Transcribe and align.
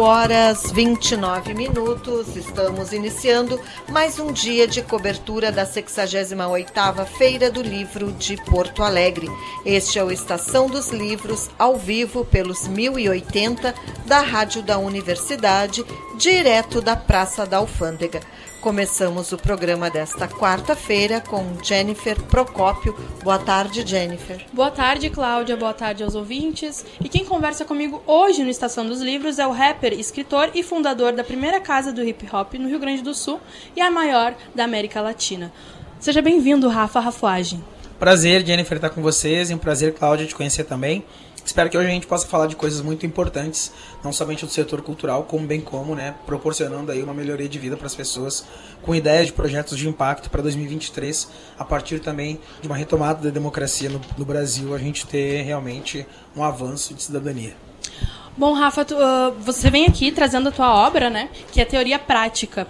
5 0.00 0.02
horas 0.02 0.72
29 0.72 1.52
minutos, 1.52 2.34
estamos 2.34 2.90
iniciando 2.90 3.60
mais 3.90 4.18
um 4.18 4.32
dia 4.32 4.66
de 4.66 4.80
cobertura 4.80 5.52
da 5.52 5.66
68ª 5.66 7.04
Feira 7.04 7.50
do 7.50 7.60
Livro 7.60 8.10
de 8.12 8.34
Porto 8.46 8.82
Alegre. 8.82 9.28
Este 9.62 9.98
é 9.98 10.04
o 10.04 10.10
Estação 10.10 10.68
dos 10.68 10.88
Livros, 10.88 11.50
ao 11.58 11.76
vivo 11.76 12.24
pelos 12.24 12.66
1080 12.66 13.74
da 14.06 14.22
Rádio 14.22 14.62
da 14.62 14.78
Universidade, 14.78 15.84
direto 16.20 16.82
da 16.82 16.94
Praça 16.94 17.46
da 17.46 17.56
Alfândega. 17.56 18.20
Começamos 18.60 19.32
o 19.32 19.38
programa 19.38 19.88
desta 19.88 20.28
quarta-feira 20.28 21.18
com 21.18 21.56
Jennifer 21.64 22.20
Procópio. 22.24 22.94
Boa 23.24 23.38
tarde, 23.38 23.82
Jennifer. 23.86 24.44
Boa 24.52 24.70
tarde, 24.70 25.08
Cláudia. 25.08 25.56
Boa 25.56 25.72
tarde 25.72 26.04
aos 26.04 26.14
ouvintes. 26.14 26.84
E 27.02 27.08
quem 27.08 27.24
conversa 27.24 27.64
comigo 27.64 28.02
hoje 28.06 28.44
no 28.44 28.50
Estação 28.50 28.86
dos 28.86 29.00
Livros 29.00 29.38
é 29.38 29.46
o 29.46 29.50
rapper, 29.50 29.94
escritor 29.94 30.50
e 30.54 30.62
fundador 30.62 31.12
da 31.12 31.24
primeira 31.24 31.58
casa 31.58 31.90
do 31.90 32.04
hip 32.04 32.28
hop 32.30 32.52
no 32.52 32.68
Rio 32.68 32.78
Grande 32.78 33.00
do 33.00 33.14
Sul 33.14 33.40
e 33.74 33.80
a 33.80 33.90
maior 33.90 34.34
da 34.54 34.64
América 34.64 35.00
Latina. 35.00 35.50
Seja 35.98 36.20
bem-vindo, 36.20 36.68
Rafa 36.68 37.00
Rafuagem. 37.00 37.64
Prazer, 37.98 38.44
Jennifer, 38.46 38.76
estar 38.76 38.90
com 38.90 39.00
vocês 39.00 39.50
e 39.50 39.54
um 39.54 39.58
prazer, 39.58 39.94
Cláudia, 39.94 40.26
te 40.26 40.34
conhecer 40.34 40.64
também. 40.64 41.02
Espero 41.50 41.68
que 41.68 41.76
hoje 41.76 41.88
a 41.88 41.90
gente 41.90 42.06
possa 42.06 42.28
falar 42.28 42.46
de 42.46 42.54
coisas 42.54 42.80
muito 42.80 43.04
importantes, 43.04 43.72
não 44.04 44.12
somente 44.12 44.46
do 44.46 44.52
setor 44.52 44.82
cultural, 44.82 45.24
como 45.24 45.48
bem 45.48 45.60
como, 45.60 45.96
né, 45.96 46.14
proporcionando 46.24 46.92
aí 46.92 47.02
uma 47.02 47.12
melhoria 47.12 47.48
de 47.48 47.58
vida 47.58 47.76
para 47.76 47.88
as 47.88 47.94
pessoas, 47.96 48.46
com 48.82 48.94
ideias 48.94 49.26
de 49.26 49.32
projetos 49.32 49.76
de 49.76 49.88
impacto 49.88 50.30
para 50.30 50.42
2023, 50.42 51.28
a 51.58 51.64
partir 51.64 51.98
também 51.98 52.38
de 52.62 52.68
uma 52.68 52.76
retomada 52.76 53.24
da 53.24 53.30
democracia 53.30 53.90
no, 53.90 54.00
no 54.16 54.24
Brasil, 54.24 54.72
a 54.72 54.78
gente 54.78 55.04
ter 55.08 55.42
realmente 55.42 56.06
um 56.36 56.44
avanço 56.44 56.94
de 56.94 57.02
cidadania. 57.02 57.56
Bom, 58.36 58.52
Rafa, 58.52 58.84
tu, 58.84 58.94
uh, 58.94 59.32
você 59.40 59.70
vem 59.70 59.86
aqui 59.86 60.12
trazendo 60.12 60.50
a 60.50 60.52
tua 60.52 60.72
obra, 60.72 61.10
né, 61.10 61.30
que 61.50 61.60
é 61.60 61.64
teoria 61.64 61.98
prática. 61.98 62.68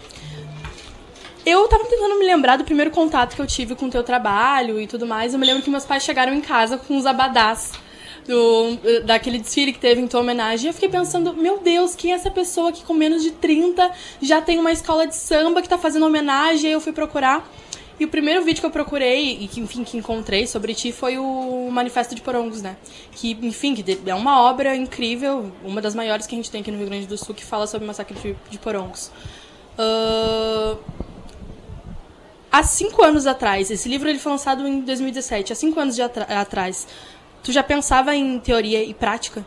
Eu 1.45 1.69
tava 1.69 1.85
tentando 1.85 2.19
me 2.19 2.25
lembrar 2.25 2.57
do 2.57 2.65
primeiro 2.65 2.91
contato 2.91 3.37
que 3.37 3.43
eu 3.43 3.47
tive 3.47 3.75
com 3.75 3.89
o 3.89 3.91
teu 3.91 4.03
trabalho 4.03 4.81
e 4.81 4.87
tudo 4.87 5.07
mais. 5.07 5.35
Eu 5.35 5.39
me 5.39 5.45
lembro 5.45 5.63
que 5.63 5.69
meus 5.69 5.85
pais 5.85 6.03
chegaram 6.03 6.33
em 6.33 6.41
casa 6.41 6.79
com 6.79 6.97
os 6.97 7.05
abadás 7.05 7.73
do, 8.31 8.79
daquele 9.05 9.39
desfile 9.39 9.73
que 9.73 9.79
teve 9.79 10.01
em 10.01 10.07
tua 10.07 10.21
homenagem. 10.21 10.69
Eu 10.69 10.75
fiquei 10.75 10.89
pensando, 10.89 11.35
meu 11.35 11.59
Deus, 11.59 11.97
quem 11.97 12.13
é 12.13 12.15
essa 12.15 12.31
pessoa 12.31 12.71
que 12.71 12.85
com 12.85 12.95
menos 12.95 13.23
de 13.23 13.33
30 13.33 13.91
já 14.23 14.41
tem 14.41 14.59
uma 14.59 14.71
escola 14.71 15.07
de 15.07 15.17
samba 15.17 15.61
que 15.61 15.69
tá 15.69 15.77
fazendo 15.77 16.07
homenagem? 16.07 16.69
Aí 16.69 16.73
eu 16.73 16.81
fui 16.81 16.93
procurar. 16.93 17.51
E 17.99 18.05
o 18.05 18.09
primeiro 18.09 18.43
vídeo 18.43 18.61
que 18.61 18.67
eu 18.67 18.71
procurei 18.71 19.37
e 19.41 19.49
que, 19.49 19.61
enfim, 19.61 19.85
que 19.85 19.99
encontrei 19.99 20.47
sobre 20.47 20.75
ti 20.75 20.91
foi 20.91 21.19
o 21.19 21.69
Manifesto 21.71 22.15
de 22.15 22.23
Porongos, 22.23 22.63
né? 22.63 22.77
Que, 23.13 23.37
enfim, 23.43 23.75
que 23.75 23.99
é 24.07 24.15
uma 24.15 24.41
obra 24.41 24.75
incrível, 24.75 25.53
uma 25.63 25.83
das 25.83 25.95
maiores 25.95 26.27
que 26.27 26.35
a 26.35 26.39
gente 26.39 26.51
tem 26.51 26.63
aqui 26.63 26.71
no 26.71 26.79
Rio 26.79 26.87
Grande 26.87 27.07
do 27.07 27.19
Sul, 27.19 27.35
que 27.35 27.45
fala 27.45 27.67
sobre 27.67 27.85
o 27.85 27.87
massacre 27.87 28.19
de, 28.19 28.37
de 28.49 28.59
Porongos. 28.59 29.11
Uh... 29.77 30.79
Há 32.53 32.65
cinco 32.65 33.05
anos 33.05 33.29
atrás, 33.29 33.71
esse 33.71 33.89
livro 33.89 34.09
ele 34.09 34.19
foi 34.19 34.33
lançado 34.33 34.67
em 34.67 34.81
2017, 34.81 35.53
há 35.53 35.57
cinco 35.57 35.79
anos 35.79 35.95
de 35.95 36.03
atrás, 36.03 36.89
Tu 37.43 37.53
já 37.53 37.63
pensava 37.63 38.15
em 38.15 38.39
teoria 38.39 38.83
e 38.83 38.93
prática? 38.93 39.45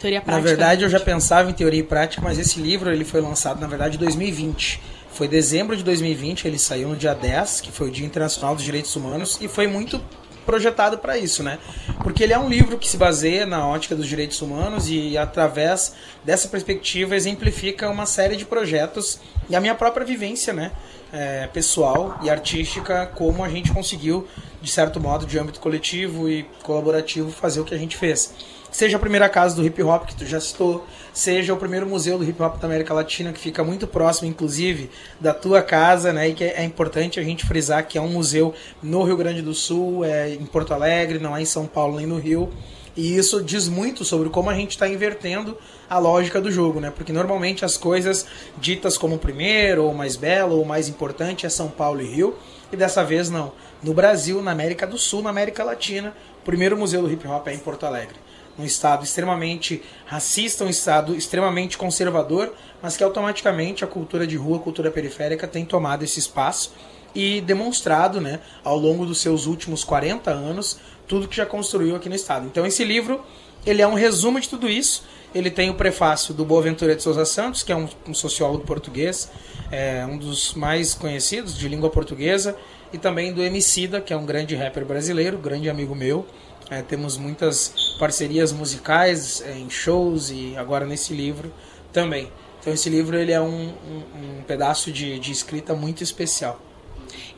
Teoria 0.00 0.20
prática? 0.20 0.42
Na 0.42 0.46
verdade, 0.46 0.84
eu 0.84 0.88
já 0.88 1.00
pensava 1.00 1.50
em 1.50 1.54
teoria 1.54 1.80
e 1.80 1.84
prática, 1.84 2.22
mas 2.22 2.38
esse 2.38 2.60
livro 2.60 2.90
ele 2.90 3.04
foi 3.04 3.20
lançado, 3.20 3.60
na 3.60 3.66
verdade, 3.66 3.96
em 3.96 4.00
2020. 4.00 4.80
Foi 5.10 5.28
dezembro 5.28 5.76
de 5.76 5.84
2020, 5.84 6.46
ele 6.46 6.58
saiu 6.58 6.88
no 6.88 6.96
dia 6.96 7.14
10, 7.14 7.60
que 7.60 7.70
foi 7.70 7.88
o 7.88 7.90
Dia 7.90 8.04
Internacional 8.04 8.54
dos 8.54 8.64
Direitos 8.64 8.94
Humanos, 8.96 9.38
e 9.40 9.46
foi 9.46 9.66
muito 9.66 10.02
projetado 10.44 10.98
para 10.98 11.16
isso, 11.16 11.42
né? 11.42 11.58
Porque 12.02 12.22
ele 12.22 12.32
é 12.32 12.38
um 12.38 12.48
livro 12.48 12.78
que 12.78 12.88
se 12.88 12.96
baseia 12.96 13.46
na 13.46 13.66
ótica 13.66 13.94
dos 13.94 14.06
direitos 14.06 14.40
humanos 14.42 14.88
e 14.90 15.16
através 15.16 15.94
dessa 16.22 16.48
perspectiva 16.48 17.16
exemplifica 17.16 17.88
uma 17.88 18.06
série 18.06 18.36
de 18.36 18.44
projetos 18.44 19.20
e 19.48 19.56
a 19.56 19.60
minha 19.60 19.74
própria 19.74 20.04
vivência, 20.04 20.52
né? 20.52 20.72
É, 21.16 21.46
pessoal 21.46 22.18
e 22.24 22.28
artística, 22.28 23.06
como 23.14 23.44
a 23.44 23.48
gente 23.48 23.72
conseguiu, 23.72 24.26
de 24.60 24.68
certo 24.68 24.98
modo, 24.98 25.24
de 25.24 25.38
âmbito 25.38 25.60
coletivo 25.60 26.28
e 26.28 26.42
colaborativo, 26.64 27.30
fazer 27.30 27.60
o 27.60 27.64
que 27.64 27.72
a 27.72 27.78
gente 27.78 27.96
fez 27.96 28.34
seja 28.74 28.96
a 28.96 29.00
primeira 29.00 29.28
casa 29.28 29.54
do 29.54 29.64
hip 29.64 29.80
hop 29.84 30.04
que 30.04 30.16
tu 30.16 30.26
já 30.26 30.40
citou, 30.40 30.84
seja 31.12 31.54
o 31.54 31.56
primeiro 31.56 31.86
museu 31.86 32.18
do 32.18 32.24
hip 32.24 32.42
hop 32.42 32.58
da 32.58 32.66
América 32.66 32.92
Latina 32.92 33.32
que 33.32 33.38
fica 33.38 33.62
muito 33.62 33.86
próximo, 33.86 34.28
inclusive, 34.28 34.90
da 35.20 35.32
tua 35.32 35.62
casa, 35.62 36.12
né? 36.12 36.28
E 36.28 36.34
que 36.34 36.42
é 36.42 36.64
importante 36.64 37.20
a 37.20 37.22
gente 37.22 37.46
frisar 37.46 37.86
que 37.86 37.96
é 37.96 38.00
um 38.00 38.08
museu 38.08 38.52
no 38.82 39.04
Rio 39.04 39.16
Grande 39.16 39.42
do 39.42 39.54
Sul, 39.54 40.04
é 40.04 40.30
em 40.30 40.44
Porto 40.44 40.74
Alegre, 40.74 41.20
não 41.20 41.36
é 41.36 41.42
em 41.42 41.44
São 41.44 41.66
Paulo 41.66 41.98
nem 41.98 42.06
no 42.06 42.18
Rio. 42.18 42.52
E 42.96 43.16
isso 43.16 43.42
diz 43.42 43.68
muito 43.68 44.04
sobre 44.04 44.28
como 44.28 44.50
a 44.50 44.54
gente 44.54 44.70
está 44.70 44.88
invertendo 44.88 45.58
a 45.90 45.98
lógica 45.98 46.40
do 46.40 46.50
jogo, 46.50 46.80
né? 46.80 46.92
Porque 46.94 47.12
normalmente 47.12 47.64
as 47.64 47.76
coisas 47.76 48.26
ditas 48.56 48.96
como 48.96 49.18
primeiro, 49.18 49.84
ou 49.84 49.94
mais 49.94 50.16
belo, 50.16 50.56
ou 50.56 50.64
mais 50.64 50.88
importante 50.88 51.44
é 51.44 51.48
São 51.48 51.68
Paulo 51.68 52.00
e 52.00 52.06
Rio. 52.06 52.36
E 52.72 52.76
dessa 52.76 53.04
vez 53.04 53.28
não. 53.28 53.52
No 53.82 53.92
Brasil, 53.92 54.40
na 54.40 54.52
América 54.52 54.86
do 54.86 54.96
Sul, 54.96 55.22
na 55.22 55.30
América 55.30 55.64
Latina, 55.64 56.14
o 56.40 56.44
primeiro 56.44 56.76
museu 56.76 57.02
do 57.02 57.10
hip 57.10 57.26
hop 57.26 57.48
é 57.48 57.54
em 57.54 57.58
Porto 57.58 57.84
Alegre 57.84 58.24
um 58.58 58.64
Estado 58.64 59.04
extremamente 59.04 59.82
racista, 60.06 60.64
um 60.64 60.68
Estado 60.68 61.14
extremamente 61.14 61.76
conservador, 61.76 62.54
mas 62.80 62.96
que 62.96 63.02
automaticamente 63.02 63.84
a 63.84 63.86
cultura 63.86 64.26
de 64.26 64.36
rua, 64.36 64.58
a 64.58 64.60
cultura 64.60 64.90
periférica 64.90 65.46
tem 65.48 65.64
tomado 65.64 66.04
esse 66.04 66.18
espaço 66.18 66.72
e 67.14 67.40
demonstrado, 67.40 68.20
né, 68.20 68.40
ao 68.62 68.76
longo 68.76 69.06
dos 69.06 69.20
seus 69.20 69.46
últimos 69.46 69.84
40 69.84 70.30
anos, 70.30 70.78
tudo 71.14 71.28
que 71.28 71.36
já 71.36 71.46
construiu 71.46 71.94
aqui 71.94 72.08
no 72.08 72.16
Estado. 72.16 72.44
Então 72.44 72.66
esse 72.66 72.82
livro, 72.82 73.24
ele 73.64 73.80
é 73.80 73.86
um 73.86 73.94
resumo 73.94 74.40
de 74.40 74.48
tudo 74.48 74.68
isso. 74.68 75.04
Ele 75.32 75.48
tem 75.48 75.70
o 75.70 75.74
prefácio 75.74 76.34
do 76.34 76.44
Boaventura 76.44 76.96
de 76.96 77.04
Souza 77.04 77.24
Santos, 77.24 77.62
que 77.62 77.70
é 77.70 77.76
um, 77.76 77.88
um 78.08 78.12
sociólogo 78.12 78.64
português, 78.64 79.30
é, 79.70 80.04
um 80.04 80.18
dos 80.18 80.54
mais 80.54 80.92
conhecidos 80.92 81.56
de 81.56 81.68
língua 81.68 81.88
portuguesa, 81.88 82.56
e 82.92 82.98
também 82.98 83.32
do 83.32 83.40
Emicida, 83.40 84.00
que 84.00 84.12
é 84.12 84.16
um 84.16 84.26
grande 84.26 84.56
rapper 84.56 84.84
brasileiro, 84.84 85.38
grande 85.38 85.70
amigo 85.70 85.94
meu, 85.94 86.26
é, 86.68 86.82
temos 86.82 87.16
muitas 87.16 87.96
parcerias 87.96 88.50
musicais 88.50 89.40
é, 89.46 89.56
em 89.56 89.70
shows 89.70 90.30
e 90.30 90.56
agora 90.56 90.84
nesse 90.84 91.14
livro 91.14 91.52
também. 91.92 92.28
Então 92.60 92.72
esse 92.72 92.90
livro 92.90 93.16
ele 93.16 93.30
é 93.30 93.40
um, 93.40 93.68
um, 93.68 94.38
um 94.40 94.42
pedaço 94.48 94.90
de, 94.90 95.20
de 95.20 95.30
escrita 95.30 95.74
muito 95.74 96.02
especial. 96.02 96.60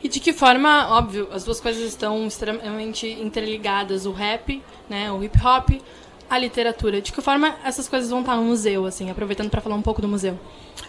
E 0.03 0.07
de 0.07 0.19
que 0.19 0.33
forma, 0.33 0.89
óbvio, 0.91 1.27
as 1.31 1.43
duas 1.43 1.59
coisas 1.59 1.83
estão 1.83 2.27
extremamente 2.27 3.07
interligadas, 3.07 4.05
o 4.05 4.11
rap, 4.11 4.61
né, 4.89 5.11
o 5.11 5.23
hip 5.23 5.37
hop, 5.43 5.81
a 6.29 6.37
literatura. 6.37 7.01
De 7.01 7.11
que 7.11 7.21
forma 7.21 7.55
essas 7.63 7.87
coisas 7.87 8.09
vão 8.09 8.21
estar 8.21 8.35
no 8.35 8.43
museu, 8.43 8.85
assim, 8.85 9.09
aproveitando 9.09 9.49
para 9.49 9.61
falar 9.61 9.75
um 9.75 9.81
pouco 9.81 10.01
do 10.01 10.07
museu? 10.07 10.39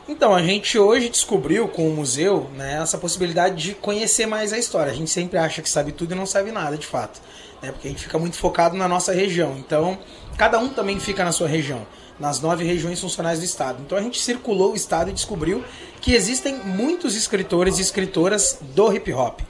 Então, 0.09 0.35
a 0.35 0.43
gente 0.43 0.79
hoje 0.79 1.09
descobriu 1.09 1.69
com 1.69 1.89
o 1.89 1.95
museu 1.95 2.51
né, 2.55 2.81
essa 2.83 2.99
possibilidade 2.99 3.57
de 3.57 3.75
conhecer 3.75 4.27
mais 4.27 4.53
a 4.53 4.59
história. 4.59 4.93
A 4.93 4.95
gente 4.95 5.11
sempre 5.11 5.39
acha 5.39 5.63
que 5.63 5.69
sabe 5.69 5.93
tudo 5.93 6.13
e 6.13 6.15
não 6.15 6.27
sabe 6.27 6.51
nada, 6.51 6.77
de 6.77 6.87
fato 6.87 7.21
né? 7.63 7.73
porque 7.73 7.89
a 7.89 7.91
gente 7.91 8.03
fica 8.03 8.19
muito 8.19 8.37
focado 8.37 8.77
na 8.77 8.89
nossa 8.89 9.13
região. 9.13 9.57
Então, 9.59 9.99
cada 10.37 10.59
um 10.59 10.69
também 10.69 10.99
fica 10.99 11.25
na 11.25 11.33
sua 11.33 11.49
região, 11.49 11.87
nas 12.19 12.41
nove 12.41 12.65
regiões 12.65 13.01
funcionais 13.01 13.39
do 13.39 13.45
estado. 13.45 13.83
Então, 13.85 13.97
a 13.97 14.03
gente 14.03 14.21
circulou 14.21 14.73
o 14.73 14.77
estado 14.77 15.11
e 15.11 15.13
descobriu 15.13 15.65
que 16.01 16.15
existem 16.15 16.59
muitos 16.59 17.17
escritores 17.17 17.79
e 17.79 17.83
escritoras 17.83 18.59
do 18.75 18.93
hip 18.93 19.13
hop. 19.13 19.41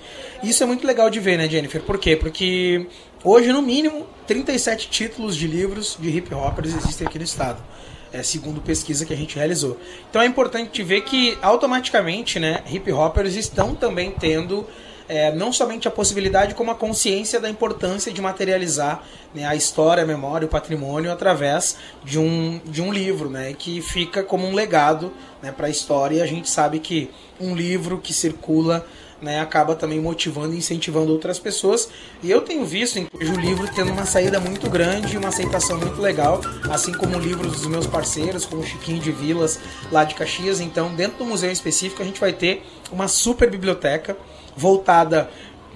Isso 0.43 0.63
é 0.63 0.67
muito 0.67 0.87
legal 0.87 1.11
de 1.11 1.21
ver, 1.21 1.39
né, 1.39 1.49
Jennifer? 1.49 1.83
Por 1.83 1.99
quê? 1.99 2.17
Porque 2.17 2.87
hoje, 3.25 3.53
no 3.53 3.63
mínimo, 3.63 4.07
37 4.27 4.89
títulos 4.89 5.37
de 5.37 5.47
livros 5.47 5.97
de 5.99 6.09
hip 6.11 6.33
hoppers 6.35 6.75
existem 6.75 7.07
aqui 7.07 7.19
no 7.19 7.25
estado. 7.25 7.63
É, 8.11 8.23
segundo 8.23 8.63
pesquisa 8.63 9.05
que 9.05 9.13
a 9.13 9.17
gente 9.17 9.37
realizou. 9.37 9.79
Então 10.09 10.23
é 10.23 10.25
importante 10.25 10.83
ver 10.83 11.03
que 11.03 11.37
automaticamente, 11.43 12.39
né, 12.39 12.65
hip 12.71 12.91
hoppers 12.91 13.35
estão 13.35 13.75
também 13.75 14.11
tendo 14.11 14.67
é, 15.09 15.33
não 15.33 15.53
somente 15.53 15.89
a 15.89 15.91
possibilidade, 15.91 16.55
como 16.55 16.71
a 16.71 16.75
consciência 16.75 17.41
da 17.41 17.49
importância 17.49 18.13
de 18.13 18.21
materializar 18.21 19.03
né, 19.35 19.47
a 19.47 19.57
história, 19.57 20.03
a 20.03 20.07
memória, 20.07 20.47
o 20.47 20.49
patrimônio 20.49 21.11
através 21.11 21.77
de 22.05 22.19
um, 22.19 22.61
de 22.65 22.83
um 22.83 22.93
livro, 22.93 23.31
né, 23.31 23.55
que 23.59 23.81
fica 23.81 24.23
como 24.23 24.47
um 24.47 24.55
legado 24.55 25.13
né, 25.43 25.51
para 25.51 25.67
a 25.67 25.71
história. 25.71 26.17
E 26.17 26.23
a 26.23 26.27
gente 26.27 26.51
sabe 26.51 26.79
que 26.79 27.11
um 27.41 27.57
livro 27.57 27.99
que 27.99 28.13
circula 28.13 28.87
né, 29.21 29.41
acaba 29.41 29.75
também 29.75 30.01
motivando 30.01 30.55
e 30.55 30.59
incentivando 30.59 31.11
outras 31.11 31.39
pessoas. 31.39 31.89
E 32.23 32.31
eu 32.31 32.43
tenho 32.43 32.65
visto, 32.65 32.99
inclusive, 32.99 33.37
o 33.37 33.41
livro 33.41 33.69
tendo 33.75 33.91
uma 33.91 34.05
saída 34.05 34.39
muito 34.39 34.69
grande, 34.71 35.17
uma 35.17 35.29
aceitação 35.29 35.79
muito 35.79 36.01
legal, 36.01 36.41
assim 36.71 36.93
como 36.93 37.19
livros 37.19 37.53
dos 37.53 37.67
meus 37.67 37.87
parceiros, 37.87 38.45
como 38.45 38.63
o 38.63 38.67
Chiquinho 38.67 39.01
de 39.01 39.11
Vilas, 39.11 39.59
lá 39.91 40.05
de 40.05 40.15
Caxias. 40.15 40.61
Então, 40.61 40.95
dentro 40.95 41.19
do 41.19 41.25
museu 41.25 41.51
específico, 41.51 42.03
a 42.03 42.05
gente 42.05 42.21
vai 42.21 42.33
ter 42.33 42.63
uma 42.93 43.09
super 43.09 43.51
biblioteca 43.51 44.17
voltada 44.59 45.31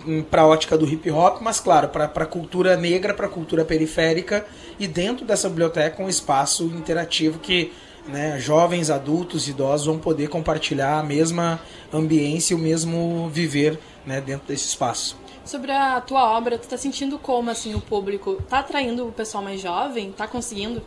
hum, 0.07 0.23
para 0.23 0.43
a 0.43 0.47
ótica 0.47 0.77
do 0.77 0.87
hip 0.87 1.11
hop, 1.11 1.41
mas 1.41 1.61
claro, 1.61 1.89
para 1.89 2.05
a 2.05 2.27
cultura 2.27 2.77
negra, 2.77 3.15
para 3.15 3.27
a 3.27 3.31
cultura 3.31 3.65
periférica 3.65 4.45
e 4.79 4.89
dentro 4.89 5.25
dessa 5.25 5.49
biblioteca 5.49 6.03
um 6.03 6.09
espaço 6.09 6.65
interativo 6.65 7.39
que 7.39 7.73
né, 8.07 8.39
jovens, 8.39 8.91
adultos, 8.91 9.49
idosos 9.49 9.87
vão 9.87 9.99
poder 9.99 10.29
compartilhar 10.29 10.99
a 10.99 11.03
mesma 11.03 11.61
ambiência, 11.93 12.57
o 12.57 12.59
mesmo 12.59 13.29
viver 13.29 13.79
né, 14.05 14.21
dentro 14.21 14.49
desse 14.49 14.67
espaço. 14.67 15.17
Sobre 15.45 15.71
a 15.73 16.01
tua 16.01 16.37
obra, 16.37 16.59
tu 16.59 16.65
está 16.65 16.77
sentindo 16.77 17.19
como 17.19 17.51
assim 17.51 17.75
o 17.75 17.81
público 17.81 18.39
está 18.41 18.59
atraindo 18.59 19.07
o 19.07 19.13
pessoal 19.13 19.43
mais 19.43 19.61
jovem? 19.61 20.11
Está 20.11 20.27
conseguindo 20.27 20.83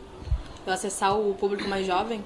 acessar 0.65 1.18
o 1.18 1.33
público 1.33 1.69
mais 1.69 1.86
jovem? 1.86 2.24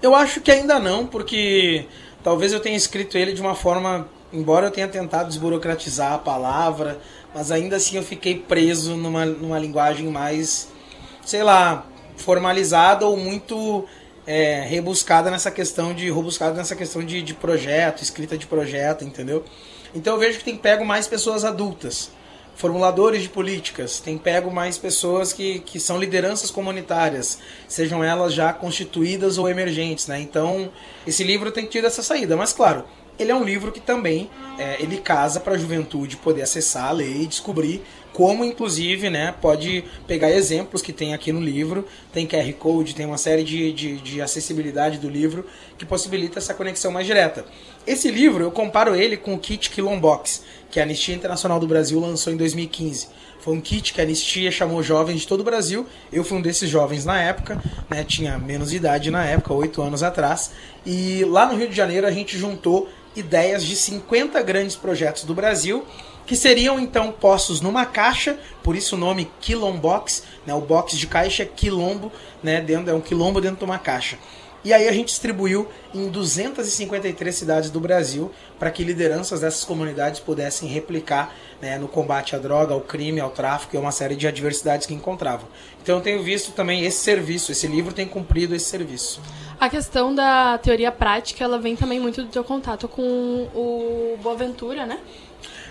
Eu 0.00 0.14
acho 0.14 0.40
que 0.40 0.50
ainda 0.50 0.78
não, 0.78 1.06
porque 1.06 1.86
talvez 2.22 2.52
eu 2.52 2.60
tenha 2.60 2.76
escrito 2.76 3.18
ele 3.18 3.32
de 3.32 3.40
uma 3.40 3.54
forma, 3.54 4.08
embora 4.32 4.66
eu 4.66 4.70
tenha 4.70 4.88
tentado 4.88 5.28
desburocratizar 5.28 6.12
a 6.12 6.18
palavra, 6.18 6.98
mas 7.34 7.50
ainda 7.50 7.76
assim 7.76 7.96
eu 7.96 8.02
fiquei 8.02 8.38
preso 8.38 8.96
numa, 8.96 9.24
numa 9.24 9.58
linguagem 9.58 10.08
mais, 10.08 10.68
sei 11.24 11.42
lá, 11.42 11.86
formalizada 12.16 13.06
ou 13.06 13.16
muito 13.16 13.84
é, 14.26 14.60
rebuscada 14.60 15.30
nessa 15.30 15.50
questão 15.50 15.94
de 15.94 16.10
rebuscada 16.10 16.54
nessa 16.54 16.76
questão 16.76 17.04
de, 17.04 17.22
de 17.22 17.34
projeto, 17.34 18.02
escrita 18.02 18.36
de 18.36 18.46
projeto, 18.46 19.04
entendeu? 19.04 19.44
Então 19.94 20.14
eu 20.14 20.20
vejo 20.20 20.38
que 20.38 20.44
tem 20.44 20.56
pego 20.56 20.84
mais 20.84 21.06
pessoas 21.06 21.44
adultas 21.44 22.10
formuladores 22.58 23.22
de 23.22 23.28
políticas, 23.28 24.00
tem 24.00 24.18
pego 24.18 24.50
mais 24.50 24.76
pessoas 24.76 25.32
que, 25.32 25.60
que 25.60 25.78
são 25.78 25.96
lideranças 25.96 26.50
comunitárias, 26.50 27.38
sejam 27.68 28.02
elas 28.02 28.34
já 28.34 28.52
constituídas 28.52 29.38
ou 29.38 29.48
emergentes, 29.48 30.08
né? 30.08 30.20
Então, 30.20 30.68
esse 31.06 31.22
livro 31.22 31.52
tem 31.52 31.66
tido 31.66 31.86
essa 31.86 32.02
saída, 32.02 32.36
mas 32.36 32.52
claro, 32.52 32.84
ele 33.18 33.30
é 33.30 33.34
um 33.34 33.44
livro 33.44 33.72
que 33.72 33.80
também 33.80 34.30
é, 34.58 34.82
ele 34.82 34.98
casa 34.98 35.40
para 35.40 35.54
a 35.54 35.58
juventude 35.58 36.16
poder 36.16 36.42
acessar 36.42 36.88
a 36.88 36.92
lei 36.92 37.22
e 37.22 37.26
descobrir 37.26 37.82
como 38.18 38.44
inclusive 38.44 39.08
né, 39.08 39.32
pode 39.40 39.84
pegar 40.04 40.28
exemplos 40.28 40.82
que 40.82 40.92
tem 40.92 41.14
aqui 41.14 41.32
no 41.32 41.40
livro, 41.40 41.86
tem 42.12 42.26
QR 42.26 42.52
Code, 42.54 42.92
tem 42.92 43.06
uma 43.06 43.16
série 43.16 43.44
de, 43.44 43.72
de, 43.72 43.96
de, 43.98 44.20
acessibilidade 44.20 44.98
do 44.98 45.08
livro 45.08 45.46
que 45.78 45.86
possibilita 45.86 46.40
essa 46.40 46.52
conexão 46.52 46.90
mais 46.90 47.06
direta. 47.06 47.44
Esse 47.86 48.10
livro, 48.10 48.42
eu 48.42 48.50
comparo 48.50 48.96
ele 48.96 49.16
com 49.16 49.34
o 49.34 49.38
kit 49.38 49.70
Quilombox, 49.70 50.42
que 50.68 50.80
a 50.80 50.82
Anistia 50.82 51.14
Internacional 51.14 51.60
do 51.60 51.68
Brasil 51.68 52.00
lançou 52.00 52.32
em 52.32 52.36
2015. 52.36 53.06
Foi 53.38 53.54
um 53.54 53.60
kit 53.60 53.94
que 53.94 54.00
a 54.00 54.04
Anistia 54.04 54.50
chamou 54.50 54.82
jovens 54.82 55.20
de 55.20 55.28
todo 55.28 55.40
o 55.40 55.44
Brasil. 55.44 55.86
Eu 56.12 56.24
fui 56.24 56.38
um 56.38 56.42
desses 56.42 56.68
jovens 56.68 57.04
na 57.04 57.22
época, 57.22 57.62
né, 57.88 58.02
tinha 58.02 58.36
menos 58.36 58.74
idade 58.74 59.12
na 59.12 59.24
época, 59.24 59.54
oito 59.54 59.80
anos 59.80 60.02
atrás. 60.02 60.50
E 60.84 61.24
lá 61.24 61.46
no 61.46 61.56
Rio 61.56 61.68
de 61.68 61.76
Janeiro 61.76 62.06
a 62.06 62.10
gente 62.10 62.36
juntou 62.36 62.88
ideias 63.20 63.64
de 63.64 63.76
50 63.76 64.40
grandes 64.42 64.76
projetos 64.76 65.24
do 65.24 65.34
Brasil 65.34 65.84
que 66.26 66.36
seriam 66.36 66.78
então 66.78 67.10
postos 67.10 67.62
numa 67.62 67.86
caixa, 67.86 68.38
por 68.62 68.76
isso 68.76 68.96
o 68.96 68.98
nome 68.98 69.30
Quilombox, 69.40 70.24
né, 70.46 70.52
o 70.52 70.60
box 70.60 70.96
de 70.96 71.06
caixa 71.06 71.42
é 71.42 71.46
quilombo, 71.46 72.12
né, 72.42 72.60
dentro, 72.60 72.90
é 72.90 72.94
um 72.94 73.00
quilombo 73.00 73.40
dentro 73.40 73.56
de 73.56 73.64
uma 73.64 73.78
caixa. 73.78 74.18
E 74.64 74.72
aí 74.72 74.88
a 74.88 74.92
gente 74.92 75.08
distribuiu 75.08 75.68
em 75.94 76.08
253 76.08 77.34
cidades 77.34 77.70
do 77.70 77.80
Brasil 77.80 78.30
para 78.58 78.70
que 78.70 78.84
lideranças 78.84 79.40
dessas 79.40 79.64
comunidades 79.64 80.20
pudessem 80.20 80.68
replicar 80.68 81.34
né, 81.62 81.78
no 81.78 81.88
combate 81.88 82.36
à 82.36 82.38
droga, 82.38 82.74
ao 82.74 82.80
crime, 82.80 83.20
ao 83.20 83.30
tráfico 83.30 83.76
e 83.76 83.78
uma 83.78 83.92
série 83.92 84.16
de 84.16 84.26
adversidades 84.26 84.86
que 84.86 84.92
encontravam. 84.92 85.48
Então 85.80 85.96
eu 85.96 86.02
tenho 86.02 86.22
visto 86.22 86.52
também 86.52 86.84
esse 86.84 86.98
serviço, 86.98 87.52
esse 87.52 87.66
livro 87.66 87.94
tem 87.94 88.06
cumprido 88.06 88.54
esse 88.54 88.66
serviço. 88.66 89.22
A 89.60 89.68
questão 89.68 90.14
da 90.14 90.56
teoria 90.58 90.92
prática, 90.92 91.42
ela 91.42 91.58
vem 91.58 91.74
também 91.74 91.98
muito 91.98 92.22
do 92.22 92.28
teu 92.28 92.44
contato 92.44 92.86
com 92.86 93.02
o 93.54 94.16
Boaventura, 94.22 94.86
né? 94.86 94.98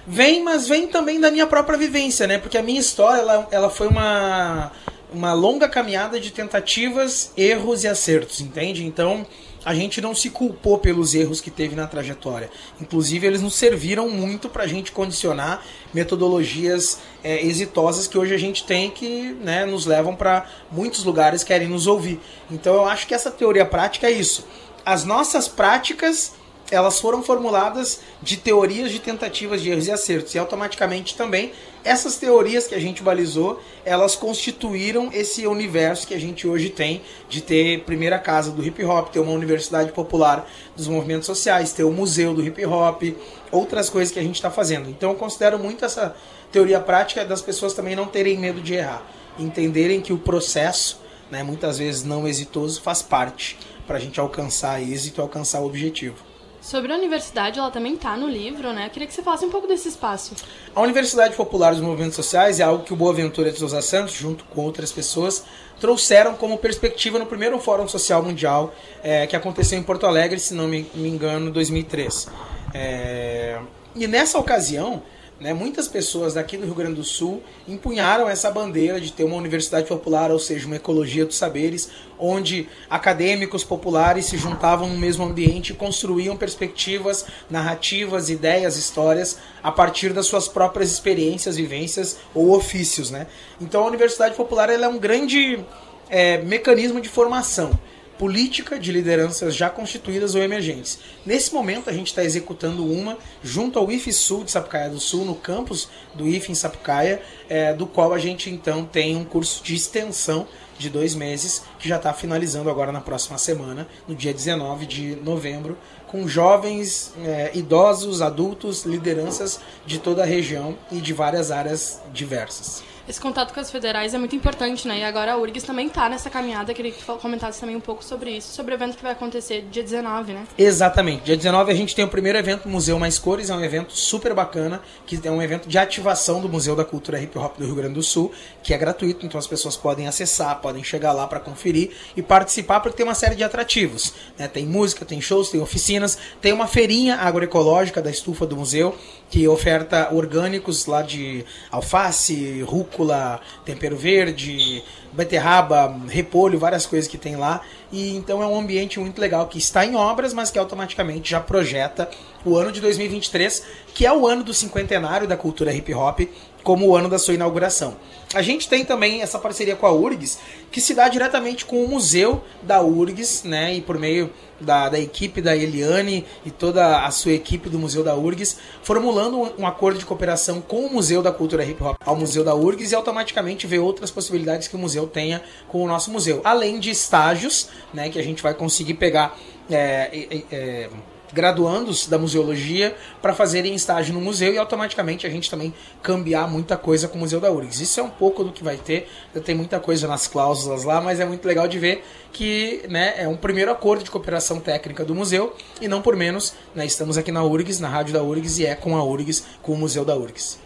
Vem, 0.06 0.44
mas 0.44 0.68
vem 0.68 0.88
também 0.88 1.20
da 1.20 1.32
minha 1.32 1.48
própria 1.48 1.78
vivência, 1.78 2.28
né? 2.28 2.38
Porque 2.38 2.58
a 2.58 2.64
minha 2.64 2.80
história, 2.80 3.22
ela, 3.22 3.48
ela 3.50 3.70
foi 3.70 3.88
uma, 3.88 4.72
uma 5.14 5.34
longa 5.34 5.70
caminhada 5.70 6.20
de 6.20 6.32
tentativas, 6.32 7.32
erros 7.38 7.86
e 7.86 7.88
acertos, 7.88 8.42
entende? 8.42 8.86
Então, 8.86 9.26
a 9.68 9.74
gente 9.74 10.00
não 10.00 10.16
se 10.16 10.30
culpou 10.30 10.78
pelos 10.78 11.14
erros 11.14 11.42
que 11.42 11.52
teve 11.52 11.76
na 11.76 11.86
trajetória. 11.86 12.50
Inclusive, 12.80 13.28
eles 13.28 13.42
nos 13.42 13.56
serviram 13.56 14.08
muito 14.08 14.48
para 14.48 14.64
a 14.64 14.68
gente 14.68 14.94
condicionar 14.94 15.62
metodologias 15.94 17.00
é, 17.22 17.46
exitosas 17.46 18.08
que 18.08 18.18
hoje 18.18 18.34
a 18.34 18.38
gente 18.38 18.64
tem 18.64 18.90
que 18.90 19.36
né, 19.42 19.66
nos 19.66 19.86
levam 19.86 20.16
para 20.16 20.50
muitos 20.72 21.04
lugares 21.04 21.44
querem 21.44 21.68
nos 21.68 21.86
ouvir. 21.86 22.18
Então, 22.50 22.76
eu 22.76 22.86
acho 22.86 23.06
que 23.06 23.14
essa 23.14 23.30
teoria 23.30 23.66
prática 23.66 24.08
é 24.08 24.12
isso. 24.12 24.48
As 24.86 25.04
nossas 25.04 25.50
práticas 25.50 26.32
elas 26.72 27.00
foram 27.00 27.22
formuladas 27.22 28.00
de 28.22 28.38
teorias 28.38 28.92
de 28.92 29.00
tentativas 29.00 29.62
de 29.62 29.70
erros 29.70 29.88
e 29.88 29.92
acertos. 29.92 30.34
E 30.36 30.40
automaticamente 30.40 31.16
também 31.16 31.52
essas 31.88 32.18
teorias 32.18 32.68
que 32.68 32.76
a 32.76 32.80
gente 32.80 33.02
balizou, 33.02 33.62
elas 33.86 34.16
constituíram 34.16 35.10
esse 35.14 35.48
universo 35.48 36.06
que 36.06 36.14
a 36.14 36.20
gente 36.20 36.46
hoje 36.46 36.70
tem 36.70 37.02
de 37.30 37.42
ter 37.42 37.84
primeira 37.86 38.20
casa 38.20 38.52
do 38.52 38.66
hip 38.66 38.84
hop, 38.84 39.10
ter 39.10 39.20
uma 39.20 39.32
universidade 39.32 39.94
popular 39.94 40.48
dos 40.76 40.88
movimentos 40.88 41.26
sociais, 41.26 41.72
ter 41.72 41.84
o 41.84 41.92
museu 41.92 42.34
do 42.34 42.46
hip 42.46 42.66
hop, 42.66 43.04
outras 43.52 43.90
coisas 43.90 44.14
que 44.14 44.20
a 44.20 44.24
gente 44.24 44.36
está 44.36 44.52
fazendo. 44.52 44.90
Então 44.90 45.12
eu 45.12 45.16
considero 45.16 45.58
muito 45.58 45.86
essa 45.86 46.14
teoria 46.52 46.80
prática 46.82 47.24
das 47.24 47.42
pessoas 47.42 47.74
também 47.74 47.96
não 47.96 48.06
terem 48.06 48.38
medo 48.38 48.60
de 48.60 48.74
errar, 48.74 49.06
entenderem 49.40 50.02
que 50.02 50.12
o 50.12 50.18
processo, 50.18 51.00
né, 51.32 51.42
muitas 51.42 51.78
vezes 51.78 52.04
não 52.04 52.28
exitoso, 52.28 52.82
faz 52.82 53.02
parte 53.02 53.58
para 53.88 53.96
a 53.96 54.00
gente 54.00 54.20
alcançar 54.20 54.82
êxito, 54.82 55.22
alcançar 55.22 55.62
o 55.62 55.66
objetivo. 55.66 56.18
Sobre 56.62 56.92
a 56.92 56.96
universidade, 56.96 57.60
ela 57.60 57.72
também 57.72 57.94
está 57.94 58.18
no 58.18 58.28
livro, 58.28 58.74
né? 58.74 58.90
Queria 58.90 59.08
que 59.08 59.14
você 59.14 59.22
falasse 59.22 59.46
um 59.46 59.50
pouco 59.50 59.68
desse 59.68 59.88
espaço. 59.88 60.36
A 60.76 60.82
Universidade 60.82 61.36
Popular 61.36 61.72
dos 61.72 61.82
Movimentos 61.82 62.16
Sociais 62.16 62.60
é 62.60 62.64
algo 62.64 62.84
que 62.84 62.92
o 62.92 62.96
Boaventura 62.96 63.52
de 63.52 63.60
Souza 63.60 63.82
Santos, 63.82 64.14
junto 64.14 64.44
com 64.46 64.62
outras 64.62 64.92
pessoas, 64.92 65.46
trouxeram 65.80 66.36
como 66.36 66.58
perspectiva 66.58 67.20
no 67.20 67.26
primeiro 67.26 67.58
Fórum 67.60 67.88
Social 67.88 68.24
Mundial 68.24 68.74
é, 69.04 69.28
que 69.28 69.36
aconteceu 69.36 69.78
em 69.78 69.84
Porto 69.84 70.06
Alegre, 70.06 70.40
se 70.40 70.54
não 70.54 70.68
me, 70.68 70.90
me 70.94 71.08
engano, 71.08 71.50
em 71.50 71.52
2003. 71.52 72.28
É, 72.74 73.60
e 73.96 74.08
nessa 74.08 74.38
ocasião, 74.38 75.02
né, 75.40 75.54
muitas 75.54 75.88
pessoas 75.88 76.34
daqui 76.34 76.58
do 76.58 76.66
Rio 76.66 76.74
Grande 76.74 76.96
do 76.96 77.04
Sul 77.04 77.44
empunharam 77.68 78.28
essa 78.28 78.50
bandeira 78.50 79.00
de 79.00 79.12
ter 79.12 79.24
uma 79.24 79.36
universidade 79.36 79.88
popular, 79.88 80.32
ou 80.32 80.40
seja, 80.40 80.66
uma 80.66 80.78
ecologia 80.78 81.26
dos 81.26 81.36
saberes, 81.36 81.90
onde 82.18 82.68
acadêmicos 82.90 83.64
populares 83.64 84.26
se 84.26 84.38
juntavam 84.38 84.90
no 84.90 84.98
mesmo 84.98 85.24
ambiente 85.24 85.72
e 85.72 85.76
construíam 85.76 86.36
perspectivas, 86.36 87.26
narrativas, 87.50 88.30
ideias, 88.30 88.78
histórias 88.78 89.38
a 89.62 89.72
partir 89.72 90.12
das 90.12 90.26
suas 90.26 90.48
próprias 90.48 90.92
experiências, 90.92 91.56
vivências 91.56 92.18
ou 92.34 92.56
ofícios. 92.56 93.12
Né? 93.12 93.28
Então 93.62 93.84
a 93.84 93.88
universidade 93.88 94.34
popular 94.34 94.72
é 94.72 94.88
um 94.88 94.98
grande 94.98 95.64
é, 96.10 96.40
mecanismo 96.40 97.00
de 97.00 97.10
formação 97.10 97.78
política 98.18 98.80
de 98.80 98.92
lideranças 98.92 99.56
já 99.56 99.70
constituídas 99.70 100.36
ou 100.36 100.42
emergentes. 100.42 101.00
Nesse 101.26 101.54
momento, 101.54 101.90
a 101.90 101.94
gente 101.94 102.08
está 102.08 102.24
executando 102.24 102.86
uma 102.86 103.18
junto 103.44 103.78
ao 103.78 103.92
IFE 103.92 104.12
Sul 104.12 104.44
de 104.44 104.52
Sapucaia 104.52 104.90
do 104.90 105.00
Sul, 105.00 105.26
no 105.26 105.36
campus 105.36 105.88
do 106.16 106.28
IFE 106.28 106.52
em 106.52 106.56
Sapucaia, 106.56 107.22
é, 107.50 107.74
do 107.74 107.86
qual 107.86 108.14
a 108.14 108.20
gente 108.20 108.50
então 108.50 108.86
tem 108.86 109.16
um 109.16 109.24
curso 109.24 109.64
de 109.64 109.76
extensão 109.76 110.48
de 110.78 110.90
dois 110.90 111.16
meses, 111.16 111.64
que 111.80 111.90
já 111.90 111.98
está 111.98 112.14
finalizando 112.14 112.70
agora 112.70 112.92
na 112.92 113.02
próxima 113.02 113.38
semana, 113.38 113.88
no 114.08 114.14
dia 114.14 114.32
19 114.32 114.86
de 114.86 115.16
novembro, 115.16 115.76
com 116.06 116.28
jovens, 116.28 117.14
é, 117.24 117.52
idosos, 117.56 118.22
adultos, 118.22 118.86
lideranças 118.86 119.60
de 119.86 119.98
toda 119.98 120.22
a 120.22 120.26
região 120.26 120.78
e 120.92 120.98
de 120.98 121.14
várias 121.14 121.50
áreas 121.50 122.00
diversas 122.14 122.84
esse 123.08 123.22
contato 123.22 123.54
com 123.54 123.60
as 123.60 123.72
federais 123.72 124.14
é 124.14 124.18
muito 124.18 124.36
importante, 124.36 124.88
né? 124.88 125.00
E 125.00 125.04
agora 125.04 125.34
a 125.34 125.38
URGS 125.38 125.64
também 125.64 125.88
está 125.88 126.10
nessa 126.10 126.30
caminhada. 126.30 126.74
Queria 126.74 126.92
que 126.92 127.04
tu 127.04 127.14
comentasse 127.18 127.60
também 127.60 127.76
um 127.76 127.80
pouco 127.80 128.04
sobre 128.04 128.32
isso, 128.32 128.54
sobre 128.54 128.74
o 128.74 128.76
evento 128.76 128.98
que 128.98 129.04
vai 129.04 129.14
acontecer 129.14 129.66
dia 129.72 129.82
19, 129.82 130.34
né? 130.34 130.44
Exatamente. 130.58 131.24
Dia 131.24 131.38
19 131.38 131.72
a 131.72 131.76
gente 131.76 131.96
tem 131.96 132.04
o 132.04 132.10
primeiro 132.10 132.38
evento 132.38 132.68
Museu 132.68 133.00
Mais 133.00 133.18
Cores, 133.18 133.50
é 133.50 133.56
um 133.56 133.64
evento 133.64 133.94
super 133.94 134.34
bacana, 134.34 134.82
que 135.06 135.20
é 135.24 135.32
um 135.32 135.42
evento 135.42 135.70
de 135.70 135.78
ativação 135.78 136.42
do 136.42 136.50
Museu 136.50 136.76
da 136.76 136.84
Cultura 136.84 137.22
Hip 137.22 137.38
Hop 137.38 137.58
do 137.58 137.66
Rio 137.66 137.76
Grande 137.76 137.94
do 137.94 138.04
Sul, 138.04 138.32
que 138.62 138.74
é 138.74 138.78
gratuito, 138.78 139.26
então 139.26 139.40
as 139.40 139.48
pessoas 139.48 139.78
podem 139.78 140.08
acessar, 140.08 140.60
podem 140.60 140.84
chegar 140.84 141.14
lá 141.14 141.26
para 141.28 141.40
conferir 141.40 141.92
e 142.16 142.22
participar, 142.22 142.82
porque 142.82 142.98
tem 142.98 143.06
uma 143.06 143.16
série 143.16 143.36
de 143.36 143.44
atrativos. 143.44 144.14
Né? 144.38 144.48
Tem 144.48 144.66
música, 144.66 145.06
tem 145.06 145.22
shows, 145.22 145.50
tem 145.50 145.62
oficinas, 145.62 146.18
tem 146.42 146.52
uma 146.52 146.68
feirinha 146.68 147.16
agroecológica 147.16 148.02
da 148.02 148.10
estufa 148.10 148.46
do 148.46 148.58
museu, 148.58 148.96
que 149.30 149.48
oferta 149.48 150.14
orgânicos 150.14 150.86
lá 150.86 151.02
de 151.02 151.46
alface, 151.72 152.62
rúcula, 152.62 153.42
tempero 153.66 153.98
verde, 153.98 154.84
beterraba, 155.12 156.00
repolho, 156.08 156.60
várias 156.60 156.86
coisas 156.86 157.10
que 157.10 157.18
tem 157.18 157.36
lá. 157.36 157.62
E 157.92 158.16
então 158.16 158.42
é 158.42 158.48
um 158.48 158.58
ambiente 158.58 159.00
muito 159.00 159.20
legal 159.20 159.48
que 159.48 159.58
está 159.58 159.86
em 159.86 159.96
obras, 159.96 160.34
mas 160.34 160.52
que 160.52 160.60
automaticamente 160.60 161.32
já 161.32 161.40
projeta 161.40 162.10
o 162.46 162.56
ano 162.56 162.72
de 162.72 162.80
2023, 162.80 163.66
que 163.94 164.06
é 164.06 164.14
o 164.14 164.28
ano 164.28 164.44
do 164.44 164.54
cinquentenário 164.54 165.28
da 165.28 165.36
cultura 165.36 165.74
hip 165.74 165.94
hop, 165.94 166.22
como 166.68 166.86
o 166.86 166.98
ano 166.98 167.08
da 167.08 167.18
sua 167.18 167.34
inauguração. 167.34 167.96
A 168.34 168.42
gente 168.42 168.68
tem 168.68 168.84
também 168.84 169.22
essa 169.22 169.40
parceria 169.40 169.74
com 169.74 169.88
a 169.88 169.92
URGS, 169.94 170.38
que 170.70 170.82
se 170.82 170.94
dá 170.94 171.08
diretamente 171.08 171.64
com 171.64 171.82
o 171.82 171.88
museu 171.88 172.44
da 172.62 172.82
URGS, 172.82 173.46
né, 173.46 173.76
e 173.76 173.80
por 173.80 173.98
meio 173.98 174.30
da, 174.60 174.90
da 174.90 175.00
equipe 175.00 175.42
da 175.42 175.56
Eliane 175.56 176.26
e 176.46 176.52
toda 176.52 177.06
a 177.06 177.12
sua 177.12 177.32
equipe 177.32 177.70
do 177.70 177.80
Museu 177.80 178.04
da 178.04 178.16
URGS, 178.16 178.58
formulando 178.84 179.40
um, 179.40 179.62
um, 179.62 179.66
acordo 179.66 179.98
de 179.98 180.06
cooperação 180.06 180.60
com 180.60 180.86
o 180.86 180.92
Museu 180.92 181.22
da 181.22 181.32
Cultura 181.32 181.64
Hip 181.64 181.82
Hop 181.82 181.96
ao 182.06 182.18
Museu 182.18 182.44
da 182.44 182.54
URGS 182.54 182.92
e 182.92 182.96
automaticamente 182.96 183.66
ver 183.66 183.80
outras 183.80 184.12
possibilidades 184.12 184.68
que 184.68 184.76
o 184.76 184.80
museu 184.80 185.08
tenha 185.08 185.42
com 185.70 185.82
o 185.82 185.88
nosso 185.88 186.12
museu. 186.12 186.42
Além 186.44 186.82
de 186.82 186.90
estágios, 186.90 187.70
né, 187.94 188.10
que 188.10 188.20
a 188.20 188.24
gente 188.24 188.44
vai 188.44 188.54
conseguir 188.54 188.96
pegar 188.96 189.38
é, 189.70 190.28
é, 190.30 190.44
é, 190.52 190.90
graduandos 191.38 192.08
da 192.08 192.18
museologia 192.18 192.96
para 193.22 193.32
fazerem 193.32 193.76
estágio 193.76 194.12
no 194.12 194.20
museu 194.20 194.52
e 194.52 194.58
automaticamente 194.58 195.28
a 195.28 195.30
gente 195.30 195.52
também 195.52 195.72
cambiar 196.02 196.50
muita 196.50 196.76
coisa 196.76 197.08
com 197.08 197.16
o 197.16 197.22
Museu 197.22 197.40
da 197.40 197.52
URGS. 197.52 197.80
Isso 197.80 198.00
é 198.00 198.04
um 198.04 198.10
pouco 198.10 198.44
do 198.44 198.52
que 198.52 198.64
vai 198.64 198.76
ter, 198.76 199.08
tem 199.46 199.54
muita 199.54 199.80
coisa 199.80 200.08
nas 200.08 200.26
cláusulas 200.26 200.84
lá, 200.84 201.00
mas 201.00 201.20
é 201.20 201.26
muito 201.26 201.48
legal 201.48 201.68
de 201.68 201.78
ver 201.78 202.04
que 202.34 202.82
né, 202.90 203.14
é 203.18 203.28
um 203.28 203.38
primeiro 203.38 203.72
acordo 203.72 204.04
de 204.04 204.10
cooperação 204.10 204.60
técnica 204.60 205.06
do 205.06 205.14
museu 205.14 205.56
e 205.80 205.88
não 205.88 206.02
por 206.02 206.16
menos, 206.16 206.56
né, 206.74 206.88
estamos 206.88 207.20
aqui 207.20 207.32
na 207.32 207.44
URGS, 207.44 207.80
na 207.80 207.88
rádio 207.88 208.14
da 208.14 208.24
URGS 208.24 208.58
e 208.58 208.66
é 208.66 208.74
com 208.74 208.98
a 208.98 209.04
URGS, 209.04 209.44
com 209.62 209.74
o 209.74 209.78
Museu 209.78 210.04
da 210.04 210.16
URGS. 210.16 210.58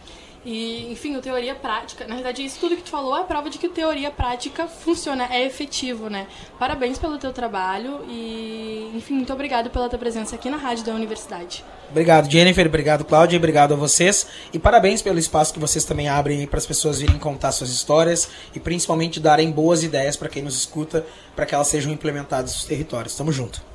E, 0.44 0.92
enfim, 0.92 1.16
o 1.16 1.22
teoria 1.22 1.54
prática, 1.54 2.08
na 2.08 2.16
verdade, 2.16 2.44
isso 2.44 2.60
tudo 2.60 2.76
que 2.76 2.82
tu 2.82 2.90
falou 2.90 3.16
é 3.16 3.24
prova 3.24 3.48
de 3.48 3.60
que 3.60 3.70
teoria 3.70 4.10
prática 4.10 4.66
funciona, 4.68 5.28
é 5.32 5.46
efetivo, 5.46 6.10
né? 6.10 6.26
Parabéns 6.58 6.98
pelo 6.98 7.20
teu 7.20 7.32
trabalho 7.32 8.04
e, 8.10 8.92
enfim, 8.96 9.14
muito 9.14 9.32
obrigado 9.32 9.70
pela 9.70 9.88
tua 9.88 10.00
presença 10.00 10.36
aqui 10.36 10.50
na 10.50 10.58
rádio 10.58 10.84
da 10.84 10.94
universidade. 10.94 11.64
Obrigado, 11.92 12.32
Jennifer, 12.32 12.66
obrigado, 12.66 13.06
Cláudia, 13.06 13.38
obrigado 13.38 13.74
a 13.74 13.78
vocês 13.78 14.26
e 14.52 14.58
parabéns 14.58 15.02
pelo 15.02 15.20
espaço 15.20 15.54
que 15.54 15.60
vocês 15.60 15.86
também 15.86 16.10
abrem 16.10 16.48
para 16.48 16.58
as 16.58 16.66
pessoas 16.66 17.00
virem 17.00 17.20
contar 17.20 17.52
suas 17.52 17.70
histórias 17.70 18.28
e 18.56 18.60
principalmente 18.60 19.20
darem 19.20 19.52
boas 19.52 19.84
ideias 19.84 20.18
para 20.18 20.30
quem 20.30 20.42
nos 20.42 20.56
escuta, 20.56 21.06
para 21.36 21.46
que 21.46 21.54
elas 21.54 21.68
sejam 21.68 21.92
implementadas 21.92 22.56
nos 22.56 22.64
territórios. 22.64 23.16
Tamo 23.16 23.32
junto. 23.32 23.71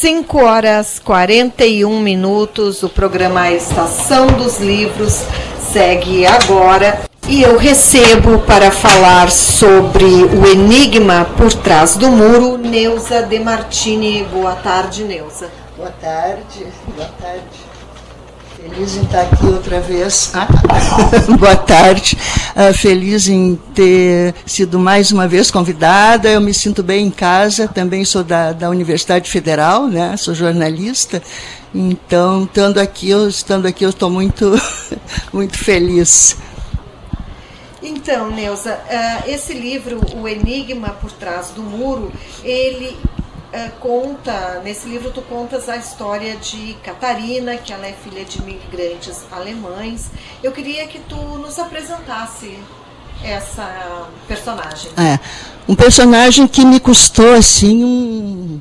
5 0.00 0.42
horas 0.42 0.98
41 0.98 2.00
minutos. 2.00 2.82
O 2.82 2.88
programa 2.88 3.50
Estação 3.50 4.28
dos 4.28 4.58
Livros 4.58 5.22
segue 5.70 6.24
agora 6.24 7.02
e 7.28 7.42
eu 7.42 7.58
recebo 7.58 8.38
para 8.38 8.70
falar 8.70 9.30
sobre 9.30 10.06
o 10.06 10.46
enigma 10.46 11.26
por 11.36 11.52
trás 11.52 11.98
do 11.98 12.08
muro, 12.10 12.56
Neuza 12.56 13.22
De 13.24 13.38
Martini. 13.38 14.24
Boa 14.24 14.54
tarde, 14.54 15.04
Neuza. 15.04 15.50
Boa 15.76 15.92
tarde, 16.00 16.66
boa 16.96 17.10
tarde. 17.20 17.60
Feliz 18.56 18.96
em 18.96 19.02
estar 19.02 19.20
aqui 19.20 19.44
outra 19.44 19.80
vez. 19.80 20.32
Ah, 20.32 20.48
boa 21.38 21.56
tarde. 21.56 22.16
Uh, 22.50 22.74
feliz 22.76 23.28
em 23.28 23.56
ter 23.74 24.34
sido 24.44 24.78
mais 24.78 25.12
uma 25.12 25.28
vez 25.28 25.50
convidada. 25.50 26.28
Eu 26.28 26.40
me 26.40 26.52
sinto 26.52 26.82
bem 26.82 27.06
em 27.06 27.10
casa. 27.10 27.68
Também 27.68 28.04
sou 28.04 28.24
da, 28.24 28.52
da 28.52 28.68
Universidade 28.68 29.30
Federal, 29.30 29.86
né? 29.86 30.16
Sou 30.16 30.34
jornalista. 30.34 31.22
Então, 31.74 32.44
estando 32.44 32.78
aqui, 32.78 33.10
eu, 33.10 33.28
estando 33.28 33.66
aqui, 33.66 33.84
eu 33.84 33.90
estou 33.90 34.10
muito, 34.10 34.52
muito 35.32 35.56
feliz. 35.56 36.36
Então, 37.82 38.30
Neuza, 38.30 38.74
uh, 38.74 39.30
esse 39.30 39.54
livro, 39.54 40.00
O 40.16 40.28
Enigma 40.28 40.90
por 40.90 41.10
Trás 41.12 41.50
do 41.50 41.62
Muro, 41.62 42.12
ele 42.44 42.96
Uh, 43.52 43.70
conta, 43.80 44.60
nesse 44.62 44.88
livro 44.88 45.10
tu 45.10 45.22
contas 45.22 45.68
a 45.68 45.76
história 45.76 46.36
de 46.36 46.76
Catarina, 46.84 47.56
que 47.56 47.72
ela 47.72 47.84
é 47.84 47.92
filha 47.92 48.24
de 48.24 48.38
imigrantes 48.38 49.24
alemães. 49.32 50.08
Eu 50.40 50.52
queria 50.52 50.86
que 50.86 51.00
tu 51.00 51.16
nos 51.16 51.58
apresentasse 51.58 52.56
essa 53.24 54.08
personagem. 54.28 54.92
É, 54.96 55.18
um 55.68 55.74
personagem 55.74 56.46
que 56.46 56.64
me 56.64 56.78
custou 56.78 57.34
assim 57.34 57.84
um, 57.84 58.60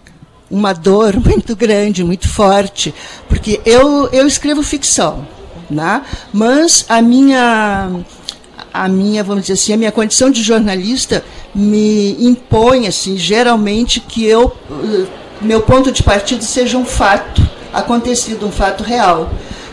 uma 0.50 0.74
dor 0.74 1.20
muito 1.24 1.56
grande, 1.56 2.04
muito 2.04 2.28
forte, 2.28 2.94
porque 3.28 3.62
eu, 3.66 4.08
eu 4.10 4.26
escrevo 4.26 4.64
ficção, 4.64 5.28
né? 5.70 6.04
mas 6.34 6.86
a 6.90 7.00
minha 7.00 7.92
a 8.74 8.88
minha, 8.88 9.24
vamos 9.24 9.44
dizer 9.44 9.54
assim, 9.54 9.74
a 9.74 9.78
minha 9.78 9.92
condição 9.92 10.30
de 10.30 10.42
jornalista 10.42 11.24
me 11.54 12.16
impõe, 12.20 12.88
assim, 12.88 13.18
geralmente 13.18 14.00
que 14.00 14.26
eu, 14.26 14.56
eh, 14.72 15.06
meu 15.42 15.62
ponto 15.62 15.92
de 15.92 16.04
partida 16.04 16.42
seja 16.42 16.78
um 16.78 16.86
fato 16.86 17.42
acontecido, 17.74 18.46
um 18.46 18.52
fato 18.52 18.84
real. 18.84 19.30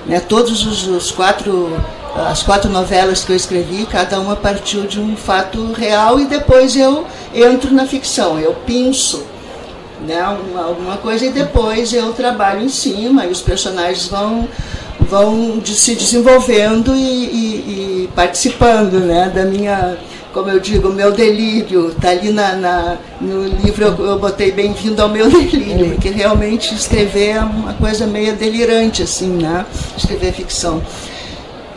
Né? 0.06 0.20
Todos 0.20 0.64
os, 0.66 0.86
os 0.86 1.10
quatro 1.10 1.70
as 2.16 2.42
quatro 2.42 2.70
novelas 2.70 3.24
que 3.24 3.32
eu 3.32 3.36
escrevi, 3.36 3.84
cada 3.84 4.18
uma 4.18 4.34
partiu 4.34 4.86
de 4.86 4.98
um 4.98 5.14
fato 5.14 5.72
real 5.72 6.18
e 6.18 6.24
depois 6.24 6.74
eu 6.74 7.06
entro 7.34 7.74
na 7.74 7.86
ficção, 7.86 8.38
eu 8.38 8.54
pinço 8.66 9.22
né, 10.00 10.20
alguma 10.20 10.96
coisa 10.96 11.26
e 11.26 11.30
depois 11.30 11.92
eu 11.92 12.12
trabalho 12.12 12.62
em 12.62 12.68
cima 12.68 13.26
e 13.26 13.30
os 13.30 13.40
personagens 13.42 14.08
vão 14.08 14.48
vão 15.08 15.58
de, 15.58 15.74
se 15.74 15.94
desenvolvendo 15.94 16.94
e, 16.94 17.00
e, 17.00 18.04
e, 18.04 18.10
participando 18.14 19.00
né, 19.00 19.30
da 19.34 19.44
minha, 19.44 19.96
como 20.32 20.50
eu 20.50 20.60
digo, 20.60 20.90
meu 20.90 21.12
delírio. 21.12 21.88
Está 21.88 22.10
ali 22.10 22.30
na, 22.30 22.54
na, 22.56 22.96
no 23.20 23.46
livro, 23.46 23.84
eu, 23.84 24.06
eu 24.06 24.18
botei 24.18 24.52
bem-vindo 24.52 25.00
ao 25.00 25.08
meu 25.08 25.30
delírio, 25.30 25.90
porque 25.92 26.10
realmente 26.10 26.74
escrever 26.74 27.36
é 27.36 27.40
uma 27.40 27.74
coisa 27.74 28.06
meio 28.06 28.34
delirante, 28.34 29.02
assim, 29.02 29.30
né? 29.30 29.64
Escrever 29.96 30.32
ficção. 30.32 30.82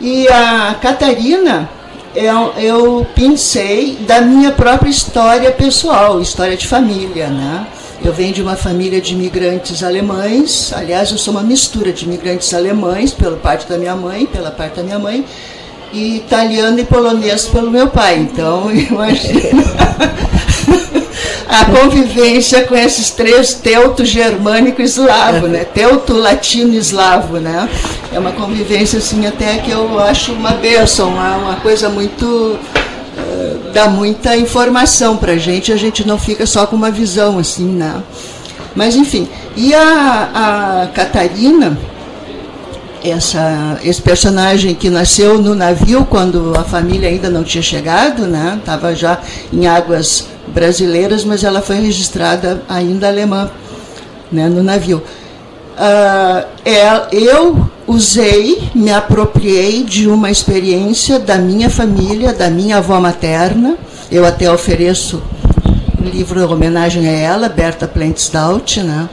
E 0.00 0.26
a 0.28 0.74
Catarina, 0.80 1.68
eu, 2.14 2.52
eu 2.56 3.06
pensei 3.14 3.96
da 4.06 4.20
minha 4.20 4.50
própria 4.52 4.90
história 4.90 5.50
pessoal, 5.52 6.20
história 6.20 6.56
de 6.56 6.66
família, 6.66 7.28
né? 7.28 7.66
Eu 8.02 8.14
venho 8.14 8.32
de 8.32 8.40
uma 8.40 8.56
família 8.56 8.98
de 9.00 9.12
imigrantes 9.12 9.82
alemães, 9.82 10.72
aliás, 10.72 11.10
eu 11.10 11.18
sou 11.18 11.34
uma 11.34 11.42
mistura 11.42 11.92
de 11.92 12.06
imigrantes 12.06 12.54
alemães, 12.54 13.12
pela 13.12 13.36
parte 13.36 13.68
da 13.68 13.76
minha 13.76 13.94
mãe, 13.94 14.24
pela 14.24 14.50
parte 14.50 14.76
da 14.76 14.82
minha 14.82 14.98
mãe, 14.98 15.24
e 15.92 16.16
italiano 16.16 16.78
e 16.78 16.84
polonês 16.84 17.46
pelo 17.46 17.70
meu 17.70 17.88
pai. 17.88 18.18
Então, 18.18 18.70
imagina 18.72 19.62
a 21.46 21.64
convivência 21.66 22.64
com 22.64 22.74
esses 22.74 23.10
três 23.10 23.52
teuto 23.54 24.02
germânico 24.04 24.80
eslavo, 24.80 25.46
né? 25.46 25.64
Teuto 25.64 26.14
latino 26.14 26.74
eslavo, 26.74 27.38
né? 27.38 27.68
É 28.12 28.18
uma 28.18 28.32
convivência 28.32 28.98
assim 28.98 29.26
até 29.26 29.58
que 29.58 29.70
eu 29.70 29.98
acho 29.98 30.32
uma 30.32 30.52
benção, 30.52 31.10
uma, 31.10 31.36
uma 31.36 31.56
coisa 31.56 31.90
muito 31.90 32.58
dá 33.72 33.88
muita 33.88 34.36
informação 34.36 35.16
para 35.16 35.32
a 35.32 35.38
gente, 35.38 35.72
a 35.72 35.76
gente 35.76 36.06
não 36.06 36.18
fica 36.18 36.46
só 36.46 36.66
com 36.66 36.76
uma 36.76 36.90
visão 36.90 37.38
assim, 37.38 37.66
né? 37.66 38.02
Mas 38.74 38.94
enfim, 38.96 39.28
e 39.56 39.74
a, 39.74 40.82
a 40.82 40.86
Catarina, 40.88 41.76
essa, 43.04 43.78
esse 43.82 44.00
personagem 44.00 44.74
que 44.74 44.90
nasceu 44.90 45.40
no 45.40 45.54
navio 45.54 46.04
quando 46.04 46.52
a 46.56 46.64
família 46.64 47.08
ainda 47.08 47.30
não 47.30 47.42
tinha 47.42 47.62
chegado, 47.62 48.26
né? 48.26 48.56
Estava 48.58 48.94
já 48.94 49.18
em 49.52 49.66
águas 49.66 50.26
brasileiras, 50.48 51.24
mas 51.24 51.42
ela 51.44 51.60
foi 51.60 51.76
registrada 51.76 52.62
ainda 52.68 53.08
alemã, 53.08 53.50
né? 54.30 54.48
No 54.48 54.62
navio. 54.62 55.02
Uh, 55.80 56.46
é, 56.62 57.08
eu 57.10 57.70
usei, 57.86 58.68
me 58.74 58.92
apropriei 58.92 59.82
de 59.82 60.06
uma 60.06 60.30
experiência 60.30 61.18
da 61.18 61.38
minha 61.38 61.70
família, 61.70 62.34
da 62.34 62.50
minha 62.50 62.76
avó 62.76 63.00
materna. 63.00 63.78
Eu 64.12 64.26
até 64.26 64.52
ofereço 64.52 65.22
um 65.98 66.04
livro 66.04 66.38
em 66.38 66.44
homenagem 66.44 67.08
a 67.08 67.12
ela, 67.12 67.48
Berta 67.48 67.88
Plentstaut, 67.88 68.82
né? 68.82 69.08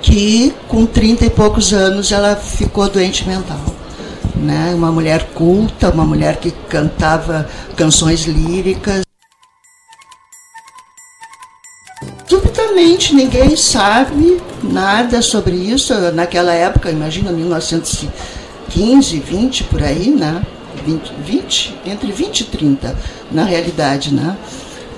que 0.00 0.54
com 0.68 0.86
30 0.86 1.26
e 1.26 1.30
poucos 1.30 1.72
anos 1.72 2.12
ela 2.12 2.36
ficou 2.36 2.88
doente 2.88 3.26
mental. 3.26 3.58
Né? 4.36 4.72
Uma 4.72 4.92
mulher 4.92 5.30
culta, 5.34 5.90
uma 5.90 6.04
mulher 6.04 6.36
que 6.36 6.52
cantava 6.68 7.48
canções 7.76 8.24
líricas, 8.24 9.03
Subitamente 12.74 13.14
ninguém 13.14 13.54
sabe 13.54 14.42
nada 14.60 15.22
sobre 15.22 15.54
isso. 15.54 15.94
Naquela 16.10 16.52
época, 16.52 16.90
imagina 16.90 17.30
1915, 17.30 19.20
20 19.20 19.64
por 19.64 19.80
aí, 19.80 20.10
né? 20.10 20.42
20, 20.84 21.12
20 21.24 21.78
entre 21.86 22.10
20 22.10 22.40
e 22.40 22.44
30, 22.44 22.96
na 23.30 23.44
realidade, 23.44 24.12
né? 24.12 24.36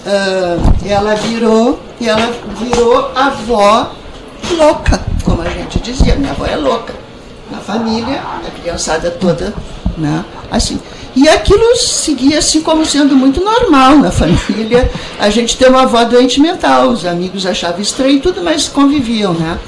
Uh, 0.06 0.88
ela 0.88 1.16
virou, 1.16 1.78
ela 2.00 2.33
virou 2.59 3.12
avó 3.14 3.92
louca, 4.56 5.04
como 5.23 5.42
a 5.42 5.50
gente 5.50 5.78
dizia, 5.80 6.16
minha 6.16 6.30
avó 6.33 6.47
é 6.47 6.56
louca. 6.56 6.95
Na 7.50 7.59
família, 7.59 8.23
a 8.23 8.50
criançada 8.59 9.11
toda, 9.11 9.52
né? 9.99 10.25
Assim. 10.50 10.80
E 11.16 11.26
aquilo 11.30 11.76
seguia 11.76 12.38
assim 12.38 12.61
como 12.61 12.85
sendo 12.85 13.16
muito 13.16 13.42
normal 13.42 13.96
na 13.96 14.11
família. 14.12 14.90
A 15.18 15.30
gente 15.30 15.56
tem 15.56 15.66
uma 15.66 15.82
avó 15.82 16.04
doente 16.04 16.38
mental, 16.38 16.90
os 16.90 17.06
amigos 17.06 17.46
achavam 17.46 17.80
estranho 17.80 18.20
tudo, 18.20 18.44
mas 18.44 18.68
conviviam, 18.68 19.32
né? 19.32 19.58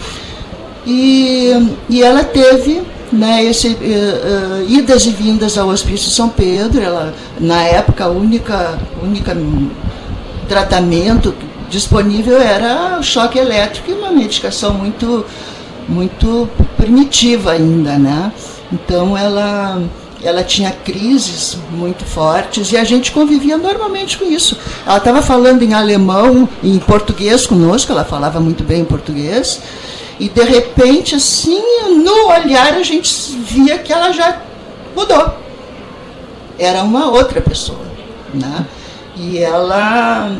E, 0.86 1.52
e 1.88 2.02
ela 2.02 2.22
teve 2.22 2.82
né, 3.10 3.42
esse, 3.44 3.68
uh, 3.68 3.72
uh, 3.72 4.70
idas 4.70 5.06
e 5.06 5.10
vindas 5.10 5.56
ao 5.56 5.68
Hospício 5.68 6.10
São 6.10 6.28
Pedro, 6.28 6.82
ela, 6.82 7.14
na 7.40 7.62
época, 7.62 8.04
a 8.04 8.08
única, 8.08 8.78
única 9.02 9.34
tratamento 10.46 11.34
disponível 11.70 12.40
era 12.40 12.98
o 12.98 13.02
choque 13.02 13.38
elétrico 13.38 13.90
e 13.90 13.94
uma 13.94 14.10
medicação 14.10 14.74
muito, 14.74 15.24
muito 15.88 16.48
primitiva 16.76 17.52
ainda, 17.52 17.98
né? 17.98 18.32
Então 18.72 19.16
ela 19.16 19.82
ela 20.22 20.42
tinha 20.42 20.70
crises 20.72 21.56
muito 21.70 22.04
fortes 22.04 22.72
e 22.72 22.76
a 22.76 22.84
gente 22.84 23.12
convivia 23.12 23.56
normalmente 23.56 24.18
com 24.18 24.24
isso. 24.24 24.58
Ela 24.86 24.98
estava 24.98 25.22
falando 25.22 25.62
em 25.62 25.74
alemão, 25.74 26.48
em 26.62 26.78
português 26.78 27.46
conosco, 27.46 27.92
ela 27.92 28.04
falava 28.04 28.40
muito 28.40 28.64
bem 28.64 28.80
em 28.80 28.84
português, 28.84 29.60
e 30.18 30.28
de 30.28 30.42
repente, 30.42 31.14
assim, 31.14 31.62
no 32.04 32.28
olhar 32.28 32.74
a 32.74 32.82
gente 32.82 33.10
via 33.36 33.78
que 33.78 33.92
ela 33.92 34.12
já 34.12 34.42
mudou. 34.96 35.34
Era 36.58 36.82
uma 36.82 37.10
outra 37.10 37.40
pessoa, 37.40 37.86
né? 38.34 38.66
E 39.16 39.38
ela 39.38 40.30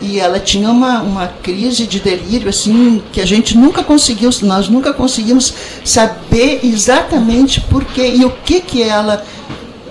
e 0.00 0.20
ela 0.20 0.38
tinha 0.38 0.70
uma, 0.70 1.00
uma 1.00 1.26
crise 1.42 1.86
de 1.86 2.00
delírio 2.00 2.48
assim 2.48 3.02
que 3.12 3.20
a 3.20 3.26
gente 3.26 3.56
nunca 3.56 3.82
conseguiu 3.82 4.30
nós 4.42 4.68
nunca 4.68 4.92
conseguimos 4.92 5.52
saber 5.84 6.60
exatamente 6.62 7.60
por 7.62 7.84
quê 7.84 8.12
e 8.14 8.24
o 8.24 8.30
que 8.30 8.60
que 8.60 8.82
ela 8.82 9.24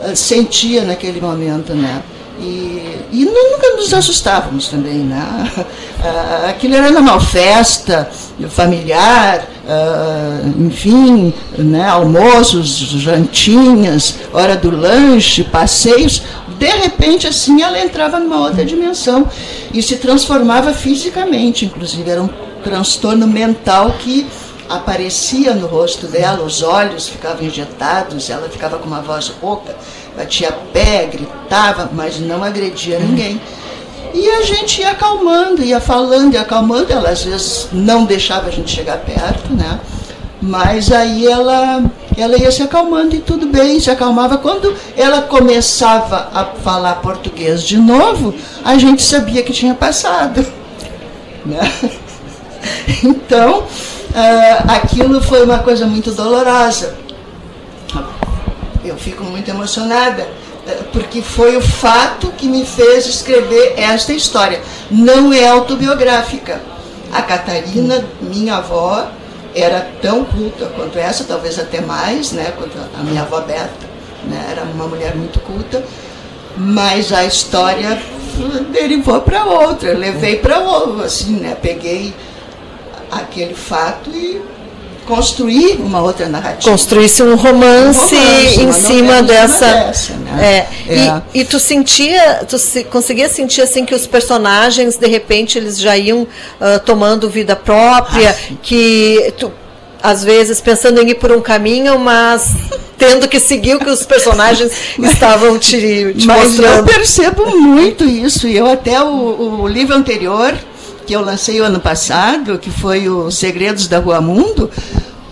uh, 0.01 0.15
sentia 0.15 0.83
naquele 0.83 1.19
momento 1.19 1.73
né? 1.73 2.01
E, 2.37 2.99
e 3.13 3.23
nunca 3.23 3.77
nos 3.77 3.93
assustávamos 3.93 4.67
também 4.67 4.99
né? 4.99 5.51
Uh, 5.57 6.49
aquilo 6.49 6.75
era 6.75 6.99
uma 6.99 7.19
festa 7.19 8.09
familiar 8.49 9.47
uh, 9.65 10.65
enfim 10.65 11.33
né? 11.57 11.87
Almoços 11.87 12.67
jantinhas 12.77 14.15
hora 14.33 14.55
do 14.55 14.69
lanche 14.69 15.43
passeios 15.45 16.21
de 16.57 16.69
repente, 16.69 17.27
assim, 17.27 17.61
ela 17.61 17.79
entrava 17.79 18.19
numa 18.19 18.39
outra 18.39 18.65
dimensão 18.65 19.27
e 19.73 19.81
se 19.81 19.97
transformava 19.97 20.73
fisicamente, 20.73 21.65
inclusive. 21.65 22.09
Era 22.09 22.21
um 22.21 22.29
transtorno 22.63 23.27
mental 23.27 23.91
que 23.99 24.25
aparecia 24.67 25.53
no 25.53 25.67
rosto 25.67 26.07
dela, 26.07 26.43
os 26.43 26.63
olhos 26.63 27.07
ficavam 27.07 27.45
injetados, 27.45 28.29
ela 28.29 28.49
ficava 28.49 28.79
com 28.79 28.87
uma 28.87 29.01
voz 29.01 29.27
rouca, 29.27 29.75
batia 30.17 30.51
pé, 30.73 31.05
gritava, 31.05 31.89
mas 31.93 32.19
não 32.19 32.43
agredia 32.43 32.99
ninguém. 32.99 33.39
E 34.13 34.29
a 34.29 34.43
gente 34.43 34.81
ia 34.81 34.91
acalmando, 34.91 35.61
ia 35.61 35.79
falando, 35.79 36.33
ia 36.33 36.41
acalmando, 36.41 36.91
ela 36.91 37.09
às 37.09 37.23
vezes 37.23 37.67
não 37.71 38.05
deixava 38.05 38.47
a 38.47 38.51
gente 38.51 38.71
chegar 38.71 38.97
perto, 38.99 39.53
né? 39.53 39.79
Mas 40.41 40.91
aí 40.91 41.27
ela 41.27 41.83
ela 42.17 42.37
ia 42.37 42.51
se 42.51 42.63
acalmando 42.63 43.15
e 43.15 43.19
tudo 43.19 43.47
bem, 43.47 43.79
se 43.79 43.91
acalmava. 43.91 44.37
Quando 44.37 44.75
ela 44.95 45.23
começava 45.23 46.29
a 46.33 46.45
falar 46.45 46.95
português 47.01 47.63
de 47.63 47.77
novo, 47.77 48.33
a 48.63 48.77
gente 48.77 49.03
sabia 49.03 49.43
que 49.43 49.53
tinha 49.53 49.73
passado. 49.73 50.45
Né? 51.45 51.59
Então, 53.03 53.59
uh, 53.59 54.71
aquilo 54.71 55.21
foi 55.21 55.43
uma 55.43 55.59
coisa 55.59 55.85
muito 55.85 56.11
dolorosa. 56.11 56.95
Eu 58.83 58.97
fico 58.97 59.23
muito 59.23 59.49
emocionada, 59.49 60.27
ah, 60.67 60.83
porque 60.91 61.21
foi 61.21 61.55
o 61.57 61.61
fato 61.61 62.31
que 62.31 62.47
me 62.47 62.65
fez 62.65 63.05
escrever 63.05 63.75
esta 63.77 64.13
história. 64.13 64.61
Não 64.89 65.31
é 65.31 65.47
autobiográfica. 65.47 66.61
A 67.11 67.21
Catarina, 67.21 68.03
minha 68.21 68.55
avó, 68.55 69.07
era 69.55 69.89
tão 70.01 70.25
culta 70.25 70.65
quanto 70.75 70.99
essa, 70.99 71.23
talvez 71.23 71.57
até 71.57 71.79
mais, 71.79 72.33
né, 72.33 72.53
quanto 72.57 72.77
a 72.77 73.01
minha 73.03 73.21
avó 73.21 73.39
Berta, 73.41 73.85
né, 74.25 74.47
era 74.51 74.63
uma 74.63 74.87
mulher 74.87 75.15
muito 75.15 75.39
culta, 75.39 75.81
mas 76.57 77.13
a 77.13 77.23
história 77.23 78.01
derivou 78.71 79.21
para 79.21 79.45
outra, 79.45 79.97
levei 79.97 80.37
para 80.37 80.59
outra, 80.59 81.05
assim, 81.05 81.37
né, 81.37 81.57
peguei 81.61 82.13
aquele 83.09 83.53
fato 83.53 84.09
e 84.09 84.41
construir 85.05 85.77
uma 85.79 86.01
outra 86.01 86.27
narrativa. 86.27 86.69
Construísse 86.69 87.21
um 87.23 87.35
romance, 87.35 88.15
um 88.15 88.19
romance 88.19 88.61
em 88.61 88.71
cima 88.71 89.23
dessa. 89.23 89.65
dessa 89.65 90.13
né? 90.13 90.67
é. 90.87 90.93
É. 90.93 91.21
E, 91.33 91.41
e, 91.41 91.45
tu 91.45 91.59
sentia, 91.59 92.45
tu 92.47 92.57
se, 92.57 92.83
conseguia 92.83 93.29
sentir 93.29 93.61
assim 93.61 93.85
que 93.85 93.95
os 93.95 94.05
personagens, 94.05 94.97
de 94.97 95.07
repente, 95.07 95.57
eles 95.57 95.79
já 95.79 95.97
iam 95.97 96.23
uh, 96.23 96.27
tomando 96.85 97.29
vida 97.29 97.55
própria, 97.55 98.31
ah, 98.31 98.53
que 98.61 99.33
tu, 99.37 99.51
às 100.01 100.23
vezes 100.23 100.61
pensando 100.61 101.01
em 101.01 101.09
ir 101.09 101.15
por 101.15 101.31
um 101.31 101.41
caminho, 101.41 101.97
mas 101.99 102.51
tendo 102.97 103.27
que 103.27 103.39
seguir 103.39 103.75
o 103.75 103.79
que 103.79 103.89
os 103.89 104.05
personagens 104.05 104.71
estavam 104.99 105.57
te, 105.57 106.13
te 106.13 106.27
mas 106.27 106.49
mostrando. 106.49 106.77
Eu 106.77 106.83
percebo 106.83 107.57
muito 107.59 108.03
isso, 108.03 108.47
e 108.47 108.57
eu 108.57 108.67
até 108.67 109.01
o, 109.01 109.61
o 109.61 109.67
livro 109.67 109.95
anterior 109.95 110.53
que 111.05 111.13
eu 111.13 111.21
lancei 111.21 111.61
o 111.61 111.63
ano 111.63 111.79
passado, 111.79 112.57
que 112.57 112.69
foi 112.69 113.07
o 113.07 113.29
Segredos 113.29 113.87
da 113.87 113.99
Rua 113.99 114.19
Mundo, 114.19 114.69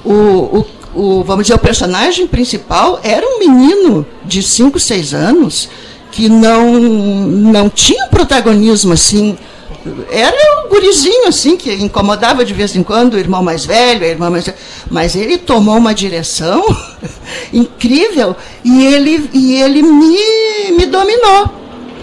o, 0.05 0.13
o, 0.13 0.65
o, 0.93 1.23
vamos 1.23 1.45
dizer, 1.45 1.55
o 1.55 1.59
personagem 1.59 2.27
principal 2.27 2.99
era 3.03 3.25
um 3.25 3.39
menino 3.39 4.05
de 4.23 4.43
5, 4.43 4.79
6 4.79 5.13
anos 5.13 5.69
que 6.11 6.29
não, 6.29 6.79
não 6.79 7.69
tinha 7.69 8.07
protagonismo 8.07 8.93
assim. 8.93 9.35
Era 10.09 10.35
um 10.63 10.69
gurizinho 10.69 11.27
assim 11.27 11.57
que 11.57 11.73
incomodava 11.73 12.45
de 12.45 12.53
vez 12.53 12.75
em 12.75 12.83
quando 12.83 13.15
o 13.15 13.19
irmão 13.19 13.43
mais 13.43 13.65
velho, 13.65 14.05
a 14.05 14.07
irmã 14.07 14.29
mais 14.29 14.45
velha, 14.45 14.57
mas 14.89 15.15
ele 15.15 15.37
tomou 15.37 15.75
uma 15.75 15.93
direção 15.93 16.63
incrível 17.51 18.35
e 18.63 18.85
ele, 18.85 19.29
e 19.33 19.55
ele 19.55 19.81
me, 19.81 20.77
me 20.77 20.85
dominou. 20.85 21.49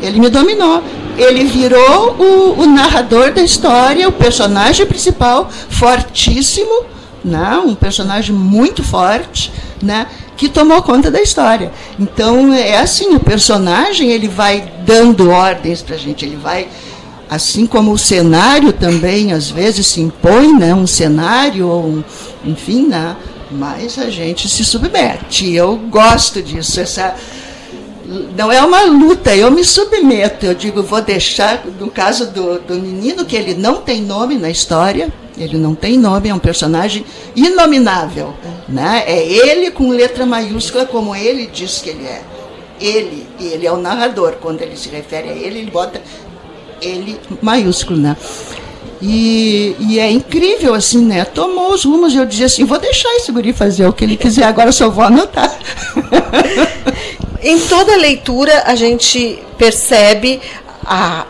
Ele 0.02 0.18
me 0.18 0.28
dominou 0.28 0.82
ele 1.16 1.44
virou 1.44 2.16
o, 2.18 2.60
o, 2.60 2.66
narrador 2.66 3.32
da 3.32 3.42
história, 3.42 4.08
o 4.08 4.12
personagem 4.12 4.86
principal, 4.86 5.50
fortíssimo, 5.68 6.84
né? 7.24 7.58
um 7.64 7.74
personagem 7.74 8.34
muito 8.34 8.82
forte, 8.82 9.52
né? 9.82 10.06
que 10.36 10.48
tomou 10.48 10.82
conta 10.82 11.10
da 11.10 11.20
história. 11.20 11.70
Então 11.98 12.52
é 12.54 12.78
assim, 12.78 13.14
o 13.14 13.20
personagem 13.20 14.10
ele 14.10 14.26
vai 14.26 14.72
dando 14.86 15.30
ordens 15.30 15.82
para 15.82 15.96
a 15.96 15.98
gente, 15.98 16.24
ele 16.24 16.36
vai 16.36 16.66
assim 17.28 17.66
como 17.66 17.92
o 17.92 17.98
cenário 17.98 18.72
também 18.72 19.32
às 19.32 19.50
vezes 19.50 19.86
se 19.86 20.00
impõe, 20.00 20.58
né, 20.58 20.74
um 20.74 20.86
cenário 20.86 21.68
ou 21.68 21.84
um, 21.84 22.04
enfim, 22.44 22.88
né, 22.88 23.14
mas 23.50 23.98
a 23.98 24.08
gente 24.08 24.48
se 24.48 24.64
submete. 24.64 25.52
Eu 25.52 25.76
gosto 25.76 26.42
disso, 26.42 26.80
essa 26.80 27.14
não 28.36 28.50
é 28.50 28.60
uma 28.62 28.82
luta, 28.82 29.34
eu 29.34 29.50
me 29.50 29.64
submeto. 29.64 30.46
Eu 30.46 30.54
digo, 30.54 30.82
vou 30.82 31.00
deixar, 31.00 31.64
no 31.78 31.90
caso 31.90 32.30
do, 32.30 32.58
do 32.60 32.74
menino, 32.74 33.24
que 33.24 33.36
ele 33.36 33.54
não 33.54 33.76
tem 33.76 34.02
nome 34.02 34.36
na 34.36 34.50
história, 34.50 35.12
ele 35.38 35.56
não 35.56 35.74
tem 35.74 35.96
nome, 35.96 36.28
é 36.28 36.34
um 36.34 36.38
personagem 36.38 37.04
inominável. 37.36 38.34
Né? 38.68 39.04
É 39.06 39.24
ele 39.24 39.70
com 39.70 39.90
letra 39.90 40.26
maiúscula, 40.26 40.84
como 40.84 41.14
ele 41.14 41.46
diz 41.46 41.78
que 41.78 41.90
ele 41.90 42.04
é. 42.04 42.22
Ele, 42.80 43.26
ele 43.38 43.66
é 43.66 43.72
o 43.72 43.76
narrador. 43.76 44.32
Quando 44.40 44.62
ele 44.62 44.76
se 44.76 44.88
refere 44.88 45.28
a 45.28 45.32
ele, 45.32 45.58
ele 45.58 45.70
bota 45.70 46.00
ele 46.80 47.20
maiúsculo, 47.42 47.98
né? 47.98 48.16
E, 49.02 49.76
e, 49.78 49.98
é 49.98 50.10
incrível, 50.10 50.74
assim, 50.74 51.04
né? 51.04 51.24
Tomou 51.24 51.72
os 51.72 51.84
rumos 51.84 52.12
e 52.12 52.16
eu 52.16 52.26
dizia 52.26 52.46
assim, 52.46 52.64
vou 52.64 52.78
deixar 52.78 53.08
esse 53.16 53.32
guri 53.32 53.52
fazer 53.52 53.86
o 53.86 53.92
que 53.92 54.04
ele 54.04 54.16
quiser, 54.16 54.44
agora 54.44 54.72
só 54.72 54.90
vou 54.90 55.04
anotar. 55.04 55.50
Em 57.42 57.58
toda 57.60 57.96
leitura 57.96 58.64
a 58.66 58.74
gente 58.74 59.42
percebe 59.56 60.40
a, 60.84 61.26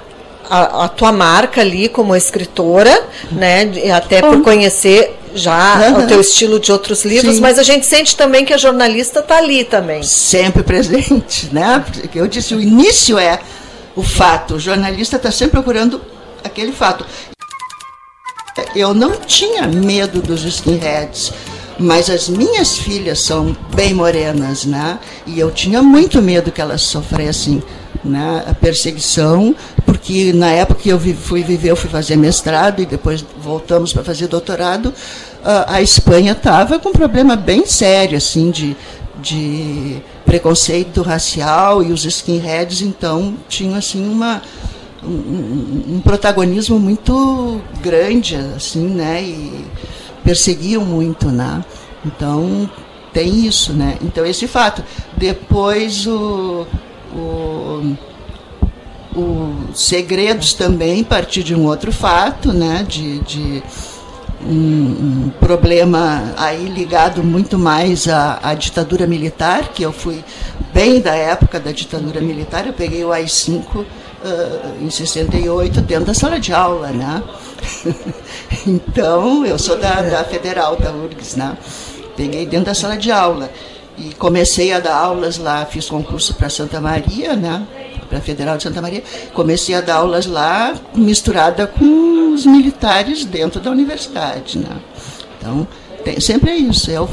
a, 0.49 0.85
a, 0.85 0.89
tua 0.89 1.13
marca 1.13 1.61
ali 1.61 1.89
como 1.89 2.17
escritora, 2.17 3.07
né? 3.31 3.71
Até 3.95 4.21
por 4.21 4.43
conhecer 4.43 5.17
já 5.35 5.93
uhum. 5.93 6.05
o 6.05 6.07
teu 6.09 6.21
estilo 6.21 6.59
de 6.59 6.73
outros 6.73 7.05
livros, 7.05 7.37
Sim. 7.37 7.41
mas 7.41 7.59
a 7.59 7.63
gente 7.63 7.87
sente 7.87 8.17
também 8.17 8.45
que 8.45 8.53
a 8.53 8.57
jornalista 8.57 9.21
está 9.21 9.39
ali 9.39 9.63
também. 9.65 10.03
Sempre 10.03 10.63
presente, 10.65 11.49
né? 11.53 11.85
Porque 11.87 12.19
eu 12.19 12.27
disse, 12.27 12.55
o 12.55 12.61
início 12.61 13.19
é 13.19 13.39
o 13.95 14.03
fato, 14.03 14.55
o 14.55 14.59
jornalista 14.59 15.17
está 15.17 15.31
sempre 15.31 15.53
procurando 15.53 16.01
aquele 16.43 16.73
fato. 16.73 17.07
Eu 18.75 18.93
não 18.93 19.13
tinha 19.13 19.67
medo 19.69 20.21
dos 20.21 20.45
skinheads 20.45 21.33
Mas 21.81 22.11
as 22.11 22.29
minhas 22.29 22.77
filhas 22.77 23.21
são 23.21 23.57
bem 23.75 23.95
morenas, 23.95 24.67
né? 24.67 24.99
E 25.27 25.41
eu 25.41 25.51
tinha 25.51 25.83
muito 25.83 26.21
medo 26.21 26.53
que 26.53 26.61
elas 26.61 26.83
sofressem 26.83 27.63
né, 28.05 28.45
a 28.47 28.55
perseguição, 28.55 29.55
porque 29.87 30.33
na 30.33 30.51
época 30.51 30.83
que 30.83 30.89
eu 30.91 30.99
fui 30.99 31.43
viver, 31.43 31.71
eu 31.71 31.77
fui 31.77 31.89
fazer 31.89 32.17
mestrado 32.17 32.81
e 32.83 32.87
depois 32.87 33.25
voltamos 33.43 33.93
para 33.93 34.05
fazer 34.05 34.27
doutorado, 34.27 34.93
a 35.67 35.81
Espanha 35.81 36.33
estava 36.33 36.79
com 36.79 36.91
um 36.91 36.93
problema 36.93 37.35
bem 37.35 37.65
sério, 37.67 38.17
assim, 38.17 38.51
de, 38.51 38.77
de 39.21 40.03
preconceito 40.25 41.03
racial 41.03 41.83
e 41.83 41.93
os 41.93 42.05
skinheads, 42.05 42.83
então, 42.83 43.35
tinham, 43.49 43.75
assim, 43.75 44.07
uma, 44.07 44.43
um, 45.03 45.97
um, 45.97 46.01
protagonismo 46.03 46.79
muito 46.79 47.61
grande, 47.83 48.37
assim, 48.37 48.87
né, 48.87 49.23
e 49.23 49.65
perseguiam 50.25 50.85
muito, 50.85 51.29
né. 51.29 51.65
Então, 52.05 52.69
tem 53.13 53.47
isso, 53.47 53.73
né. 53.73 53.99
Então, 54.03 54.25
esse 54.25 54.47
fato. 54.47 54.83
Depois, 55.17 56.07
o 56.07 56.67
o, 57.13 57.97
o 59.15 59.55
Segredos 59.75 60.55
também, 60.55 61.03
partir 61.03 61.43
de 61.43 61.55
um 61.55 61.67
outro 61.67 61.93
fato, 61.93 62.53
né, 62.53 62.85
de, 62.89 63.19
de 63.21 63.63
um, 64.47 64.55
um, 64.55 65.33
problema 65.41 66.33
aí 66.37 66.67
ligado 66.67 67.23
muito 67.23 67.59
mais 67.59 68.09
à, 68.09 68.39
à, 68.43 68.55
ditadura 68.55 69.07
militar, 69.07 69.69
que 69.69 69.83
eu 69.83 69.93
fui 69.93 70.25
bem 70.73 71.01
da 71.01 71.15
época 71.15 71.59
da 71.59 71.73
ditadura 71.73 72.21
militar, 72.21 72.67
eu 72.67 72.73
peguei 72.73 73.05
o 73.05 73.13
AI-5 73.13 73.77
uh, 73.77 73.85
em 74.81 74.89
68 74.89 75.81
dentro 75.83 76.07
da 76.07 76.15
sala 76.15 76.39
de 76.39 76.53
aula, 76.53 76.89
né? 76.89 77.23
então, 78.67 79.45
eu 79.45 79.59
sou 79.59 79.77
da, 79.77 80.03
da 80.03 80.25
Federal, 80.25 80.77
da 80.77 80.91
URGS, 80.93 81.37
né? 81.37 81.57
Peguei 82.17 82.47
dentro 82.47 82.67
da 82.67 82.75
sala 82.75 82.97
de 82.97 83.11
aula. 83.11 83.51
E 83.99 84.15
comecei 84.15 84.73
a 84.73 84.81
dar 84.81 84.97
aulas 84.97 85.37
lá, 85.37 85.67
fiz 85.67 85.89
concurso 85.89 86.35
para 86.35 86.49
Santa 86.49 86.81
Maria, 86.81 87.37
né? 87.37 87.67
Para 88.09 88.19
a 88.19 88.21
Federal 88.21 88.57
de 88.57 88.63
Santa 88.63 88.81
Maria. 88.81 89.03
Comecei 89.35 89.75
a 89.75 89.81
dar 89.81 89.97
aulas 89.97 90.27
lá, 90.27 90.75
misturada 90.95 91.67
com 91.67 92.33
os 92.33 92.47
militares 92.47 93.25
dentro 93.25 93.61
da 93.61 93.71
universidade, 93.71 94.59
né? 94.59 94.81
Então, 95.39 95.67
tem, 96.05 96.21
sempre 96.21 96.51
é 96.51 96.57
isso. 96.57 96.91
É, 96.91 97.01
o, 97.01 97.09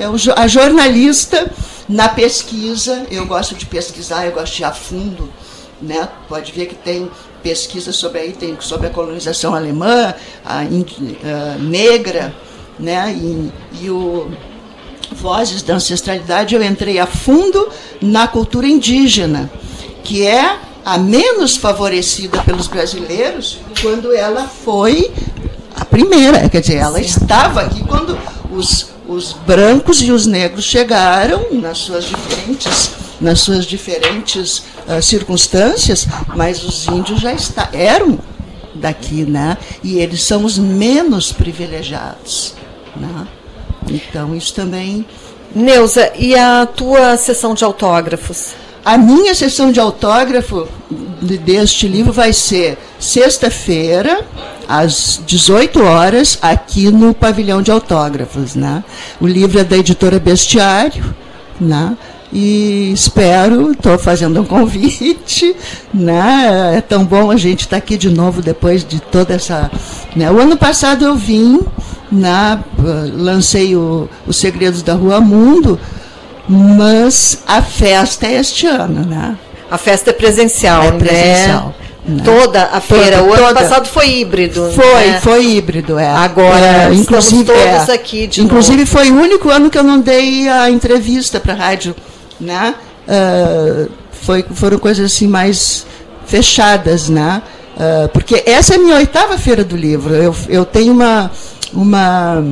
é 0.00 0.08
o, 0.08 0.14
a 0.36 0.46
jornalista 0.46 1.50
na 1.88 2.08
pesquisa. 2.08 3.06
Eu 3.10 3.26
gosto 3.26 3.54
de 3.54 3.66
pesquisar, 3.66 4.24
eu 4.26 4.32
gosto 4.32 4.54
de 4.54 4.62
ir 4.62 4.64
a 4.64 4.72
fundo. 4.72 5.28
Né? 5.82 6.08
Pode 6.28 6.52
ver 6.52 6.66
que 6.66 6.74
tem 6.74 7.10
pesquisa 7.42 7.92
sobre 7.92 8.32
tem 8.32 8.56
sobre 8.60 8.86
a 8.86 8.90
colonização 8.90 9.54
alemã, 9.54 10.14
a, 10.44 10.60
a 10.60 11.58
negra, 11.58 12.34
né? 12.78 13.12
E, 13.12 13.50
e 13.82 13.90
o 13.90 14.30
Vozes 15.12 15.62
da 15.62 15.74
Ancestralidade, 15.74 16.54
eu 16.54 16.62
entrei 16.62 16.98
a 16.98 17.06
fundo 17.06 17.68
na 18.00 18.28
cultura 18.28 18.66
indígena, 18.66 19.50
que 20.04 20.26
é 20.26 20.58
a 20.84 20.96
menos 20.96 21.56
favorecida 21.56 22.42
pelos 22.42 22.66
brasileiros 22.66 23.58
quando 23.82 24.14
ela 24.14 24.46
foi 24.46 25.10
a 25.74 25.84
primeira. 25.84 26.48
Quer 26.48 26.60
dizer, 26.60 26.76
ela 26.76 27.00
estava 27.00 27.62
aqui 27.62 27.82
quando 27.84 28.18
os, 28.50 28.88
os 29.06 29.32
brancos 29.32 30.00
e 30.02 30.10
os 30.10 30.26
negros 30.26 30.64
chegaram 30.64 31.48
nas 31.52 31.78
suas 31.78 32.04
diferentes, 32.04 32.90
nas 33.20 33.40
suas 33.40 33.66
diferentes 33.66 34.64
uh, 34.88 35.02
circunstâncias, 35.02 36.06
mas 36.34 36.64
os 36.64 36.86
índios 36.88 37.20
já 37.20 37.32
está, 37.32 37.68
eram 37.72 38.18
daqui, 38.74 39.24
né? 39.24 39.58
E 39.82 39.98
eles 39.98 40.24
são 40.24 40.44
os 40.44 40.58
menos 40.58 41.32
privilegiados, 41.32 42.54
né? 42.96 43.26
Então, 43.88 44.34
isso 44.34 44.54
também. 44.54 45.04
Neuza, 45.54 46.12
e 46.16 46.34
a 46.34 46.64
tua 46.66 47.16
sessão 47.16 47.54
de 47.54 47.64
autógrafos? 47.64 48.54
A 48.84 48.96
minha 48.96 49.34
sessão 49.34 49.70
de 49.70 49.78
autógrafo 49.78 50.66
deste 51.44 51.86
livro 51.86 52.12
vai 52.12 52.32
ser 52.32 52.78
sexta-feira, 52.98 54.24
às 54.66 55.20
18 55.26 55.82
horas, 55.82 56.38
aqui 56.40 56.90
no 56.90 57.12
pavilhão 57.12 57.60
de 57.60 57.70
autógrafos. 57.70 58.54
Né? 58.54 58.82
O 59.20 59.26
livro 59.26 59.58
é 59.58 59.64
da 59.64 59.76
editora 59.76 60.18
Bestiário. 60.18 61.14
Né? 61.60 61.96
E 62.32 62.92
espero, 62.92 63.72
estou 63.72 63.98
fazendo 63.98 64.40
um 64.40 64.44
convite, 64.44 65.54
né? 65.92 66.74
É 66.76 66.80
tão 66.80 67.04
bom 67.04 67.30
a 67.30 67.36
gente 67.36 67.60
estar 67.60 67.70
tá 67.70 67.76
aqui 67.76 67.96
de 67.96 68.08
novo 68.08 68.40
depois 68.40 68.84
de 68.84 69.00
toda 69.00 69.34
essa. 69.34 69.70
Né? 70.14 70.30
O 70.30 70.38
ano 70.38 70.56
passado 70.56 71.04
eu 71.04 71.16
vim 71.16 71.60
na, 72.10 72.60
lancei 73.12 73.74
o, 73.74 74.08
Os 74.26 74.36
Segredos 74.36 74.82
da 74.82 74.94
Rua 74.94 75.20
Mundo, 75.20 75.78
mas 76.48 77.42
a 77.46 77.62
festa 77.62 78.26
é 78.26 78.34
este 78.34 78.66
ano, 78.66 79.04
né? 79.04 79.36
A 79.70 79.78
festa 79.78 80.10
é 80.10 80.12
presencial, 80.12 80.82
é 80.82 80.92
presencial. 80.92 81.66
Né? 81.66 81.80
Né? 82.06 82.22
Toda 82.24 82.64
a 82.72 82.80
feira. 82.80 83.18
Toda, 83.18 83.22
o 83.22 83.32
ano 83.34 83.46
toda. 83.46 83.54
passado 83.54 83.86
foi 83.86 84.18
híbrido. 84.18 84.70
Foi, 84.72 85.06
né? 85.06 85.20
foi 85.20 85.46
híbrido, 85.46 85.98
é. 85.98 86.08
Agora, 86.08 86.88
é, 86.90 86.94
inclusive, 86.94 87.44
todos 87.44 87.88
é. 87.88 87.92
aqui 87.92 88.26
de 88.26 88.42
Inclusive, 88.42 88.78
novo. 88.78 88.90
foi 88.90 89.10
o 89.10 89.14
único 89.14 89.48
ano 89.50 89.70
que 89.70 89.78
eu 89.78 89.84
não 89.84 90.00
dei 90.00 90.48
a 90.48 90.70
entrevista 90.70 91.38
para 91.38 91.52
a 91.52 91.56
rádio. 91.56 91.94
Né? 92.40 92.74
Uh, 93.06 93.90
foi, 94.10 94.44
foram 94.54 94.78
coisas 94.78 95.12
assim 95.12 95.26
mais 95.26 95.86
fechadas, 96.26 97.08
né? 97.08 97.42
Uh, 97.76 98.08
porque 98.08 98.42
essa 98.46 98.74
é 98.74 98.76
a 98.76 98.80
minha 98.80 98.96
oitava 98.96 99.36
feira 99.38 99.64
do 99.64 99.76
livro. 99.76 100.14
Eu, 100.14 100.34
eu 100.48 100.64
tenho 100.64 100.92
uma 100.92 101.30
uma 101.72 102.42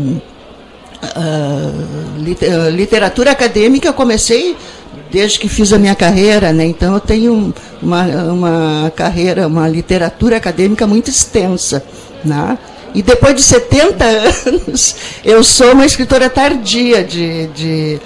uh, 1.03 2.71
literatura 2.71 3.33
acadêmica, 3.33 3.89
eu 3.89 3.95
comecei 3.95 4.57
desde 5.11 5.39
que 5.39 5.49
fiz 5.49 5.73
a 5.73 5.79
minha 5.79 5.95
carreira, 5.95 6.53
né? 6.53 6.65
então 6.67 6.95
eu 6.95 7.01
tenho 7.01 7.55
uma, 7.83 8.05
uma 8.05 8.93
carreira, 8.95 9.47
uma 9.47 9.69
literatura 9.69 10.37
acadêmica 10.37 10.87
muito 10.87 11.09
extensa. 11.09 11.83
Né? 12.25 12.59
E 12.95 13.03
depois 13.03 13.35
de 13.35 13.43
70 13.43 14.05
anos, 14.47 14.97
eu 15.25 15.43
sou 15.43 15.73
uma 15.73 15.87
escritora 15.87 16.29
tardia 16.29 17.03
de, 17.03 17.47
de, 17.49 18.01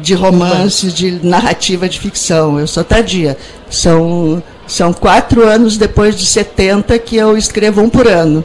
de 0.00 0.14
romances, 0.14 0.92
de 0.92 1.24
narrativa 1.24 1.88
de 1.88 1.98
ficção. 1.98 2.58
Eu 2.58 2.66
sou 2.66 2.84
tardia. 2.84 3.36
São, 3.70 4.42
são 4.66 4.92
quatro 4.92 5.46
anos 5.46 5.76
depois 5.76 6.16
de 6.16 6.26
70 6.26 6.98
que 6.98 7.16
eu 7.16 7.36
escrevo 7.36 7.82
um 7.82 7.88
por 7.88 8.06
ano. 8.06 8.44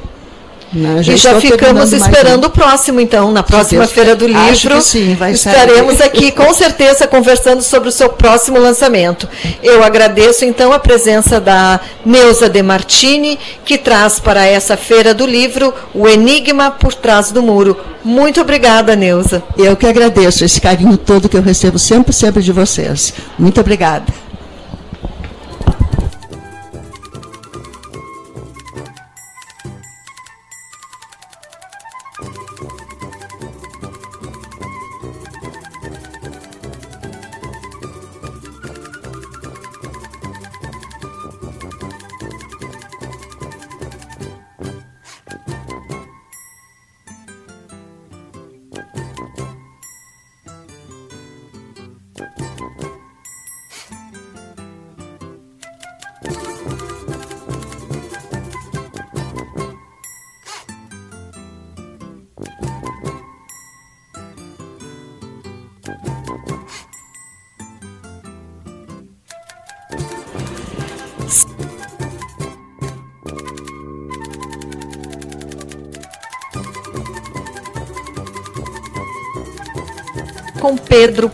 Né? 0.73 1.03
Já 1.03 1.13
e 1.13 1.17
já 1.17 1.39
ficamos 1.39 1.93
esperando 1.93 2.45
o 2.45 2.49
próximo, 2.49 2.99
então, 2.99 3.31
na 3.31 3.43
próxima 3.43 3.85
Feira 3.85 4.15
do 4.15 4.25
Livro. 4.25 4.81
sim, 4.81 5.15
vai 5.15 5.31
Estaremos 5.31 6.01
aqui, 6.01 6.31
com 6.31 6.51
certeza, 6.53 7.07
conversando 7.07 7.61
sobre 7.61 7.89
o 7.89 7.91
seu 7.91 8.09
próximo 8.09 8.57
lançamento. 8.57 9.27
Eu 9.61 9.83
agradeço, 9.83 10.45
então, 10.45 10.73
a 10.73 10.79
presença 10.79 11.39
da 11.39 11.79
Neuza 12.05 12.49
De 12.49 12.61
Martini, 12.63 13.37
que 13.63 13.77
traz 13.77 14.19
para 14.19 14.45
essa 14.45 14.75
Feira 14.75 15.13
do 15.13 15.25
Livro 15.25 15.73
o 15.93 16.07
Enigma 16.07 16.71
por 16.71 16.93
Trás 16.93 17.31
do 17.31 17.43
Muro. 17.43 17.77
Muito 18.03 18.41
obrigada, 18.41 18.95
Neuza. 18.95 19.43
Eu 19.57 19.75
que 19.75 19.85
agradeço 19.85 20.43
esse 20.43 20.59
carinho 20.59 20.97
todo 20.97 21.29
que 21.29 21.37
eu 21.37 21.41
recebo 21.41 21.79
sempre, 21.79 22.11
sempre 22.11 22.41
de 22.41 22.51
vocês. 22.51 23.13
Muito 23.37 23.61
obrigada. 23.61 24.22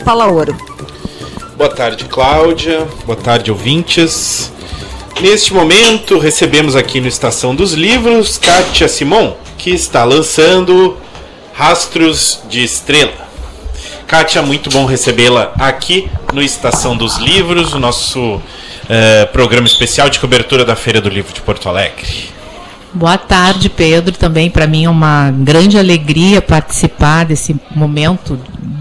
Palaoro. 0.10 0.58
Boa 1.56 1.70
tarde, 1.70 2.06
Cláudia. 2.06 2.88
Boa 3.06 3.16
tarde, 3.16 3.52
ouvintes. 3.52 4.52
Neste 5.22 5.54
momento, 5.54 6.18
recebemos 6.18 6.76
aqui 6.76 7.00
no 7.00 7.08
Estação 7.08 7.54
dos 7.54 7.74
Livros 7.74 8.40
Kátia 8.40 8.88
Simon, 8.88 9.36
que 9.56 9.70
está 9.70 10.04
lançando 10.04 10.98
Rastros 11.54 12.40
de 12.50 12.64
Estrela. 12.64 13.30
Kátia, 14.08 14.42
muito 14.42 14.72
bom 14.72 14.86
recebê-la 14.86 15.54
aqui 15.60 16.10
no 16.34 16.42
Estação 16.42 16.98
dos 16.98 17.18
Livros, 17.18 17.76
o 17.76 17.80
nosso 17.80 18.42
eh, 18.90 19.28
programa 19.28 19.68
especial 19.68 20.10
de 20.10 20.20
cobertura 20.20 20.66
da 20.66 20.76
Feira 20.76 21.00
do 21.00 21.08
Livro 21.08 21.32
de 21.32 21.42
Porto 21.42 21.70
Alegre. 21.70 22.30
Boa 22.92 23.20
tarde, 23.20 23.70
Pedro. 23.70 24.18
Também 24.18 24.50
para 24.50 24.66
mim 24.66 24.86
é 24.86 24.90
uma 24.90 25.30
grande 25.30 25.78
alegria 25.78 26.42
participar 26.42 27.26
desse 27.26 27.56
momento 27.76 28.40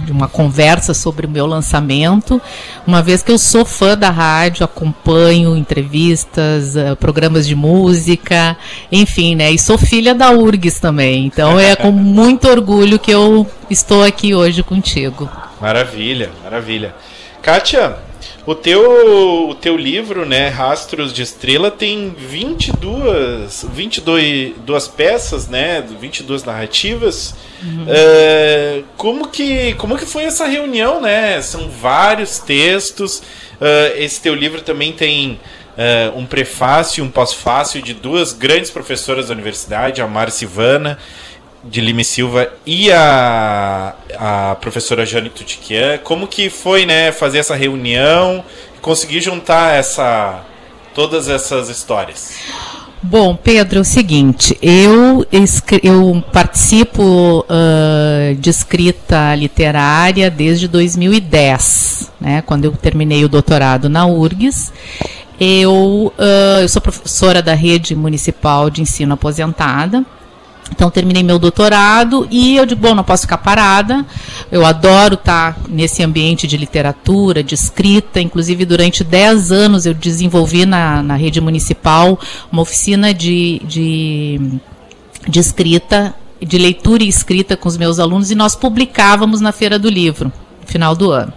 de 0.09 0.12
uma 0.12 0.27
conversa 0.27 0.94
sobre 0.94 1.27
o 1.27 1.29
meu 1.31 1.47
lançamento, 1.47 2.40
uma 2.87 3.03
vez 3.03 3.23
que 3.23 3.31
eu 3.31 3.38
sou 3.38 3.64
fã 3.64 3.97
da 3.97 4.09
rádio, 4.09 4.64
acompanho 4.64 5.55
entrevistas, 5.55 6.75
uh, 6.75 6.97
programas 6.97 7.47
de 7.47 7.55
música, 7.55 8.57
enfim, 8.90 9.35
né? 9.35 9.51
E 9.51 9.59
sou 9.59 9.77
filha 9.77 10.14
da 10.14 10.31
URGS 10.31 10.81
também. 10.81 11.27
Então 11.27 11.61
é 11.61 11.77
com 11.77 11.92
muito 11.92 12.49
orgulho 12.49 12.99
que 12.99 13.11
eu 13.11 13.47
estou 13.68 14.03
aqui 14.03 14.35
hoje 14.35 14.62
contigo. 14.62 15.31
Maravilha, 15.61 16.31
maravilha. 16.42 16.94
Kátia, 17.42 17.97
o 18.46 18.54
teu, 18.54 19.48
o 19.48 19.54
teu 19.54 19.76
livro, 19.76 20.24
né, 20.24 20.48
Rastros 20.48 21.12
de 21.12 21.22
Estrela, 21.22 21.70
tem 21.70 22.14
22, 22.16 23.66
22 23.72 24.54
duas 24.64 24.88
peças, 24.88 25.48
né, 25.48 25.83
22 26.00 26.44
narrativas. 26.44 27.35
Uhum. 27.62 27.85
Uh, 27.85 28.85
como, 28.96 29.28
que, 29.28 29.74
como 29.74 29.96
que 29.98 30.07
foi 30.07 30.24
essa 30.24 30.46
reunião, 30.46 31.00
né? 31.00 31.42
São 31.42 31.68
vários 31.68 32.38
textos. 32.38 33.18
Uh, 33.61 33.96
esse 33.96 34.20
teu 34.20 34.35
livro 34.35 34.61
também 34.61 34.92
tem 34.92 35.33
uh, 35.33 36.16
um 36.16 36.24
prefácio 36.24 37.02
e 37.02 37.07
um 37.07 37.11
pós-fácio 37.11 37.83
de 37.83 37.94
duas 37.94 38.33
grandes 38.33 38.70
professoras 38.70 39.28
da 39.28 39.35
universidade, 39.35 40.00
a 40.00 40.07
Márcia 40.07 40.44
Ivana 40.44 40.98
de 41.68 41.81
Lima 41.81 42.00
e 42.00 42.04
Silva 42.04 42.52
e 42.66 42.90
a, 42.90 43.94
a 44.18 44.57
professora 44.57 45.04
Jane 45.04 45.31
Tutiquian. 45.31 45.98
Como 45.98 46.26
que 46.26 46.48
foi, 46.50 46.87
né, 46.87 47.12
fazer 47.12 47.38
essa 47.38 47.54
reunião, 47.54 48.44
conseguir 48.81 49.20
juntar 49.20 49.74
essa 49.74 50.44
todas 50.94 51.28
essas 51.28 51.68
histórias? 51.68 52.35
Bom, 53.00 53.37
Pedro, 53.37 53.78
é 53.78 53.83
o 53.83 53.85
seguinte, 53.85 54.59
eu, 54.61 55.24
eu 55.85 56.24
participo 56.33 57.44
uh, 57.48 58.35
de 58.35 58.50
escrita 58.50 59.37
literária 59.37 60.28
desde 60.28 60.66
2010, 60.66 62.11
né, 62.20 62.42
quando 62.42 62.64
eu 62.64 62.72
terminei 62.72 63.24
o 63.24 63.28
doutorado 63.28 63.88
na 63.88 64.04
URGS. 64.04 64.72
Eu, 65.38 66.12
uh, 66.18 66.61
eu 66.61 66.68
sou 66.68 66.83
professora 66.83 67.40
da 67.40 67.54
rede 67.54 67.94
municipal 67.94 68.68
de 68.68 68.83
ensino 68.83 69.14
aposentada, 69.14 70.04
então 70.70 70.90
terminei 70.90 71.22
meu 71.22 71.38
doutorado 71.38 72.26
e 72.31 72.57
eu 72.57 72.66
digo, 72.66 72.81
bom, 72.81 72.94
não 72.94 73.04
posso 73.04 73.22
ficar 73.22 73.38
parada. 73.38 74.04
Eu 74.50 74.64
adoro 74.64 75.14
estar 75.14 75.59
nesse 75.68 76.02
ambiente 76.02 76.46
de 76.46 76.57
literatura, 76.57 77.42
de 77.42 77.54
escrita. 77.54 78.20
Inclusive, 78.20 78.64
durante 78.64 79.02
10 79.02 79.52
anos 79.52 79.87
eu 79.87 79.94
desenvolvi 79.94 80.66
na, 80.66 81.02
na 81.02 81.16
rede 81.16 81.40
municipal 81.40 82.18
uma 82.52 82.62
oficina 82.62 83.12
de, 83.12 83.61
de, 83.64 84.40
de 85.26 85.38
escrita, 85.38 86.14
de 86.40 86.59
leitura 86.59 87.02
e 87.02 87.09
escrita 87.09 87.57
com 87.57 87.68
os 87.68 87.76
meus 87.76 87.98
alunos, 87.98 88.31
e 88.31 88.35
nós 88.35 88.54
publicávamos 88.54 89.40
na 89.40 89.52
Feira 89.52 89.78
do 89.78 89.88
Livro, 89.88 90.33
no 90.61 90.66
final 90.66 90.94
do 90.94 91.11
ano. 91.11 91.33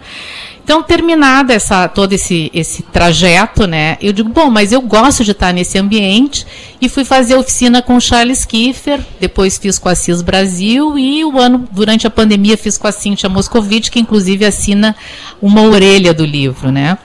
Então, 0.64 0.80
terminada 0.82 1.52
essa, 1.52 1.88
todo 1.88 2.12
esse, 2.12 2.50
esse 2.54 2.82
trajeto, 2.84 3.66
né, 3.66 3.98
eu 4.00 4.12
digo, 4.12 4.28
bom, 4.28 4.48
mas 4.48 4.70
eu 4.70 4.80
gosto 4.80 5.24
de 5.24 5.32
estar 5.32 5.52
nesse 5.52 5.76
ambiente. 5.76 6.46
E 6.80 6.88
fui 6.88 7.04
fazer 7.04 7.34
oficina 7.34 7.82
com 7.82 7.98
Charles 7.98 8.44
Kiefer, 8.44 9.00
depois 9.20 9.58
fiz 9.58 9.78
com 9.78 9.88
a 9.88 9.94
CIS 9.94 10.22
Brasil 10.22 10.96
e 10.98 11.24
o 11.24 11.38
ano, 11.38 11.68
durante 11.72 12.06
a 12.06 12.10
pandemia, 12.10 12.56
fiz 12.56 12.78
com 12.78 12.86
a 12.86 12.92
Cíntia 12.92 13.28
Moscovitch, 13.28 13.90
que 13.90 13.98
inclusive 13.98 14.44
assina 14.44 14.94
uma 15.40 15.62
orelha 15.62 16.14
do 16.14 16.24
livro, 16.24 16.70
né. 16.70 16.96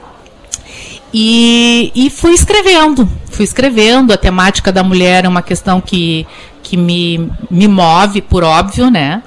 E, 1.14 1.92
e 1.96 2.10
fui 2.10 2.34
escrevendo, 2.34 3.10
fui 3.32 3.44
escrevendo, 3.44 4.14
a 4.14 4.18
temática 4.18 4.72
da 4.72 4.84
mulher 4.84 5.26
é 5.26 5.28
uma 5.28 5.42
questão 5.42 5.80
que, 5.80 6.28
que 6.62 6.78
me, 6.78 7.32
me 7.50 7.68
move, 7.68 8.22
por 8.22 8.44
óbvio, 8.44 8.92
né, 8.92 9.24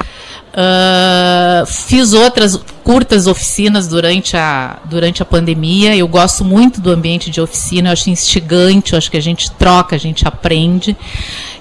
Uh, 0.53 1.65
fiz 1.65 2.13
outras 2.13 2.57
curtas 2.83 3.29
oficinas 3.29 3.87
durante 3.87 4.37
a, 4.37 4.79
durante 4.85 5.23
a 5.23 5.25
pandemia. 5.25 5.97
Eu 5.97 6.09
gosto 6.09 6.45
muito 6.45 6.81
do 6.81 6.91
ambiente 6.91 7.31
de 7.31 7.41
oficina, 7.41 7.89
eu 7.89 7.93
acho 7.93 8.11
instigante, 8.11 8.93
eu 8.93 8.99
acho 8.99 9.11
que 9.11 9.17
a 9.17 9.23
gente 9.23 9.51
troca, 9.53 9.95
a 9.95 9.99
gente 9.99 10.27
aprende. 10.27 10.97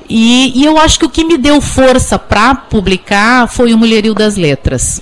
E, 0.10 0.60
e 0.60 0.66
eu 0.66 0.78
acho 0.78 0.98
que 0.98 1.06
o 1.06 1.10
que 1.10 1.24
me 1.24 1.38
deu 1.38 1.62
força 1.62 2.18
para 2.18 2.56
publicar 2.56 3.48
foi 3.48 3.74
o 3.74 3.78
Mulherio 3.78 4.16
das 4.16 4.36
Letras 4.36 5.02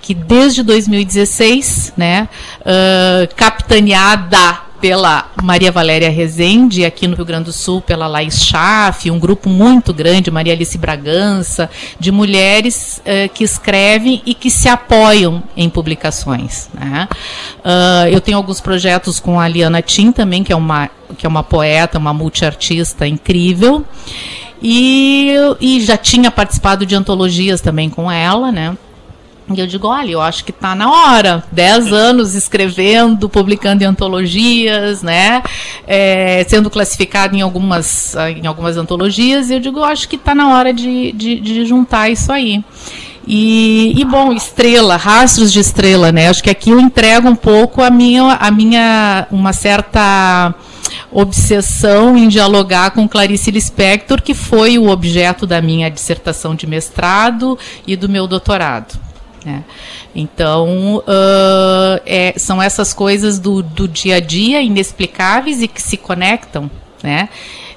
que 0.00 0.14
desde 0.14 0.62
2016, 0.62 1.92
né, 1.96 2.28
uh, 2.60 3.34
capitaneada 3.34 4.65
pela 4.80 5.30
Maria 5.42 5.72
Valéria 5.72 6.10
Rezende, 6.10 6.84
aqui 6.84 7.06
no 7.06 7.16
Rio 7.16 7.24
Grande 7.24 7.44
do 7.44 7.52
Sul 7.52 7.80
pela 7.80 8.06
Laís 8.06 8.42
Schaff, 8.44 9.10
um 9.10 9.18
grupo 9.18 9.48
muito 9.48 9.92
grande, 9.92 10.30
Maria 10.30 10.52
Alice 10.52 10.76
Bragança, 10.76 11.70
de 11.98 12.12
mulheres 12.12 13.00
uh, 13.00 13.32
que 13.32 13.44
escrevem 13.44 14.22
e 14.26 14.34
que 14.34 14.50
se 14.50 14.68
apoiam 14.68 15.42
em 15.56 15.68
publicações. 15.68 16.68
Né? 16.74 17.08
Uh, 17.64 18.08
eu 18.10 18.20
tenho 18.20 18.36
alguns 18.36 18.60
projetos 18.60 19.18
com 19.18 19.40
a 19.40 19.48
Liana 19.48 19.82
Tim 19.82 20.12
também, 20.12 20.44
que 20.44 20.52
é 20.52 20.56
uma, 20.56 20.90
que 21.16 21.26
é 21.26 21.28
uma 21.28 21.42
poeta, 21.42 21.98
uma 21.98 22.12
multiartista 22.12 23.06
incrível. 23.06 23.84
E, 24.62 25.34
e 25.60 25.80
já 25.82 25.96
tinha 25.96 26.30
participado 26.30 26.86
de 26.86 26.94
antologias 26.94 27.60
também 27.60 27.90
com 27.90 28.10
ela, 28.10 28.50
né? 28.50 28.76
E 29.54 29.60
eu 29.60 29.66
digo, 29.66 29.86
olha, 29.86 30.10
eu 30.10 30.20
acho 30.20 30.44
que 30.44 30.50
está 30.50 30.74
na 30.74 30.90
hora. 30.90 31.44
Dez 31.52 31.92
anos 31.92 32.34
escrevendo, 32.34 33.28
publicando 33.28 33.84
em 33.84 33.86
antologias, 33.86 35.02
né? 35.02 35.40
É, 35.86 36.44
sendo 36.48 36.68
classificado 36.68 37.36
em 37.36 37.42
algumas, 37.42 38.16
em 38.36 38.46
algumas 38.46 38.76
antologias. 38.76 39.48
E 39.48 39.54
eu 39.54 39.60
digo, 39.60 39.78
eu 39.78 39.84
acho 39.84 40.08
que 40.08 40.16
está 40.16 40.34
na 40.34 40.56
hora 40.56 40.72
de, 40.72 41.12
de, 41.12 41.38
de, 41.38 41.64
juntar 41.64 42.10
isso 42.10 42.32
aí. 42.32 42.64
E, 43.24 43.94
e, 43.96 44.04
bom, 44.04 44.32
estrela, 44.32 44.96
rastros 44.96 45.52
de 45.52 45.60
estrela, 45.60 46.10
né? 46.10 46.28
Acho 46.28 46.42
que 46.42 46.50
aqui 46.50 46.70
eu 46.70 46.80
entrego 46.80 47.28
um 47.28 47.36
pouco 47.36 47.82
a 47.82 47.90
minha, 47.90 48.34
a 48.34 48.50
minha 48.50 49.28
uma 49.30 49.52
certa 49.52 50.54
obsessão 51.12 52.16
em 52.16 52.26
dialogar 52.28 52.90
com 52.90 53.08
Clarice 53.08 53.50
Lispector, 53.50 54.20
que 54.20 54.34
foi 54.34 54.76
o 54.76 54.88
objeto 54.88 55.46
da 55.46 55.62
minha 55.62 55.88
dissertação 55.88 56.54
de 56.54 56.66
mestrado 56.66 57.56
e 57.86 57.96
do 57.96 58.08
meu 58.08 58.26
doutorado. 58.26 59.05
Né? 59.46 59.62
Então, 60.12 60.96
uh, 60.96 62.00
é, 62.04 62.34
são 62.36 62.60
essas 62.60 62.92
coisas 62.92 63.38
do, 63.38 63.62
do 63.62 63.86
dia 63.86 64.16
a 64.16 64.20
dia 64.20 64.60
inexplicáveis 64.60 65.62
e 65.62 65.68
que 65.68 65.80
se 65.80 65.96
conectam, 65.96 66.68
né? 67.00 67.28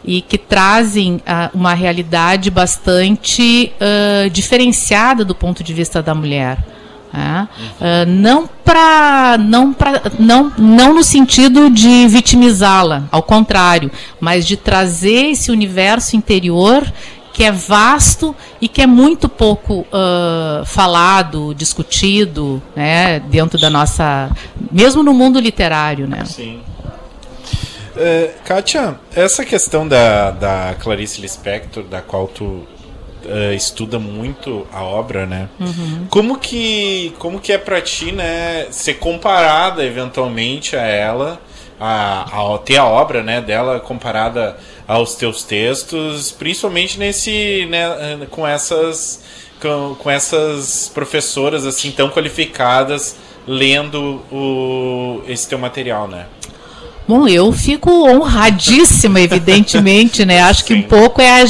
e 0.03 0.21
que 0.21 0.37
trazem 0.37 1.17
uh, 1.17 1.21
uma 1.53 1.75
realidade 1.75 2.49
bastante 2.49 3.71
uh, 3.75 4.29
diferenciada 4.31 5.23
do 5.23 5.35
ponto 5.35 5.63
de 5.63 5.71
vista 5.71 6.01
da 6.01 6.15
mulher. 6.15 6.57
Né? 7.13 7.47
Uh, 7.79 8.09
não 8.09 8.49
para 8.63 9.37
não 9.37 9.73
para 9.73 10.01
não 10.17 10.51
não 10.57 10.93
no 10.93 11.03
sentido 11.03 11.69
de 11.69 12.07
vitimizá-la, 12.07 13.03
ao 13.11 13.21
contrário, 13.21 13.91
mas 14.19 14.47
de 14.47 14.57
trazer 14.57 15.31
esse 15.31 15.51
universo 15.51 16.15
interior 16.15 16.91
que 17.39 17.45
é 17.45 17.53
vasto 17.53 18.35
e 18.59 18.67
que 18.67 18.81
é 18.81 18.85
muito 18.85 19.29
pouco 19.29 19.87
uh, 19.93 20.65
falado, 20.65 21.55
discutido, 21.55 22.61
né, 22.75 23.21
dentro 23.21 23.57
da 23.57 23.69
nossa, 23.69 24.29
mesmo 24.69 25.01
no 25.03 25.13
mundo 25.13 25.39
literário, 25.39 26.05
né? 26.05 26.25
Sim. 26.25 26.59
Uh, 27.95 28.29
Kátia, 28.43 28.99
essa 29.15 29.45
questão 29.45 29.87
da, 29.87 30.31
da 30.31 30.75
Clarice 30.81 31.21
Lispector, 31.21 31.85
da 31.85 32.01
qual 32.01 32.27
tu 32.27 32.43
uh, 32.43 33.53
estuda 33.55 33.97
muito 33.97 34.67
a 34.73 34.83
obra, 34.83 35.25
né? 35.25 35.47
Uhum. 35.61 36.07
Como 36.09 36.37
que 36.37 37.15
como 37.19 37.39
que 37.39 37.53
é 37.53 37.57
para 37.57 37.79
ti, 37.79 38.11
né, 38.11 38.67
ser 38.69 38.95
comparada 38.95 39.81
eventualmente 39.85 40.75
a 40.75 40.81
ela, 40.81 41.39
a, 41.79 42.53
a 42.53 42.57
ter 42.57 42.75
a 42.75 42.83
obra, 42.83 43.23
né, 43.23 43.39
dela 43.39 43.79
comparada 43.79 44.57
aos 44.89 45.13
teus 45.13 45.43
textos, 45.43 46.31
principalmente 46.31 46.97
nesse, 46.97 47.67
né, 47.67 48.25
com 48.31 48.47
essas 48.47 49.23
com, 49.61 49.95
com 49.99 50.09
essas 50.09 50.89
professoras 50.91 51.63
assim 51.67 51.91
tão 51.91 52.09
qualificadas 52.09 53.15
lendo 53.45 54.19
o, 54.31 55.21
esse 55.27 55.47
teu 55.47 55.59
material, 55.59 56.07
né? 56.07 56.25
Bom, 57.09 57.27
eu 57.27 57.51
fico 57.51 57.89
honradíssima, 58.07 59.19
evidentemente, 59.19 60.23
né? 60.23 60.41
Acho 60.43 60.63
que 60.63 60.75
um 60.75 60.83
pouco 60.83 61.19
é 61.19 61.41
a 61.41 61.45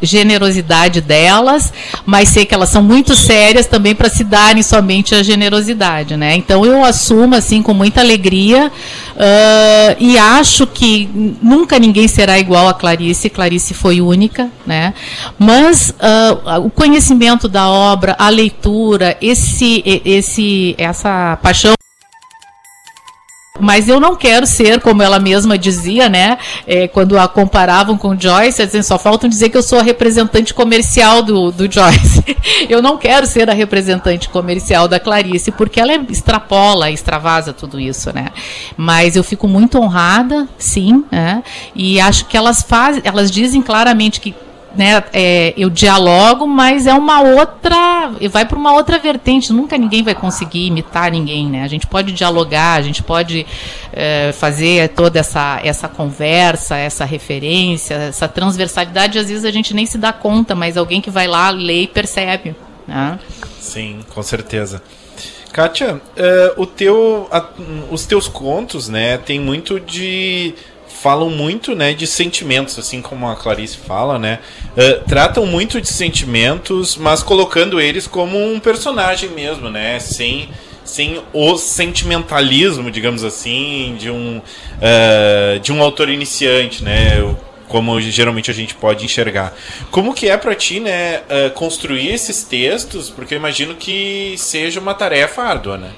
generosidade 0.00 1.00
delas, 1.00 1.72
mas 2.06 2.28
sei 2.28 2.46
que 2.46 2.54
elas 2.54 2.68
são 2.68 2.84
muito 2.84 3.16
sérias 3.16 3.66
também 3.66 3.96
para 3.96 4.08
se 4.08 4.22
darem 4.22 4.62
somente 4.62 5.12
a 5.12 5.20
generosidade, 5.24 6.16
né? 6.16 6.36
Então 6.36 6.64
eu 6.64 6.84
assumo 6.84 7.34
assim 7.34 7.64
com 7.64 7.74
muita 7.74 8.00
alegria 8.00 8.68
uh, 8.68 9.96
e 9.98 10.16
acho 10.16 10.68
que 10.68 11.10
nunca 11.42 11.80
ninguém 11.80 12.06
será 12.06 12.38
igual 12.38 12.68
a 12.68 12.74
Clarice. 12.74 13.28
Clarice 13.28 13.74
foi 13.74 14.00
única, 14.00 14.50
né? 14.64 14.94
Mas 15.36 15.92
uh, 15.98 16.64
o 16.64 16.70
conhecimento 16.70 17.48
da 17.48 17.68
obra, 17.68 18.14
a 18.16 18.28
leitura, 18.28 19.16
esse, 19.20 19.82
esse, 20.04 20.76
essa 20.78 21.36
paixão 21.42 21.72
mas 23.62 23.88
eu 23.88 24.00
não 24.00 24.16
quero 24.16 24.44
ser, 24.44 24.80
como 24.80 25.04
ela 25.04 25.20
mesma 25.20 25.56
dizia, 25.56 26.08
né? 26.08 26.36
É, 26.66 26.88
quando 26.88 27.16
a 27.16 27.28
comparavam 27.28 27.96
com 27.96 28.18
Joyce, 28.18 28.66
dizendo, 28.66 28.82
só 28.82 28.98
faltam 28.98 29.30
dizer 29.30 29.50
que 29.50 29.56
eu 29.56 29.62
sou 29.62 29.78
a 29.78 29.82
representante 29.82 30.52
comercial 30.52 31.22
do, 31.22 31.52
do 31.52 31.70
Joyce. 31.70 32.24
eu 32.68 32.82
não 32.82 32.98
quero 32.98 33.24
ser 33.24 33.48
a 33.48 33.52
representante 33.52 34.28
comercial 34.28 34.88
da 34.88 34.98
Clarice, 34.98 35.52
porque 35.52 35.78
ela 35.78 35.94
extrapola, 36.10 36.90
extravasa 36.90 37.52
tudo 37.52 37.78
isso, 37.78 38.12
né? 38.12 38.30
Mas 38.76 39.14
eu 39.14 39.22
fico 39.22 39.46
muito 39.46 39.78
honrada, 39.78 40.48
sim, 40.58 41.04
né? 41.08 41.44
E 41.72 42.00
acho 42.00 42.26
que 42.26 42.36
elas 42.36 42.62
fazem, 42.62 43.00
elas 43.04 43.30
dizem 43.30 43.62
claramente 43.62 44.20
que 44.20 44.34
né, 44.76 45.02
é, 45.12 45.54
eu 45.56 45.68
dialogo, 45.68 46.46
mas 46.46 46.86
é 46.86 46.94
uma 46.94 47.20
outra, 47.20 48.12
vai 48.30 48.44
para 48.44 48.58
uma 48.58 48.72
outra 48.72 48.98
vertente. 48.98 49.52
Nunca 49.52 49.76
ninguém 49.76 50.02
vai 50.02 50.14
conseguir 50.14 50.66
imitar 50.66 51.10
ninguém, 51.10 51.48
né? 51.48 51.62
A 51.62 51.68
gente 51.68 51.86
pode 51.86 52.12
dialogar, 52.12 52.74
a 52.74 52.82
gente 52.82 53.02
pode 53.02 53.46
é, 53.92 54.32
fazer 54.32 54.88
toda 54.90 55.18
essa, 55.18 55.60
essa 55.62 55.88
conversa, 55.88 56.76
essa 56.76 57.04
referência, 57.04 57.94
essa 57.94 58.28
transversalidade. 58.28 59.18
Às 59.18 59.28
vezes 59.28 59.44
a 59.44 59.50
gente 59.50 59.74
nem 59.74 59.86
se 59.86 59.98
dá 59.98 60.12
conta, 60.12 60.54
mas 60.54 60.76
alguém 60.76 61.00
que 61.00 61.10
vai 61.10 61.26
lá 61.26 61.50
lê 61.50 61.82
e 61.82 61.86
percebe. 61.86 62.54
Né? 62.86 63.18
Sim, 63.60 64.00
com 64.14 64.22
certeza. 64.22 64.82
Kátia, 65.52 65.96
uh, 65.96 66.62
o 66.62 66.64
teu, 66.64 67.28
a, 67.30 67.44
os 67.90 68.06
teus 68.06 68.26
contos, 68.26 68.88
né, 68.88 69.18
tem 69.18 69.38
muito 69.38 69.78
de 69.78 70.54
falam 71.02 71.28
muito, 71.28 71.74
né, 71.74 71.92
de 71.92 72.06
sentimentos, 72.06 72.78
assim 72.78 73.02
como 73.02 73.28
a 73.28 73.34
Clarice 73.34 73.76
fala, 73.76 74.20
né? 74.20 74.38
Uh, 74.70 75.04
tratam 75.08 75.44
muito 75.44 75.80
de 75.80 75.88
sentimentos, 75.88 76.96
mas 76.96 77.24
colocando 77.24 77.80
eles 77.80 78.06
como 78.06 78.38
um 78.38 78.60
personagem 78.60 79.28
mesmo, 79.30 79.68
né? 79.68 79.98
Sem, 79.98 80.48
sem 80.84 81.20
o 81.32 81.56
sentimentalismo, 81.56 82.88
digamos 82.88 83.24
assim, 83.24 83.96
de 83.98 84.10
um, 84.10 84.38
uh, 84.38 85.58
de 85.58 85.72
um 85.72 85.82
autor 85.82 86.08
iniciante, 86.08 86.84
né? 86.84 87.34
Como 87.66 88.00
geralmente 88.00 88.50
a 88.50 88.54
gente 88.54 88.76
pode 88.76 89.04
enxergar. 89.04 89.52
Como 89.90 90.14
que 90.14 90.28
é 90.28 90.36
para 90.36 90.54
ti, 90.54 90.78
né, 90.78 91.22
uh, 91.22 91.50
construir 91.50 92.10
esses 92.10 92.44
textos? 92.44 93.10
Porque 93.10 93.34
eu 93.34 93.38
imagino 93.38 93.74
que 93.74 94.34
seja 94.38 94.78
uma 94.78 94.94
tarefa 94.94 95.42
árdua, 95.42 95.78
né? 95.78 95.90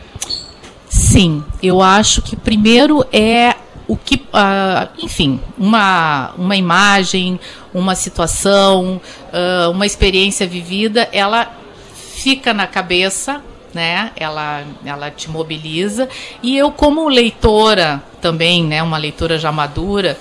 Sim, 0.89 1.45
eu 1.63 1.83
acho 1.83 2.23
que 2.23 2.37
primeiro 2.37 3.05
é 3.13 3.55
o 3.87 3.97
que, 3.97 4.17
uh, 4.35 4.89
enfim, 4.99 5.41
uma, 5.57 6.33
uma 6.37 6.57
imagem, 6.57 7.39
uma 7.73 7.95
situação, 7.95 9.01
uh, 9.33 9.71
uma 9.71 9.87
experiência 9.87 10.47
vivida, 10.47 11.09
ela 11.13 11.53
fica 11.95 12.53
na 12.53 12.67
cabeça, 12.67 13.41
né? 13.73 14.11
Ela, 14.17 14.65
ela 14.85 15.11
te 15.11 15.31
mobiliza. 15.31 16.09
E 16.43 16.57
eu, 16.57 16.71
como 16.71 17.09
leitora 17.09 18.03
também, 18.21 18.65
né? 18.65 18.83
Uma 18.83 18.99
leitora 18.99 19.39
já 19.39 19.51
madura, 19.51 20.19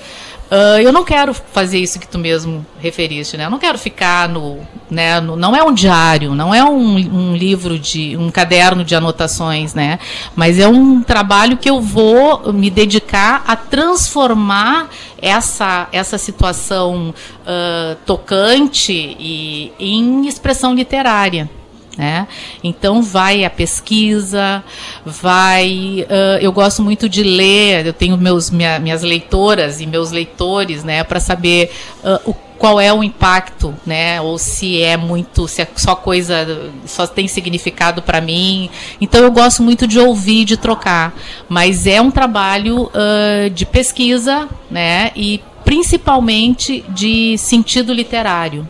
Uh, 0.54 0.80
eu 0.80 0.94
não 0.94 1.04
quero 1.04 1.34
fazer 1.34 1.80
isso 1.80 2.00
que 2.00 2.08
tu 2.08 2.20
mesmo 2.20 2.64
referiste, 2.80 3.36
né? 3.36 3.46
Eu 3.46 3.50
não 3.50 3.58
quero 3.58 3.76
ficar 3.76 4.30
no, 4.30 4.60
né? 4.88 5.20
No, 5.20 5.36
não 5.36 5.56
é 5.56 5.64
um 5.64 5.74
diário, 5.74 6.36
não 6.36 6.54
é 6.54 6.64
um, 6.64 6.96
um, 6.96 7.36
livro 7.36 7.80
de 7.80 8.16
um 8.18 8.30
caderno 8.30 8.84
de 8.84 8.94
anotações, 8.94 9.74
né? 9.74 9.98
Mas 10.36 10.60
é 10.60 10.68
um 10.68 11.02
trabalho 11.02 11.58
que 11.58 11.68
eu 11.68 11.82
vou 11.82 12.54
me 12.54 12.70
dedicar 12.70 13.44
a 13.48 13.56
transformar 13.56 14.90
essa 15.20 15.88
essa 15.92 16.20
situação 16.20 17.16
uh, 17.42 17.96
tocante 18.06 18.94
e, 18.94 19.74
em 19.80 20.28
expressão 20.28 20.76
literária. 20.76 21.50
Né? 21.96 22.28
Então 22.64 23.04
vai 23.04 23.46
a 23.46 23.50
pesquisa, 23.50 24.64
vai. 25.06 26.06
Uh, 26.10 26.42
eu 26.42 26.52
gosto 26.52 26.82
muito 26.82 27.08
de 27.08 27.22
ler. 27.22 27.86
Eu 27.86 27.94
tenho 27.94 28.18
meus 28.18 28.50
minha, 28.50 28.80
minhas 28.80 29.04
leitoras 29.04 29.80
e 29.80 29.86
meus 29.86 30.12
leitores, 30.12 30.84
né, 30.84 31.04
para 31.04 31.20
saber 31.20 31.72
uh, 32.04 32.32
o, 32.32 32.34
qual 32.58 32.80
é 32.80 32.92
o 32.94 33.04
impacto, 33.04 33.76
né? 33.86 34.22
Ou 34.22 34.38
se 34.38 34.82
é 34.82 34.96
muito, 34.96 35.48
se 35.48 35.62
é 35.62 35.68
só 35.76 35.96
coisa, 35.96 36.72
só 36.86 37.06
tem 37.06 37.28
significado 37.28 38.02
para 38.02 38.22
mim. 38.22 38.70
Então 39.02 39.22
eu 39.22 39.32
gosto 39.32 39.62
muito 39.62 39.86
de 39.86 40.00
ouvir, 40.00 40.46
de 40.46 40.58
trocar. 40.58 41.14
Mas 41.50 41.86
é 41.86 42.02
um 42.02 42.10
trabalho 42.10 42.84
uh, 42.86 43.50
de 43.50 43.66
pesquisa, 43.66 44.48
né? 44.72 45.12
E 45.16 45.42
principalmente 45.66 46.84
de 46.90 47.38
sentido 47.38 47.94
literário 47.94 48.68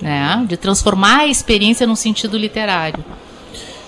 né? 0.00 0.44
De 0.48 0.56
transformar 0.56 1.20
a 1.20 1.26
experiência 1.26 1.86
num 1.86 1.96
sentido 1.96 2.36
literário. 2.36 3.04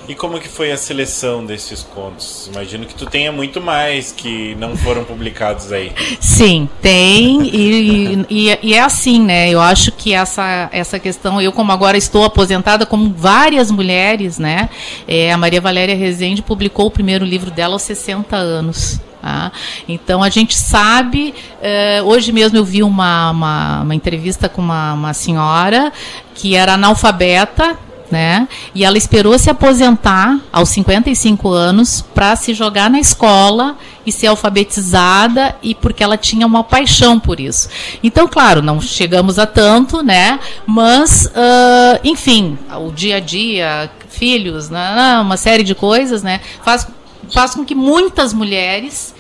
E 0.09 0.15
como 0.15 0.39
que 0.39 0.49
foi 0.49 0.71
a 0.71 0.77
seleção 0.77 1.45
desses 1.45 1.83
contos? 1.83 2.49
Imagino 2.53 2.87
que 2.87 2.95
tu 2.95 3.07
tenha 3.07 3.33
muito 3.33 3.61
mais 3.61 4.13
que 4.13 4.55
não 4.55 4.77
foram 4.77 5.03
publicados 5.05 5.73
aí. 5.73 5.93
Sim, 6.21 6.69
tem. 6.81 7.43
E, 7.43 8.25
e, 8.31 8.59
e, 8.63 8.75
é 8.75 8.81
assim, 8.81 9.21
né? 9.21 9.51
Eu 9.51 9.61
acho 9.61 9.91
que 9.91 10.15
essa, 10.15 10.69
essa 10.73 10.99
questão, 11.01 11.43
eu 11.43 11.51
como 11.51 11.73
agora 11.73 11.99
estou 11.99 12.25
aposentada, 12.25 12.87
como 12.87 13.13
várias 13.13 13.69
mulheres, 13.71 14.39
né? 14.39 14.71
É, 15.09 15.33
a 15.33 15.37
Maria 15.37 15.61
Valéria 15.61 15.97
Rezende 15.97 16.41
publicou 16.41 16.87
o 16.87 16.91
primeiro 16.91 17.25
livro 17.25 17.51
dela 17.51 17.75
aos 17.75 17.83
60 17.83 18.37
anos. 18.37 19.01
Tá? 19.27 19.51
Então 19.89 20.23
a 20.23 20.29
gente 20.29 20.57
sabe. 20.57 21.35
Eh, 21.61 22.01
hoje 22.05 22.31
mesmo 22.31 22.57
eu 22.57 22.65
vi 22.65 22.85
uma, 22.85 23.33
uma, 23.33 23.81
uma 23.81 23.93
entrevista 23.93 24.49
com 24.49 24.63
uma, 24.63 24.93
uma 24.93 25.13
senhora 25.13 25.93
que 26.33 26.55
era 26.55 26.75
analfabeta, 26.75 27.77
né? 28.09 28.47
E 28.73 28.85
ela 28.85 28.97
esperou 28.97 29.37
se 29.37 29.51
aposentar 29.51 30.39
aos 30.53 30.69
55 30.69 31.49
anos 31.49 32.03
para 32.15 32.37
se 32.37 32.55
jogar 32.55 32.89
na 32.89 33.01
escola 33.01 33.77
e 34.07 34.13
ser 34.13 34.29
alfabetizada 34.29 35.57
e 35.61 35.75
porque 35.75 36.05
ela 36.05 36.17
tinha 36.17 36.47
uma 36.47 36.63
paixão 36.63 37.19
por 37.19 37.41
isso. 37.41 37.69
Então, 38.05 38.29
claro, 38.29 38.63
não 38.63 38.81
chegamos 38.81 39.41
a 39.41 39.47
tanto, 39.47 40.05
né? 40.05 40.39
Mas, 40.65 41.27
uh, 41.27 41.99
enfim, 42.05 42.57
o 42.81 42.93
dia 42.93 43.17
a 43.17 43.21
dia, 43.21 43.91
filhos, 44.09 44.71
né? 44.71 45.19
uma 45.21 45.37
série 45.37 45.65
de 45.65 45.75
coisas, 45.75 46.23
né? 46.23 46.41
Faz, 46.65 46.87
faz 47.35 47.57
com 47.57 47.65
que 47.65 47.75
muitas 47.75 48.33
mulheres 48.33 49.16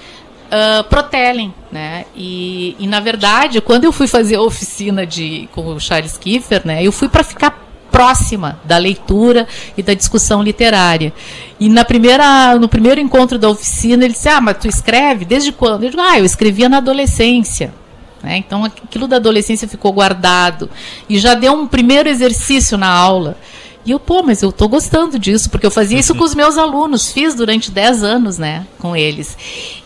uh, 0.47 0.85
protelem, 0.85 1.53
né? 1.71 2.05
E, 2.15 2.77
e, 2.79 2.87
na 2.87 3.01
verdade, 3.01 3.61
quando 3.61 3.85
eu 3.85 3.93
fui 3.93 4.07
fazer 4.07 4.37
a 4.37 4.43
oficina 4.43 5.07
de 5.07 5.49
com 5.53 5.67
o 5.67 5.81
Charles 5.81 6.17
Kiefer, 6.17 6.63
né? 6.65 6.83
Eu 6.83 6.93
fui 6.93 7.09
para 7.09 7.23
ficar 7.23 7.67
próxima 7.91 8.61
da 8.65 8.77
leitura 8.77 9.47
e 9.77 9.83
da 9.83 9.95
discussão 9.95 10.43
literária. 10.43 11.13
E 11.59 11.69
na 11.69 11.85
primeira, 11.85 12.59
no 12.59 12.69
primeiro 12.69 13.01
encontro 13.01 13.39
da 13.39 13.49
oficina, 13.49 14.05
ele 14.05 14.13
disse: 14.13 14.29
Ah, 14.29 14.41
mas 14.41 14.59
tu 14.59 14.69
escreve? 14.69 15.25
Desde 15.25 15.53
quando? 15.53 15.85
Eu 15.85 15.91
digo: 15.91 16.03
Ah, 16.03 16.19
eu 16.19 16.25
escrevia 16.25 16.69
na 16.69 16.79
adolescência. 16.79 17.73
Né? 18.23 18.39
Então 18.39 18.65
aquilo 18.65 19.07
da 19.07 19.17
adolescência 19.17 19.69
ficou 19.69 19.93
guardado. 19.93 20.69
E 21.09 21.19
já 21.19 21.35
deu 21.35 21.53
um 21.53 21.67
primeiro 21.67 22.09
exercício 22.09 22.77
na 22.77 22.89
aula. 22.89 23.37
E 23.87 23.93
eu, 23.93 24.01
pô, 24.01 24.21
mas 24.23 24.43
eu 24.43 24.51
tô 24.51 24.67
gostando 24.67 25.17
disso, 25.17 25.49
porque 25.49 25.65
eu 25.65 25.71
fazia 25.71 25.99
isso 25.99 26.13
com 26.17 26.25
os 26.25 26.35
meus 26.35 26.59
alunos, 26.59 27.13
fiz 27.13 27.35
durante 27.37 27.71
10 27.71 28.03
anos, 28.03 28.37
né, 28.37 28.67
com 28.79 28.97
eles. 28.97 29.39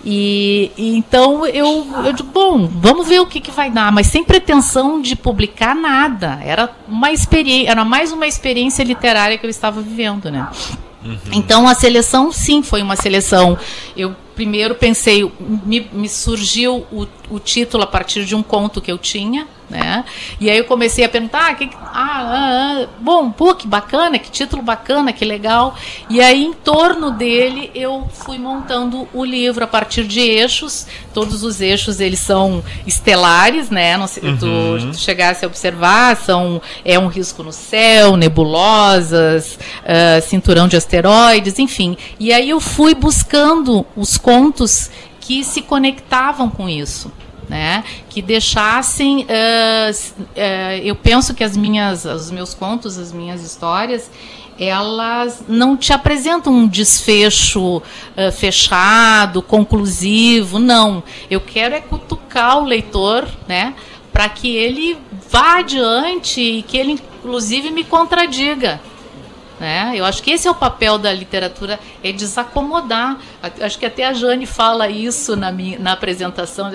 E, 0.03 0.73
e 0.77 0.97
então 0.97 1.47
eu, 1.47 1.87
eu 2.07 2.13
digo, 2.15 2.31
bom, 2.33 2.67
vamos 2.67 3.07
ver 3.07 3.21
o 3.21 3.27
que, 3.27 3.41
que 3.41 3.51
vai 3.51 3.71
dar, 3.71 3.93
mas 3.93 4.07
sem 4.07 4.25
pretensão 4.25 5.03
de 5.03 5.15
publicar 5.15 5.75
nada. 5.75 6.41
Era 6.43 6.75
uma 6.89 7.13
experiência, 7.13 7.71
era 7.71 7.85
mais 7.85 8.11
uma 8.11 8.27
experiência 8.27 8.83
literária 8.83 9.37
que 9.37 9.45
eu 9.45 9.51
estava 9.51 9.83
vivendo, 9.83 10.31
né? 10.31 10.49
Uhum. 11.05 11.19
Então 11.33 11.69
a 11.69 11.75
seleção, 11.75 12.33
sim, 12.33 12.63
foi 12.63 12.83
uma 12.83 12.97
seleção. 12.97 13.59
Eu 13.97 14.17
primeiro 14.35 14.75
pensei, 14.75 15.31
me, 15.65 15.87
me 15.93 16.09
surgiu 16.09 16.87
o, 16.91 17.07
o 17.31 17.39
título 17.39 17.83
a 17.83 17.87
partir 17.87 18.25
de 18.25 18.35
um 18.35 18.43
conto 18.43 18.81
que 18.81 18.91
eu 18.91 18.97
tinha, 18.97 19.47
né? 19.71 20.05
E 20.41 20.51
aí 20.51 20.59
eu 20.59 20.65
comecei 20.65 21.05
a 21.05 21.09
perguntar, 21.09 21.51
ah, 21.51 21.55
que, 21.55 21.71
ah, 21.75 21.91
ah, 21.95 22.81
ah, 22.83 22.87
bom, 23.01 23.31
pô, 23.31 23.55
que 23.55 23.67
bacana, 23.67 24.19
que 24.19 24.31
título 24.31 24.63
bacana, 24.63 25.13
que 25.13 25.25
legal. 25.25 25.77
E 26.09 26.21
aí 26.21 26.45
em 26.45 26.53
torno 26.53 27.13
dele 27.13 27.71
eu 27.75 28.09
fui 28.13 28.39
montando 28.39 29.09
o 29.15 29.25
livro 29.25 29.63
a 29.63 29.67
partir 29.67 30.05
de 30.05 30.21
eixos. 30.21 30.87
Todos 31.15 31.45
os 31.45 31.61
eixos 31.61 32.01
eles 32.01 32.19
são 32.19 32.63
estelares, 32.87 33.71
né? 33.71 33.97
Não 33.97 34.09
sei, 34.09 34.25
uhum. 34.25 34.37
tu, 34.37 34.91
tu 34.93 34.99
chegasse 34.99 35.45
a 35.45 35.49
observar, 35.49 36.17
são 36.17 36.61
é 36.85 36.99
um 36.99 37.07
risco 37.07 37.43
no 37.43 37.53
céu, 37.53 38.17
nebulosas, 38.17 39.59
uh, 39.85 40.21
cinturão 40.27 40.67
de 40.67 40.77
asteroides, 40.77 41.59
enfim. 41.59 41.97
E 42.19 42.33
aí 42.33 42.51
eu 42.51 42.61
fui 42.61 42.95
buscando 42.95 43.87
os 43.97 44.17
contos 44.17 44.91
que 45.21 45.45
se 45.45 45.63
conectavam 45.63 46.51
com 46.51 46.69
isso. 46.69 47.13
Né, 47.51 47.83
que 48.09 48.23
deixassem, 48.23 49.23
uh, 49.23 49.91
uh, 49.91 50.85
eu 50.85 50.95
penso 50.95 51.35
que 51.35 51.43
as 51.43 51.57
minhas, 51.57 52.05
os 52.05 52.31
meus 52.31 52.55
contos, 52.55 52.97
as 52.97 53.13
minhas 53.13 53.43
histórias, 53.43 54.09
elas 54.57 55.43
não 55.49 55.77
te 55.77 55.93
apresentam 55.93 56.53
um 56.53 56.69
desfecho 56.69 57.79
uh, 57.79 57.83
fechado, 58.33 59.43
conclusivo, 59.43 60.61
não. 60.61 61.03
Eu 61.29 61.41
quero 61.41 61.75
é 61.75 61.81
cutucar 61.81 62.59
o 62.59 62.65
leitor, 62.65 63.27
né, 63.49 63.75
para 64.13 64.29
que 64.29 64.55
ele 64.55 64.97
vá 65.29 65.59
adiante 65.59 66.41
e 66.41 66.63
que 66.63 66.77
ele, 66.77 66.93
inclusive, 66.93 67.73
me 67.73 67.83
contradiga. 67.83 68.81
Né? 69.61 69.93
Eu 69.95 70.07
acho 70.07 70.23
que 70.23 70.31
esse 70.31 70.49
é 70.49 70.51
o 70.51 70.55
papel 70.55 70.97
da 70.97 71.13
literatura, 71.13 71.79
é 72.03 72.11
desacomodar. 72.11 73.19
Acho 73.61 73.79
que 73.79 73.85
até 73.85 74.07
a 74.07 74.13
Jane 74.15 74.47
fala 74.47 74.89
isso 74.89 75.37
na, 75.37 75.53
minha, 75.53 75.79
na 75.79 75.93
apresentação. 75.93 76.71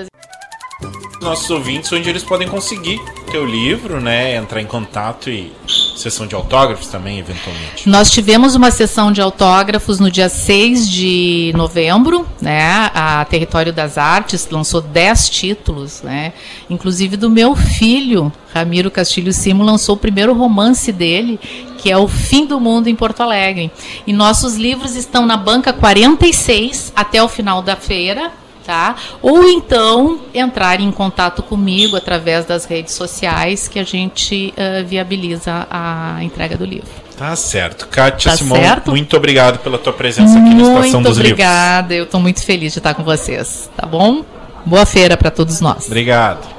Nossos 1.22 1.50
ouvintes, 1.50 1.92
onde 1.92 2.10
eles 2.10 2.24
podem 2.24 2.48
conseguir 2.48 3.00
teu 3.32 3.46
livro, 3.46 4.00
né? 4.00 4.36
Entrar 4.36 4.62
em 4.62 4.66
contato 4.66 5.30
e 5.30 5.52
sessão 5.98 6.28
de 6.28 6.36
autógrafos 6.36 6.88
também, 6.88 7.20
eventualmente. 7.20 7.90
Nós 7.90 8.12
tivemos 8.12 8.54
uma 8.54 8.70
sessão 8.70 9.12
de 9.12 9.22
autógrafos 9.22 10.00
no 10.00 10.12
dia 10.12 10.30
6 10.30 10.90
de 10.90 11.52
novembro, 11.56 12.28
né? 12.42 12.92
A 12.94 13.26
Território 13.26 13.74
das 13.74 13.98
Artes 13.98 14.48
lançou 14.50 14.82
10 14.82 15.30
títulos, 15.30 16.02
né? 16.02 16.34
Inclusive 16.70 17.18
do 17.18 17.30
meu 17.30 17.56
filho, 17.56 18.32
Ramiro 18.54 18.92
Castilho 18.92 19.34
Simo, 19.34 19.64
lançou 19.64 19.96
o 19.96 20.00
primeiro 20.00 20.34
romance 20.34 20.92
dele, 20.92 21.40
que 21.78 21.90
é 21.90 21.98
O 21.98 22.08
Fim 22.08 22.46
do 22.46 22.60
Mundo 22.60 22.88
em 22.88 22.96
Porto 22.96 23.22
Alegre. 23.22 23.72
E 24.06 24.14
nossos 24.14 24.56
livros 24.56 24.96
estão 24.96 25.26
na 25.26 25.38
banca 25.38 25.74
46 25.74 26.94
até 26.96 27.24
o 27.24 27.28
final 27.28 27.62
da 27.62 27.76
feira, 27.76 28.32
tá? 28.66 28.96
Ou 29.22 29.44
então 29.44 30.20
entrar 30.34 30.80
em 30.80 30.92
contato 30.92 31.44
comigo 31.44 31.96
através 31.96 32.46
das 32.46 32.66
redes 32.66 32.94
sociais 32.94 33.68
que 33.68 33.80
a 33.80 33.84
gente 33.84 34.54
uh, 34.58 34.86
viabiliza 34.86 35.68
a 35.70 36.18
entrega 36.22 36.58
do 36.58 36.66
livro. 36.66 36.90
Tá 37.18 37.36
certo. 37.36 37.88
Kátia 37.88 38.32
tá 38.32 38.38
Simão, 38.38 38.58
certo? 38.58 38.92
muito 38.92 39.16
obrigado 39.16 39.60
pela 39.60 39.78
tua 39.78 39.94
presença 39.94 40.38
aqui 40.38 40.54
na 40.54 40.80
Estação 40.80 41.02
dos 41.02 41.18
obrigada. 41.18 41.18
Livros. 41.18 41.18
Muito 41.18 41.34
obrigada, 41.34 41.94
eu 41.94 42.04
estou 42.04 42.20
muito 42.20 42.44
feliz 42.44 42.74
de 42.74 42.80
estar 42.80 42.94
com 42.94 43.04
vocês, 43.04 43.70
tá 43.76 43.86
bom? 43.86 44.26
Boa 44.66 44.86
feira 44.86 45.16
para 45.16 45.32
todos 45.32 45.62
nós. 45.62 45.86
Obrigado. 45.86 46.56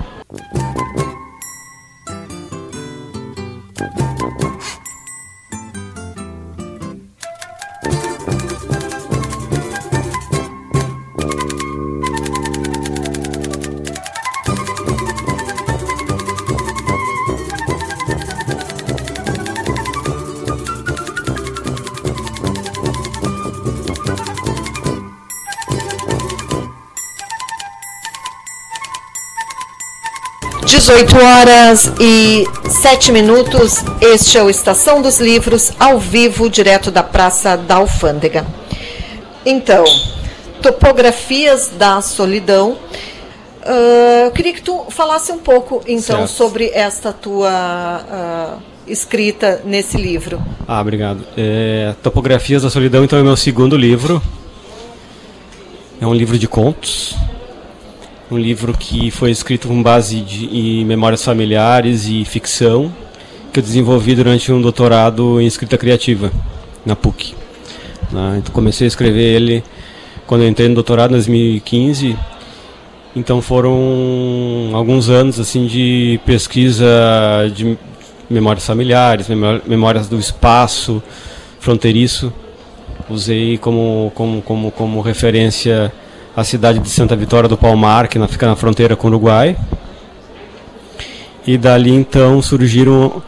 18 30.86 31.16
horas 31.16 31.92
e 32.00 32.44
7 32.70 33.10
minutos. 33.10 33.84
Este 34.00 34.38
é 34.38 34.42
o 34.44 34.48
Estação 34.48 35.02
dos 35.02 35.18
Livros, 35.18 35.72
ao 35.80 35.98
vivo, 35.98 36.48
direto 36.48 36.92
da 36.92 37.02
Praça 37.02 37.56
da 37.56 37.74
Alfândega. 37.74 38.46
Então, 39.44 39.82
topografias 40.62 41.72
da 41.76 42.00
solidão. 42.00 42.78
Uh, 43.64 44.26
eu 44.26 44.30
queria 44.30 44.52
que 44.52 44.62
tu 44.62 44.86
falasse 44.88 45.32
um 45.32 45.38
pouco, 45.38 45.82
então, 45.88 46.18
certo. 46.18 46.28
sobre 46.28 46.70
esta 46.72 47.12
tua 47.12 48.60
uh, 48.60 48.62
escrita 48.86 49.62
nesse 49.64 49.96
livro. 49.96 50.40
Ah, 50.68 50.80
obrigado. 50.80 51.26
É, 51.36 51.96
topografias 52.00 52.62
da 52.62 52.70
solidão, 52.70 53.02
então, 53.02 53.18
é 53.18 53.24
meu 53.24 53.36
segundo 53.36 53.76
livro. 53.76 54.22
É 56.00 56.06
um 56.06 56.14
livro 56.14 56.38
de 56.38 56.46
contos 56.46 57.16
um 58.30 58.38
livro 58.38 58.76
que 58.76 59.10
foi 59.10 59.30
escrito 59.30 59.68
com 59.68 59.82
base 59.82 60.20
de, 60.20 60.46
em 60.46 60.84
memórias 60.84 61.24
familiares 61.24 62.06
e 62.08 62.24
ficção, 62.24 62.92
que 63.52 63.60
eu 63.60 63.62
desenvolvi 63.62 64.14
durante 64.14 64.50
um 64.52 64.60
doutorado 64.60 65.40
em 65.40 65.46
escrita 65.46 65.78
criativa 65.78 66.32
na 66.84 66.96
PUC. 66.96 67.34
Né? 68.10 68.36
Então 68.38 68.52
comecei 68.52 68.86
a 68.86 68.88
escrever 68.88 69.34
ele 69.34 69.64
quando 70.26 70.42
eu 70.42 70.48
entrei 70.48 70.68
no 70.68 70.74
doutorado 70.74 71.10
em 71.10 71.14
2015. 71.14 72.16
Então 73.14 73.40
foram 73.40 74.70
alguns 74.74 75.08
anos 75.08 75.40
assim 75.40 75.66
de 75.66 76.20
pesquisa 76.26 76.86
de 77.54 77.78
memórias 78.28 78.66
familiares, 78.66 79.28
memórias 79.66 80.08
do 80.08 80.18
espaço 80.18 81.02
fronteiriço. 81.60 82.32
Usei 83.08 83.56
como, 83.58 84.10
como, 84.14 84.42
como, 84.42 84.70
como 84.72 85.00
referência 85.00 85.92
a 86.36 86.44
cidade 86.44 86.78
de 86.80 86.90
Santa 86.90 87.16
Vitória 87.16 87.48
do 87.48 87.56
Palmar, 87.56 88.08
que 88.08 88.18
fica 88.28 88.46
na 88.46 88.54
fronteira 88.54 88.94
com 88.94 89.06
o 89.06 89.10
Uruguai. 89.10 89.56
E 91.46 91.56
dali 91.56 91.90
então 91.90 92.42
surgiram 92.42 93.22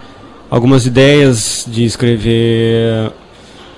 algumas 0.51 0.85
ideias 0.85 1.65
de 1.67 1.85
escrever, 1.85 3.11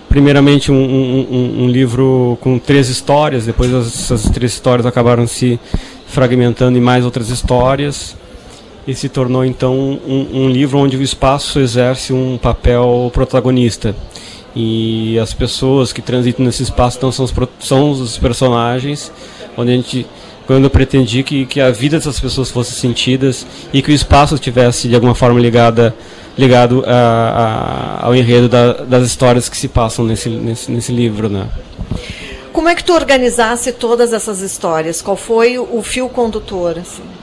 primeiramente, 0.09 0.73
um, 0.73 0.75
um, 0.75 1.63
um 1.63 1.69
livro 1.69 2.37
com 2.41 2.59
três 2.59 2.89
histórias, 2.89 3.47
depois 3.47 3.73
essas 3.73 4.25
três 4.25 4.53
histórias 4.53 4.85
acabaram 4.85 5.29
se 5.29 5.61
fragmentando 6.09 6.77
em 6.77 6.81
mais 6.81 7.05
outras 7.05 7.29
histórias 7.29 8.17
e 8.85 8.95
se 8.95 9.09
tornou 9.09 9.45
então 9.45 9.75
um, 9.77 10.29
um, 10.33 10.49
livro 10.49 10.79
onde 10.79 10.97
o 10.97 11.03
espaço 11.03 11.61
exerce 11.61 12.13
um 12.13 12.37
papel 12.37 13.11
protagonista 13.15 13.95
e 14.55 15.19
as 15.19 15.33
pessoas 15.33 15.93
que 15.93 16.03
transitam 16.03 16.45
nesse 16.45 16.63
espaço 16.63 16.97
então 16.99 17.13
são 17.13 17.25
os, 17.25 17.35
são 17.61 17.91
os 17.91 18.19
personagens 18.19 19.13
onde 19.57 19.71
a 19.71 19.75
gente 19.75 20.07
quando 20.47 20.65
eu 20.65 20.71
pretendi 20.71 21.23
que, 21.23 21.47
que 21.47 21.61
a 21.61 21.71
vida 21.71 21.97
dessas 21.97 22.19
pessoas 22.19 22.51
fosse 22.51 22.73
sentidas 22.73 23.47
e 23.73 23.81
que 23.81 23.93
o 23.93 23.95
espaço 23.95 24.35
estivesse 24.35 24.89
de 24.89 24.95
alguma 24.95 25.15
forma 25.15 25.39
ligada 25.39 25.95
ligado 26.37 26.83
a, 26.87 28.01
a, 28.01 28.07
ao 28.07 28.15
enredo 28.15 28.49
da, 28.49 28.73
das 28.73 29.07
histórias 29.07 29.49
que 29.49 29.57
se 29.57 29.69
passam 29.69 30.05
nesse, 30.05 30.29
nesse, 30.29 30.71
nesse 30.71 30.93
livro 30.93 31.29
né 31.29 31.47
como 32.53 32.69
é 32.69 32.75
que 32.75 32.83
tu 32.83 32.93
organizasse 32.93 33.73
todas 33.73 34.13
essas 34.13 34.41
histórias 34.41 35.01
qual 35.01 35.17
foi 35.17 35.59
o 35.59 35.81
fio 35.83 36.09
condutor 36.09 36.79
assim? 36.79 37.20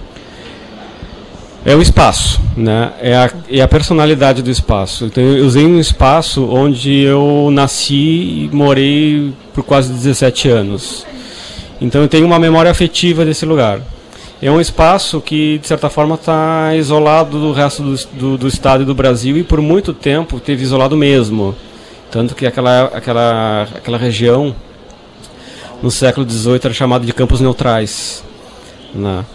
É 1.68 1.76
o 1.76 1.82
espaço, 1.82 2.40
né? 2.56 2.94
É 3.02 3.14
a, 3.14 3.32
é 3.52 3.60
a 3.60 3.68
personalidade 3.68 4.42
do 4.42 4.50
espaço. 4.50 5.04
Então, 5.04 5.22
eu 5.22 5.46
usei 5.46 5.66
um 5.66 5.78
espaço 5.78 6.48
onde 6.50 7.02
eu 7.02 7.50
nasci 7.52 7.94
e 7.94 8.50
morei 8.54 9.34
por 9.54 9.66
quase 9.66 9.92
17 9.92 10.48
anos. 10.48 11.06
Então, 11.82 12.02
eu 12.02 12.08
tenho 12.08 12.26
uma 12.26 12.40
memória 12.40 12.72
afetiva 12.72 13.26
desse 13.26 13.46
lugar. 13.46 13.82
É 14.42 14.50
um 14.50 14.62
espaço 14.62 15.20
que, 15.20 15.58
de 15.58 15.68
certa 15.68 15.90
forma, 15.90 16.16
está 16.16 16.74
isolado 16.74 17.38
do 17.38 17.52
resto 17.52 17.84
do, 17.84 17.98
do, 18.14 18.38
do, 18.38 18.48
estado 18.48 18.84
e 18.84 18.86
do 18.86 18.96
Brasil 18.96 19.38
e, 19.38 19.44
por 19.44 19.60
muito 19.60 19.94
tempo, 19.94 20.40
teve 20.40 20.64
isolado 20.64 20.96
mesmo. 20.96 21.54
Tanto 22.10 22.34
que 22.34 22.48
aquela, 22.48 22.86
aquela, 22.94 23.64
aquela 23.76 23.98
região, 23.98 24.56
no 25.84 25.92
século 25.92 26.26
XVIII, 26.26 26.62
era 26.64 26.74
chamada 26.74 27.06
de 27.06 27.12
campos 27.12 27.42
neutrais. 27.42 28.24
Né? 28.96 29.26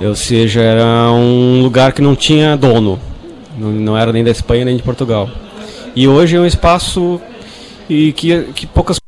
Ou 0.00 0.14
seja, 0.14 0.60
era 0.60 1.10
um 1.12 1.62
lugar 1.62 1.92
que 1.92 2.02
não 2.02 2.16
tinha 2.16 2.56
dono, 2.56 2.98
não 3.56 3.96
era 3.96 4.12
nem 4.12 4.24
da 4.24 4.30
Espanha 4.30 4.64
nem 4.64 4.76
de 4.76 4.82
Portugal. 4.82 5.28
E 5.94 6.08
hoje 6.08 6.36
é 6.36 6.40
um 6.40 6.46
espaço 6.46 7.20
e 7.88 8.12
que, 8.12 8.42
que 8.54 8.66
poucas 8.66 8.98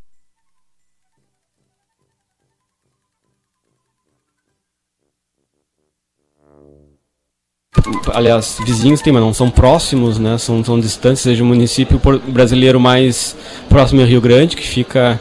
aliás, 8.13 8.59
vizinhos 8.65 9.03
tem, 9.03 9.13
mas 9.13 9.23
não 9.23 9.35
são 9.35 9.51
próximos, 9.51 10.19
né? 10.19 10.39
São, 10.39 10.65
são 10.65 10.81
distantes, 10.81 11.23
seja 11.23 11.43
o 11.43 11.47
município 11.47 12.01
brasileiro 12.29 12.81
mais 12.81 13.37
próximo 13.69 14.01
é 14.01 14.05
Rio 14.05 14.21
Grande, 14.21 14.57
que 14.57 14.67
fica 14.67 15.21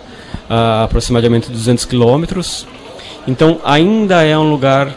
a 0.49 0.83
aproximadamente 0.83 1.51
200 1.51 1.85
quilômetros. 1.85 2.65
Então, 3.27 3.59
ainda 3.65 4.23
é 4.23 4.37
um 4.37 4.49
lugar 4.49 4.95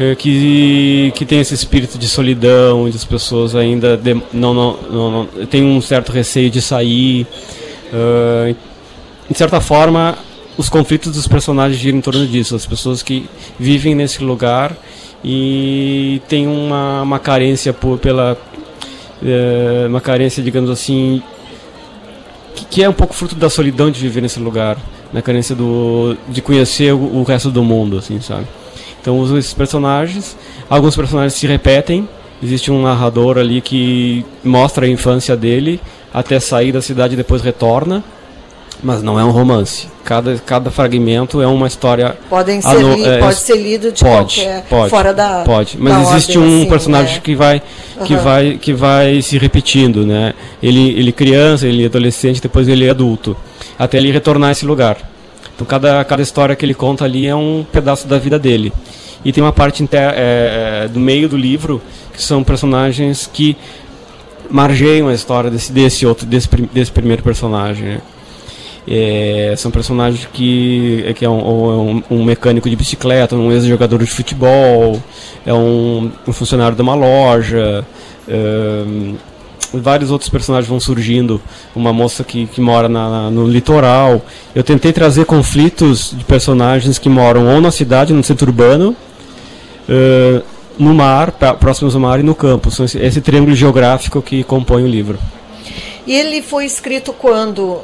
é, 0.00 0.14
que, 0.14 1.12
que 1.16 1.26
tem 1.26 1.40
esse 1.40 1.52
espírito 1.52 1.98
de 1.98 2.08
solidão, 2.08 2.84
onde 2.84 2.96
as 2.96 3.04
pessoas 3.04 3.56
ainda 3.56 3.96
de, 3.96 4.14
não, 4.32 4.54
não, 4.54 4.76
não, 4.88 5.10
não 5.10 5.46
têm 5.46 5.64
um 5.64 5.80
certo 5.80 6.12
receio 6.12 6.48
de 6.48 6.62
sair. 6.62 7.26
Uh, 7.92 8.54
de 9.28 9.36
certa 9.36 9.60
forma, 9.60 10.16
os 10.56 10.68
conflitos 10.68 11.12
dos 11.12 11.26
personagens 11.26 11.80
giram 11.80 11.98
em 11.98 12.00
torno 12.00 12.24
disso, 12.28 12.54
as 12.54 12.64
pessoas 12.64 13.02
que 13.02 13.28
vivem 13.58 13.96
nesse 13.96 14.22
lugar 14.22 14.76
e 15.24 16.22
têm 16.28 16.46
uma, 16.46 17.02
uma 17.02 17.18
carência 17.18 17.72
por, 17.72 17.98
pela 17.98 18.38
uh, 19.20 19.88
uma 19.88 20.00
carência, 20.00 20.40
digamos 20.40 20.70
assim, 20.70 21.20
que, 22.54 22.64
que 22.66 22.82
é 22.84 22.88
um 22.88 22.92
pouco 22.92 23.14
fruto 23.14 23.34
da 23.34 23.50
solidão 23.50 23.90
de 23.90 23.98
viver 23.98 24.20
nesse 24.20 24.38
lugar 24.38 24.78
na 25.12 25.20
carência 25.22 25.56
do 25.56 26.16
de 26.28 26.40
conhecer 26.40 26.94
o, 26.94 27.16
o 27.16 27.24
resto 27.24 27.50
do 27.50 27.64
mundo, 27.64 27.98
assim, 27.98 28.20
sabe? 28.20 28.46
Então 29.08 29.18
uso 29.18 29.38
esses 29.38 29.54
personagens. 29.54 30.36
Alguns 30.68 30.94
personagens 30.94 31.32
se 31.32 31.46
repetem. 31.46 32.06
Existe 32.42 32.70
um 32.70 32.82
narrador 32.82 33.38
ali 33.38 33.62
que 33.62 34.22
mostra 34.44 34.84
a 34.84 34.88
infância 34.88 35.34
dele 35.34 35.80
até 36.12 36.38
sair 36.38 36.72
da 36.72 36.82
cidade 36.82 37.14
e 37.14 37.16
depois 37.16 37.40
retorna. 37.40 38.04
Mas 38.82 39.02
não 39.02 39.18
é 39.18 39.24
um 39.24 39.30
romance. 39.30 39.88
Cada, 40.04 40.36
cada 40.44 40.70
fragmento 40.70 41.40
é 41.40 41.46
uma 41.46 41.66
história. 41.66 42.18
Podem 42.28 42.60
ser 42.60 42.82
li, 42.82 43.02
é, 43.02 43.18
pode 43.18 43.36
ser 43.36 43.56
lido 43.56 43.90
de 43.90 44.04
pode, 44.04 44.42
qualquer, 44.42 44.64
pode, 44.68 44.90
fora 44.90 45.14
da. 45.14 45.42
Pode. 45.42 45.78
Mas 45.80 45.94
da 45.94 46.02
existe 46.02 46.36
ordem, 46.36 46.52
um 46.52 46.60
assim, 46.60 46.68
personagem 46.68 47.14
né? 47.14 47.20
que 47.24 47.34
vai 47.34 47.62
que 48.04 48.14
Aham. 48.14 48.22
vai 48.22 48.58
que 48.58 48.72
vai 48.74 49.22
se 49.22 49.38
repetindo, 49.38 50.04
né? 50.04 50.34
Ele 50.62 50.90
ele 50.90 51.12
criança, 51.12 51.66
ele 51.66 51.86
adolescente, 51.86 52.42
depois 52.42 52.68
ele 52.68 52.84
é 52.84 52.90
adulto, 52.90 53.34
até 53.78 53.96
ele 53.96 54.12
retornar 54.12 54.50
a 54.50 54.52
esse 54.52 54.66
lugar. 54.66 54.98
Então 55.58 55.66
cada 55.66 56.04
cada 56.04 56.22
história 56.22 56.54
que 56.54 56.64
ele 56.64 56.72
conta 56.74 57.04
ali 57.04 57.26
é 57.26 57.34
um 57.34 57.66
pedaço 57.72 58.06
da 58.06 58.16
vida 58.16 58.38
dele. 58.38 58.72
E 59.24 59.32
tem 59.32 59.42
uma 59.42 59.52
parte 59.52 59.82
inter, 59.82 60.12
é, 60.14 60.84
é, 60.84 60.88
do 60.88 61.00
meio 61.00 61.28
do 61.28 61.36
livro 61.36 61.82
que 62.14 62.22
são 62.22 62.44
personagens 62.44 63.28
que 63.32 63.56
margeiam 64.48 65.08
a 65.08 65.14
história 65.14 65.50
desse 65.50 65.72
desse 65.72 66.06
outro 66.06 66.24
desse, 66.26 66.48
desse 66.72 66.92
primeiro 66.92 67.24
personagem. 67.24 67.84
né? 67.86 68.00
É, 68.90 69.54
são 69.58 69.70
personagens 69.72 70.26
que, 70.32 71.12
que 71.16 71.24
é 71.24 71.28
um, 71.28 71.96
um- 71.98 72.02
um 72.10 72.24
mecânico 72.24 72.70
de 72.70 72.76
bicicleta, 72.76 73.34
um 73.36 73.50
ex-jogador 73.52 73.98
de 73.98 74.06
futebol, 74.06 75.02
é 75.44 75.52
um, 75.52 76.10
um 76.26 76.32
funcionário 76.32 76.74
de 76.76 76.80
uma 76.80 76.94
loja, 76.94 77.84
ahn, 78.26 79.16
vários 79.72 80.10
outros 80.10 80.30
personagens 80.30 80.68
vão 80.68 80.80
surgindo. 80.80 81.40
Uma 81.74 81.92
moça 81.92 82.24
que, 82.24 82.46
que 82.46 82.60
mora 82.60 82.88
na- 82.88 83.08
na- 83.10 83.30
no 83.30 83.46
litoral. 83.46 84.22
Eu 84.54 84.62
tentei 84.64 84.92
trazer 84.92 85.24
conflitos 85.26 86.12
de 86.16 86.24
personagens 86.24 86.98
que 86.98 87.08
moram 87.08 87.46
ou 87.54 87.60
na 87.60 87.70
cidade, 87.70 88.12
no 88.12 88.22
centro 88.24 88.46
urbano, 88.48 88.96
ãh, 89.88 90.42
no 90.78 90.94
mar, 90.94 91.32
pra- 91.32 91.54
próximos 91.54 91.94
ao 91.94 92.00
mar 92.00 92.20
e 92.20 92.22
no 92.22 92.34
campo. 92.34 92.70
São 92.70 92.84
esse, 92.84 92.98
esse 92.98 93.20
triângulo 93.20 93.54
geográfico 93.54 94.22
que 94.22 94.44
compõe 94.44 94.84
o 94.84 94.86
livro. 94.88 95.18
E 96.06 96.14
ele 96.14 96.40
foi 96.40 96.64
escrito 96.64 97.12
quando? 97.12 97.80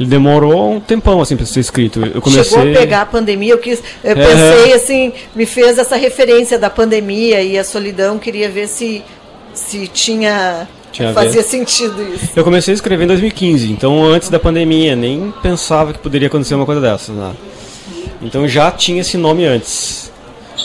Ele 0.00 0.08
demorou 0.08 0.72
um 0.72 0.80
tempão 0.80 1.20
assim 1.20 1.36
para 1.36 1.46
ser 1.46 1.60
escrito. 1.60 2.00
Eu 2.04 2.20
comecei 2.20 2.44
Chegou 2.58 2.72
a 2.74 2.76
pegar 2.80 3.02
a 3.02 3.06
pandemia, 3.06 3.52
eu, 3.52 3.58
quis, 3.58 3.80
eu 4.02 4.10
É. 4.10 4.14
pensei 4.14 4.72
assim, 4.72 5.12
me 5.36 5.46
fez 5.46 5.78
essa 5.78 5.94
referência 5.94 6.58
da 6.58 6.68
pandemia 6.68 7.40
e 7.42 7.56
a 7.56 7.62
solidão, 7.62 8.18
queria 8.18 8.48
ver 8.50 8.66
se, 8.66 9.02
se 9.54 9.86
tinha, 9.88 10.68
Tinha 10.92 11.12
fazia 11.12 11.42
sentido 11.42 12.02
isso. 12.02 12.30
Eu 12.36 12.44
comecei 12.44 12.72
a 12.72 12.74
escrever 12.74 13.04
em 13.04 13.08
2015, 13.08 13.72
então 13.72 14.04
antes 14.04 14.28
da 14.28 14.38
pandemia, 14.38 14.94
nem 14.94 15.32
pensava 15.42 15.92
que 15.92 15.98
poderia 15.98 16.28
acontecer 16.28 16.54
uma 16.54 16.66
coisa 16.66 16.80
dessa. 16.80 17.12
Né? 17.12 17.32
Então 18.20 18.46
já 18.46 18.70
tinha 18.70 19.00
esse 19.00 19.16
nome 19.16 19.44
antes. 19.44 20.12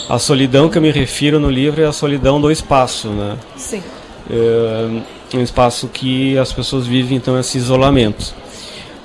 A 0.08 0.18
solidão 0.18 0.68
que 0.68 0.78
eu 0.78 0.82
me 0.82 0.90
refiro 0.90 1.38
no 1.38 1.50
livro 1.50 1.82
é 1.82 1.86
a 1.86 1.92
solidão 1.92 2.40
do 2.40 2.50
espaço, 2.50 3.08
né? 3.08 3.36
Sim. 3.56 3.82
É 4.28 5.36
um 5.36 5.42
espaço 5.42 5.88
que 5.88 6.36
as 6.38 6.52
pessoas 6.52 6.86
vivem 6.86 7.16
então 7.16 7.38
esse 7.38 7.58
isolamento. 7.58 8.34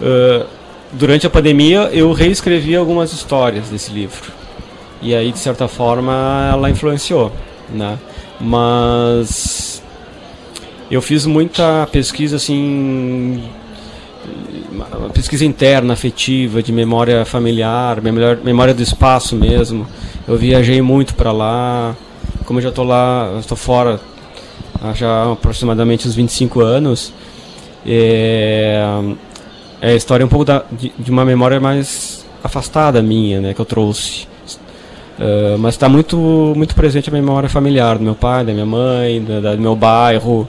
É, 0.02 0.46
durante 0.92 1.26
a 1.26 1.30
pandemia 1.30 1.90
eu 1.94 2.12
reescrevi 2.12 2.76
algumas 2.76 3.14
histórias 3.14 3.70
desse 3.70 3.92
livro 3.92 4.32
e 5.02 5.16
aí 5.16 5.32
de 5.32 5.40
certa 5.40 5.68
forma 5.68 6.50
ela 6.52 6.70
influenciou, 6.70 7.32
né? 7.70 7.98
Mas 8.40 9.75
eu 10.96 11.02
fiz 11.02 11.26
muita 11.26 11.88
pesquisa 11.92 12.38
assim 12.38 13.44
pesquisa 15.14 15.46
interna, 15.46 15.94
afetiva, 15.94 16.62
de 16.62 16.72
memória 16.72 17.24
familiar, 17.26 18.02
memória, 18.02 18.40
memória 18.44 18.74
do 18.74 18.82
espaço 18.82 19.36
mesmo. 19.36 19.88
Eu 20.28 20.38
viajei 20.38 20.82
muito 20.82 21.16
para 21.16 21.32
lá. 21.32 21.96
Como 22.46 22.60
eu 22.60 22.64
já 22.64 22.70
estou 22.70 22.86
lá, 22.86 23.38
estou 23.40 23.58
fora 23.58 24.00
há 24.82 24.94
já 24.94 25.32
aproximadamente 25.32 26.08
uns 26.08 26.16
25 26.16 26.60
anos, 26.62 27.14
é, 27.86 28.84
é 29.82 29.92
a 29.92 29.96
história 29.96 30.26
um 30.26 30.30
pouco 30.30 30.46
da, 30.46 30.64
de, 30.72 30.92
de 30.98 31.12
uma 31.12 31.26
memória 31.26 31.60
mais 31.60 32.26
afastada 32.44 33.02
minha, 33.02 33.42
né, 33.42 33.54
que 33.54 33.62
eu 33.62 33.66
trouxe. 33.66 34.28
Uh, 35.18 35.58
mas 35.58 35.76
está 35.76 35.88
muito 35.88 36.18
muito 36.58 36.76
presente 36.76 37.10
a 37.10 37.14
memória 37.14 37.48
familiar 37.48 37.98
do 37.98 38.04
meu 38.04 38.16
pai, 38.16 38.44
da 38.44 38.52
minha 38.52 38.66
mãe, 38.66 39.24
da, 39.24 39.40
da- 39.40 39.56
do 39.56 39.62
meu 39.62 39.74
bairro, 39.74 40.48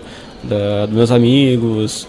da, 0.49 0.87
dos 0.87 0.95
meus 0.95 1.11
amigos. 1.11 2.07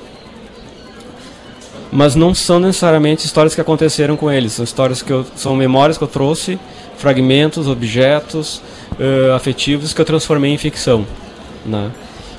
Mas 1.91 2.15
não 2.15 2.33
são 2.33 2.59
necessariamente 2.59 3.25
histórias 3.25 3.55
que 3.55 3.61
aconteceram 3.61 4.17
com 4.17 4.31
eles, 4.31 4.53
são 4.53 4.63
histórias 4.63 5.01
que 5.01 5.11
eu, 5.11 5.25
são 5.35 5.55
memórias 5.55 5.97
que 5.97 6.03
eu 6.03 6.07
trouxe, 6.07 6.59
fragmentos, 6.97 7.67
objetos 7.67 8.61
uh, 8.99 9.33
afetivos 9.33 9.93
que 9.93 10.01
eu 10.01 10.05
transformei 10.05 10.51
em 10.51 10.57
ficção, 10.57 11.05
né? 11.65 11.91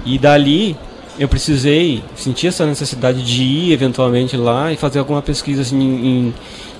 E 0.04 0.18
dali 0.18 0.76
eu 1.18 1.28
precisei, 1.28 2.02
senti 2.14 2.46
essa 2.46 2.64
necessidade 2.64 3.24
de 3.24 3.42
ir 3.42 3.72
eventualmente 3.72 4.36
lá 4.36 4.72
e 4.72 4.76
fazer 4.76 5.00
alguma 5.00 5.20
pesquisa 5.20 5.62
assim, 5.62 5.76
em, 5.76 6.34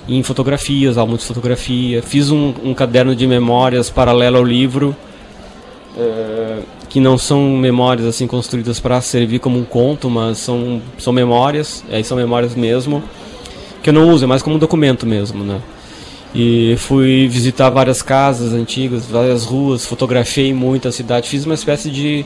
em, 0.07 0.23
fotografias, 0.23 0.97
álbuns 0.97 1.21
de 1.21 1.25
fotografia. 1.25 2.01
Fiz 2.01 2.31
um, 2.31 2.53
um 2.63 2.73
caderno 2.73 3.13
de 3.13 3.27
memórias 3.27 3.89
paralelo 3.89 4.37
ao 4.37 4.43
livro, 4.43 4.95
eh, 5.97 6.59
que 6.89 6.99
não 6.99 7.17
são 7.17 7.55
memórias 7.55 8.07
assim 8.07 8.25
construídas 8.25 8.79
para 8.79 8.99
servir 8.99 9.39
como 9.39 9.59
um 9.59 9.63
conto, 9.63 10.09
mas 10.09 10.39
são, 10.39 10.81
são 10.97 11.13
memórias, 11.13 11.83
aí 11.91 12.03
são 12.03 12.17
memórias 12.17 12.55
mesmo, 12.55 13.03
que 13.83 13.91
eu 13.91 13.93
não 13.93 14.09
uso, 14.09 14.25
é 14.25 14.27
mais 14.27 14.41
como 14.41 14.55
um 14.55 14.59
documento 14.59 15.05
mesmo, 15.05 15.43
né? 15.43 15.61
E 16.33 16.75
fui 16.77 17.27
visitar 17.27 17.69
várias 17.69 18.01
casas 18.01 18.53
antigas, 18.53 19.05
várias 19.05 19.45
ruas, 19.45 19.85
fotografei 19.85 20.53
muito 20.53 20.87
a 20.87 20.91
cidade, 20.91 21.29
fiz 21.29 21.45
uma 21.45 21.55
espécie 21.55 21.91
de, 21.91 22.25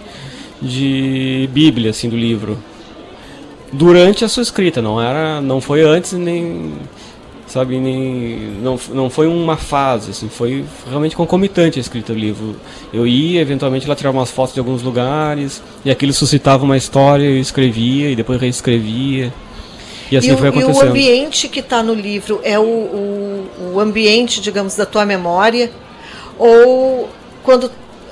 de 0.62 1.50
bíblia 1.54 1.92
assim 1.92 2.10
do 2.10 2.18
livro. 2.18 2.58
Durante 3.72 4.24
a 4.24 4.30
sua 4.30 4.44
escrita, 4.44 4.82
não 4.82 5.02
era, 5.02 5.42
não 5.42 5.60
foi 5.60 5.82
antes 5.82 6.14
nem 6.14 6.74
sabe, 7.54 7.78
nem 7.80 8.58
não, 8.64 8.80
não 8.92 9.10
foi 9.12 9.28
uma 9.28 9.56
fase, 9.56 10.10
assim, 10.10 10.28
foi 10.28 10.66
realmente 10.90 11.16
concomitante 11.16 11.78
a 11.78 11.82
escrita 11.82 12.12
do 12.12 12.20
livro. 12.20 12.56
Eu 12.92 13.06
ia 13.06 13.40
eventualmente 13.42 13.88
lá 13.88 13.96
tirar 13.96 14.10
umas 14.10 14.32
fotos 14.32 14.56
de 14.56 14.60
alguns 14.60 14.82
lugares 14.82 15.62
e 15.86 15.92
aquilo 15.92 16.12
suscitava 16.14 16.64
uma 16.64 16.76
história, 16.76 17.26
eu 17.26 17.38
escrevia 17.38 18.10
e 18.10 18.16
depois 18.16 18.42
reescrevia. 18.42 19.32
E 20.12 20.18
assim 20.18 20.30
e, 20.30 20.34
o, 20.34 20.38
foi 20.38 20.48
e 20.48 20.52
o 20.52 20.60
acontecendo. 20.60 20.90
ambiente 20.90 21.48
que 21.48 21.60
está 21.60 21.84
no 21.84 21.94
livro 21.94 22.42
é 22.44 22.58
o, 22.58 22.64
o, 22.64 23.48
o 23.76 23.80
ambiente, 23.80 24.42
digamos, 24.42 24.76
da 24.76 24.86
tua 24.86 25.06
memória? 25.06 25.72
Ou 26.40 27.08
quando 27.44 27.70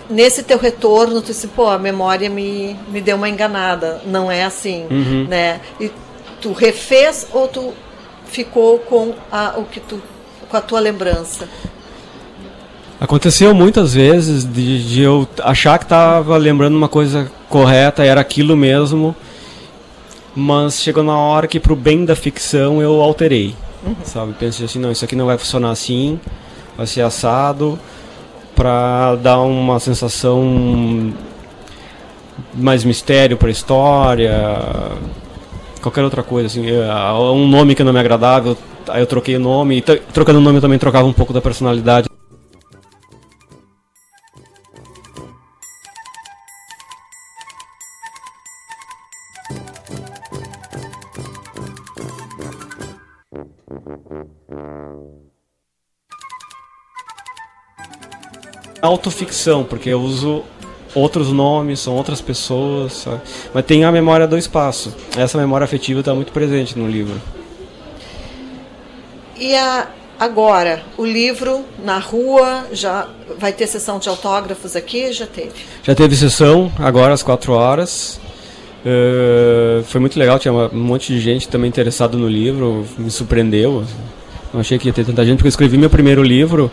nesse 0.08 0.44
teu 0.44 0.60
retorno 0.60 1.20
tu 1.20 1.28
disse, 1.28 1.48
pô, 1.48 1.68
a 1.68 1.80
memória 1.80 2.30
me, 2.30 2.76
me 2.92 3.02
deu 3.02 3.18
uma 3.18 3.28
enganada. 3.28 4.02
Não 4.06 4.32
é 4.32 4.44
assim, 4.44 4.86
Uhum. 4.89 5.26
né? 5.28 5.62
E 5.80 5.92
tu 6.39 6.54
refez 6.54 7.28
ou 7.34 7.48
tu 7.48 7.74
ficou 8.32 8.80
com 8.80 9.14
a, 9.32 9.56
o 9.58 9.66
que 9.66 9.80
tu 9.80 10.02
com 10.50 10.58
a 10.58 10.62
tua 10.62 10.80
lembrança? 10.80 11.48
Aconteceu 13.00 13.54
muitas 13.54 13.94
vezes 13.94 14.46
de, 14.46 14.88
de 14.88 15.02
eu 15.02 15.28
achar 15.42 15.78
que 15.78 15.86
estava 15.86 16.38
lembrando 16.38 16.76
uma 16.76 16.90
coisa 16.90 17.32
correta, 17.50 18.04
era 18.04 18.22
aquilo 18.22 18.56
mesmo, 18.56 19.16
mas 20.36 20.80
chegou 20.80 21.04
na 21.04 21.18
hora 21.18 21.48
que 21.48 21.60
pro 21.60 21.76
bem 21.76 22.06
da 22.06 22.16
ficção 22.16 22.82
eu 22.82 23.02
alterei, 23.02 23.56
sabe? 24.04 24.34
Pensei 24.34 24.66
assim, 24.66 24.80
não, 24.80 24.92
isso 24.92 25.04
aqui 25.04 25.16
não 25.16 25.26
vai 25.26 25.38
funcionar 25.38 25.72
assim, 25.72 26.20
vai 26.78 26.86
ser 26.86 27.02
assado, 27.02 27.80
para 28.56 29.16
dar 29.16 29.42
uma 29.42 29.80
sensação 29.80 31.12
mais 32.54 32.84
mistério 32.84 33.36
para 33.36 33.48
a 33.48 33.52
história, 33.52 34.32
qualquer 35.82 36.04
outra 36.04 36.24
coisa, 36.24 36.48
assim, 36.48 36.70
é, 36.70 37.12
um 37.14 37.48
nome 37.48 37.76
que 37.76 37.84
não 37.84 37.92
me 37.92 38.00
agradava, 38.00 38.56
aí 38.88 39.02
eu 39.02 39.08
troquei 39.08 39.36
o 39.36 39.40
nome, 39.40 39.78
e 39.78 39.82
trocando 39.82 40.40
o 40.40 40.42
nome 40.42 40.58
eu 40.58 40.62
também 40.62 40.80
trocava 40.80 41.08
um 41.08 41.14
pouco 41.14 41.34
da 41.34 41.42
personalidade. 41.42 42.08
autoficção, 58.82 59.64
porque 59.64 59.90
eu 59.90 60.02
uso 60.02 60.44
outros 60.94 61.32
nomes, 61.32 61.80
são 61.80 61.96
outras 61.96 62.22
pessoas, 62.22 62.94
sabe? 62.94 63.22
mas 63.54 63.66
tem 63.66 63.84
a 63.84 63.92
memória 63.92 64.28
do 64.28 64.38
espaço. 64.38 64.94
Essa 65.18 65.38
memória 65.38 65.66
afetiva 65.66 66.00
está 66.00 66.14
muito 66.14 66.32
presente 66.32 66.78
no 66.78 66.88
livro. 66.88 67.20
E 69.38 69.56
a, 69.56 69.88
agora, 70.20 70.84
o 70.98 71.06
livro 71.06 71.66
na 71.84 71.98
rua, 71.98 72.66
já 72.72 73.08
vai 73.39 73.52
ter 73.52 73.68
sessão 73.68 74.00
de 74.00 74.08
autógrafos 74.08 74.76
aqui? 74.76 75.12
Já 75.12 75.26
teve. 75.26 75.52
Já 75.84 75.96
teve 75.96 76.16
sessão, 76.16 76.72
agora 76.78 77.14
às 77.14 77.24
4 77.24 77.52
horas. 77.54 78.20
Eh, 78.86 79.84
foi 79.86 80.02
muito 80.02 80.18
legal, 80.18 80.39
tinha 80.39 80.54
um 80.54 80.70
monte 80.74 81.14
de 81.14 81.20
gente 81.20 81.48
também 81.48 81.70
interessado 81.70 82.18
no 82.18 82.28
livro, 82.28 82.86
me 82.98 83.12
surpreendeu. 83.12 83.84
Não 84.54 84.60
achei 84.60 84.78
que 84.78 84.88
ia 84.88 84.94
ter 84.94 85.06
tanta 85.06 85.24
gente, 85.26 85.38
porque 85.38 85.48
eu 85.48 85.52
escrevi 85.52 85.78
meu 85.78 85.89
primeiro 85.89 86.24
livro, 86.24 86.72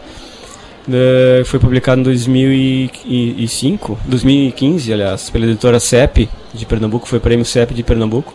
uh, 0.88 1.44
foi 1.44 1.58
publicado 1.58 2.00
em 2.00 2.04
2005, 2.04 3.98
2015, 4.04 4.92
aliás, 4.92 5.30
pela 5.30 5.44
editora 5.44 5.78
CEP 5.78 6.28
de 6.52 6.66
Pernambuco, 6.66 7.06
foi 7.08 7.20
prêmio 7.20 7.44
CEP 7.44 7.74
de 7.74 7.82
Pernambuco. 7.82 8.34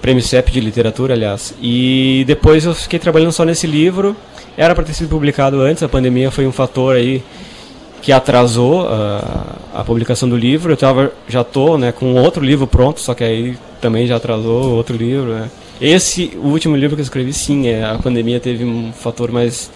Prêmio 0.00 0.22
CEP 0.22 0.52
de 0.52 0.60
literatura, 0.60 1.14
aliás. 1.14 1.54
E 1.60 2.24
depois 2.26 2.64
eu 2.64 2.74
fiquei 2.74 2.98
trabalhando 2.98 3.32
só 3.32 3.44
nesse 3.44 3.66
livro. 3.66 4.16
Era 4.56 4.74
para 4.74 4.84
ter 4.84 4.92
sido 4.92 5.08
publicado 5.08 5.60
antes, 5.60 5.82
a 5.82 5.88
pandemia 5.88 6.30
foi 6.30 6.46
um 6.46 6.52
fator 6.52 6.96
aí 6.96 7.22
que 8.00 8.12
atrasou 8.12 8.84
uh, 8.84 9.58
a 9.74 9.84
publicação 9.84 10.28
do 10.28 10.36
livro. 10.36 10.72
Eu 10.72 10.76
tava, 10.76 11.12
já 11.28 11.42
tô, 11.42 11.76
né, 11.76 11.92
com 11.92 12.14
outro 12.14 12.44
livro 12.44 12.66
pronto, 12.66 13.00
só 13.00 13.14
que 13.14 13.24
aí 13.24 13.56
também 13.80 14.06
já 14.06 14.16
atrasou 14.16 14.74
outro 14.76 14.96
livro, 14.96 15.30
né. 15.30 15.50
Esse, 15.80 16.32
o 16.36 16.48
último 16.48 16.76
livro 16.76 16.96
que 16.96 17.00
eu 17.00 17.04
escrevi, 17.04 17.32
sim, 17.32 17.68
é, 17.68 17.84
a 17.84 17.96
pandemia 17.98 18.40
teve 18.40 18.64
um 18.64 18.92
fator 18.92 19.30
mais 19.30 19.70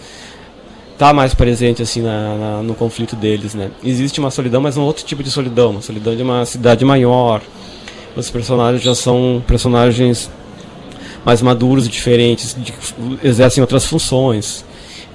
tá 0.97 1.13
mais 1.13 1.33
presente 1.33 1.81
assim 1.81 2.01
na, 2.01 2.35
na, 2.35 2.63
no 2.63 2.75
conflito 2.75 3.15
deles, 3.15 3.53
né? 3.53 3.71
Existe 3.83 4.19
uma 4.19 4.31
solidão, 4.31 4.61
mas 4.61 4.77
um 4.77 4.83
outro 4.83 5.03
tipo 5.03 5.23
de 5.23 5.31
solidão, 5.31 5.71
uma 5.71 5.81
solidão 5.81 6.15
de 6.15 6.21
uma 6.21 6.45
cidade 6.45 6.85
maior. 6.85 7.41
Os 8.15 8.29
personagens 8.29 8.83
já 8.83 8.93
são 8.93 9.43
personagens 9.47 10.29
mais 11.25 11.41
maduros 11.41 11.87
diferentes, 11.87 12.55
de, 12.57 12.73
exercem 13.23 13.61
outras 13.61 13.85
funções. 13.85 14.63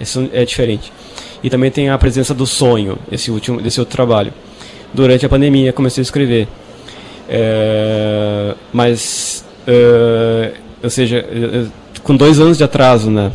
Isso 0.00 0.28
é 0.32 0.44
diferente. 0.44 0.92
E 1.42 1.50
também 1.50 1.70
tem 1.70 1.90
a 1.90 1.98
presença 1.98 2.34
do 2.34 2.46
sonho, 2.46 2.98
esse 3.10 3.30
último, 3.30 3.60
desse 3.60 3.78
outro 3.78 3.94
trabalho. 3.94 4.32
Durante 4.92 5.24
a 5.24 5.28
pandemia 5.28 5.72
comecei 5.72 6.00
a 6.00 6.02
escrever. 6.02 6.48
É, 7.28 8.54
mas, 8.72 9.44
é, 9.66 10.54
ou 10.82 10.90
seja, 10.90 11.18
é, 11.18 11.66
com 12.02 12.16
dois 12.16 12.40
anos 12.40 12.56
de 12.56 12.64
atraso, 12.64 13.10
né? 13.10 13.30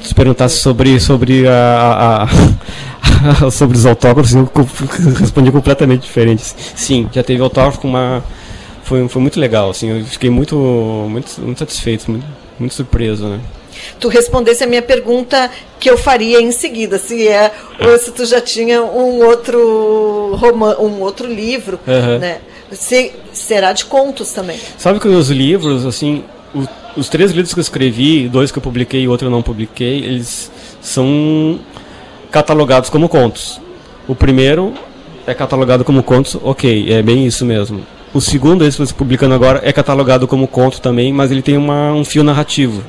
Tu 0.00 0.14
perguntasse 0.14 0.58
sobre, 0.58 0.98
sobre, 1.00 1.46
a, 1.46 2.22
a, 2.22 3.46
a 3.46 3.50
sobre 3.50 3.76
os 3.76 3.86
autógrafos, 3.86 4.34
eu 4.34 4.48
respondi 5.18 5.50
completamente 5.52 6.02
diferente. 6.02 6.42
Sim, 6.74 7.08
já 7.12 7.22
teve 7.22 7.42
autógrafo 7.42 7.80
com 7.80 7.88
uma. 7.88 8.22
Foi, 8.82 9.08
foi 9.08 9.22
muito 9.22 9.40
legal, 9.40 9.70
assim, 9.70 9.88
eu 9.88 10.04
fiquei 10.04 10.28
muito, 10.28 10.56
muito, 11.08 11.40
muito 11.40 11.58
satisfeito, 11.58 12.10
muito, 12.10 12.26
muito 12.58 12.74
surpreso, 12.74 13.26
né? 13.26 13.40
tu 13.98 14.08
respondesse 14.08 14.64
a 14.64 14.66
minha 14.66 14.82
pergunta 14.82 15.50
que 15.78 15.88
eu 15.90 15.96
faria 15.96 16.40
em 16.40 16.52
seguida, 16.52 16.98
se 16.98 17.26
é 17.28 17.52
ou 17.80 17.98
se 17.98 18.12
tu 18.12 18.24
já 18.24 18.40
tinha 18.40 18.82
um 18.82 19.24
outro 19.24 20.34
romance, 20.36 20.80
um 20.80 21.00
outro 21.00 21.26
livro, 21.26 21.78
uhum. 21.86 22.18
né? 22.18 22.40
Se, 22.72 23.12
será 23.32 23.72
de 23.72 23.84
contos 23.84 24.32
também. 24.32 24.58
Sabe 24.78 24.98
que 24.98 25.06
os 25.06 25.28
livros, 25.30 25.84
assim, 25.84 26.24
o, 26.54 26.66
os 26.96 27.08
três 27.08 27.32
livros 27.32 27.52
que 27.52 27.60
eu 27.60 27.62
escrevi, 27.62 28.28
dois 28.28 28.50
que 28.50 28.58
eu 28.58 28.62
publiquei 28.62 29.02
e 29.02 29.08
outro 29.08 29.26
eu 29.26 29.30
não 29.30 29.42
publiquei, 29.42 29.98
eles 29.98 30.50
são 30.80 31.58
catalogados 32.30 32.90
como 32.90 33.08
contos. 33.08 33.60
O 34.06 34.14
primeiro 34.14 34.74
é 35.26 35.34
catalogado 35.34 35.84
como 35.84 36.02
contos, 36.02 36.36
ok, 36.42 36.92
é 36.92 37.02
bem 37.02 37.26
isso 37.26 37.44
mesmo. 37.44 37.80
O 38.12 38.20
segundo, 38.20 38.64
esse 38.64 38.76
que 38.76 38.82
estou 38.84 38.98
publicando 38.98 39.34
agora, 39.34 39.60
é 39.64 39.72
catalogado 39.72 40.28
como 40.28 40.46
conto 40.46 40.80
também, 40.80 41.12
mas 41.12 41.32
ele 41.32 41.42
tem 41.42 41.56
uma, 41.56 41.92
um 41.92 42.04
fio 42.04 42.22
narrativo. 42.22 42.82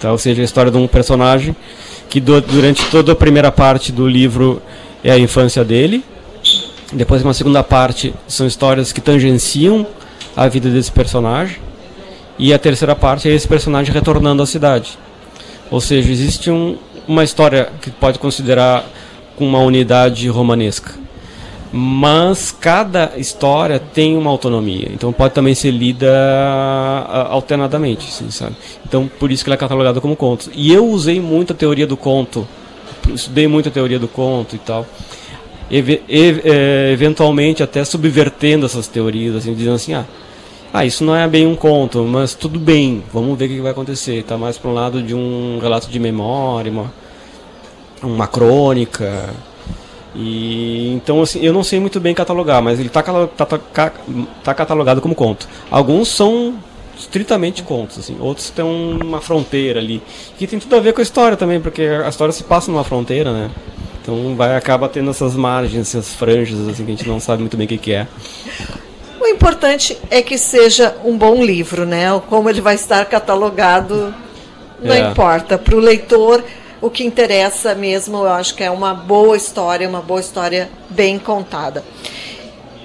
Tá? 0.00 0.12
Ou 0.12 0.18
seja, 0.18 0.42
a 0.42 0.44
história 0.44 0.70
de 0.70 0.78
um 0.78 0.86
personagem 0.86 1.56
que 2.08 2.20
do, 2.20 2.40
durante 2.40 2.84
toda 2.90 3.12
a 3.12 3.16
primeira 3.16 3.50
parte 3.50 3.90
do 3.90 4.06
livro 4.06 4.62
é 5.02 5.10
a 5.10 5.18
infância 5.18 5.64
dele. 5.64 6.04
Depois, 6.92 7.22
uma 7.22 7.34
segunda 7.34 7.64
parte, 7.64 8.14
são 8.28 8.46
histórias 8.46 8.92
que 8.92 9.00
tangenciam 9.00 9.84
a 10.36 10.46
vida 10.46 10.70
desse 10.70 10.92
personagem. 10.92 11.65
E 12.38 12.52
a 12.52 12.58
terceira 12.58 12.94
parte 12.94 13.28
é 13.28 13.32
esse 13.32 13.48
personagem 13.48 13.92
retornando 13.92 14.42
à 14.42 14.46
cidade. 14.46 14.98
Ou 15.70 15.80
seja, 15.80 16.10
existe 16.10 16.50
um, 16.50 16.76
uma 17.08 17.24
história 17.24 17.70
que 17.80 17.90
pode 17.90 18.18
considerar 18.18 18.84
uma 19.38 19.58
unidade 19.58 20.28
romanesca 20.28 21.06
mas 21.72 22.56
cada 22.58 23.12
história 23.16 23.78
tem 23.78 24.16
uma 24.16 24.30
autonomia, 24.30 24.88
então 24.92 25.12
pode 25.12 25.34
também 25.34 25.54
ser 25.54 25.70
lida 25.70 26.10
alternadamente, 27.28 28.06
assim, 28.08 28.30
sabe? 28.30 28.56
Então 28.86 29.10
por 29.18 29.30
isso 29.30 29.44
que 29.44 29.50
ela 29.50 29.56
é 29.56 29.58
catalogada 29.58 30.00
como 30.00 30.16
conto. 30.16 30.50
E 30.54 30.72
eu 30.72 30.86
usei 30.86 31.20
muito 31.20 31.52
a 31.52 31.56
teoria 31.56 31.86
do 31.86 31.96
conto, 31.96 32.46
estudei 33.12 33.46
muito 33.46 33.68
a 33.68 33.72
teoria 33.72 33.98
do 33.98 34.08
conto 34.08 34.56
e 34.56 34.58
tal, 34.58 34.86
Eve 35.70 36.02
é, 36.08 36.92
eventualmente 36.92 37.62
até 37.62 37.84
subvertendo 37.84 38.66
essas 38.66 38.86
teorias, 38.86 39.34
assim, 39.34 39.52
dizendo 39.52 39.74
assim, 39.74 39.94
ah, 39.94 40.04
ah, 40.76 40.84
isso 40.84 41.02
não 41.02 41.16
é 41.16 41.26
bem 41.26 41.46
um 41.46 41.56
conto, 41.56 42.04
mas 42.04 42.34
tudo 42.34 42.58
bem, 42.58 43.02
vamos 43.10 43.38
ver 43.38 43.46
o 43.46 43.48
que 43.48 43.60
vai 43.62 43.70
acontecer. 43.72 44.16
Está 44.16 44.36
mais 44.36 44.58
para 44.58 44.70
um 44.70 44.74
lado 44.74 45.02
de 45.02 45.14
um 45.14 45.58
relato 45.58 45.88
de 45.88 45.98
memória, 45.98 46.70
uma, 46.70 46.92
uma 48.02 48.26
crônica 48.26 49.30
e 50.14 50.92
então 50.92 51.22
assim, 51.22 51.40
eu 51.40 51.50
não 51.50 51.64
sei 51.64 51.80
muito 51.80 51.98
bem 51.98 52.14
catalogar, 52.14 52.62
mas 52.62 52.78
ele 52.78 52.88
está 52.88 53.02
tá, 53.02 53.46
tá, 53.46 53.92
tá 54.44 54.54
catalogado 54.54 55.00
como 55.00 55.14
conto. 55.14 55.48
Alguns 55.70 56.08
são 56.08 56.58
estritamente 56.98 57.62
contos, 57.62 57.98
assim. 57.98 58.18
Outros 58.20 58.50
têm 58.50 58.62
uma 58.62 59.22
fronteira 59.22 59.80
ali, 59.80 60.02
que 60.38 60.46
tem 60.46 60.58
tudo 60.58 60.76
a 60.76 60.80
ver 60.80 60.92
com 60.92 61.00
a 61.00 61.02
história 61.02 61.38
também, 61.38 61.58
porque 61.58 61.82
a 61.82 62.08
história 62.10 62.32
se 62.32 62.44
passa 62.44 62.70
numa 62.70 62.84
fronteira, 62.84 63.32
né? 63.32 63.50
Então 64.02 64.36
vai 64.36 64.54
acaba 64.54 64.90
tendo 64.90 65.08
essas 65.08 65.34
margens, 65.34 65.88
essas 65.88 66.14
franjas 66.14 66.68
assim 66.68 66.84
que 66.84 66.92
a 66.92 66.94
gente 66.96 67.08
não 67.08 67.18
sabe 67.18 67.40
muito 67.40 67.56
bem 67.56 67.64
o 67.64 67.68
que, 67.68 67.78
que 67.78 67.92
é. 67.94 68.06
O 69.26 69.28
importante 69.28 69.98
é 70.08 70.22
que 70.22 70.38
seja 70.38 70.96
um 71.04 71.18
bom 71.18 71.42
livro, 71.42 71.84
né? 71.84 72.06
Como 72.28 72.48
ele 72.48 72.60
vai 72.60 72.76
estar 72.76 73.04
catalogado, 73.06 74.14
não 74.80 74.94
é. 74.94 75.00
importa. 75.00 75.58
Para 75.58 75.74
o 75.74 75.80
leitor, 75.80 76.44
o 76.80 76.88
que 76.88 77.04
interessa 77.04 77.74
mesmo, 77.74 78.18
eu 78.18 78.28
acho 78.28 78.54
que 78.54 78.62
é 78.62 78.70
uma 78.70 78.94
boa 78.94 79.36
história, 79.36 79.88
uma 79.88 80.00
boa 80.00 80.20
história 80.20 80.70
bem 80.90 81.18
contada. 81.18 81.82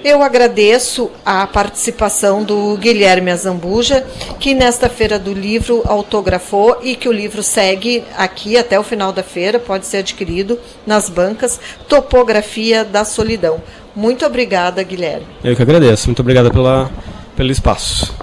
Eu 0.02 0.20
agradeço 0.20 1.12
a 1.24 1.46
participação 1.46 2.42
do 2.42 2.76
Guilherme 2.76 3.30
Azambuja, 3.30 4.04
que 4.40 4.52
nesta 4.52 4.88
feira 4.88 5.20
do 5.20 5.32
livro 5.32 5.80
autografou 5.84 6.80
e 6.82 6.96
que 6.96 7.08
o 7.08 7.12
livro 7.12 7.40
segue 7.40 8.02
aqui 8.16 8.58
até 8.58 8.76
o 8.80 8.82
final 8.82 9.12
da 9.12 9.22
feira, 9.22 9.60
pode 9.60 9.86
ser 9.86 9.98
adquirido 9.98 10.58
nas 10.84 11.08
bancas, 11.08 11.60
Topografia 11.88 12.84
da 12.84 13.04
Solidão. 13.04 13.62
Muito 13.94 14.24
obrigada, 14.24 14.82
Guilherme. 14.82 15.26
Eu 15.44 15.54
que 15.54 15.62
agradeço, 15.62 16.08
muito 16.08 16.20
obrigada 16.20 16.50
pela, 16.50 16.90
pelo 17.36 17.50
espaço. 17.50 18.14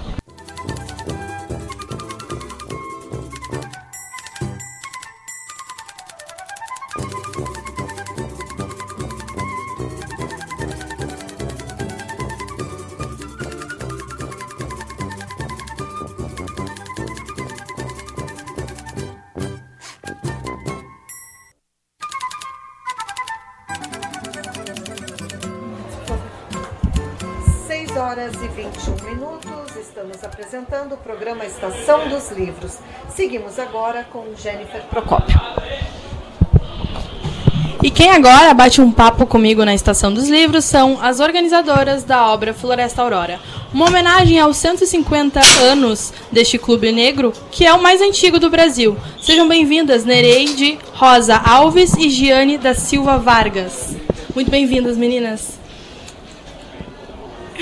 Livros. 32.30 32.78
Seguimos 33.08 33.58
agora 33.58 34.06
com 34.10 34.24
Jennifer 34.36 34.82
Procópio. 34.90 35.38
E 37.82 37.90
quem 37.90 38.10
agora 38.10 38.52
bate 38.52 38.80
um 38.80 38.92
papo 38.92 39.26
comigo 39.26 39.64
na 39.64 39.74
Estação 39.74 40.12
dos 40.12 40.28
Livros 40.28 40.66
são 40.66 40.98
as 41.00 41.18
organizadoras 41.18 42.04
da 42.04 42.28
obra 42.30 42.52
Floresta 42.52 43.00
Aurora. 43.00 43.40
Uma 43.72 43.86
homenagem 43.86 44.38
aos 44.38 44.58
150 44.58 45.40
anos 45.62 46.12
deste 46.30 46.58
clube 46.58 46.92
negro, 46.92 47.32
que 47.50 47.64
é 47.64 47.72
o 47.72 47.82
mais 47.82 48.02
antigo 48.02 48.38
do 48.38 48.50
Brasil. 48.50 48.96
Sejam 49.22 49.48
bem-vindas 49.48 50.04
Nereide 50.04 50.78
Rosa 50.92 51.36
Alves 51.36 51.94
e 51.94 52.10
Giane 52.10 52.58
da 52.58 52.74
Silva 52.74 53.16
Vargas. 53.16 53.96
Muito 54.34 54.50
bem-vindas, 54.50 54.96
meninas. 54.96 55.59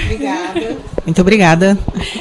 Obrigada. 0.05 0.79
Muito 1.05 1.21
obrigada. 1.21 1.79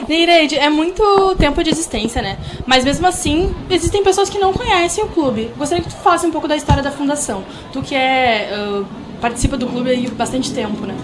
Neireide, 0.08 0.56
é 0.56 0.70
muito 0.70 1.36
tempo 1.38 1.64
de 1.64 1.70
existência, 1.70 2.22
né? 2.22 2.38
Mas 2.66 2.84
mesmo 2.84 3.06
assim, 3.06 3.54
existem 3.70 4.04
pessoas 4.04 4.30
que 4.30 4.40
não 4.40 4.54
conhecem 4.54 5.04
o 5.04 5.08
clube. 5.08 5.52
Gostaria 5.58 5.84
que 5.84 5.90
tu 5.90 5.96
falasse 5.98 6.26
um 6.26 6.32
pouco 6.32 6.48
da 6.48 6.56
história 6.56 6.82
da 6.82 6.92
fundação. 6.92 7.44
Tu 7.72 7.82
que 7.82 7.96
é, 7.96 8.50
uh, 8.58 8.86
participa 9.22 9.58
do 9.58 9.68
clube 9.68 9.92
há 9.92 10.16
bastante 10.16 10.54
tempo, 10.54 10.86
né? 10.86 10.96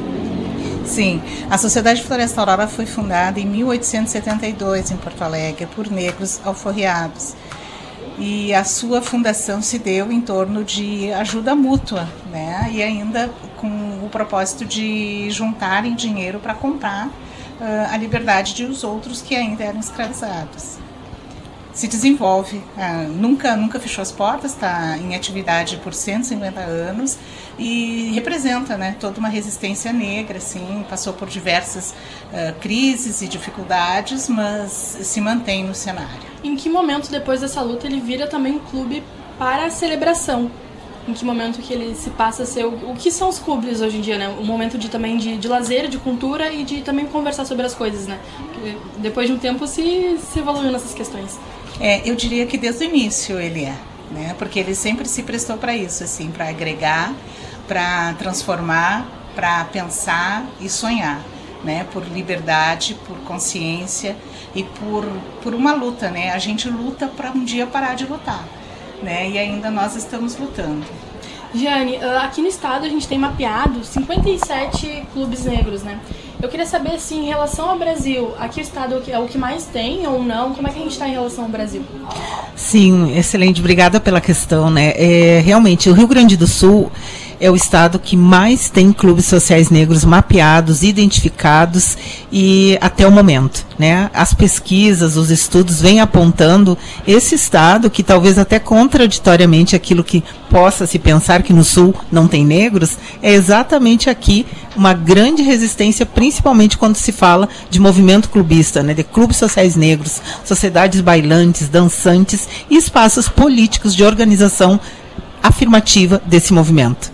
Sim, 0.86 1.22
a 1.50 1.58
Sociedade 1.58 2.04
Floresta 2.04 2.42
Aurora 2.42 2.68
foi 2.68 2.86
fundada 2.86 3.40
em 3.40 3.46
1872 3.46 4.92
em 4.92 4.98
Porto 4.98 5.22
Alegre 5.24 5.66
por 5.66 5.90
negros 5.90 6.42
alforriados 6.44 7.36
e 8.18 8.54
a 8.54 8.64
sua 8.64 9.02
fundação 9.02 9.62
se 9.62 9.80
deu 9.80 10.12
em 10.12 10.22
torno 10.22 10.64
de 10.64 11.12
ajuda 11.14 11.56
mútua, 11.56 12.08
né? 12.32 12.70
E 12.72 12.84
ainda 12.84 13.30
o 14.06 14.10
propósito 14.10 14.66
de 14.66 15.30
juntarem 15.30 15.96
dinheiro 15.96 16.40
para 16.40 16.54
comprar 16.54 17.08
uh, 17.08 17.92
a 17.92 17.98
liberdade 17.98 18.54
de 18.54 18.66
os 18.66 18.84
outros 18.84 19.22
que 19.22 19.36
ainda 19.36 19.64
eram 19.64 19.80
escravizados. 19.80 20.78
se 21.74 21.88
desenvolve. 21.88 22.62
Ah, 22.78 23.06
nunca, 23.10 23.56
nunca 23.56 23.80
fechou 23.80 24.02
as 24.02 24.12
portas, 24.12 24.52
está 24.52 24.98
em 24.98 25.16
atividade 25.16 25.78
por 25.78 25.94
150 25.94 26.60
anos 26.60 27.18
e 27.58 28.12
representa 28.14 28.78
né, 28.78 28.96
toda 29.00 29.20
uma 29.20 29.30
resistência 29.30 29.92
negra, 29.92 30.38
assim, 30.38 30.86
passou 30.90 31.14
por 31.14 31.28
diversas 31.28 31.92
uh, 31.92 32.54
crises 32.60 33.22
e 33.22 33.28
dificuldades, 33.28 34.30
mas 34.30 34.72
se 34.72 35.20
mantém 35.20 35.64
no 35.64 35.74
cenário. 35.74 36.34
Em 36.44 36.56
que 36.56 36.70
momento, 36.70 37.10
depois 37.10 37.42
dessa 37.42 37.62
luta, 37.62 37.88
ele 37.88 38.00
vira 38.00 38.28
também 38.28 38.54
um 38.54 38.60
clube 38.60 39.04
para 39.38 39.66
a 39.66 39.70
celebração? 39.70 40.52
Em 41.08 41.14
que 41.14 41.26
momento 41.26 41.60
que 41.62 41.74
ele 41.74 41.96
se 41.96 42.10
passa 42.12 42.44
a 42.44 42.46
ser 42.46 42.66
o, 42.66 42.92
o 42.92 42.96
que 42.96 43.12
são 43.12 43.28
os 43.28 43.38
clubes 43.38 43.82
hoje 43.82 43.98
em 43.98 44.02
dia, 44.02 44.18
né? 44.18 44.30
Um 44.30 44.46
momento 44.46 44.78
de 44.78 44.90
também 44.90 45.18
de, 45.18 45.38
de 45.38 45.48
lazer, 45.48 45.90
de 45.90 45.98
cultura 45.98 46.52
e 46.52 46.64
de 46.64 46.82
também 46.82 47.06
conversar 47.06 47.46
sobre 47.46 47.66
as 47.66 47.74
coisas, 47.74 48.08
né? 48.08 48.20
Porque 48.54 48.78
depois 49.00 49.28
de 49.28 49.34
um 49.34 49.38
tempo 49.38 49.68
se, 49.68 50.18
se 50.20 50.40
evoluiu 50.40 50.72
nessas 50.72 50.94
questões. 50.94 51.38
É, 51.80 52.08
eu 52.10 52.16
diria 52.16 52.46
que 52.46 52.58
desde 52.58 52.86
o 52.86 52.88
início 52.88 53.40
ele 53.40 53.66
é, 53.66 53.76
né? 54.12 54.36
Porque 54.38 54.60
ele 54.60 54.74
sempre 54.76 55.06
se 55.06 55.24
prestou 55.24 55.58
para 55.58 55.76
isso, 55.76 56.04
assim, 56.04 56.32
para 56.32 56.48
agregar, 56.48 57.14
para 57.68 58.14
transformar, 58.14 59.06
para 59.36 59.66
pensar 59.66 60.46
e 60.62 60.70
sonhar, 60.70 61.22
né? 61.64 61.86
Por 61.92 62.04
liberdade, 62.08 62.96
por 63.06 63.18
consciência 63.20 64.16
e 64.56 64.64
por, 64.64 65.06
por 65.42 65.54
uma 65.54 65.74
luta, 65.74 66.10
né? 66.10 66.32
A 66.32 66.38
gente 66.38 66.70
luta 66.70 67.08
para 67.08 67.32
um 67.32 67.44
dia 67.44 67.66
parar 67.66 67.96
de 67.96 68.06
lutar, 68.06 68.48
né? 69.04 69.30
E 69.30 69.38
ainda 69.38 69.70
nós 69.70 69.96
estamos 69.96 70.36
lutando. 70.38 70.84
Jane, 71.54 71.98
ah, 71.98 72.24
aqui 72.24 72.42
no 72.42 72.48
estado 72.48 72.86
a 72.86 72.90
gente 72.90 73.08
tem 73.08 73.20
mapeado 73.20 73.84
57 73.84 75.04
clubes 75.14 75.46
negros, 75.46 75.84
né? 75.84 76.00
Eu 76.42 76.50
queria 76.50 76.66
saber, 76.66 76.96
assim, 76.96 77.22
em 77.22 77.28
relação 77.28 77.70
ao 77.70 77.80
Brasil, 77.80 78.34
aqui 78.38 78.60
o 78.60 78.62
estado 78.62 79.02
é 79.08 79.18
o 79.18 79.28
que 79.28 79.38
mais 79.38 79.66
tem 79.66 80.06
ou 80.06 80.22
não? 80.22 80.54
Como 80.54 80.68
é 80.68 80.72
que 80.72 80.80
a 80.80 80.82
gente 80.82 80.92
está 80.92 81.08
em 81.08 81.14
relação 81.14 81.46
ao 81.46 81.50
Brasil? 81.50 81.84
Sim, 82.54 83.16
excelente. 83.18 83.62
Obrigada 83.62 83.98
pela 83.98 84.20
questão, 84.20 84.70
né? 84.70 84.94
É, 84.98 85.40
realmente, 85.40 85.90
o 85.90 85.94
Rio 85.94 86.06
Grande 86.06 86.36
do 86.36 86.46
Sul 86.46 86.92
é 87.40 87.50
o 87.50 87.56
estado 87.56 88.00
que 88.00 88.16
mais 88.16 88.70
tem 88.70 88.92
clubes 88.92 89.26
sociais 89.26 89.70
negros 89.70 90.04
mapeados, 90.06 90.84
identificados 90.84 91.98
e 92.32 92.78
até 92.82 93.08
o 93.08 93.12
momento, 93.12 93.66
né? 93.78 94.10
As 94.14 94.34
pesquisas, 94.34 95.16
os 95.16 95.30
estudos 95.30 95.82
vêm 95.82 96.00
apontando 96.00 96.78
esse 97.08 97.36
estado 97.36 97.90
que 97.90 98.04
talvez 98.04 98.38
até 98.38 98.60
contraditoriamente 98.60 99.76
aquilo 99.76 100.04
que 100.04 100.24
possa 100.50 100.86
se 100.86 101.00
pensar 101.00 101.44
que 101.44 101.54
no 101.54 101.64
sul 101.64 101.96
não 102.12 102.28
tem 102.28 102.46
negros, 102.46 102.98
é 103.22 103.34
exatamente 103.34 104.10
aqui 104.10 104.46
uma 104.76 104.94
grande 104.94 105.42
resistência, 105.42 106.06
principalmente 106.06 106.78
quando 106.78 106.96
se 106.96 107.12
fala 107.12 107.48
de 107.70 107.80
movimento 107.80 108.30
clubista, 108.30 108.82
né, 108.82 108.94
de 108.94 109.04
clubes 109.04 109.38
sociais 109.38 109.76
negros, 109.76 110.22
sociedades 110.44 111.02
bailantes, 111.02 111.70
dançantes 111.70 112.48
e 112.70 112.78
espaços 112.78 113.28
políticos 113.30 113.96
de 113.96 114.04
organização 114.04 114.80
afirmativa 115.42 116.22
desse 116.26 116.54
movimento. 116.54 117.13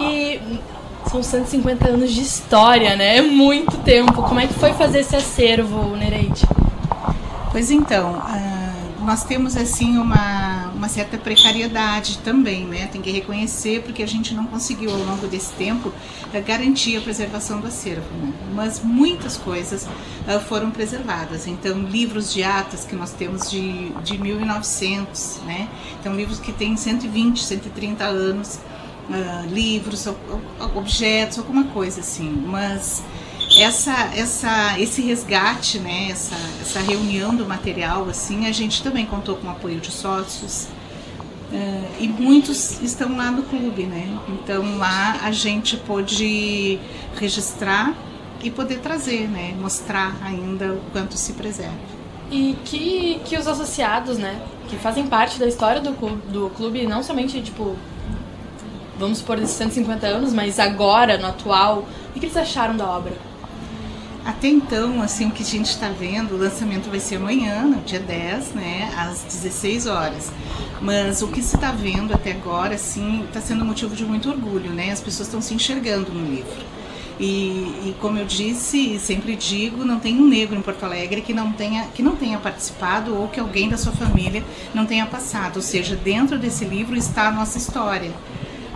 E 0.00 0.40
são 1.10 1.22
150 1.22 1.88
anos 1.88 2.12
de 2.12 2.22
história, 2.22 2.96
né? 2.96 3.18
É 3.18 3.22
muito 3.22 3.76
tempo. 3.78 4.22
Como 4.22 4.40
é 4.40 4.46
que 4.46 4.54
foi 4.54 4.72
fazer 4.72 5.00
esse 5.00 5.14
acervo, 5.14 5.96
Nereide? 5.96 6.42
Pois 7.50 7.70
então, 7.70 8.12
uh, 8.14 9.04
nós 9.04 9.24
temos 9.24 9.56
assim 9.56 9.98
uma, 9.98 10.68
uma 10.74 10.88
certa 10.88 11.18
precariedade 11.18 12.18
também, 12.18 12.64
né? 12.64 12.86
Tem 12.86 13.02
que 13.02 13.10
reconhecer 13.10 13.82
porque 13.82 14.02
a 14.02 14.08
gente 14.08 14.32
não 14.32 14.46
conseguiu 14.46 14.90
ao 14.90 14.98
longo 14.98 15.26
desse 15.26 15.52
tempo 15.52 15.90
uh, 15.90 16.42
garantir 16.46 16.96
a 16.96 17.00
preservação 17.02 17.60
do 17.60 17.66
acervo, 17.66 18.08
né? 18.22 18.32
Mas 18.54 18.80
muitas 18.82 19.36
coisas 19.36 19.84
uh, 19.84 20.40
foram 20.48 20.70
preservadas. 20.70 21.46
Então, 21.46 21.78
livros 21.80 22.32
de 22.32 22.42
atas 22.42 22.86
que 22.86 22.96
nós 22.96 23.12
temos 23.12 23.50
de, 23.50 23.90
de 24.02 24.16
1900, 24.16 25.40
né? 25.44 25.68
Então, 26.00 26.14
livros 26.16 26.38
que 26.38 26.52
têm 26.52 26.74
120, 26.74 27.44
130 27.44 28.04
anos 28.04 28.60
uh, 29.08 29.46
livros, 29.52 30.06
objetos, 30.74 31.38
alguma 31.38 31.64
coisa 31.64 32.00
assim. 32.00 32.30
Mas 32.46 33.02
essa, 33.58 33.92
essa, 34.14 34.78
esse 34.78 35.02
resgate, 35.02 35.78
né, 35.78 36.08
essa, 36.10 36.36
essa 36.60 36.80
reunião 36.80 37.34
do 37.34 37.46
material, 37.46 38.08
assim, 38.08 38.46
a 38.46 38.52
gente 38.52 38.82
também 38.82 39.04
contou 39.06 39.36
com 39.36 39.46
o 39.46 39.50
apoio 39.50 39.80
de 39.80 39.90
sócios. 39.90 40.68
Uh, 41.52 42.00
e 42.00 42.08
muitos 42.08 42.80
estão 42.80 43.14
lá 43.14 43.30
no 43.30 43.42
clube, 43.42 43.82
né? 43.82 44.18
Então 44.26 44.78
lá 44.78 45.20
a 45.22 45.30
gente 45.30 45.76
pôde 45.76 46.78
registrar 47.14 47.94
e 48.42 48.50
poder 48.50 48.78
trazer, 48.78 49.28
né? 49.28 49.54
Mostrar 49.60 50.16
ainda 50.24 50.72
o 50.72 50.80
quanto 50.92 51.18
se 51.18 51.34
preserva. 51.34 51.76
E 52.30 52.56
que, 52.64 53.20
que 53.26 53.36
os 53.36 53.46
associados, 53.46 54.16
né? 54.16 54.40
Que 54.68 54.76
fazem 54.76 55.06
parte 55.06 55.38
da 55.38 55.46
história 55.46 55.82
do 55.82 55.92
clube, 55.92 56.22
do 56.28 56.48
clube 56.56 56.86
não 56.86 57.02
somente, 57.02 57.42
tipo, 57.42 57.76
vamos 59.02 59.18
supor, 59.18 59.36
desses 59.36 59.56
150 59.56 60.06
anos, 60.06 60.32
mas 60.32 60.60
agora, 60.60 61.18
no 61.18 61.26
atual, 61.26 61.88
o 62.14 62.20
que 62.20 62.26
eles 62.26 62.36
acharam 62.36 62.76
da 62.76 62.88
obra? 62.88 63.12
Até 64.24 64.46
então, 64.46 65.02
assim, 65.02 65.26
o 65.26 65.32
que 65.32 65.42
a 65.42 65.46
gente 65.46 65.66
está 65.66 65.88
vendo, 65.88 66.36
o 66.36 66.38
lançamento 66.38 66.88
vai 66.88 67.00
ser 67.00 67.16
amanhã, 67.16 67.64
no 67.64 67.80
dia 67.82 67.98
10, 67.98 68.52
né, 68.54 68.94
às 68.96 69.24
16 69.24 69.88
horas. 69.88 70.30
Mas 70.80 71.20
o 71.20 71.26
que 71.26 71.42
se 71.42 71.56
está 71.56 71.72
vendo 71.72 72.14
até 72.14 72.30
agora, 72.30 72.76
assim, 72.76 73.24
está 73.24 73.40
sendo 73.40 73.64
motivo 73.64 73.96
de 73.96 74.04
muito 74.04 74.30
orgulho, 74.30 74.70
né? 74.70 74.92
As 74.92 75.00
pessoas 75.00 75.26
estão 75.26 75.40
se 75.40 75.52
enxergando 75.52 76.12
no 76.12 76.24
livro. 76.24 76.64
E, 77.18 77.24
e, 77.86 77.96
como 78.00 78.18
eu 78.18 78.24
disse 78.24 78.94
e 78.94 78.98
sempre 79.00 79.34
digo, 79.34 79.84
não 79.84 79.98
tem 79.98 80.16
um 80.16 80.26
negro 80.26 80.56
em 80.56 80.62
Porto 80.62 80.84
Alegre 80.84 81.20
que 81.20 81.34
não 81.34 81.52
tenha 81.52 81.84
que 81.88 82.02
não 82.02 82.16
tenha 82.16 82.38
participado 82.38 83.14
ou 83.14 83.28
que 83.28 83.38
alguém 83.38 83.68
da 83.68 83.76
sua 83.76 83.92
família 83.92 84.42
não 84.72 84.86
tenha 84.86 85.06
passado. 85.06 85.56
Ou 85.56 85.62
seja, 85.62 85.94
dentro 85.94 86.38
desse 86.38 86.64
livro 86.64 86.96
está 86.96 87.28
a 87.28 87.32
nossa 87.32 87.58
história 87.58 88.12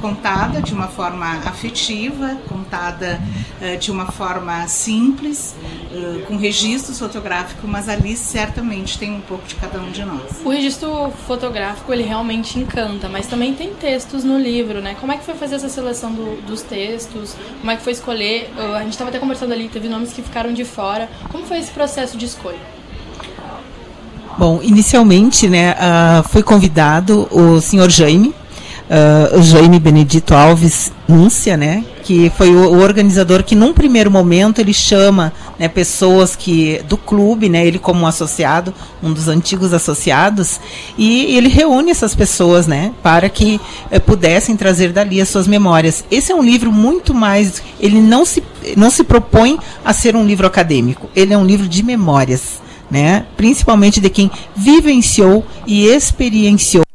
contada 0.06 0.62
de 0.62 0.72
uma 0.72 0.86
forma 0.86 1.26
afetiva, 1.44 2.36
contada 2.48 3.20
uh, 3.60 3.76
de 3.76 3.90
uma 3.90 4.06
forma 4.06 4.68
simples, 4.68 5.56
uh, 5.90 6.24
com 6.26 6.36
registro 6.36 6.94
fotográfico, 6.94 7.66
mas 7.66 7.88
ali 7.88 8.16
certamente 8.16 8.98
tem 8.98 9.10
um 9.10 9.20
pouco 9.20 9.44
de 9.48 9.56
cada 9.56 9.80
um 9.80 9.90
de 9.90 10.04
nós. 10.04 10.40
O 10.44 10.50
registro 10.50 11.12
fotográfico 11.26 11.92
ele 11.92 12.04
realmente 12.04 12.56
encanta, 12.56 13.08
mas 13.08 13.26
também 13.26 13.52
tem 13.52 13.74
textos 13.74 14.22
no 14.22 14.38
livro, 14.38 14.80
né? 14.80 14.96
Como 15.00 15.10
é 15.10 15.16
que 15.16 15.24
foi 15.24 15.34
fazer 15.34 15.56
essa 15.56 15.68
seleção 15.68 16.12
do, 16.12 16.40
dos 16.42 16.62
textos? 16.62 17.34
Como 17.58 17.70
é 17.72 17.76
que 17.76 17.82
foi 17.82 17.92
escolher? 17.92 18.52
Uh, 18.56 18.74
a 18.74 18.82
gente 18.82 18.92
estava 18.92 19.10
até 19.10 19.18
conversando 19.18 19.52
ali, 19.52 19.68
teve 19.68 19.88
nomes 19.88 20.12
que 20.12 20.22
ficaram 20.22 20.52
de 20.52 20.64
fora. 20.64 21.10
Como 21.32 21.44
foi 21.44 21.58
esse 21.58 21.72
processo 21.72 22.16
de 22.16 22.26
escolha? 22.26 22.76
Bom, 24.38 24.60
inicialmente, 24.62 25.48
né, 25.48 25.74
foi 26.28 26.42
convidado 26.42 27.26
o 27.30 27.58
senhor 27.58 27.88
Jaime, 27.88 28.34
uh, 28.90 29.42
Jaime 29.42 29.78
Benedito 29.78 30.34
Alves 30.34 30.92
Núncia, 31.08 31.56
né, 31.56 31.84
que 32.02 32.30
foi 32.36 32.50
o, 32.50 32.72
o, 32.72 32.80
organizador 32.80 33.44
que 33.44 33.54
num 33.54 33.72
primeiro 33.72 34.10
momento 34.10 34.60
ele 34.60 34.72
chama 34.72 35.32
né, 35.58 35.68
pessoas 35.68 36.34
que 36.34 36.82
do 36.88 36.96
clube, 36.96 37.48
né, 37.48 37.64
ele 37.64 37.78
como 37.78 38.00
um 38.00 38.06
associado, 38.06 38.74
um 39.02 39.12
dos 39.12 39.28
antigos 39.28 39.72
associados, 39.72 40.60
e 40.98 41.36
ele 41.36 41.48
reúne 41.48 41.90
essas 41.90 42.14
pessoas, 42.14 42.66
né, 42.66 42.92
para 43.02 43.28
que 43.28 43.60
eh, 43.90 44.00
pudessem 44.00 44.56
trazer 44.56 44.92
dali 44.92 45.20
as 45.20 45.28
suas 45.28 45.46
memórias. 45.46 46.04
Esse 46.10 46.32
é 46.32 46.34
um 46.34 46.42
livro 46.42 46.72
muito 46.72 47.14
mais, 47.14 47.62
ele 47.78 48.00
não 48.00 48.24
se 48.24 48.42
não 48.76 48.90
se 48.90 49.04
propõe 49.04 49.58
a 49.84 49.92
ser 49.92 50.16
um 50.16 50.26
livro 50.26 50.44
acadêmico, 50.44 51.08
ele 51.14 51.32
é 51.32 51.38
um 51.38 51.44
livro 51.44 51.68
de 51.68 51.84
memórias, 51.84 52.60
né, 52.90 53.26
principalmente 53.36 54.00
de 54.00 54.10
quem 54.10 54.28
vivenciou 54.56 55.44
e 55.66 55.86
experienciou 55.86 56.85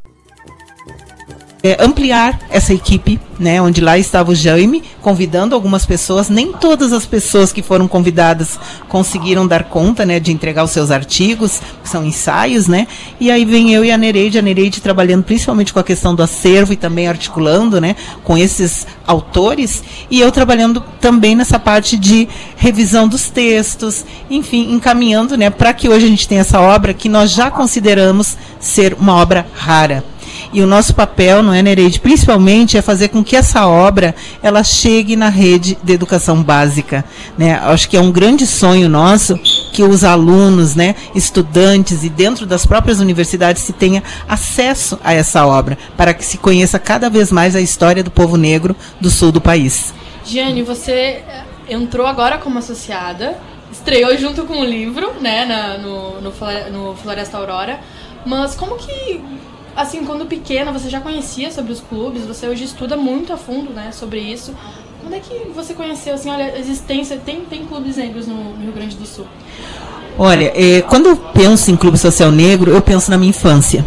é, 1.63 1.77
ampliar 1.79 2.39
essa 2.49 2.73
equipe, 2.73 3.19
né, 3.37 3.61
onde 3.61 3.81
lá 3.81 3.97
estava 3.97 4.31
o 4.31 4.35
Jaime, 4.35 4.83
convidando 5.01 5.53
algumas 5.53 5.85
pessoas. 5.85 6.29
Nem 6.29 6.51
todas 6.51 6.91
as 6.91 7.05
pessoas 7.05 7.51
que 7.51 7.61
foram 7.61 7.87
convidadas 7.87 8.59
conseguiram 8.87 9.45
dar 9.45 9.65
conta, 9.65 10.05
né, 10.05 10.19
de 10.19 10.31
entregar 10.31 10.63
os 10.63 10.71
seus 10.71 10.91
artigos, 10.91 11.61
que 11.83 11.89
são 11.89 12.03
ensaios, 12.05 12.67
né. 12.67 12.87
E 13.19 13.29
aí 13.29 13.45
vem 13.45 13.73
eu 13.73 13.85
e 13.85 13.91
a 13.91 13.97
Nereide, 13.97 14.39
a 14.39 14.41
Nereide 14.41 14.81
trabalhando 14.81 15.23
principalmente 15.23 15.73
com 15.73 15.79
a 15.79 15.83
questão 15.83 16.15
do 16.15 16.23
acervo 16.23 16.73
e 16.73 16.77
também 16.77 17.07
articulando, 17.07 17.79
né, 17.79 17.95
com 18.23 18.37
esses 18.37 18.87
autores, 19.05 19.83
e 20.09 20.19
eu 20.19 20.31
trabalhando 20.31 20.81
também 20.99 21.35
nessa 21.35 21.59
parte 21.59 21.97
de 21.97 22.27
revisão 22.55 23.07
dos 23.07 23.29
textos, 23.29 24.05
enfim, 24.29 24.73
encaminhando, 24.73 25.37
né, 25.37 25.49
para 25.49 25.73
que 25.73 25.89
hoje 25.89 26.05
a 26.05 26.09
gente 26.09 26.27
tenha 26.27 26.41
essa 26.41 26.59
obra 26.59 26.93
que 26.93 27.09
nós 27.09 27.31
já 27.31 27.51
consideramos 27.51 28.37
ser 28.59 28.93
uma 28.93 29.15
obra 29.15 29.45
rara. 29.53 30.03
E 30.53 30.61
o 30.61 30.67
nosso 30.67 30.93
papel, 30.93 31.41
não 31.41 31.53
é, 31.53 31.61
principalmente 32.01 32.77
é 32.77 32.81
fazer 32.81 33.07
com 33.07 33.23
que 33.23 33.35
essa 33.35 33.67
obra 33.67 34.13
ela 34.43 34.63
chegue 34.63 35.15
na 35.15 35.29
rede 35.29 35.77
de 35.81 35.93
educação 35.93 36.43
básica. 36.43 37.05
Né? 37.37 37.53
Acho 37.63 37.89
que 37.89 37.95
é 37.95 38.01
um 38.01 38.11
grande 38.11 38.45
sonho 38.45 38.89
nosso 38.89 39.37
que 39.71 39.81
os 39.81 40.03
alunos, 40.03 40.75
né, 40.75 40.95
estudantes 41.15 42.03
e 42.03 42.09
dentro 42.09 42.45
das 42.45 42.65
próprias 42.65 42.99
universidades 42.99 43.61
se 43.61 43.71
tenha 43.71 44.03
acesso 44.27 44.99
a 45.03 45.13
essa 45.13 45.45
obra, 45.45 45.77
para 45.95 46.13
que 46.13 46.25
se 46.25 46.37
conheça 46.37 46.77
cada 46.77 47.09
vez 47.09 47.31
mais 47.31 47.55
a 47.55 47.61
história 47.61 48.03
do 48.03 48.11
povo 48.11 48.35
negro 48.35 48.75
do 48.99 49.09
sul 49.09 49.31
do 49.31 49.39
país. 49.39 49.93
Giane, 50.25 50.61
você 50.61 50.91
eh, 50.91 51.43
entrou 51.69 52.05
agora 52.05 52.37
como 52.37 52.59
associada, 52.59 53.37
estreou 53.71 54.15
junto 54.17 54.43
com 54.45 54.59
o 54.59 54.65
livro, 54.65 55.13
né, 55.21 55.45
na, 55.45 55.77
no, 55.77 56.21
no, 56.21 56.31
no 56.71 56.95
Floresta 56.95 57.37
Aurora. 57.37 57.79
Mas 58.25 58.53
como 58.53 58.75
que, 58.75 59.21
assim, 59.75 60.03
quando 60.05 60.25
pequena, 60.25 60.71
você 60.71 60.89
já 60.89 60.99
conhecia 60.99 61.51
sobre 61.51 61.71
os 61.71 61.79
clubes? 61.79 62.25
Você 62.25 62.47
hoje 62.47 62.63
estuda 62.63 62.95
muito 62.95 63.33
a 63.33 63.37
fundo, 63.37 63.71
né, 63.71 63.91
sobre 63.91 64.19
isso. 64.19 64.53
Quando 65.01 65.15
é 65.15 65.19
que 65.19 65.49
você 65.55 65.73
conheceu, 65.73 66.13
assim, 66.13 66.29
olha, 66.29 66.45
a 66.45 66.59
existência, 66.59 67.17
tem, 67.17 67.41
tem 67.41 67.65
clubes 67.65 67.97
negros 67.97 68.27
no 68.27 68.53
Rio 68.61 68.71
Grande 68.71 68.95
do 68.95 69.05
Sul? 69.05 69.25
Olha, 70.17 70.51
é, 70.55 70.81
quando 70.81 71.07
eu 71.07 71.15
penso 71.15 71.71
em 71.71 71.75
Clube 71.75 71.97
Social 71.97 72.31
Negro, 72.31 72.71
eu 72.71 72.81
penso 72.81 73.09
na 73.09 73.17
minha 73.17 73.29
infância. 73.29 73.83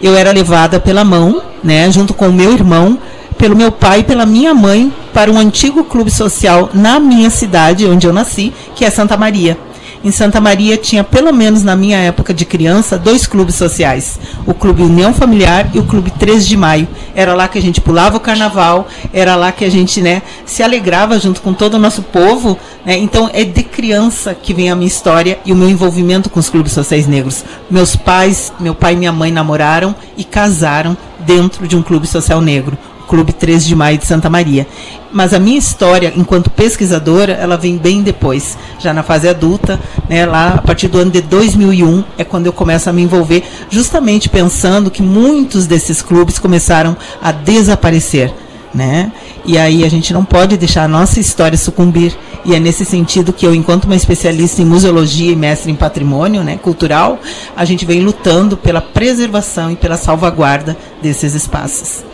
Eu 0.00 0.14
era 0.14 0.30
levada 0.30 0.78
pela 0.78 1.04
mão, 1.04 1.42
né, 1.62 1.90
junto 1.90 2.14
com 2.14 2.28
o 2.28 2.32
meu 2.32 2.52
irmão, 2.52 2.98
pelo 3.36 3.56
meu 3.56 3.72
pai 3.72 4.00
e 4.00 4.04
pela 4.04 4.24
minha 4.24 4.54
mãe, 4.54 4.92
para 5.12 5.30
um 5.30 5.38
antigo 5.38 5.82
clube 5.84 6.10
social 6.10 6.70
na 6.72 7.00
minha 7.00 7.30
cidade, 7.30 7.86
onde 7.86 8.06
eu 8.06 8.12
nasci, 8.12 8.52
que 8.76 8.84
é 8.84 8.90
Santa 8.90 9.16
Maria. 9.16 9.58
Em 10.04 10.10
Santa 10.10 10.40
Maria 10.40 10.76
tinha, 10.76 11.04
pelo 11.04 11.32
menos 11.32 11.62
na 11.62 11.76
minha 11.76 11.96
época 11.96 12.34
de 12.34 12.44
criança, 12.44 12.98
dois 12.98 13.24
clubes 13.24 13.54
sociais. 13.54 14.18
O 14.44 14.52
Clube 14.52 14.82
União 14.82 15.14
Familiar 15.14 15.70
e 15.72 15.78
o 15.78 15.84
Clube 15.84 16.10
13 16.10 16.48
de 16.48 16.56
Maio. 16.56 16.88
Era 17.14 17.34
lá 17.34 17.46
que 17.46 17.56
a 17.56 17.62
gente 17.62 17.80
pulava 17.80 18.16
o 18.16 18.20
carnaval, 18.20 18.88
era 19.12 19.36
lá 19.36 19.52
que 19.52 19.64
a 19.64 19.70
gente 19.70 20.00
né, 20.00 20.22
se 20.44 20.60
alegrava 20.62 21.20
junto 21.20 21.40
com 21.40 21.54
todo 21.54 21.74
o 21.74 21.78
nosso 21.78 22.02
povo. 22.02 22.58
Né? 22.84 22.98
Então 22.98 23.30
é 23.32 23.44
de 23.44 23.62
criança 23.62 24.34
que 24.34 24.52
vem 24.52 24.70
a 24.70 24.74
minha 24.74 24.88
história 24.88 25.38
e 25.44 25.52
o 25.52 25.56
meu 25.56 25.70
envolvimento 25.70 26.28
com 26.28 26.40
os 26.40 26.50
clubes 26.50 26.72
sociais 26.72 27.06
negros. 27.06 27.44
Meus 27.70 27.94
pais, 27.94 28.52
meu 28.58 28.74
pai 28.74 28.94
e 28.94 28.96
minha 28.96 29.12
mãe 29.12 29.30
namoraram 29.30 29.94
e 30.16 30.24
casaram 30.24 30.96
dentro 31.20 31.68
de 31.68 31.76
um 31.76 31.82
clube 31.82 32.08
social 32.08 32.40
negro. 32.40 32.76
Clube 33.12 33.34
13 33.34 33.66
de 33.66 33.76
Maio 33.76 33.98
de 33.98 34.06
Santa 34.06 34.30
Maria. 34.30 34.66
Mas 35.12 35.34
a 35.34 35.38
minha 35.38 35.58
história, 35.58 36.14
enquanto 36.16 36.48
pesquisadora, 36.48 37.34
ela 37.34 37.58
vem 37.58 37.76
bem 37.76 38.02
depois, 38.02 38.56
já 38.78 38.94
na 38.94 39.02
fase 39.02 39.28
adulta, 39.28 39.78
né, 40.08 40.24
lá 40.24 40.54
a 40.54 40.62
partir 40.62 40.88
do 40.88 40.96
ano 40.96 41.10
de 41.10 41.20
2001 41.20 42.04
é 42.16 42.24
quando 42.24 42.46
eu 42.46 42.54
começo 42.54 42.88
a 42.88 42.92
me 42.92 43.02
envolver, 43.02 43.44
justamente 43.68 44.30
pensando 44.30 44.90
que 44.90 45.02
muitos 45.02 45.66
desses 45.66 46.00
clubes 46.00 46.38
começaram 46.38 46.96
a 47.20 47.30
desaparecer. 47.32 48.32
Né? 48.72 49.12
E 49.44 49.58
aí 49.58 49.84
a 49.84 49.90
gente 49.90 50.14
não 50.14 50.24
pode 50.24 50.56
deixar 50.56 50.84
a 50.84 50.88
nossa 50.88 51.20
história 51.20 51.58
sucumbir. 51.58 52.16
E 52.46 52.54
é 52.54 52.58
nesse 52.58 52.86
sentido 52.86 53.30
que 53.30 53.46
eu, 53.46 53.54
enquanto 53.54 53.84
uma 53.84 53.94
especialista 53.94 54.62
em 54.62 54.64
museologia 54.64 55.30
e 55.30 55.36
mestre 55.36 55.70
em 55.70 55.76
patrimônio 55.76 56.42
né, 56.42 56.56
cultural, 56.56 57.20
a 57.54 57.66
gente 57.66 57.84
vem 57.84 58.00
lutando 58.00 58.56
pela 58.56 58.80
preservação 58.80 59.70
e 59.70 59.76
pela 59.76 59.98
salvaguarda 59.98 60.74
desses 61.02 61.34
espaços. 61.34 62.10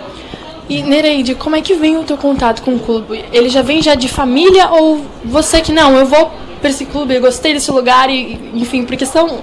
E 0.69 0.83
Nereide, 0.83 1.35
como 1.35 1.57
é 1.57 1.63
que 1.63 1.75
vem 1.75 1.97
o 1.97 2.05
teu 2.05 2.17
contato 2.17 2.63
com 2.63 2.75
o 2.75 2.79
clube? 2.79 3.25
Ele 3.33 3.49
já 3.49 3.63
vem 3.63 3.81
já 3.81 3.95
de 3.95 4.09
família 4.09 4.69
ou 4.71 5.05
você 5.25 5.61
que 5.61 5.73
não, 5.73 5.97
eu 5.97 6.07
vou 6.07 6.31
para 6.61 6.71
esse 6.71 6.85
clube, 6.85 7.15
eu 7.15 7.21
gostei 7.21 7.55
desse 7.55 7.71
lugar 7.71 8.11
e 8.11 8.51
enfim, 8.55 8.85
porque 8.85 9.07
são 9.07 9.43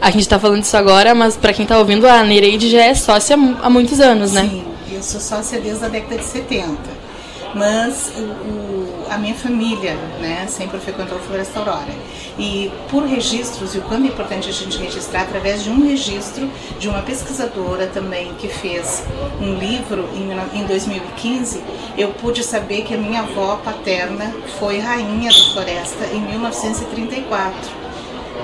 a 0.00 0.10
gente 0.10 0.22
está 0.22 0.38
falando 0.38 0.62
isso 0.62 0.76
agora, 0.76 1.14
mas 1.14 1.36
para 1.36 1.52
quem 1.52 1.64
está 1.64 1.78
ouvindo, 1.78 2.06
a 2.06 2.22
Nereide 2.22 2.70
já 2.70 2.84
é 2.84 2.94
sócia 2.94 3.36
há 3.60 3.68
muitos 3.68 4.00
anos, 4.00 4.32
né? 4.32 4.48
Sim, 4.48 4.64
eu 4.90 5.02
sou 5.02 5.20
sócia 5.20 5.60
desde 5.60 5.84
a 5.84 5.88
década 5.88 6.16
de 6.16 6.24
70. 6.24 7.00
Mas 7.54 8.12
o, 8.16 9.12
a 9.12 9.18
minha 9.18 9.34
família 9.34 9.94
né, 10.20 10.46
sempre 10.48 10.78
frequentou 10.78 11.18
a 11.18 11.20
Floresta 11.20 11.58
Aurora. 11.58 11.92
E 12.40 12.72
por 12.90 13.04
registros, 13.04 13.74
e 13.74 13.78
o 13.78 13.82
quanto 13.82 14.06
é 14.06 14.08
importante 14.08 14.48
a 14.48 14.52
gente 14.52 14.78
registrar, 14.78 15.24
através 15.24 15.62
de 15.62 15.68
um 15.68 15.86
registro 15.86 16.50
de 16.78 16.88
uma 16.88 17.02
pesquisadora 17.02 17.86
também 17.86 18.32
que 18.38 18.48
fez 18.48 19.04
um 19.38 19.56
livro 19.56 20.08
em, 20.14 20.58
em 20.58 20.64
2015, 20.64 21.62
eu 21.98 22.08
pude 22.14 22.42
saber 22.42 22.84
que 22.84 22.94
a 22.94 22.96
minha 22.96 23.20
avó 23.20 23.56
paterna 23.62 24.34
foi 24.58 24.78
rainha 24.78 25.30
da 25.30 25.52
floresta 25.52 26.06
em 26.06 26.20
1934. 26.22 27.79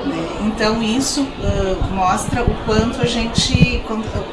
Né? 0.07 0.47
Então 0.47 0.83
isso 0.83 1.23
uh, 1.23 1.95
mostra 1.95 2.43
o 2.43 2.55
quanto 2.65 3.01
a 3.03 3.07
gente, 3.07 3.83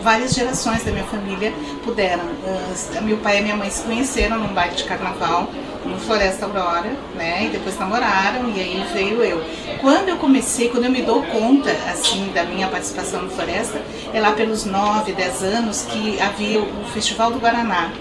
várias 0.01 0.33
gerações 0.33 0.83
da 0.83 0.91
minha 0.91 1.05
família 1.05 1.53
puderam. 1.83 2.23
Uh, 2.23 3.01
meu 3.01 3.17
pai 3.17 3.39
e 3.39 3.41
minha 3.41 3.55
mãe 3.55 3.69
se 3.69 3.83
conheceram 3.83 4.39
num 4.39 4.53
baile 4.53 4.75
de 4.75 4.83
carnaval 4.83 5.49
no 5.85 5.97
Floresta 5.97 6.45
Aurora, 6.45 6.91
né? 7.15 7.45
E 7.45 7.49
depois 7.49 7.77
namoraram 7.77 8.49
e 8.49 8.59
aí 8.59 8.87
veio 8.93 9.21
eu. 9.21 9.43
Quando 9.81 10.09
eu 10.09 10.17
comecei, 10.17 10.69
quando 10.69 10.85
eu 10.85 10.91
me 10.91 11.01
dou 11.01 11.21
conta 11.23 11.71
assim 11.91 12.31
da 12.33 12.43
minha 12.43 12.67
participação 12.67 13.23
no 13.23 13.29
Floresta, 13.29 13.81
é 14.13 14.19
lá 14.21 14.31
pelos 14.31 14.63
9, 14.65 15.11
10 15.11 15.43
anos 15.43 15.81
que 15.83 16.21
havia 16.21 16.61
o 16.61 16.85
Festival 16.93 17.31
do 17.31 17.39
Guaraná 17.39 17.91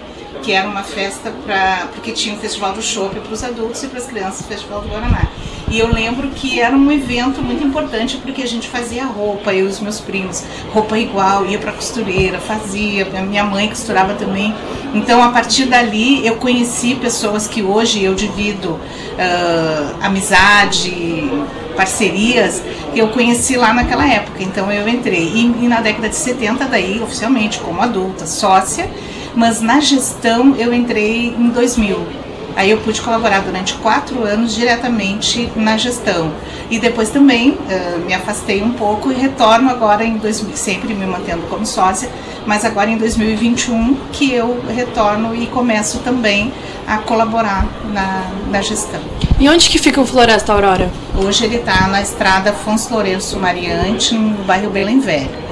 que 0.41 0.51
era 0.51 0.67
uma 0.67 0.83
festa 0.83 1.31
para 1.45 1.87
porque 1.93 2.11
tinha 2.11 2.35
um 2.35 2.37
festival 2.37 2.73
do 2.73 2.81
chopp 2.81 3.19
para 3.19 3.33
os 3.33 3.43
adultos 3.43 3.83
e 3.83 3.87
para 3.87 3.99
as 3.99 4.05
crianças 4.05 4.41
o 4.41 4.43
festival 4.43 4.81
do 4.81 4.89
Guaraná. 4.89 5.27
E 5.69 5.79
eu 5.79 5.91
lembro 5.91 6.27
que 6.29 6.59
era 6.59 6.75
um 6.75 6.91
evento 6.91 7.41
muito 7.41 7.63
importante 7.63 8.17
porque 8.17 8.43
a 8.43 8.47
gente 8.47 8.67
fazia 8.67 9.05
roupa, 9.05 9.53
eu 9.53 9.65
e 9.65 9.69
os 9.69 9.79
meus 9.79 9.99
primos, 9.99 10.43
roupa 10.71 10.97
igual, 10.99 11.45
ia 11.45 11.57
para 11.57 11.71
costureira, 11.71 12.39
fazia, 12.39 13.05
minha 13.05 13.43
mãe 13.43 13.67
costurava 13.69 14.13
também. 14.13 14.53
Então 14.93 15.23
a 15.23 15.29
partir 15.29 15.65
dali 15.65 16.25
eu 16.25 16.35
conheci 16.35 16.95
pessoas 16.95 17.47
que 17.47 17.63
hoje 17.63 18.03
eu 18.03 18.13
divido 18.13 18.73
uh, 18.73 19.95
amizade, 20.01 21.31
parcerias 21.75 22.61
que 22.93 22.99
eu 22.99 23.07
conheci 23.09 23.57
lá 23.57 23.73
naquela 23.73 24.07
época. 24.07 24.43
Então 24.43 24.71
eu 24.71 24.87
entrei. 24.87 25.23
E, 25.23 25.63
e 25.63 25.67
na 25.67 25.81
década 25.81 26.09
de 26.09 26.15
70 26.15 26.65
daí, 26.65 27.01
oficialmente, 27.01 27.59
como 27.59 27.81
adulta, 27.81 28.25
sócia, 28.25 28.89
mas 29.35 29.61
na 29.61 29.79
gestão 29.79 30.55
eu 30.57 30.73
entrei 30.73 31.27
em 31.27 31.49
2000. 31.49 32.23
Aí 32.55 32.69
eu 32.69 32.77
pude 32.77 33.01
colaborar 33.01 33.39
durante 33.39 33.73
quatro 33.75 34.23
anos 34.23 34.53
diretamente 34.53 35.51
na 35.55 35.75
gestão. 35.75 36.31
E 36.69 36.79
depois 36.79 37.09
também 37.09 37.51
uh, 37.51 37.99
me 38.05 38.13
afastei 38.13 38.61
um 38.61 38.73
pouco 38.73 39.11
e 39.11 39.15
retorno 39.15 39.69
agora 39.69 40.03
em 40.03 40.17
2000, 40.17 40.55
sempre 40.55 40.93
me 40.93 41.05
mantendo 41.05 41.43
como 41.49 41.65
sócia, 41.65 42.09
mas 42.45 42.63
agora 42.63 42.89
em 42.89 42.97
2021 42.97 43.95
que 44.11 44.31
eu 44.31 44.63
retorno 44.69 45.35
e 45.35 45.47
começo 45.47 45.99
também 45.99 46.53
a 46.87 46.97
colaborar 46.97 47.65
na, 47.91 48.31
na 48.51 48.61
gestão. 48.61 49.01
E 49.39 49.49
onde 49.49 49.69
que 49.69 49.79
fica 49.79 49.99
o 49.99 50.05
Floresta 50.05 50.53
Aurora? 50.53 50.91
Hoje 51.15 51.45
ele 51.45 51.55
está 51.57 51.87
na 51.87 52.01
estrada 52.01 52.51
Afonso 52.51 52.93
Lourenço 52.93 53.39
Mariante, 53.39 54.15
no 54.15 54.43
bairro 54.43 54.69
Belém 54.69 54.99
Velho. 54.99 55.42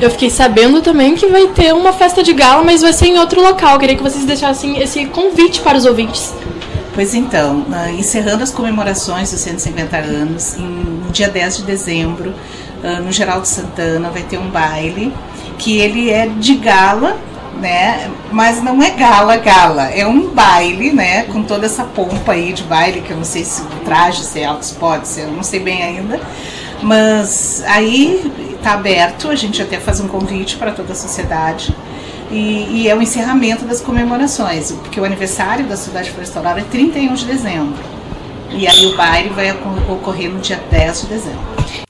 Eu 0.00 0.10
fiquei 0.10 0.30
sabendo 0.30 0.80
também 0.80 1.16
que 1.16 1.26
vai 1.26 1.48
ter 1.48 1.74
uma 1.74 1.92
festa 1.92 2.22
de 2.22 2.32
gala, 2.32 2.62
mas 2.62 2.82
vai 2.82 2.92
ser 2.92 3.06
em 3.06 3.18
outro 3.18 3.42
local. 3.42 3.78
queria 3.80 3.96
que 3.96 4.02
vocês 4.02 4.24
deixassem 4.24 4.80
esse 4.80 5.06
convite 5.06 5.60
para 5.60 5.76
os 5.76 5.84
ouvintes. 5.84 6.32
Pois 6.94 7.14
então, 7.14 7.66
uh, 7.68 7.90
encerrando 7.98 8.44
as 8.44 8.50
comemorações 8.52 9.30
dos 9.32 9.40
150 9.40 9.96
anos, 9.96 10.56
no 10.56 11.10
dia 11.10 11.28
10 11.28 11.58
de 11.58 11.62
dezembro, 11.64 12.32
uh, 12.82 13.02
no 13.02 13.10
Geraldo 13.10 13.46
Santana, 13.46 14.08
vai 14.10 14.22
ter 14.22 14.38
um 14.38 14.48
baile 14.48 15.12
que 15.58 15.78
ele 15.78 16.10
é 16.10 16.28
de 16.28 16.54
gala, 16.54 17.16
né? 17.60 18.08
Mas 18.30 18.62
não 18.62 18.80
é 18.80 18.90
gala, 18.90 19.36
gala. 19.36 19.90
É 19.90 20.06
um 20.06 20.28
baile, 20.28 20.92
né? 20.92 21.24
Com 21.24 21.42
toda 21.42 21.66
essa 21.66 21.82
pompa 21.82 22.32
aí 22.32 22.52
de 22.52 22.62
baile, 22.62 23.00
que 23.00 23.10
eu 23.10 23.16
não 23.16 23.24
sei 23.24 23.44
se 23.44 23.62
o 23.62 23.66
traje, 23.84 24.22
se 24.22 24.40
é 24.40 24.44
alto 24.44 24.64
pode, 24.76 25.08
se 25.08 25.22
eu 25.22 25.32
não 25.32 25.42
sei 25.42 25.58
bem 25.58 25.82
ainda. 25.82 26.20
Mas 26.82 27.62
aí 27.66 28.32
está 28.56 28.74
aberto, 28.74 29.28
a 29.28 29.34
gente 29.34 29.60
até 29.62 29.78
faz 29.78 30.00
um 30.00 30.08
convite 30.08 30.56
para 30.56 30.72
toda 30.72 30.92
a 30.92 30.96
sociedade. 30.96 31.74
E, 32.30 32.82
e, 32.82 32.88
é 32.88 32.94
o 32.94 33.00
encerramento 33.00 33.64
das 33.64 33.80
comemorações, 33.80 34.70
porque 34.70 35.00
o 35.00 35.04
aniversário 35.04 35.66
da 35.66 35.76
cidade 35.76 36.10
florestal 36.10 36.46
é 36.58 36.62
31 36.62 37.14
de 37.14 37.24
dezembro. 37.24 37.82
E 38.50 38.66
aí 38.66 38.86
o 38.86 38.96
baile 38.96 39.30
vai 39.30 39.50
ocorrer 39.50 40.30
no 40.30 40.40
dia 40.40 40.60
10 40.70 41.02
de 41.02 41.06
dezembro. 41.06 41.87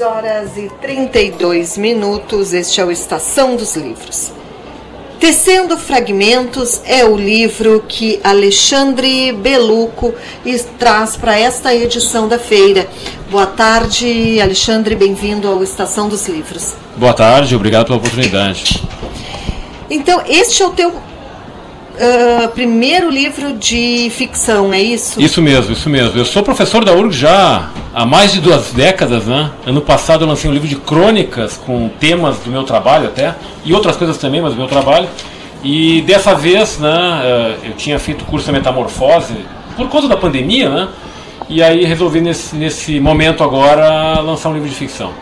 6 0.00 0.02
horas 0.02 0.56
e 0.56 0.70
32 0.80 1.76
minutos, 1.76 2.54
este 2.54 2.80
é 2.80 2.84
o 2.84 2.90
Estação 2.90 3.54
dos 3.54 3.76
Livros. 3.76 4.32
Tecendo 5.18 5.76
Fragmentos 5.76 6.80
é 6.86 7.04
o 7.04 7.14
livro 7.14 7.84
que 7.86 8.18
Alexandre 8.24 9.30
Beluco 9.32 10.14
traz 10.78 11.16
para 11.16 11.38
esta 11.38 11.74
edição 11.74 12.26
da 12.26 12.38
feira. 12.38 12.88
Boa 13.30 13.46
tarde, 13.46 14.40
Alexandre, 14.40 14.96
bem-vindo 14.96 15.46
ao 15.46 15.62
Estação 15.62 16.08
dos 16.08 16.26
Livros. 16.26 16.74
Boa 16.96 17.12
tarde, 17.12 17.54
obrigado 17.54 17.86
pela 17.86 17.98
oportunidade. 17.98 18.82
Então, 19.90 20.22
este 20.26 20.62
é 20.62 20.66
o 20.66 20.70
teu 20.70 20.94
uh, 22.00 22.48
primeiro 22.48 23.10
livro 23.10 23.52
de 23.52 24.10
ficção, 24.10 24.72
é 24.72 24.80
isso? 24.80 25.20
Isso 25.20 25.42
mesmo, 25.42 25.72
isso 25.72 25.88
mesmo. 25.88 26.18
Eu 26.18 26.24
sou 26.24 26.42
professor 26.42 26.84
da 26.84 26.92
URG 26.92 27.12
já 27.12 27.70
há 27.94 28.06
mais 28.06 28.32
de 28.32 28.40
duas 28.40 28.72
décadas, 28.72 29.26
né? 29.26 29.50
Ano 29.66 29.80
passado 29.80 30.24
eu 30.24 30.28
lancei 30.28 30.50
um 30.50 30.52
livro 30.52 30.68
de 30.68 30.76
crônicas 30.76 31.56
com 31.56 31.88
temas 32.00 32.38
do 32.38 32.50
meu 32.50 32.64
trabalho 32.64 33.08
até, 33.08 33.34
e 33.64 33.74
outras 33.74 33.96
coisas 33.96 34.16
também, 34.16 34.40
mas 34.40 34.54
do 34.54 34.58
meu 34.58 34.68
trabalho. 34.68 35.08
E 35.62 36.00
dessa 36.02 36.34
vez, 36.34 36.78
né, 36.78 37.56
eu 37.62 37.74
tinha 37.74 37.98
feito 37.98 38.24
curso 38.24 38.46
de 38.46 38.52
metamorfose, 38.52 39.34
por 39.76 39.88
conta 39.88 40.08
da 40.08 40.16
pandemia, 40.16 40.70
né? 40.70 40.88
E 41.48 41.62
aí 41.62 41.84
resolvi 41.84 42.20
nesse, 42.20 42.54
nesse 42.56 43.00
momento 43.00 43.42
agora 43.44 44.20
lançar 44.20 44.48
um 44.48 44.54
livro 44.54 44.68
de 44.68 44.74
ficção. 44.74 45.12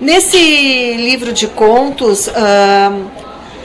Nesse 0.00 0.96
livro 0.96 1.32
de 1.32 1.46
contos, 1.46 2.26
uh, 2.26 3.10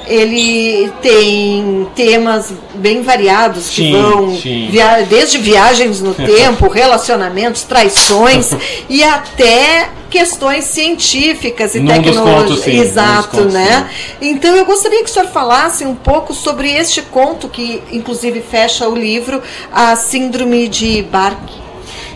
ele 0.10 0.92
tem 1.02 1.88
temas 1.96 2.52
bem 2.74 3.02
variados 3.04 3.70
que 3.70 3.84
Sim, 3.84 3.92
vão 3.94 4.36
sim. 4.36 4.68
via- 4.72 5.06
desde 5.08 5.38
viagens 5.38 6.02
no 6.02 6.14
tempo, 6.16 6.68
relacionamentos, 6.68 7.62
traições 7.64 8.50
e 8.90 9.04
até 9.04 9.90
questões 10.10 10.64
científicas 10.66 11.76
e 11.76 11.80
sim, 12.64 12.72
dos 12.78 12.88
Exato, 12.88 13.38
contos, 13.38 13.54
né? 13.54 13.90
Então 14.20 14.56
eu 14.56 14.66
gostaria 14.66 15.04
que 15.04 15.10
o 15.10 15.14
senhor 15.14 15.28
falasse 15.30 15.86
um 15.86 15.94
pouco 15.94 16.34
sobre 16.34 16.72
este 16.72 17.04
conto 17.04 17.48
que 17.48 17.84
inclusive 17.92 18.42
fecha 18.42 18.90
o 18.90 18.96
livro, 18.96 19.42
a 19.72 19.96
síndrome 19.96 20.68
de 20.68 21.04
Bark. 21.04 21.38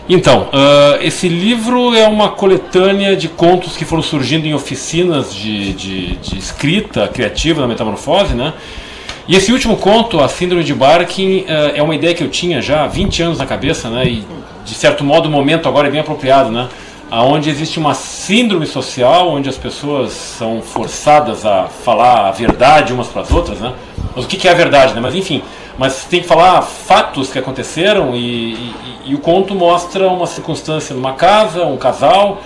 Então, 0.08 0.48
ah, 0.52 0.98
esse 1.00 1.28
livro 1.28 1.94
é 1.94 2.06
uma 2.06 2.28
coletânea 2.30 3.16
de 3.16 3.28
contos 3.28 3.76
que 3.76 3.84
foram 3.84 4.02
surgindo 4.02 4.46
em 4.46 4.52
oficinas 4.52 5.34
de, 5.34 5.72
de, 5.72 6.16
de 6.16 6.38
escrita 6.38 7.08
criativa 7.08 7.62
na 7.62 7.68
Metamorfose, 7.68 8.34
né? 8.34 8.52
E 9.26 9.34
esse 9.34 9.50
último 9.50 9.78
conto, 9.78 10.20
A 10.20 10.28
Síndrome 10.28 10.62
de 10.62 10.74
Barking, 10.74 11.46
ah, 11.48 11.72
é 11.74 11.82
uma 11.82 11.94
ideia 11.94 12.14
que 12.14 12.22
eu 12.22 12.28
tinha 12.28 12.60
já 12.60 12.84
há 12.84 12.86
20 12.86 13.22
anos 13.22 13.38
na 13.38 13.46
cabeça, 13.46 13.88
né? 13.88 14.04
E, 14.06 14.24
de 14.64 14.74
certo 14.74 15.02
modo, 15.02 15.26
o 15.26 15.32
momento 15.32 15.68
agora 15.68 15.88
é 15.88 15.90
bem 15.90 16.00
apropriado, 16.00 16.50
né? 16.50 16.68
Onde 17.10 17.48
existe 17.48 17.78
uma 17.78 17.94
síndrome 17.94 18.66
social, 18.66 19.30
onde 19.30 19.48
as 19.48 19.56
pessoas 19.56 20.12
são 20.12 20.60
forçadas 20.60 21.46
a 21.46 21.64
falar 21.64 22.28
a 22.28 22.30
verdade 22.32 22.92
umas 22.92 23.06
para 23.06 23.22
as 23.22 23.30
outras, 23.30 23.60
né? 23.60 23.72
Mas 24.16 24.24
o 24.24 24.28
que 24.28 24.48
é 24.48 24.50
a 24.50 24.54
verdade, 24.54 24.94
né? 24.94 25.00
Mas 25.00 25.14
enfim, 25.14 25.42
mas 25.78 26.04
tem 26.04 26.20
que 26.20 26.26
falar 26.26 26.62
fatos 26.62 27.32
que 27.32 27.38
aconteceram 27.38 28.14
e, 28.14 28.52
e- 28.54 28.74
e 29.06 29.14
o 29.14 29.18
conto 29.18 29.54
mostra 29.54 30.08
uma 30.08 30.26
circunstância 30.26 30.94
numa 30.94 31.12
casa, 31.14 31.64
um 31.66 31.76
casal, 31.76 32.40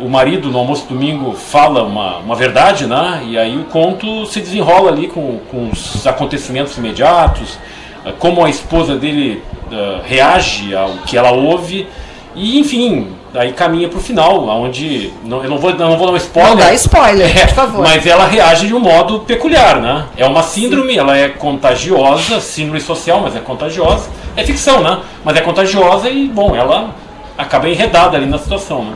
o 0.00 0.08
marido 0.08 0.48
no 0.48 0.58
almoço 0.58 0.86
domingo 0.88 1.32
fala 1.32 1.82
uma, 1.82 2.18
uma 2.18 2.36
verdade, 2.36 2.86
né? 2.86 3.22
E 3.26 3.36
aí 3.36 3.56
o 3.58 3.64
conto 3.64 4.24
se 4.26 4.40
desenrola 4.40 4.90
ali 4.92 5.08
com, 5.08 5.40
com 5.50 5.70
os 5.70 6.06
acontecimentos 6.06 6.76
imediatos, 6.78 7.58
eh, 8.06 8.12
como 8.18 8.44
a 8.44 8.48
esposa 8.48 8.94
dele 8.96 9.42
eh, 9.72 10.00
reage 10.04 10.74
ao 10.74 10.90
que 10.98 11.16
ela 11.18 11.32
ouve 11.32 11.88
e 12.36 12.60
enfim, 12.60 13.08
aí 13.34 13.52
caminha 13.52 13.88
para 13.88 13.98
o 13.98 14.02
final, 14.02 14.46
onde 14.48 15.12
não, 15.24 15.42
eu 15.42 15.50
não 15.50 15.58
vou, 15.58 15.74
não 15.74 15.96
vou 15.96 16.06
dar 16.06 16.12
um 16.12 16.16
spoiler. 16.16 16.50
Não 16.50 16.56
dá 16.56 16.74
spoiler, 16.74 17.38
É, 17.38 17.46
por 17.46 17.54
favor. 17.54 17.82
Mas 17.82 18.06
ela 18.06 18.26
reage 18.26 18.66
de 18.66 18.74
um 18.74 18.80
modo 18.80 19.20
peculiar, 19.20 19.80
né? 19.80 20.06
É 20.16 20.26
uma 20.26 20.42
síndrome, 20.42 20.96
ela 20.96 21.16
é 21.16 21.28
contagiosa, 21.28 22.40
síndrome 22.40 22.80
social, 22.80 23.20
mas 23.20 23.36
é 23.36 23.40
contagiosa. 23.40 24.08
É 24.36 24.44
ficção, 24.44 24.80
né? 24.82 25.00
Mas 25.24 25.36
é 25.36 25.40
contagiosa 25.40 26.08
e, 26.08 26.28
bom, 26.28 26.54
ela 26.56 26.94
acaba 27.36 27.68
enredada 27.68 28.16
ali 28.16 28.26
na 28.26 28.38
situação, 28.38 28.84
né? 28.84 28.92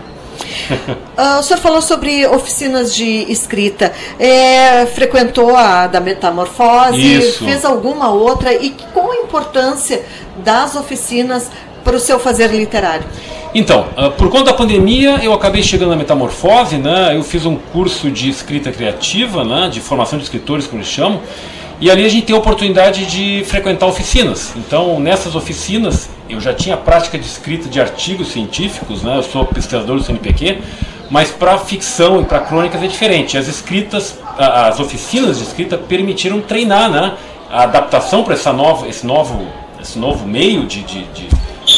Ah, 1.14 1.38
o 1.38 1.42
senhor 1.42 1.60
falou 1.60 1.82
sobre 1.82 2.26
oficinas 2.26 2.94
de 2.94 3.30
escrita. 3.30 3.92
É, 4.18 4.86
frequentou 4.86 5.54
a 5.54 5.86
da 5.86 6.00
Metamorfose, 6.00 7.18
Isso. 7.18 7.44
fez 7.44 7.64
alguma 7.64 8.10
outra 8.10 8.52
e 8.54 8.70
qual 8.94 9.12
a 9.12 9.16
importância 9.16 10.02
das 10.38 10.74
oficinas 10.74 11.50
para 11.84 11.96
o 11.96 12.00
seu 12.00 12.18
fazer 12.18 12.48
literário? 12.48 13.04
Então, 13.54 13.86
ah, 13.96 14.08
por 14.08 14.30
conta 14.30 14.44
da 14.44 14.54
pandemia, 14.54 15.20
eu 15.22 15.32
acabei 15.32 15.62
chegando 15.62 15.90
na 15.90 15.96
Metamorfose, 15.96 16.78
né? 16.78 17.14
Eu 17.14 17.22
fiz 17.22 17.44
um 17.44 17.56
curso 17.56 18.10
de 18.10 18.30
escrita 18.30 18.72
criativa, 18.72 19.44
né? 19.44 19.68
De 19.70 19.78
formação 19.78 20.18
de 20.18 20.24
escritores, 20.24 20.66
como 20.66 20.80
eles 20.80 20.90
chamam. 20.90 21.20
E 21.78 21.90
ali 21.90 22.04
a 22.04 22.08
gente 22.08 22.26
tem 22.26 22.36
a 22.36 22.38
oportunidade 22.38 23.04
de 23.06 23.44
frequentar 23.44 23.86
oficinas. 23.86 24.54
Então, 24.56 24.98
nessas 25.00 25.34
oficinas, 25.34 26.08
eu 26.30 26.40
já 26.40 26.54
tinha 26.54 26.76
prática 26.76 27.18
de 27.18 27.26
escrita 27.26 27.68
de 27.68 27.80
artigos 27.80 28.28
científicos, 28.28 29.02
né? 29.02 29.16
Eu 29.18 29.22
sou 29.22 29.44
pesquisador 29.44 29.96
do 29.96 30.02
CNPq, 30.02 30.58
mas 31.10 31.30
para 31.30 31.58
ficção 31.58 32.22
e 32.22 32.24
para 32.24 32.40
crônicas 32.40 32.82
é 32.82 32.86
diferente. 32.86 33.36
As 33.36 33.48
escritas, 33.48 34.18
as 34.38 34.80
oficinas 34.80 35.38
de 35.38 35.44
escrita 35.44 35.76
permitiram 35.76 36.40
treinar, 36.40 36.88
né? 36.88 37.14
A 37.50 37.64
adaptação 37.64 38.22
para 38.22 38.32
essa 38.32 38.50
nova, 38.52 38.88
esse 38.88 39.04
novo, 39.04 39.46
esse 39.78 39.98
novo 39.98 40.26
meio 40.26 40.64
de, 40.64 40.82
de, 40.84 41.02
de, 41.08 41.28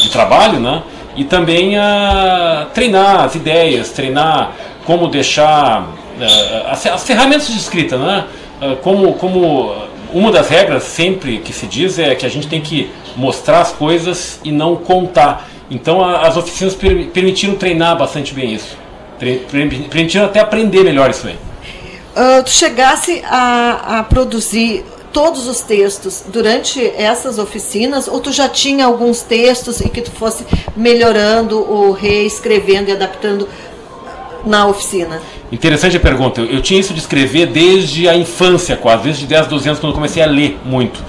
de 0.05 0.11
trabalho, 0.11 0.59
né? 0.59 0.83
E 1.15 1.23
também 1.23 1.77
a 1.77 2.67
treinar 2.73 3.21
as 3.25 3.35
ideias, 3.35 3.89
treinar 3.89 4.51
como 4.85 5.07
deixar 5.07 5.87
eh, 6.19 6.65
as, 6.69 6.85
as 6.85 7.03
ferramentas 7.05 7.47
de 7.47 7.57
escrita, 7.57 7.97
né? 7.97 8.25
Eh, 8.61 8.75
Como, 8.81 9.13
como 9.13 9.73
uma 10.13 10.31
das 10.31 10.47
regras 10.49 10.83
sempre 10.83 11.39
que 11.39 11.51
se 11.53 11.65
diz 11.67 11.97
é 11.99 12.15
que 12.15 12.25
a 12.25 12.29
gente 12.29 12.47
tem 12.47 12.61
que 12.61 12.89
mostrar 13.15 13.61
as 13.61 13.71
coisas 13.71 14.39
e 14.43 14.51
não 14.51 14.75
contar. 14.75 15.47
Então 15.71 16.03
a- 16.03 16.27
as 16.27 16.37
oficinas 16.37 16.75
per- 16.75 17.07
permitiram 17.07 17.55
treinar 17.55 17.97
bastante 17.97 18.33
bem 18.33 18.53
isso. 18.53 18.77
Permitiram 19.89 20.25
até 20.25 20.39
aprender 20.39 20.83
melhor 20.83 21.09
isso 21.09 21.27
aí. 21.27 21.35
Ah, 22.15 22.41
tu 22.43 22.49
chegasse 22.51 23.21
a, 23.25 23.99
a 23.99 24.03
produzir 24.03 24.85
todos 25.15 25.47
os 25.47 25.61
textos 25.61 26.23
durante 26.27 26.85
essas 26.97 27.39
oficinas 27.39 28.07
ou 28.09 28.19
tu 28.19 28.33
já 28.33 28.49
tinha 28.49 28.85
alguns 28.85 29.21
textos 29.21 29.79
e 29.79 29.87
que 29.87 30.01
tu 30.01 30.11
fosse 30.11 30.43
melhorando 30.75 31.57
ou 31.57 31.91
reescrevendo 31.93 32.89
e 32.89 32.91
adaptando 32.91 33.47
na 34.45 34.67
oficina? 34.67 35.21
Interessante 35.49 35.95
a 35.95 35.99
pergunta. 36.01 36.41
Eu, 36.41 36.61
tinha 36.61 36.79
isso 36.79 36.93
de 36.93 36.99
escrever 36.99 37.45
desde 37.47 38.09
a 38.09 38.15
infância, 38.15 38.75
quase, 38.75 39.03
desde 39.03 39.25
10, 39.25 39.47
12 39.47 39.67
anos, 39.69 39.79
quando 39.79 39.91
eu 39.91 39.95
comecei 39.95 40.21
a 40.21 40.25
ler 40.25 40.59
muito. 40.65 41.01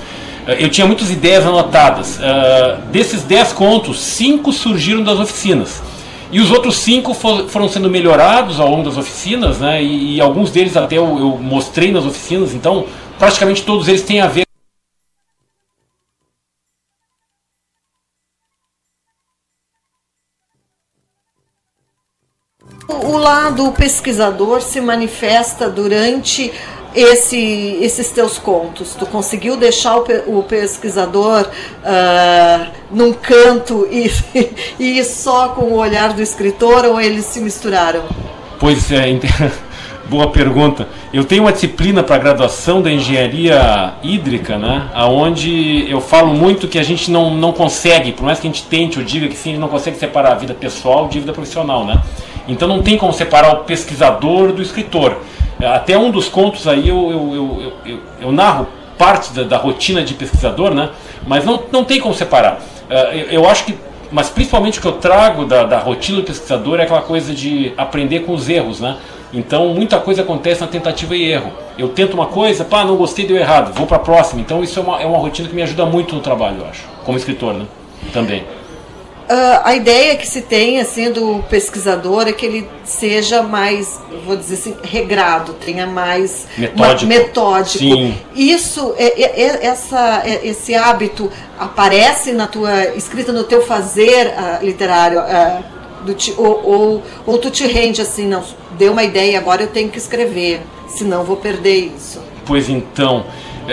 Eh, 0.47 0.59
Eu 0.65 0.69
tinha 0.71 0.87
muitas 0.87 1.11
ideias 1.11 1.45
anotadas. 1.45 2.19
Ah, 2.23 2.79
desses 2.93 3.23
10 3.25 3.53
contos, 3.55 3.99
5 4.01 4.53
surgiram 4.53 5.03
das 5.03 5.19
oficinas. 5.19 5.83
E 6.31 6.39
os 6.41 6.51
outros 6.53 6.77
5 6.77 7.13
fo- 7.13 7.49
foram 7.49 7.69
sendo 7.69 7.91
melhorados 7.91 8.61
ao 8.61 8.69
longo 8.71 8.85
das 8.85 8.97
oficinas, 8.97 9.59
né? 9.59 9.83
E, 9.83 10.17
e 10.17 10.21
alguns 10.21 10.51
deles 10.53 10.77
até 10.77 10.97
eu, 10.97 11.05
eu 11.19 11.39
mostrei 11.41 11.91
nas 11.91 12.05
oficinas, 12.05 12.55
então 12.55 12.85
praticamente 13.19 13.65
todos 13.65 13.89
eles 13.89 14.03
têm 14.03 14.21
a 14.21 14.27
ver 14.27 14.47
O 22.89 23.17
lado 23.17 23.73
pesquisador 23.73 24.61
se 24.63 24.81
manifesta 24.81 25.69
durante 25.69 26.53
esse, 26.95 27.79
esses 27.81 28.11
teus 28.11 28.39
contos. 28.39 28.95
Tu 28.95 29.07
conseguiu 29.07 29.57
deixar 29.57 29.99
o, 29.99 30.39
o 30.39 30.43
pesquisador 30.43 31.49
ah, 31.85 32.69
num 32.91 33.13
canto 33.13 33.87
e, 33.91 34.11
e 34.79 34.99
ir 34.99 35.05
só 35.05 35.51
com 35.51 35.67
o 35.67 35.75
olhar 35.77 36.13
do 36.13 36.23
escritor 36.23 36.85
ou 36.85 37.01
eles 37.01 37.27
se 37.27 37.41
misturaram? 37.41 38.05
Pois 38.59 38.91
é, 38.91 39.09
boa 40.09 40.31
pergunta. 40.31 40.89
Eu 41.13 41.25
tenho 41.25 41.43
uma 41.43 41.53
disciplina 41.53 42.03
para 42.03 42.19
graduação 42.19 42.81
da 42.81 42.91
engenharia 42.91 43.95
hídrica, 44.03 44.57
né? 44.59 44.89
Onde 45.09 45.85
eu 45.91 46.01
falo 46.01 46.33
muito 46.35 46.69
que 46.69 46.79
a 46.79 46.83
gente 46.83 47.11
não, 47.11 47.35
não 47.35 47.53
consegue, 47.53 48.13
por 48.13 48.25
mais 48.25 48.39
que 48.39 48.47
a 48.47 48.51
gente 48.51 48.65
tente 48.65 48.99
ou 48.99 49.05
diga 49.05 49.29
que 49.29 49.37
sim, 49.37 49.51
a 49.51 49.53
gente 49.53 49.61
não 49.61 49.69
consegue 49.69 49.97
separar 49.97 50.33
a 50.33 50.35
vida 50.35 50.55
pessoal 50.55 51.09
de 51.09 51.19
vida 51.21 51.33
profissional, 51.33 51.85
né? 51.85 52.01
Então 52.49 52.69
não 52.69 52.83
tem 52.83 52.97
como 52.97 53.13
separar 53.13 53.53
o 53.53 53.57
pesquisador 53.65 54.53
do 54.53 54.63
escritor. 54.63 55.19
Até 55.61 55.97
um 55.97 56.11
dos 56.11 56.29
contos 56.29 56.69
aí 56.69 56.89
eu, 56.89 57.11
eu, 57.11 57.35
eu, 57.35 57.73
eu, 57.87 57.99
eu- 58.21 58.33
narro 58.33 58.69
parte 58.99 59.33
da, 59.33 59.43
da 59.43 59.57
rotina 59.57 60.03
de 60.03 60.15
pesquisador, 60.15 60.73
né? 60.75 60.91
Mas 61.27 61.45
não, 61.45 61.63
não 61.73 61.83
tem 61.85 61.99
como 62.01 62.15
separar. 62.15 62.61
Eh, 62.89 63.27
eu, 63.31 63.43
eu 63.43 63.49
acho 63.49 63.65
que 63.65 63.75
mas 64.13 64.31
principalmente 64.31 64.79
o 64.79 64.83
que 64.83 64.87
eu 64.87 64.93
trago 64.93 65.45
da, 65.45 65.65
da 65.65 65.79
rotina 65.79 66.19
do 66.19 66.25
pesquisador 66.25 66.79
é 66.79 66.85
aquela 66.85 67.03
coisa 67.03 67.35
de 67.35 67.73
aprender 67.77 68.21
com 68.21 68.33
os 68.35 68.49
erros, 68.49 68.81
né? 68.81 68.97
Então 69.33 69.69
muita 69.75 69.99
coisa 69.99 70.23
acontece 70.23 70.61
na 70.61 70.67
tentativa 70.67 71.15
e 71.17 71.25
erro. 71.31 71.53
Eu 71.79 71.89
tento 71.89 72.15
uma 72.15 72.27
coisa, 72.27 72.65
pá, 72.65 72.85
não 72.85 72.97
gostei, 72.97 73.27
deu 73.27 73.37
errado, 73.37 73.73
vou 73.75 73.87
para 73.87 73.97
a 73.97 74.01
próxima. 74.01 74.41
Então 74.41 74.63
isso 74.63 74.79
é 74.79 74.83
uma, 74.83 75.03
é 75.03 75.07
uma 75.07 75.19
rotina 75.19 75.49
que 75.49 75.55
me 75.55 75.63
ajuda 75.63 75.85
muito 75.85 76.15
no 76.15 76.21
trabalho, 76.21 76.59
eu 76.61 76.67
acho, 76.67 76.85
como 77.05 77.19
escritor, 77.19 77.55
né? 77.55 77.67
Também. 78.13 78.45
Ah, 79.29 79.63
a 79.65 79.75
ideia 79.75 80.15
que 80.17 80.27
se 80.27 80.41
tem 80.43 80.79
assim 80.81 81.11
do 81.11 81.43
pesquisador 81.51 82.29
é 82.29 82.33
que 82.33 82.47
ele 82.47 82.69
seja 82.85 83.43
mais, 83.43 84.01
vou 84.25 84.37
dizer 84.37 84.55
assim, 84.55 84.77
regrado, 84.85 85.53
tenha 85.55 85.85
mais 85.85 86.47
Metódico. 86.57 87.07
metódico. 87.07 87.79
Sim. 87.79 88.15
Isso, 88.37 88.95
é, 88.97 89.21
é- 89.21 89.43
é- 89.43 89.67
essa, 89.67 90.23
é- 90.25 90.47
esse 90.47 90.77
hábito 90.77 91.29
aparece 91.59 92.31
na 92.33 92.47
tua 92.47 92.95
escrita, 92.95 93.33
no 93.33 93.43
teu 93.43 93.63
fazer 93.63 94.33
ah, 94.39 94.61
literário, 94.63 95.19
do 95.19 95.76
ti- 96.15 96.35
ou, 96.37 96.61
ou, 96.65 97.03
ou 97.27 97.39
tu 97.39 97.51
te 97.51 97.67
rende 97.67 98.01
assim, 98.01 98.27
não, 98.27 98.43
deu 98.79 98.93
uma 98.93 99.03
ideia, 99.05 99.39
agora 99.39 99.63
eu 99.63 99.69
tenho 99.69 99.89
que 99.89 99.99
escrever, 99.99 100.61
senão 100.89 101.25
vou 101.25 101.37
perder 101.37 101.93
isso. 101.97 102.21
Pois 102.45 102.69
então, 102.69 103.25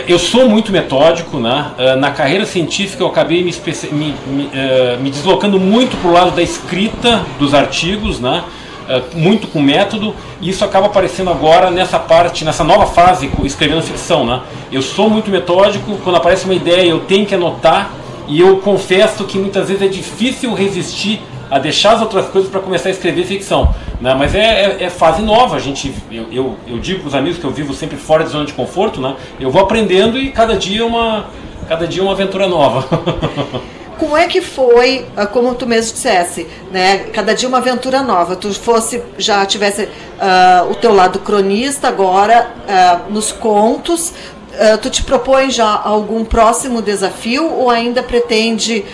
eu 0.08 0.18
sou 0.18 0.50
muito 0.50 0.72
metódico, 0.72 1.38
né? 1.40 1.72
Ah, 1.78 1.96
Na 1.96 2.12
carreira 2.12 2.46
científica 2.46 3.04
eu 3.04 3.08
acabei 3.08 3.44
me, 3.44 3.54
me, 3.92 4.16
me, 4.28 4.50
eh, 4.54 4.98
me 5.00 5.12
deslocando 5.12 5.60
muito 5.60 5.96
para 5.98 6.10
o 6.10 6.14
lado 6.14 6.32
da 6.32 6.42
escrita 6.42 7.24
dos 7.38 7.54
artigos, 7.54 8.20
né? 8.20 8.44
Ah, 8.90 9.02
Muito 9.14 9.48
com 9.48 9.62
método, 9.62 10.16
e 10.42 10.50
isso 10.50 10.66
acaba 10.66 10.88
aparecendo 10.88 11.30
agora 11.30 11.70
nessa 11.70 12.00
parte, 12.00 12.44
nessa 12.44 12.64
nova 12.64 12.86
fase, 12.88 13.30
escrevendo 13.44 13.82
ficção, 13.84 14.26
né? 14.26 14.42
Eu 14.72 14.82
sou 14.82 15.10
muito 15.10 15.30
metódico, 15.30 15.98
quando 16.04 16.16
aparece 16.16 16.46
uma 16.46 16.56
ideia 16.56 16.90
eu 16.90 17.02
tenho 17.02 17.26
que 17.26 17.36
anotar, 17.36 17.92
E 18.28 18.40
eu 18.40 18.58
confesso 18.60 19.26
que 19.26 19.38
muitas 19.38 19.68
vezes 19.68 19.84
é 19.84 19.88
difícil 19.88 20.54
resistir 20.54 21.22
a 21.50 21.60
deixar 21.60 21.94
as 21.94 22.02
outras 22.02 22.28
coisas 22.28 22.50
para 22.50 22.60
começar 22.60 22.90
a 22.90 22.92
escrever 22.92 23.26
ficção. 23.26 23.74
Né? 24.02 24.14
Mas 24.14 24.36
é, 24.36 24.40
é, 24.40 24.84
é, 24.84 24.90
fase 24.90 25.22
nova. 25.22 25.56
A 25.56 25.60
gente, 25.60 25.94
eu, 26.12 26.28
eu, 26.32 26.56
eu 26.68 26.80
digo 26.80 27.02
para 27.02 27.08
os 27.08 27.16
amigos 27.16 27.40
que 27.40 27.46
eu 27.46 27.52
vivo 27.52 27.74
sempre 27.74 27.98
fora 27.98 28.24
de 28.24 28.32
zona 28.32 28.46
de 28.46 28.54
conforto, 28.54 29.00
né? 29.00 29.16
Eu 29.40 29.50
vou 29.50 29.62
aprendendo 29.62 30.18
e 30.18 30.32
cada 30.32 30.56
dia 30.56 30.86
uma, 30.86 31.28
cada 31.68 31.88
dia 31.88 32.04
uma 32.04 32.12
aventura 32.12 32.48
nova. 32.48 32.88
Como 33.98 34.18
é 34.18 34.28
que 34.28 34.42
foi, 34.42 35.06
ah, 35.16 35.26
como 35.28 35.54
tu 35.54 35.68
mesmo 35.68 35.94
dissesse, 35.94 36.48
né? 36.72 37.06
Cada 37.14 37.34
dia 37.34 37.48
uma 37.48 37.60
aventura 37.60 38.02
nova. 38.02 38.36
Tu 38.36 38.54
fosse, 38.54 39.02
já 39.18 39.46
tivesse 39.46 39.84
uh, 39.84 40.70
o 40.72 40.76
teu 40.76 40.94
lado 40.94 41.20
cronista, 41.20 41.88
agora 41.88 42.52
uh, 42.68 43.14
nos 43.14 43.32
contos. 43.32 44.12
Uh, 44.54 44.78
tu 44.78 44.90
te 44.90 45.04
propõe 45.04 45.50
já 45.50 45.82
algum 45.84 46.24
próximo 46.24 46.82
desafio 46.82 47.52
ou 47.52 47.70
ainda 47.70 48.04
pretende 48.04 48.86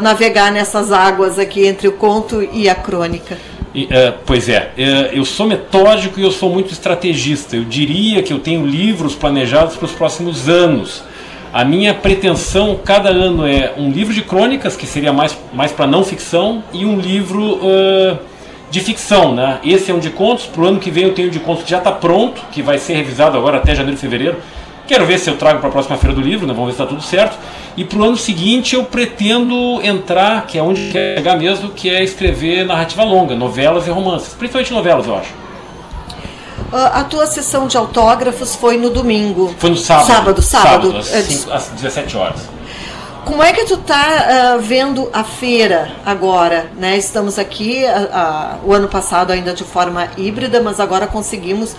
navegar 0.00 0.52
nessas 0.52 0.92
águas 0.92 1.40
aqui 1.40 1.66
entre 1.66 1.88
o 1.88 1.92
conto 1.92 2.40
e 2.52 2.68
a 2.68 2.74
crônica? 2.74 3.36
E, 3.74 3.88
pois 4.24 4.48
é, 4.48 4.70
eu 5.12 5.24
sou 5.24 5.44
metódico 5.44 6.20
e 6.20 6.22
eu 6.22 6.30
sou 6.30 6.48
muito 6.48 6.72
estrategista. 6.72 7.56
Eu 7.56 7.64
diria 7.64 8.22
que 8.22 8.32
eu 8.32 8.38
tenho 8.38 8.64
livros 8.64 9.16
planejados 9.16 9.74
para 9.74 9.86
os 9.86 9.90
próximos 9.90 10.48
anos. 10.48 11.02
A 11.52 11.64
minha 11.64 11.94
pretensão 11.94 12.78
cada 12.84 13.08
ano 13.08 13.46
é 13.46 13.72
um 13.78 13.90
livro 13.90 14.12
de 14.12 14.20
crônicas, 14.20 14.76
que 14.76 14.86
seria 14.86 15.12
mais, 15.12 15.36
mais 15.54 15.72
para 15.72 15.86
não 15.86 16.04
ficção, 16.04 16.62
e 16.72 16.84
um 16.84 16.98
livro 16.98 17.54
uh, 17.54 18.18
de 18.70 18.80
ficção. 18.80 19.34
Né? 19.34 19.58
Esse 19.64 19.90
é 19.90 19.94
um 19.94 19.98
de 19.98 20.10
contos, 20.10 20.44
para 20.44 20.62
o 20.62 20.66
ano 20.66 20.78
que 20.78 20.90
vem 20.90 21.04
eu 21.04 21.14
tenho 21.14 21.28
um 21.28 21.30
de 21.30 21.40
contos 21.40 21.64
que 21.64 21.70
já 21.70 21.78
está 21.78 21.90
pronto, 21.90 22.42
que 22.52 22.60
vai 22.60 22.78
ser 22.78 22.94
revisado 22.94 23.38
agora 23.38 23.56
até 23.56 23.74
janeiro 23.74 23.98
fevereiro. 23.98 24.36
Quero 24.86 25.04
ver 25.04 25.18
se 25.18 25.28
eu 25.28 25.36
trago 25.36 25.58
para 25.58 25.68
a 25.68 25.72
próxima 25.72 25.96
feira 25.96 26.14
do 26.14 26.20
livro, 26.20 26.46
né? 26.46 26.54
vamos 26.54 26.68
ver 26.70 26.76
se 26.76 26.82
está 26.82 26.86
tudo 26.86 27.02
certo. 27.02 27.36
E 27.76 27.84
para 27.84 27.98
o 27.98 28.04
ano 28.04 28.16
seguinte 28.16 28.74
eu 28.74 28.84
pretendo 28.84 29.80
entrar, 29.82 30.46
que 30.46 30.56
é 30.56 30.62
onde 30.62 30.90
quer 30.90 31.16
chegar 31.16 31.36
mesmo, 31.36 31.70
que 31.70 31.90
é 31.90 32.02
escrever 32.02 32.64
narrativa 32.64 33.02
longa, 33.02 33.34
novelas 33.34 33.86
e 33.86 33.90
romances. 33.90 34.32
Principalmente 34.34 34.72
novelas, 34.72 35.06
eu 35.06 35.16
acho. 35.16 35.46
Ah, 36.72 37.00
a 37.00 37.04
tua 37.04 37.26
sessão 37.26 37.66
de 37.66 37.76
autógrafos 37.76 38.54
foi 38.54 38.76
no 38.76 38.90
domingo. 38.90 39.54
Foi 39.58 39.70
no 39.70 39.76
sábado. 39.76 40.06
Sábado, 40.06 40.42
sábado. 40.42 40.86
sábado 40.86 40.98
às, 40.98 41.14
é, 41.14 41.22
cinco, 41.22 41.52
às 41.52 41.68
17 41.68 42.16
horas. 42.16 42.40
Como 43.26 43.42
é 43.42 43.52
que 43.52 43.64
tu 43.64 43.78
tá 43.78 44.54
uh, 44.56 44.60
vendo 44.60 45.10
a 45.12 45.24
feira 45.24 45.90
agora? 46.06 46.70
Né? 46.78 46.96
Estamos 46.96 47.40
aqui 47.40 47.82
uh, 47.84 48.64
uh, 48.64 48.70
o 48.70 48.72
ano 48.72 48.86
passado 48.86 49.32
ainda 49.32 49.52
de 49.52 49.64
forma 49.64 50.08
híbrida, 50.16 50.62
mas 50.62 50.78
agora 50.78 51.08
conseguimos 51.08 51.74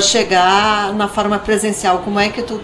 chegar 0.00 0.94
na 0.94 1.06
forma 1.06 1.38
presencial. 1.38 1.98
Como 1.98 2.18
é 2.18 2.30
que 2.30 2.40
tu 2.40 2.58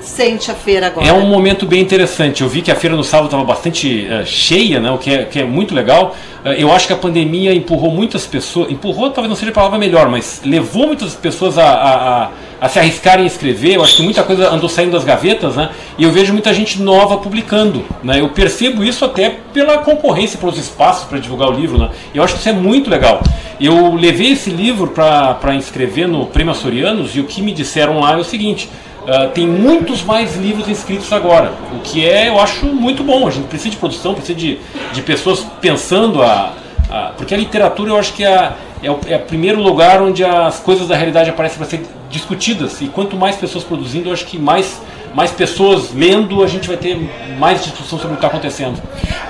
sente 0.00 0.50
a 0.50 0.54
feira 0.54 0.88
agora? 0.88 1.06
É 1.06 1.12
um 1.12 1.26
momento 1.26 1.66
bem 1.66 1.80
interessante. 1.80 2.42
Eu 2.42 2.48
vi 2.48 2.62
que 2.62 2.70
a 2.70 2.74
feira 2.74 2.96
no 2.96 3.04
sábado 3.04 3.26
estava 3.26 3.44
bastante 3.44 4.06
uh, 4.06 4.26
cheia, 4.26 4.80
né, 4.80 4.90
o 4.90 4.98
que 4.98 5.12
é, 5.12 5.24
que 5.24 5.38
é 5.38 5.44
muito 5.44 5.74
legal. 5.74 6.16
Uh, 6.44 6.48
eu 6.48 6.72
acho 6.72 6.86
que 6.86 6.92
a 6.92 6.96
pandemia 6.96 7.54
empurrou 7.54 7.90
muitas 7.90 8.26
pessoas, 8.26 8.70
empurrou 8.70 9.10
talvez 9.10 9.28
não 9.28 9.36
seja 9.36 9.50
a 9.50 9.54
palavra 9.54 9.78
melhor, 9.78 10.08
mas 10.08 10.42
levou 10.44 10.86
muitas 10.86 11.14
pessoas 11.14 11.58
a, 11.58 11.64
a, 11.64 12.24
a, 12.24 12.30
a 12.60 12.68
se 12.68 12.78
arriscarem 12.78 13.24
a 13.24 13.26
escrever. 13.26 13.76
Eu 13.76 13.82
acho 13.82 13.96
que 13.96 14.02
muita 14.02 14.22
coisa 14.22 14.50
andou 14.50 14.68
saindo 14.68 14.92
das 14.92 15.04
gavetas, 15.04 15.56
né? 15.56 15.70
E 15.96 16.04
eu 16.04 16.12
vejo 16.12 16.32
muita 16.32 16.52
gente 16.52 16.80
nova 16.80 17.16
publicando. 17.16 17.84
Né? 18.02 18.20
Eu 18.20 18.28
percebo 18.28 18.84
isso 18.84 19.04
até 19.04 19.38
pela 19.52 19.78
concorrência 19.78 20.38
pelos 20.38 20.58
espaços 20.58 21.04
para 21.04 21.18
divulgar 21.18 21.48
o 21.48 21.52
livro. 21.52 21.78
Né? 21.78 21.90
Eu 22.14 22.22
acho 22.22 22.34
que 22.34 22.40
isso 22.40 22.48
é 22.48 22.52
muito 22.52 22.90
legal. 22.90 23.22
Eu 23.60 23.94
levei 23.94 24.32
esse 24.32 24.50
livro 24.50 24.88
para 24.88 25.54
inscrever 25.54 26.06
no 26.06 26.26
Prêmio 26.26 26.52
Açorianos 26.52 27.16
e 27.16 27.20
o 27.20 27.24
que 27.24 27.40
me 27.40 27.52
disseram 27.52 28.00
lá 28.00 28.12
é 28.12 28.16
o 28.16 28.24
seguinte 28.24 28.68
Uh, 29.00 29.30
tem 29.30 29.46
muitos 29.46 30.02
mais 30.04 30.36
livros 30.36 30.68
inscritos 30.68 31.10
agora, 31.10 31.54
o 31.74 31.80
que 31.80 32.06
é, 32.06 32.28
eu 32.28 32.38
acho, 32.38 32.66
muito 32.66 33.02
bom. 33.02 33.26
A 33.26 33.30
gente 33.30 33.46
precisa 33.48 33.70
de 33.70 33.76
produção, 33.78 34.12
precisa 34.12 34.38
de, 34.38 34.58
de 34.92 35.00
pessoas 35.00 35.40
pensando 35.58 36.22
a, 36.22 36.52
a 36.90 37.12
Porque 37.16 37.34
a 37.34 37.36
literatura 37.36 37.90
eu 37.90 37.96
acho 37.96 38.12
que 38.14 38.24
é, 38.24 38.52
é, 38.82 38.90
o, 38.90 38.98
é 39.06 39.16
o 39.16 39.20
primeiro 39.20 39.60
lugar 39.60 40.02
onde 40.02 40.24
as 40.24 40.58
coisas 40.58 40.88
da 40.88 40.96
realidade 40.96 41.30
aparecem 41.30 41.58
para 41.58 41.66
ser 41.66 41.82
discutidas. 42.08 42.80
E 42.80 42.88
quanto 42.88 43.16
mais 43.16 43.36
pessoas 43.36 43.64
produzindo, 43.64 44.08
eu 44.08 44.12
acho 44.12 44.26
que 44.26 44.38
mais, 44.38 44.80
mais 45.14 45.30
pessoas 45.30 45.92
lendo, 45.94 46.42
a 46.42 46.46
gente 46.46 46.66
vai 46.66 46.76
ter 46.76 46.98
mais 47.38 47.62
discussão 47.62 47.98
sobre 47.98 48.14
o 48.14 48.18
que 48.18 48.24
está 48.24 48.28
acontecendo. 48.28 48.80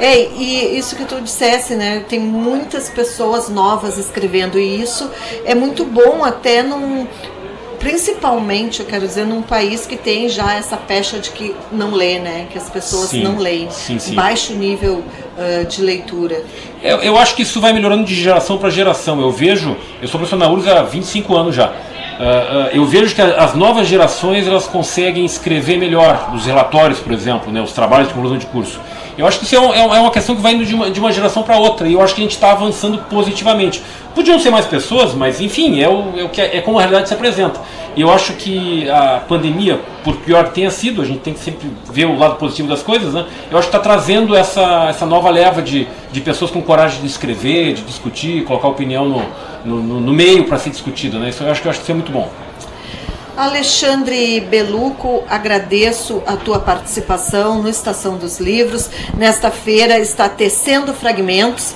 É, 0.01 0.29
e 0.33 0.79
isso 0.79 0.97
que 0.97 1.05
tu 1.05 1.21
dissesse, 1.21 1.75
né? 1.75 2.05
Tem 2.09 2.19
muitas 2.19 2.89
pessoas 2.89 3.49
novas 3.49 3.99
escrevendo, 3.99 4.59
e 4.59 4.81
isso 4.81 5.11
é 5.45 5.55
muito 5.55 5.85
bom 5.85 6.25
até 6.25 6.63
num 6.63 7.07
principalmente, 7.81 8.81
eu 8.81 8.87
quero 8.87 9.07
dizer, 9.07 9.25
num 9.25 9.41
país 9.41 9.87
que 9.87 9.97
tem 9.97 10.29
já 10.29 10.55
essa 10.55 10.77
pecha 10.77 11.19
de 11.19 11.31
que 11.31 11.57
não 11.73 11.93
lê, 11.93 12.19
né? 12.19 12.47
Que 12.53 12.59
as 12.59 12.69
pessoas 12.69 13.09
sim, 13.09 13.25
não 13.25 13.39
leem. 13.39 13.71
Sim, 13.71 13.99
sim. 13.99 14.15
Baixo 14.15 14.53
nível 14.53 15.03
uh, 15.41 15.65
de 15.65 15.81
leitura. 15.81 16.45
Eu, 16.83 16.99
eu, 16.99 17.19
acho 17.19 17.35
que 17.35 17.43
isso 17.43 17.61
vai 17.61 17.73
melhorando 17.73 18.05
de 18.05 18.15
geração 18.15 18.59
para 18.59 18.71
geração. 18.71 19.21
Eu 19.21 19.33
vejo, 19.33 19.77
eu 20.01 20.09
sou 20.09 20.19
professor 20.19 20.37
na 20.37 20.49
URGS 20.49 20.69
há 20.69 20.83
25 20.83 21.37
anos 21.37 21.55
já. 21.55 21.69
Uh, 21.69 21.73
uh, 21.73 22.69
eu 22.73 22.85
vejo 22.85 23.15
que 23.15 23.23
as 23.23 23.55
novas 23.55 23.89
gerações 23.89 24.47
elas 24.47 24.67
conseguem 24.67 25.25
escrever 25.25 25.79
melhor 25.79 26.33
os 26.35 26.45
relatórios, 26.45 26.99
por 26.99 27.13
exemplo, 27.13 27.51
né, 27.51 27.63
os 27.63 27.73
trabalhos 27.73 28.09
de 28.09 28.15
conclusão 28.15 28.37
de 28.37 28.47
curso. 28.47 28.79
Eu 29.21 29.27
acho 29.27 29.39
que 29.39 29.45
isso 29.45 29.55
é, 29.55 29.61
um, 29.61 29.95
é 29.95 30.01
uma 30.01 30.11
questão 30.11 30.35
que 30.35 30.41
vai 30.41 30.55
indo 30.55 30.65
de 30.65 30.75
uma, 30.75 30.91
de 30.91 30.99
uma 30.99 31.13
geração 31.13 31.43
para 31.43 31.59
outra 31.59 31.87
e 31.87 31.93
eu 31.93 32.01
acho 32.01 32.15
que 32.15 32.23
a 32.23 32.25
gente 32.25 32.33
está 32.33 32.53
avançando 32.53 32.99
positivamente. 33.11 33.83
Podiam 34.15 34.41
ser 34.41 34.49
mais 34.49 34.65
pessoas, 34.65 35.15
mas 35.15 35.43
enfim, 35.43 35.81
é, 35.81 35.89
o, 35.89 36.19
é, 36.19 36.25
o 36.25 36.29
que 36.31 36.41
é, 36.41 36.57
é 36.57 36.61
como 36.63 36.79
a 36.79 36.81
realidade 36.81 37.07
se 37.07 37.15
apresenta. 37.15 37.61
Eu 37.95 38.11
acho 38.11 38.33
que 38.35 38.89
a 38.89 39.21
pandemia, 39.29 39.79
por 40.03 40.17
pior 40.17 40.45
que 40.45 40.55
tenha 40.55 40.71
sido, 40.71 41.03
a 41.03 41.05
gente 41.05 41.21
tem 41.21 41.35
que 41.35 41.41
sempre 41.41 41.71
ver 41.93 42.07
o 42.07 42.17
lado 42.17 42.37
positivo 42.37 42.67
das 42.67 42.83
coisas, 42.83 43.13
né? 43.13 43.27
Eu 43.51 43.59
acho 43.59 43.69
que 43.69 43.77
está 43.77 43.79
trazendo 43.79 44.35
essa, 44.35 44.87
essa 44.89 45.05
nova 45.05 45.29
leva 45.29 45.61
de, 45.61 45.87
de 46.11 46.21
pessoas 46.23 46.51
com 46.51 46.63
coragem 46.63 47.01
de 47.03 47.07
escrever, 47.07 47.75
de 47.75 47.83
discutir, 47.83 48.45
colocar 48.45 48.69
opinião 48.69 49.07
no, 49.07 49.23
no, 49.65 49.83
no, 49.83 50.01
no 50.01 50.13
meio 50.15 50.45
para 50.45 50.57
ser 50.57 50.71
discutida, 50.71 51.19
né? 51.19 51.29
Isso 51.29 51.43
eu 51.43 51.51
acho 51.51 51.61
que 51.61 51.67
eu 51.67 51.71
acho 51.71 51.81
que 51.81 51.85
isso 51.85 51.93
é 51.93 51.95
muito 51.95 52.11
bom. 52.11 52.31
Alexandre 53.37 54.41
Beluco, 54.41 55.25
agradeço 55.29 56.23
a 56.27 56.37
tua 56.37 56.59
participação 56.59 57.63
no 57.63 57.69
Estação 57.69 58.17
dos 58.17 58.39
Livros. 58.39 58.91
Nesta 59.17 59.51
feira 59.51 59.99
está 59.99 60.29
tecendo 60.29 60.93
fragmentos 60.93 61.75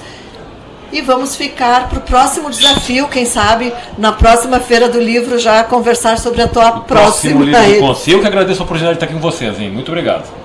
e 0.93 1.01
vamos 1.01 1.35
ficar 1.35 1.89
para 1.89 1.99
o 1.99 2.03
próximo 2.03 2.51
desafio, 2.51 3.09
quem 3.09 3.25
sabe 3.25 3.73
na 3.99 4.13
próxima 4.13 4.61
feira 4.61 4.89
do 4.89 5.01
livro 5.01 5.39
já 5.39 5.65
conversar 5.65 6.19
sobre 6.19 6.43
a 6.43 6.49
tua 6.49 6.69
o 6.69 6.81
próxima. 6.83 7.35
Próximo 7.37 7.45
livro 7.45 7.97
Eu 8.07 8.21
que 8.21 8.27
agradeço 8.27 8.61
a 8.61 8.65
oportunidade 8.65 8.99
de 8.99 9.05
estar 9.05 9.07
aqui 9.07 9.15
com 9.15 9.21
vocês, 9.21 9.59
hein? 9.59 9.71
Muito 9.71 9.89
obrigado. 9.89 10.44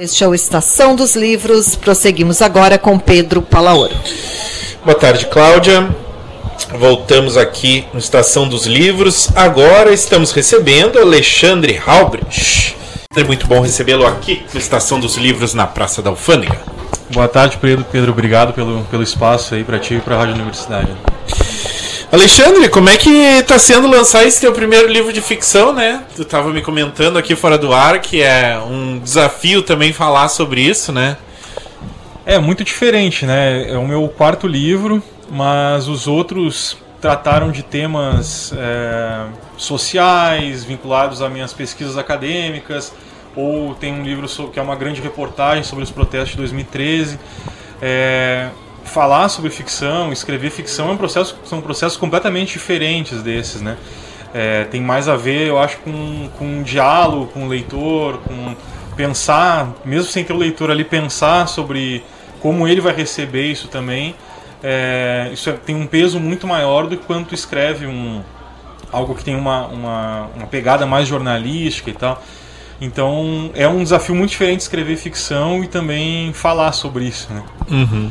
Este 0.00 0.22
é 0.22 0.28
o 0.28 0.34
Estação 0.34 0.94
dos 0.94 1.16
Livros. 1.16 1.74
Prosseguimos 1.74 2.40
agora 2.40 2.78
com 2.78 3.00
Pedro 3.00 3.42
Palaoro. 3.42 3.92
Boa 4.84 4.96
tarde, 4.96 5.26
Cláudia. 5.26 5.88
Voltamos 6.78 7.36
aqui 7.36 7.84
no 7.92 7.98
Estação 7.98 8.48
dos 8.48 8.64
Livros. 8.64 9.28
Agora 9.34 9.92
estamos 9.92 10.30
recebendo 10.30 11.00
Alexandre 11.00 11.82
Halbrich. 11.84 12.76
É 13.16 13.24
muito 13.24 13.48
bom 13.48 13.60
recebê-lo 13.60 14.06
aqui 14.06 14.46
no 14.54 14.60
Estação 14.60 15.00
dos 15.00 15.16
Livros 15.16 15.52
na 15.52 15.66
Praça 15.66 16.00
da 16.00 16.10
Alfândega. 16.10 16.60
Boa 17.10 17.26
tarde, 17.26 17.58
Pedro. 17.60 17.84
Pedro, 17.90 18.12
obrigado 18.12 18.52
pelo, 18.52 18.84
pelo 18.84 19.02
espaço 19.02 19.56
aí 19.56 19.64
para 19.64 19.80
ti 19.80 19.94
e 19.94 20.00
para 20.00 20.14
a 20.14 20.18
Rádio 20.18 20.34
Universidade. 20.36 20.92
Alexandre, 22.10 22.70
como 22.70 22.88
é 22.88 22.96
que 22.96 23.10
está 23.10 23.58
sendo 23.58 23.86
lançar 23.86 24.24
esse 24.24 24.40
teu 24.40 24.50
primeiro 24.50 24.88
livro 24.88 25.12
de 25.12 25.20
ficção, 25.20 25.74
né? 25.74 26.04
Tu 26.16 26.22
estava 26.22 26.50
me 26.50 26.62
comentando 26.62 27.18
aqui 27.18 27.36
fora 27.36 27.58
do 27.58 27.70
ar 27.70 28.00
que 28.00 28.22
é 28.22 28.58
um 28.58 28.98
desafio 28.98 29.62
também 29.62 29.92
falar 29.92 30.28
sobre 30.28 30.62
isso, 30.62 30.90
né? 30.90 31.18
É 32.24 32.38
muito 32.38 32.64
diferente, 32.64 33.26
né? 33.26 33.70
É 33.70 33.76
o 33.76 33.86
meu 33.86 34.08
quarto 34.08 34.46
livro, 34.46 35.02
mas 35.30 35.86
os 35.86 36.06
outros 36.06 36.78
trataram 36.98 37.50
de 37.50 37.62
temas 37.62 38.54
é, 38.56 39.26
sociais 39.58 40.64
vinculados 40.64 41.20
a 41.20 41.28
minhas 41.28 41.52
pesquisas 41.52 41.98
acadêmicas, 41.98 42.90
ou 43.36 43.74
tem 43.74 43.92
um 43.92 44.02
livro 44.02 44.26
que 44.48 44.58
é 44.58 44.62
uma 44.62 44.76
grande 44.76 45.02
reportagem 45.02 45.62
sobre 45.62 45.84
os 45.84 45.90
protestos 45.90 46.30
de 46.30 46.38
2013. 46.38 47.18
É, 47.82 48.48
falar 48.88 49.28
sobre 49.28 49.50
ficção, 49.50 50.12
escrever 50.12 50.50
ficção 50.50 50.88
é 50.88 50.92
um 50.92 50.96
processo, 50.96 51.36
são 51.44 51.60
processos 51.60 51.96
completamente 51.96 52.52
diferentes 52.52 53.22
desses, 53.22 53.60
né? 53.60 53.76
É, 54.34 54.64
tem 54.64 54.80
mais 54.80 55.08
a 55.08 55.16
ver, 55.16 55.46
eu 55.46 55.58
acho, 55.58 55.78
com, 55.78 56.28
com 56.38 56.44
um 56.44 56.62
diálogo 56.62 57.28
com 57.28 57.44
o 57.44 57.48
leitor, 57.48 58.18
com 58.18 58.54
pensar, 58.96 59.72
mesmo 59.84 60.10
sem 60.10 60.24
ter 60.24 60.32
o 60.32 60.36
leitor 60.36 60.70
ali, 60.70 60.84
pensar 60.84 61.46
sobre 61.46 62.02
como 62.40 62.66
ele 62.66 62.80
vai 62.80 62.92
receber 62.92 63.50
isso 63.50 63.68
também. 63.68 64.14
É, 64.62 65.30
isso 65.32 65.48
é, 65.48 65.52
tem 65.52 65.76
um 65.76 65.86
peso 65.86 66.18
muito 66.18 66.46
maior 66.46 66.86
do 66.86 66.96
que 66.96 67.04
quando 67.04 67.26
tu 67.26 67.34
escreve 67.34 67.86
um, 67.86 68.22
algo 68.92 69.14
que 69.14 69.24
tem 69.24 69.36
uma, 69.36 69.66
uma, 69.66 70.30
uma 70.36 70.46
pegada 70.46 70.84
mais 70.84 71.06
jornalística 71.06 71.90
e 71.90 71.94
tal. 71.94 72.22
Então 72.80 73.50
é 73.54 73.66
um 73.68 73.82
desafio 73.82 74.14
muito 74.14 74.30
diferente 74.30 74.60
escrever 74.60 74.96
ficção 74.96 75.62
e 75.64 75.68
também 75.68 76.32
falar 76.32 76.72
sobre 76.72 77.04
isso. 77.04 77.32
Né? 77.32 77.42
Uhum. 77.70 78.10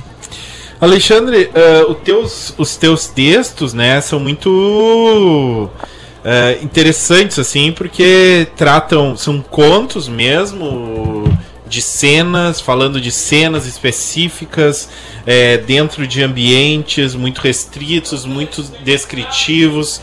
Alexandre, 0.80 1.50
uh, 1.50 1.92
os, 1.92 1.98
teus, 2.04 2.54
os 2.58 2.76
teus 2.76 3.08
textos, 3.08 3.74
né, 3.74 4.00
são 4.00 4.20
muito 4.20 5.70
uh, 5.70 6.64
interessantes, 6.64 7.40
assim, 7.40 7.72
porque 7.72 8.48
tratam, 8.56 9.18
são 9.18 9.42
contos 9.42 10.08
mesmo, 10.08 11.26
de 11.68 11.82
cenas, 11.82 12.62
falando 12.62 13.00
de 13.00 13.12
cenas 13.12 13.66
específicas, 13.66 14.90
é, 15.26 15.58
dentro 15.58 16.08
de 16.08 16.24
ambientes 16.24 17.14
muito 17.14 17.40
restritos, 17.40 18.26
muito 18.26 18.62
descritivos. 18.84 20.02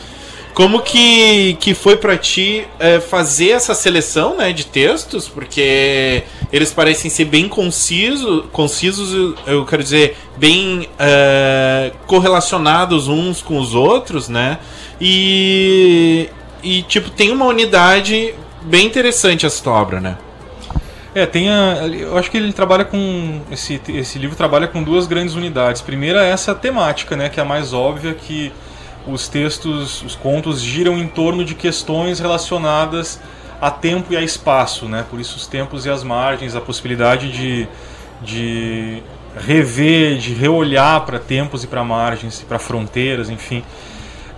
Como 0.54 0.82
que, 0.82 1.54
que 1.54 1.74
foi 1.74 1.96
para 1.96 2.16
ti 2.16 2.64
é, 2.78 3.00
fazer 3.00 3.50
essa 3.50 3.74
seleção 3.74 4.36
né, 4.36 4.52
de 4.52 4.64
textos? 4.64 5.28
Porque 5.28 6.22
eles 6.52 6.72
parecem 6.72 7.10
ser 7.10 7.24
bem 7.24 7.48
conciso, 7.48 8.44
concisos, 8.52 9.34
eu 9.48 9.66
quero 9.66 9.82
dizer, 9.82 10.16
bem 10.36 10.88
é, 10.96 11.90
correlacionados 12.06 13.08
uns 13.08 13.42
com 13.42 13.58
os 13.58 13.74
outros, 13.74 14.28
né? 14.28 14.60
E, 15.00 16.30
e, 16.62 16.82
tipo, 16.82 17.10
tem 17.10 17.32
uma 17.32 17.46
unidade 17.46 18.32
bem 18.62 18.86
interessante 18.86 19.44
essa 19.44 19.68
obra, 19.68 20.00
né? 20.00 20.16
É, 21.16 21.26
tem 21.26 21.50
a, 21.50 21.86
eu 21.88 22.16
acho 22.16 22.30
que 22.30 22.36
ele 22.36 22.52
trabalha 22.52 22.84
com 22.84 23.40
esse, 23.50 23.80
esse 23.88 24.20
livro 24.20 24.36
trabalha 24.36 24.68
com 24.68 24.84
duas 24.84 25.08
grandes 25.08 25.34
unidades. 25.34 25.82
Primeira 25.82 26.24
é 26.24 26.30
essa 26.30 26.54
temática, 26.54 27.16
né, 27.16 27.28
que 27.28 27.40
é 27.40 27.42
a 27.42 27.46
mais 27.46 27.72
óbvia 27.72 28.14
que 28.14 28.52
os 29.06 29.28
textos, 29.28 30.02
os 30.02 30.14
contos 30.14 30.60
giram 30.60 30.98
em 30.98 31.06
torno 31.06 31.44
de 31.44 31.54
questões 31.54 32.18
relacionadas 32.18 33.20
a 33.60 33.70
tempo 33.70 34.12
e 34.12 34.16
a 34.16 34.22
espaço, 34.22 34.86
né? 34.86 35.04
Por 35.08 35.20
isso 35.20 35.36
os 35.36 35.46
tempos 35.46 35.86
e 35.86 35.90
as 35.90 36.02
margens, 36.02 36.56
a 36.56 36.60
possibilidade 36.60 37.30
de, 37.30 37.68
de 38.22 39.02
rever, 39.36 40.18
de 40.18 40.34
reolhar 40.34 41.02
para 41.02 41.18
tempos 41.18 41.64
e 41.64 41.66
para 41.66 41.84
margens, 41.84 42.44
para 42.46 42.58
fronteiras, 42.58 43.30
enfim. 43.30 43.62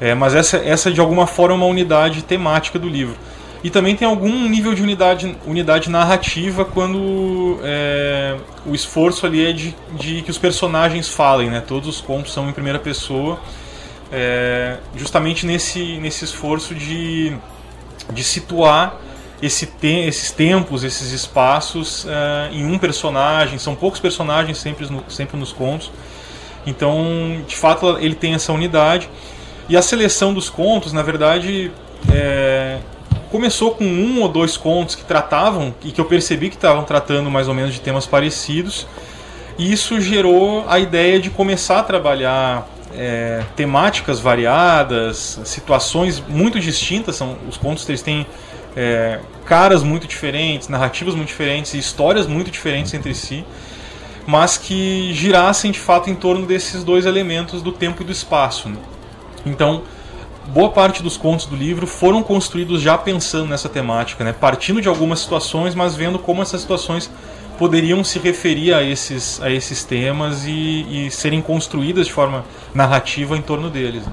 É, 0.00 0.14
mas 0.14 0.34
essa, 0.34 0.58
essa 0.58 0.90
de 0.92 1.00
alguma 1.00 1.26
forma 1.26 1.54
é 1.54 1.56
uma 1.56 1.66
unidade 1.66 2.22
temática 2.22 2.78
do 2.78 2.88
livro. 2.88 3.16
E 3.64 3.70
também 3.70 3.96
tem 3.96 4.06
algum 4.06 4.48
nível 4.48 4.74
de 4.74 4.82
unidade, 4.82 5.36
unidade 5.46 5.90
narrativa 5.90 6.64
quando 6.64 7.58
é, 7.64 8.36
o 8.64 8.74
esforço 8.74 9.26
ali 9.26 9.44
é 9.44 9.52
de, 9.52 9.74
de 9.92 10.22
que 10.22 10.30
os 10.30 10.38
personagens 10.38 11.08
falem, 11.08 11.50
né? 11.50 11.62
Todos 11.66 11.88
os 11.88 12.00
contos 12.00 12.32
são 12.32 12.48
em 12.48 12.52
primeira 12.52 12.78
pessoa, 12.78 13.40
é, 14.12 14.78
justamente 14.94 15.46
nesse, 15.46 15.98
nesse 15.98 16.24
esforço 16.24 16.74
de, 16.74 17.36
de 18.12 18.24
situar 18.24 19.00
esse 19.42 19.66
te, 19.66 20.06
esses 20.06 20.30
tempos, 20.30 20.82
esses 20.82 21.12
espaços 21.12 22.06
é, 22.08 22.50
em 22.52 22.64
um 22.64 22.78
personagem. 22.78 23.58
São 23.58 23.74
poucos 23.74 24.00
personagens 24.00 24.58
sempre, 24.58 24.90
no, 24.90 25.04
sempre 25.08 25.36
nos 25.36 25.52
contos. 25.52 25.90
Então, 26.66 27.42
de 27.46 27.56
fato, 27.56 27.98
ele 27.98 28.14
tem 28.14 28.34
essa 28.34 28.52
unidade. 28.52 29.08
E 29.68 29.76
a 29.76 29.82
seleção 29.82 30.32
dos 30.32 30.48
contos, 30.48 30.92
na 30.92 31.02
verdade, 31.02 31.70
é, 32.12 32.78
começou 33.30 33.72
com 33.72 33.84
um 33.84 34.22
ou 34.22 34.28
dois 34.28 34.56
contos 34.56 34.94
que 34.94 35.04
tratavam 35.04 35.74
e 35.84 35.90
que 35.90 36.00
eu 36.00 36.04
percebi 36.04 36.48
que 36.48 36.56
estavam 36.56 36.84
tratando 36.84 37.30
mais 37.30 37.48
ou 37.48 37.54
menos 37.54 37.74
de 37.74 37.80
temas 37.80 38.06
parecidos. 38.06 38.86
E 39.58 39.72
isso 39.72 40.00
gerou 40.00 40.64
a 40.68 40.78
ideia 40.78 41.18
de 41.18 41.30
começar 41.30 41.80
a 41.80 41.82
trabalhar 41.82 42.68
é, 42.96 43.44
temáticas 43.54 44.20
variadas, 44.20 45.40
situações 45.44 46.20
muito 46.20 46.58
distintas. 46.58 47.16
São, 47.16 47.36
os 47.48 47.56
contos 47.56 47.88
eles 47.88 48.02
têm 48.02 48.26
é, 48.76 49.20
caras 49.44 49.82
muito 49.82 50.06
diferentes, 50.06 50.68
narrativas 50.68 51.14
muito 51.14 51.28
diferentes 51.28 51.74
e 51.74 51.78
histórias 51.78 52.26
muito 52.26 52.50
diferentes 52.50 52.92
entre 52.94 53.14
si, 53.14 53.44
mas 54.26 54.58
que 54.58 55.12
girassem 55.14 55.70
de 55.70 55.78
fato 55.78 56.10
em 56.10 56.14
torno 56.14 56.46
desses 56.46 56.82
dois 56.82 57.06
elementos 57.06 57.62
do 57.62 57.72
tempo 57.72 58.02
e 58.02 58.04
do 58.04 58.12
espaço. 58.12 58.68
Né? 58.68 58.76
Então, 59.44 59.82
boa 60.48 60.70
parte 60.70 61.02
dos 61.02 61.16
contos 61.16 61.46
do 61.46 61.56
livro 61.56 61.86
foram 61.86 62.22
construídos 62.22 62.82
já 62.82 62.98
pensando 62.98 63.48
nessa 63.48 63.68
temática, 63.68 64.24
né? 64.24 64.32
partindo 64.32 64.80
de 64.80 64.88
algumas 64.88 65.20
situações, 65.20 65.74
mas 65.74 65.94
vendo 65.94 66.18
como 66.18 66.42
essas 66.42 66.60
situações 66.60 67.10
poderiam 67.58 68.02
se 68.04 68.18
referir 68.18 68.72
a 68.74 68.82
esses, 68.82 69.40
a 69.42 69.50
esses 69.50 69.84
temas 69.84 70.44
e, 70.46 71.06
e 71.06 71.10
serem 71.10 71.40
construídas 71.40 72.06
de 72.06 72.12
forma 72.12 72.44
narrativa 72.74 73.36
em 73.36 73.42
torno 73.42 73.70
deles. 73.70 74.06
Né? 74.06 74.12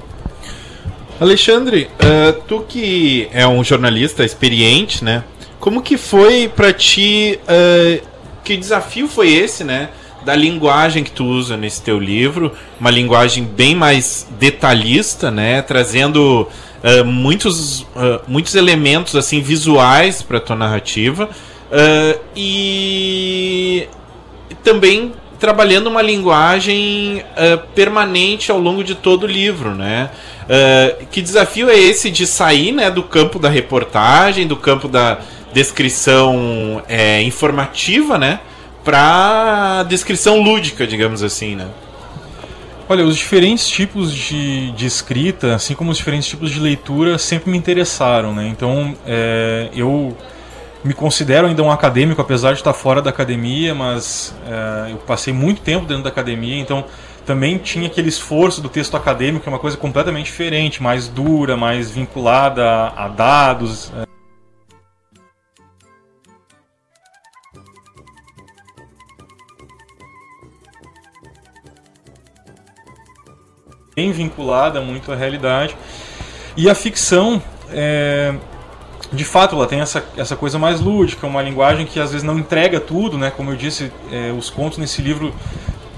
Alexandre, 1.19 1.89
uh, 1.93 2.41
tu 2.47 2.65
que 2.67 3.27
é 3.31 3.47
um 3.47 3.63
jornalista 3.63 4.25
experiente, 4.25 5.03
né? 5.03 5.23
Como 5.59 5.81
que 5.81 5.95
foi 5.95 6.49
para 6.53 6.73
ti? 6.73 7.39
Uh, 7.43 8.05
que 8.43 8.57
desafio 8.57 9.07
foi 9.07 9.33
esse, 9.33 9.63
né? 9.63 9.89
da 10.25 10.35
linguagem 10.35 11.03
que 11.03 11.11
tu 11.11 11.25
usa 11.25 11.57
nesse 11.57 11.81
teu 11.81 11.99
livro, 11.99 12.53
uma 12.79 12.89
linguagem 12.89 13.43
bem 13.43 13.75
mais 13.75 14.25
detalhista, 14.39 15.29
né, 15.29 15.61
trazendo 15.61 16.47
uh, 16.81 17.03
muitos, 17.03 17.85
muitos 18.25 18.55
elementos 18.55 19.17
assim 19.17 19.41
visuais 19.41 20.21
para 20.21 20.39
tua 20.39 20.55
narrativa 20.55 21.29
uh, 21.73 22.19
e 22.35 23.87
também 24.63 25.13
trabalhando 25.39 25.87
uma 25.87 26.01
linguagem 26.01 27.21
permanente 27.75 28.49
ao 28.49 28.57
longo 28.57 28.81
de 28.81 28.95
todo 28.95 29.23
o 29.23 29.27
livro, 29.27 29.75
né? 29.75 30.09
que 31.11 31.21
desafio 31.21 31.69
é 31.69 31.77
esse 31.77 32.09
de 32.09 32.25
sair, 32.25 32.71
né, 32.71 32.89
do 32.89 33.03
campo 33.03 33.37
da 33.37 33.49
reportagem, 33.49 34.47
do 34.47 34.55
campo 34.55 34.87
da 34.87 35.19
descrição 35.51 36.81
é, 36.87 37.21
informativa, 37.23 38.17
né? 38.17 38.39
para 38.83 39.83
descrição 39.83 40.41
lúdica, 40.41 40.85
digamos 40.85 41.23
assim, 41.23 41.55
né? 41.55 41.67
Olha, 42.89 43.05
os 43.05 43.15
diferentes 43.15 43.67
tipos 43.69 44.13
de, 44.13 44.71
de 44.71 44.85
escrita, 44.85 45.55
assim 45.55 45.73
como 45.73 45.89
os 45.89 45.97
diferentes 45.97 46.27
tipos 46.27 46.51
de 46.51 46.59
leitura, 46.59 47.17
sempre 47.17 47.49
me 47.49 47.57
interessaram, 47.57 48.35
né? 48.35 48.47
Então, 48.49 48.93
é, 49.07 49.69
eu 49.73 50.15
me 50.83 50.93
considero 50.93 51.47
ainda 51.47 51.63
um 51.63 51.71
acadêmico, 51.71 52.21
apesar 52.21 52.51
de 52.51 52.59
estar 52.59 52.73
fora 52.73 53.01
da 53.01 53.09
academia, 53.09 53.73
mas 53.73 54.35
é, 54.45 54.91
eu 54.91 54.97
passei 54.97 55.33
muito 55.33 55.61
tempo 55.61 55.85
dentro 55.85 56.03
da 56.03 56.09
academia, 56.09 56.59
então 56.59 56.85
também 57.25 57.57
tinha 57.57 57.87
aquele 57.87 58.09
esforço 58.09 58.61
do 58.61 58.67
texto 58.67 58.97
acadêmico, 58.97 59.43
que 59.43 59.49
é 59.49 59.51
uma 59.51 59.59
coisa 59.59 59.77
completamente 59.77 60.25
diferente, 60.25 60.83
mais 60.83 61.07
dura, 61.07 61.55
mais 61.55 61.89
vinculada 61.89 62.63
a, 62.63 63.05
a 63.05 63.07
dados. 63.07 63.91
É. 63.97 64.13
bem 73.95 74.11
vinculada 74.11 74.81
muito 74.81 75.11
à 75.11 75.15
realidade. 75.15 75.75
E 76.57 76.69
a 76.69 76.75
ficção, 76.75 77.41
é, 77.71 78.33
de 79.13 79.23
fato, 79.23 79.55
ela 79.55 79.67
tem 79.67 79.79
essa, 79.79 80.03
essa 80.17 80.35
coisa 80.35 80.57
mais 80.57 80.81
lúdica, 80.81 81.27
uma 81.27 81.41
linguagem 81.41 81.85
que 81.85 81.99
às 81.99 82.11
vezes 82.11 82.25
não 82.25 82.37
entrega 82.37 82.79
tudo, 82.79 83.17
né? 83.17 83.31
Como 83.35 83.51
eu 83.51 83.55
disse, 83.55 83.91
é, 84.11 84.31
os 84.31 84.49
contos 84.49 84.79
nesse 84.79 85.01
livro 85.01 85.33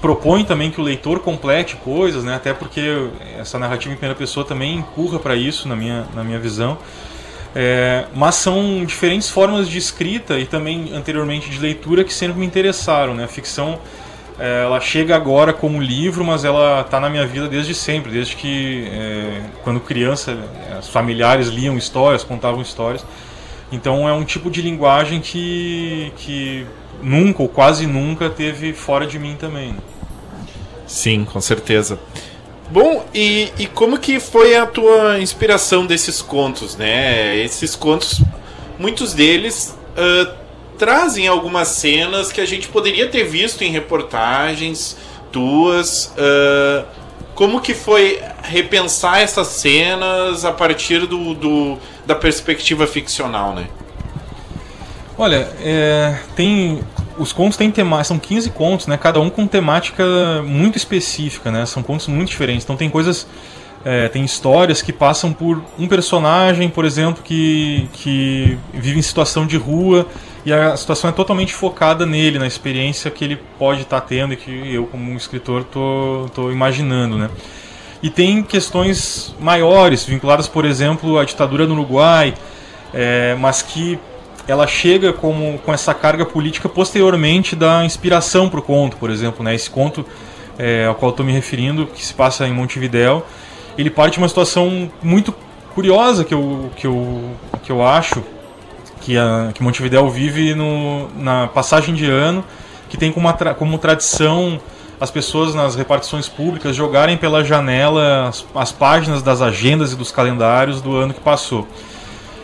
propõem 0.00 0.44
também 0.44 0.70
que 0.70 0.80
o 0.80 0.84
leitor 0.84 1.20
complete 1.20 1.76
coisas, 1.76 2.22
né? 2.22 2.34
Até 2.34 2.52
porque 2.52 3.08
essa 3.38 3.58
narrativa 3.58 3.94
em 3.94 3.96
primeira 3.96 4.16
pessoa 4.16 4.44
também 4.44 4.76
empurra 4.76 5.18
para 5.18 5.34
isso, 5.34 5.66
na 5.66 5.74
minha, 5.74 6.06
na 6.14 6.22
minha 6.22 6.38
visão. 6.38 6.78
É, 7.54 8.04
mas 8.14 8.34
são 8.34 8.84
diferentes 8.84 9.30
formas 9.30 9.66
de 9.66 9.78
escrita 9.78 10.38
e 10.38 10.44
também 10.44 10.92
anteriormente 10.94 11.48
de 11.48 11.58
leitura 11.58 12.04
que 12.04 12.12
sempre 12.12 12.38
me 12.38 12.44
interessaram, 12.44 13.14
né? 13.14 13.24
A 13.24 13.28
ficção 13.28 13.78
ela 14.38 14.80
chega 14.80 15.16
agora 15.16 15.52
como 15.52 15.80
livro, 15.80 16.24
mas 16.24 16.44
ela 16.44 16.82
está 16.82 17.00
na 17.00 17.08
minha 17.08 17.26
vida 17.26 17.48
desde 17.48 17.74
sempre, 17.74 18.12
desde 18.12 18.36
que 18.36 18.86
é, 18.90 19.40
quando 19.64 19.80
criança, 19.80 20.36
os 20.78 20.88
familiares 20.88 21.48
liam 21.48 21.76
histórias, 21.76 22.22
contavam 22.22 22.60
histórias. 22.60 23.04
Então 23.72 24.08
é 24.08 24.12
um 24.12 24.24
tipo 24.24 24.50
de 24.50 24.62
linguagem 24.62 25.20
que, 25.20 26.12
que 26.16 26.66
nunca 27.02 27.42
ou 27.42 27.48
quase 27.48 27.86
nunca 27.86 28.30
teve 28.30 28.72
fora 28.72 29.06
de 29.06 29.18
mim 29.18 29.36
também. 29.38 29.76
Sim, 30.86 31.24
com 31.24 31.40
certeza. 31.40 31.98
Bom, 32.70 33.04
e, 33.14 33.52
e 33.58 33.66
como 33.66 33.98
que 33.98 34.18
foi 34.18 34.56
a 34.56 34.66
tua 34.66 35.18
inspiração 35.20 35.86
desses 35.86 36.20
contos, 36.20 36.76
né? 36.76 37.36
Esses 37.36 37.76
contos, 37.76 38.20
muitos 38.78 39.14
deles 39.14 39.76
uh, 39.96 40.45
trazem 40.78 41.26
algumas 41.26 41.68
cenas 41.68 42.32
que 42.32 42.40
a 42.40 42.46
gente 42.46 42.68
poderia 42.68 43.08
ter 43.08 43.24
visto 43.24 43.62
em 43.62 43.70
reportagens 43.70 44.96
tuas. 45.32 46.14
Uh, 46.16 46.84
como 47.34 47.60
que 47.60 47.74
foi 47.74 48.20
repensar 48.42 49.20
essas 49.20 49.48
cenas 49.48 50.44
a 50.44 50.52
partir 50.52 51.00
do, 51.06 51.34
do 51.34 51.78
da 52.06 52.14
perspectiva 52.14 52.86
ficcional, 52.86 53.54
né? 53.54 53.66
Olha, 55.18 55.48
é, 55.60 56.18
tem 56.34 56.80
os 57.18 57.32
contos 57.32 57.56
têm 57.56 57.70
tema, 57.70 58.02
são 58.04 58.18
15 58.18 58.50
contos, 58.50 58.86
né? 58.86 58.96
Cada 58.96 59.20
um 59.20 59.28
com 59.28 59.46
temática 59.46 60.04
muito 60.46 60.76
específica, 60.76 61.50
né? 61.50 61.66
São 61.66 61.82
contos 61.82 62.06
muito 62.08 62.28
diferentes. 62.28 62.64
Então 62.64 62.76
tem 62.76 62.88
coisas 62.88 63.26
é, 63.84 64.08
tem 64.08 64.24
histórias 64.24 64.82
que 64.82 64.92
passam 64.92 65.32
por 65.32 65.62
um 65.78 65.86
personagem, 65.86 66.68
por 66.68 66.84
exemplo, 66.84 67.22
que, 67.22 67.88
que 67.92 68.58
vive 68.74 68.98
em 68.98 69.02
situação 69.02 69.46
de 69.46 69.56
rua 69.56 70.06
e 70.46 70.52
a 70.52 70.76
situação 70.76 71.10
é 71.10 71.12
totalmente 71.12 71.52
focada 71.52 72.06
nele, 72.06 72.38
na 72.38 72.46
experiência 72.46 73.10
que 73.10 73.24
ele 73.24 73.36
pode 73.58 73.82
estar 73.82 74.00
tá 74.00 74.06
tendo 74.06 74.32
e 74.32 74.36
que 74.36 74.74
eu, 74.74 74.86
como 74.86 75.10
um 75.10 75.16
escritor, 75.16 75.64
tô, 75.64 76.30
tô 76.32 76.52
imaginando, 76.52 77.18
né? 77.18 77.28
E 78.00 78.08
tem 78.08 78.44
questões 78.44 79.34
maiores, 79.40 80.04
vinculadas, 80.04 80.46
por 80.46 80.64
exemplo, 80.64 81.18
à 81.18 81.24
ditadura 81.24 81.66
no 81.66 81.72
Uruguai, 81.72 82.32
é, 82.94 83.34
mas 83.40 83.60
que 83.60 83.98
ela 84.46 84.68
chega 84.68 85.12
como, 85.12 85.58
com 85.58 85.74
essa 85.74 85.92
carga 85.92 86.24
política 86.24 86.68
posteriormente 86.68 87.56
da 87.56 87.84
inspiração 87.84 88.48
para 88.48 88.60
o 88.60 88.62
conto, 88.62 88.96
por 88.98 89.10
exemplo. 89.10 89.44
Né? 89.44 89.52
Esse 89.52 89.68
conto 89.68 90.06
é, 90.56 90.86
ao 90.86 90.94
qual 90.94 91.10
estou 91.10 91.26
me 91.26 91.32
referindo, 91.32 91.88
que 91.88 92.06
se 92.06 92.14
passa 92.14 92.46
em 92.46 92.52
Montevidéu, 92.52 93.26
ele 93.76 93.90
parte 93.90 94.12
de 94.12 94.18
uma 94.18 94.28
situação 94.28 94.88
muito 95.02 95.34
curiosa 95.74 96.24
que 96.24 96.32
eu, 96.32 96.70
que 96.76 96.86
eu, 96.86 97.30
que 97.64 97.72
eu 97.72 97.84
acho, 97.84 98.22
que, 99.06 99.16
a, 99.16 99.52
que 99.54 99.62
Montevidéu 99.62 100.10
vive 100.10 100.52
no, 100.52 101.08
na 101.16 101.46
passagem 101.46 101.94
de 101.94 102.10
ano, 102.10 102.44
que 102.88 102.96
tem 102.96 103.12
como, 103.12 103.32
tra 103.32 103.54
como 103.54 103.78
tradição 103.78 104.60
as 105.00 105.12
pessoas 105.12 105.54
nas 105.54 105.76
repartições 105.76 106.28
públicas 106.28 106.74
jogarem 106.74 107.16
pela 107.16 107.44
janela 107.44 108.28
as, 108.28 108.44
as, 108.52 108.72
páginas 108.72 109.22
das 109.22 109.40
agendas 109.40 109.92
e 109.92 109.96
dos 109.96 110.10
calendários 110.10 110.82
do 110.82 110.96
ano 110.96 111.14
que 111.14 111.20
passou. 111.20 111.68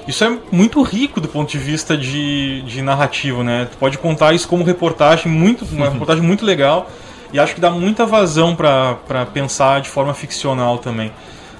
Isso 0.06 0.22
é 0.22 0.38
muito 0.52 0.80
rico 0.82 1.20
do 1.20 1.26
ponto 1.26 1.50
de 1.50 1.58
vista 1.58 1.96
de, 1.96 2.62
de 2.62 2.80
narrativa, 2.80 3.42
né? 3.42 3.66
Tu 3.68 3.76
pode 3.76 3.98
contar 3.98 4.32
isso 4.32 4.46
como 4.46 4.62
reportagem, 4.62 5.32
muito, 5.32 5.64
uma 5.64 5.86
uhum. 5.86 5.92
reportagem 5.92 6.22
muito 6.22 6.44
legal, 6.44 6.88
e 7.32 7.40
acho 7.40 7.56
que 7.56 7.60
dá 7.60 7.70
muita 7.70 8.06
vazão 8.06 8.54
para 8.54 9.26
pensar 9.32 9.80
de 9.80 9.88
forma 9.88 10.14
ficcional 10.14 10.78
também. 10.78 11.10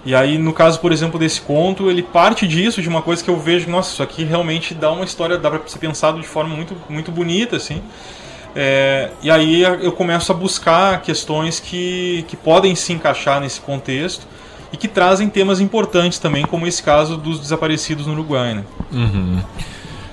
E 0.04 0.14
aí, 0.14 0.36
no 0.36 0.52
caso, 0.52 0.80
por 0.80 0.90
exemplo, 0.90 1.18
desse 1.18 1.40
conto, 1.40 1.88
ele 1.88 2.02
parte 2.02 2.46
disso, 2.46 2.82
de 2.82 2.88
uma 2.88 3.02
coisa 3.02 3.22
que 3.22 3.30
eu 3.30 3.38
vejo, 3.38 3.70
nossa, 3.70 3.92
isso 3.92 4.02
aqui 4.02 4.24
realmente 4.24 4.74
dá 4.74 4.90
uma 4.90 5.04
história, 5.04 5.38
dá 5.38 5.48
para 5.48 5.60
ser 5.66 5.78
pensado 5.78 6.20
de 6.20 6.26
forma 6.26 6.56
muito, 6.56 6.76
muito 6.88 7.12
bonita, 7.12 7.56
assim. 7.56 7.80
É, 8.54 9.10
e 9.22 9.30
aí 9.30 9.62
eu 9.62 9.92
começo 9.92 10.30
a 10.30 10.34
buscar 10.34 11.00
questões 11.00 11.58
que, 11.58 12.24
que 12.28 12.36
podem 12.36 12.74
se 12.74 12.92
encaixar 12.92 13.40
nesse 13.40 13.60
contexto 13.60 14.26
e 14.72 14.76
que 14.76 14.88
trazem 14.88 15.28
temas 15.28 15.60
importantes 15.60 16.18
também, 16.18 16.44
como 16.44 16.66
esse 16.66 16.82
caso 16.82 17.16
dos 17.16 17.38
desaparecidos 17.38 18.06
no 18.06 18.12
Uruguai. 18.12 18.54
Né? 18.54 18.64
Uhum. 18.90 19.40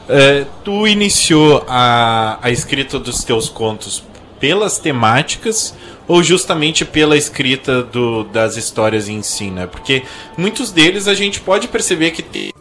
É, 0.08 0.46
tu 0.64 0.88
iniciou 0.88 1.66
a, 1.68 2.40
a 2.42 2.50
escrita 2.50 3.00
dos 3.00 3.24
teus 3.24 3.50
contos 3.50 4.04
pelas 4.40 4.80
temáticas 4.80 5.76
ou 6.10 6.24
justamente 6.24 6.84
pela 6.84 7.16
escrita 7.16 7.84
do, 7.84 8.24
das 8.24 8.58
histórias 8.58 9.08
em 9.08 9.22
si, 9.22 9.52
né? 9.52 9.68
Porque 9.68 10.04
muitos 10.36 10.72
deles 10.72 11.08
a 11.08 11.14
gente 11.14 11.40
pode 11.40 11.68
perceber 11.68 12.10
que 12.10 12.24
tem 12.24 12.52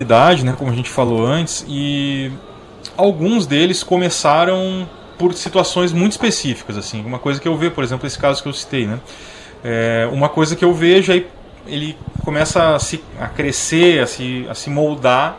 idade, 0.00 0.44
né, 0.44 0.54
como 0.56 0.70
a 0.70 0.74
gente 0.74 0.88
falou 0.88 1.26
antes, 1.26 1.64
e 1.68 2.30
alguns 2.96 3.46
deles 3.46 3.82
começaram 3.82 4.88
por 5.18 5.32
situações 5.34 5.92
muito 5.92 6.12
específicas, 6.12 6.76
assim, 6.76 7.04
uma 7.04 7.18
coisa 7.18 7.40
que 7.40 7.46
eu 7.46 7.56
vejo, 7.56 7.70
por 7.70 7.84
exemplo, 7.84 8.06
esse 8.06 8.18
caso 8.18 8.42
que 8.42 8.48
eu 8.48 8.52
citei, 8.52 8.86
né, 8.86 8.98
é 9.62 10.08
uma 10.12 10.28
coisa 10.28 10.56
que 10.56 10.64
eu 10.64 10.74
vejo 10.74 11.12
aí 11.12 11.26
ele 11.66 11.96
começa 12.24 12.74
a, 12.74 12.78
se, 12.78 13.02
a 13.20 13.28
crescer, 13.28 14.02
a 14.02 14.06
se, 14.06 14.46
a 14.48 14.54
se 14.54 14.68
moldar 14.68 15.38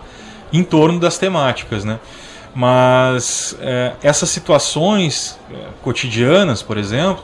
em 0.53 0.63
torno 0.63 0.99
das 0.99 1.17
temáticas, 1.17 1.83
né? 1.83 1.99
Mas 2.55 3.57
é, 3.59 3.93
essas 4.03 4.29
situações 4.29 5.39
é, 5.51 5.55
cotidianas, 5.81 6.61
por 6.61 6.77
exemplo, 6.77 7.23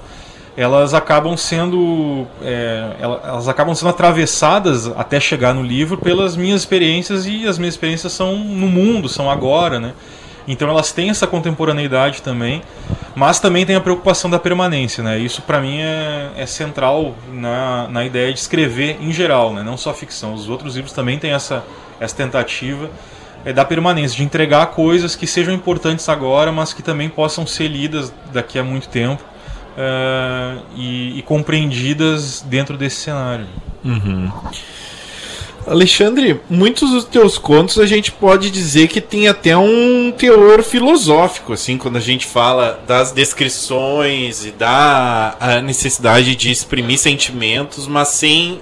elas 0.57 0.93
acabam 0.93 1.37
sendo 1.37 2.27
é, 2.41 2.95
elas 2.99 3.47
acabam 3.47 3.73
sendo 3.75 3.89
atravessadas 3.89 4.87
até 4.87 5.19
chegar 5.19 5.53
no 5.53 5.63
livro 5.63 5.97
pelas 5.97 6.35
minhas 6.35 6.61
experiências 6.61 7.25
e 7.25 7.47
as 7.47 7.57
minhas 7.57 7.75
experiências 7.75 8.11
são 8.11 8.35
no 8.37 8.67
mundo, 8.67 9.07
são 9.07 9.29
agora, 9.29 9.79
né? 9.79 9.93
Então 10.47 10.67
elas 10.67 10.91
têm 10.91 11.11
essa 11.11 11.27
contemporaneidade 11.27 12.23
também, 12.23 12.63
mas 13.15 13.39
também 13.39 13.67
tem 13.67 13.75
a 13.75 13.81
preocupação 13.81 14.31
da 14.31 14.39
permanência, 14.39 15.03
né? 15.03 15.19
Isso 15.19 15.43
para 15.43 15.61
mim 15.61 15.79
é, 15.79 16.31
é, 16.35 16.45
central 16.47 17.13
na, 17.31 17.87
na 17.87 18.03
ideia 18.03 18.33
de 18.33 18.39
escrever 18.39 18.97
em 18.99 19.11
geral, 19.11 19.53
né? 19.53 19.61
Não 19.61 19.77
só 19.77 19.93
ficção. 19.93 20.33
Os 20.33 20.49
outros 20.49 20.75
livros 20.75 20.91
também 20.91 21.19
têm 21.19 21.31
essa, 21.31 21.63
essa 21.99 22.15
tentativa 22.15 22.89
é, 23.45 23.53
da 23.53 23.63
permanência, 23.63 24.17
de 24.17 24.23
entregar 24.23 24.67
coisas 24.67 25.15
que 25.15 25.25
sejam 25.25 25.53
importantes 25.53 26.09
agora, 26.09 26.51
mas 26.51 26.73
que 26.73 26.83
também 26.83 27.09
possam 27.09 27.47
ser 27.47 27.67
lidas 27.67 28.13
daqui 28.33 28.59
a 28.59 28.63
muito 28.63 28.89
tempo 28.89 29.23
uh, 29.79 30.61
e, 30.75 31.19
e, 31.19 31.21
compreendidas 31.23 32.41
dentro 32.41 32.77
desse 32.77 32.97
cenário. 32.97 33.47
Uhum. 33.83 34.29
Alexandre, 35.65 36.41
muitos 36.49 36.89
dos 36.89 37.05
teus 37.05 37.37
contos 37.37 37.77
a 37.77 37.85
gente 37.85 38.11
pode 38.11 38.49
dizer 38.49 38.87
que 38.87 38.99
tem 38.99 39.27
até 39.27 39.55
um 39.55 40.11
teor 40.11 40.63
filosófico, 40.63 41.53
assim, 41.53 41.77
quando 41.77 41.97
a 41.97 42.01
gente 42.01 42.25
fala 42.25 42.79
das 42.87 43.11
descrições 43.11 44.45
e 44.45 44.51
da 44.51 45.61
necessidade 45.63 46.35
de 46.35 46.49
exprimir 46.49 46.97
sentimentos, 46.97 47.87
mas 47.87 48.09
sem, 48.09 48.53
uh, 48.53 48.59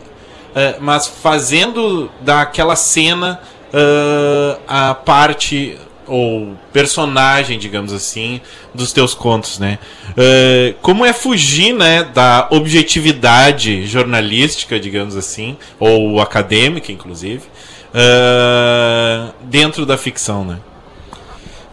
mas 0.81 1.07
fazendo 1.07 2.11
daquela 2.21 2.75
cena 2.75 3.39
uh, 3.73 4.59
a 4.67 4.93
parte 4.93 5.77
ou 6.07 6.55
personagem, 6.71 7.59
digamos 7.59 7.91
assim, 7.91 8.39
dos 8.73 8.93
teus 8.93 9.13
contos, 9.13 9.59
né? 9.59 9.77
Uh, 10.11 10.73
como 10.81 11.05
é 11.05 11.11
fugir, 11.11 11.73
né, 11.73 12.03
da 12.03 12.47
objetividade 12.49 13.85
jornalística, 13.85 14.79
digamos 14.79 15.15
assim, 15.15 15.57
ou 15.79 16.21
acadêmica, 16.21 16.91
inclusive, 16.91 17.43
uh, 17.93 19.33
dentro 19.41 19.85
da 19.85 19.97
ficção, 19.97 20.45
né? 20.45 20.59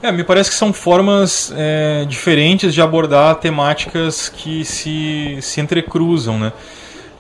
É, 0.03 0.13
me 0.13 0.23
parece 0.23 0.51
que 0.51 0.57
são 0.57 0.71
formas 0.71 1.51
é, 1.57 2.05
diferentes 2.07 2.75
de 2.75 2.83
abordar 2.83 3.37
temáticas 3.37 4.29
que 4.29 4.63
se, 4.63 5.39
se 5.41 5.63
entrecruzam, 5.63 6.39
né? 6.39 6.53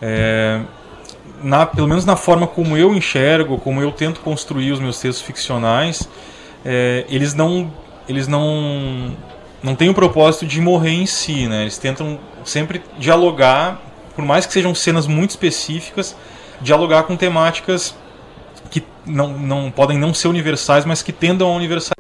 É, 0.03 0.61
na, 1.45 1.67
pelo 1.67 1.87
menos 1.87 2.07
na 2.07 2.17
forma 2.17 2.47
como 2.47 2.77
eu 2.77 2.95
enxergo, 2.95 3.59
como 3.59 3.83
eu 3.83 3.93
tento 3.93 4.21
construir 4.21 4.73
os 4.73 4.81
meus 4.81 4.99
textos 4.99 5.25
ficcionais, 5.25 6.09
é, 6.65 7.05
eles 7.09 7.35
não 7.35 7.71
eles 8.09 8.27
não 8.27 9.15
não 9.63 9.75
têm 9.75 9.89
o 9.91 9.95
propósito 9.95 10.47
de 10.47 10.61
morrer 10.61 10.93
em 10.93 11.07
si, 11.07 11.47
né? 11.47 11.63
Eles 11.63 11.79
tentam 11.79 12.19
sempre 12.45 12.83
dialogar, 12.99 13.81
por 14.15 14.25
mais 14.25 14.47
que 14.47 14.53
sejam 14.53 14.75
cenas 14.75 15.07
muito 15.07 15.31
específicas, 15.31 16.17
dialogar 16.61 17.05
com 17.05 17.17
temáticas 17.17 17.95
que 18.71 18.83
não, 19.07 19.29
não 19.39 19.71
podem 19.71 19.99
não 19.99 20.13
ser 20.13 20.29
universais, 20.29 20.85
mas 20.85 21.03
que 21.03 21.13
tendam 21.13 21.49
a 21.49 21.57
universal. 21.57 21.95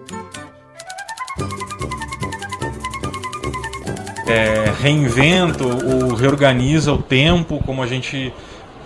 É, 4.26 4.72
reinventa 4.80 5.64
ou 5.64 6.14
reorganiza 6.14 6.92
o 6.92 6.98
tempo, 6.98 7.62
como 7.64 7.82
a 7.82 7.86
gente 7.86 8.32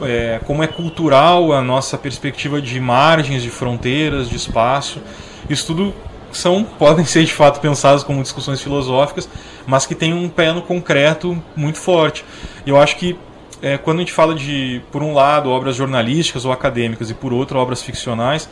é, 0.03 0.41
como 0.45 0.63
é 0.63 0.67
cultural 0.67 1.53
a 1.53 1.63
nossa 1.63 1.97
perspectiva 1.99 2.61
de 2.61 2.81
margens, 2.81 3.43
de 3.43 3.51
fronteiras, 3.51 4.29
de 4.29 4.37
espaço. 4.37 5.01
Isso 5.49 5.67
tudo 5.67 5.95
são 6.33 6.63
podem 6.79 7.05
ser 7.05 7.25
de 7.25 7.33
fato 7.33 7.61
pensados 7.61 8.03
como 8.03 8.23
discussões 8.23 8.61
filosóficas, 8.61 9.29
mas 9.67 9.87
que 9.87 9.95
têm 9.95 10.13
um 10.13 10.29
pé 10.29 10.53
no 10.53 10.63
concreto 10.63 11.43
muito 11.57 11.79
forte. 11.79 12.25
E 12.67 12.71
eu 12.71 12.81
acho 12.81 12.97
que 12.97 13.19
é, 13.61 13.77
quando 13.77 13.99
a 13.99 14.01
gente 14.01 14.13
fala 14.13 14.35
de, 14.35 14.81
por 14.93 15.03
um 15.03 15.13
lado, 15.13 15.51
obras 15.51 15.77
jornalísticas 15.77 16.45
ou 16.45 16.53
acadêmicas 16.53 17.11
e 17.11 17.15
por 17.15 17.33
outro, 17.33 17.59
obras 17.59 17.83
ficcionais, 17.83 18.49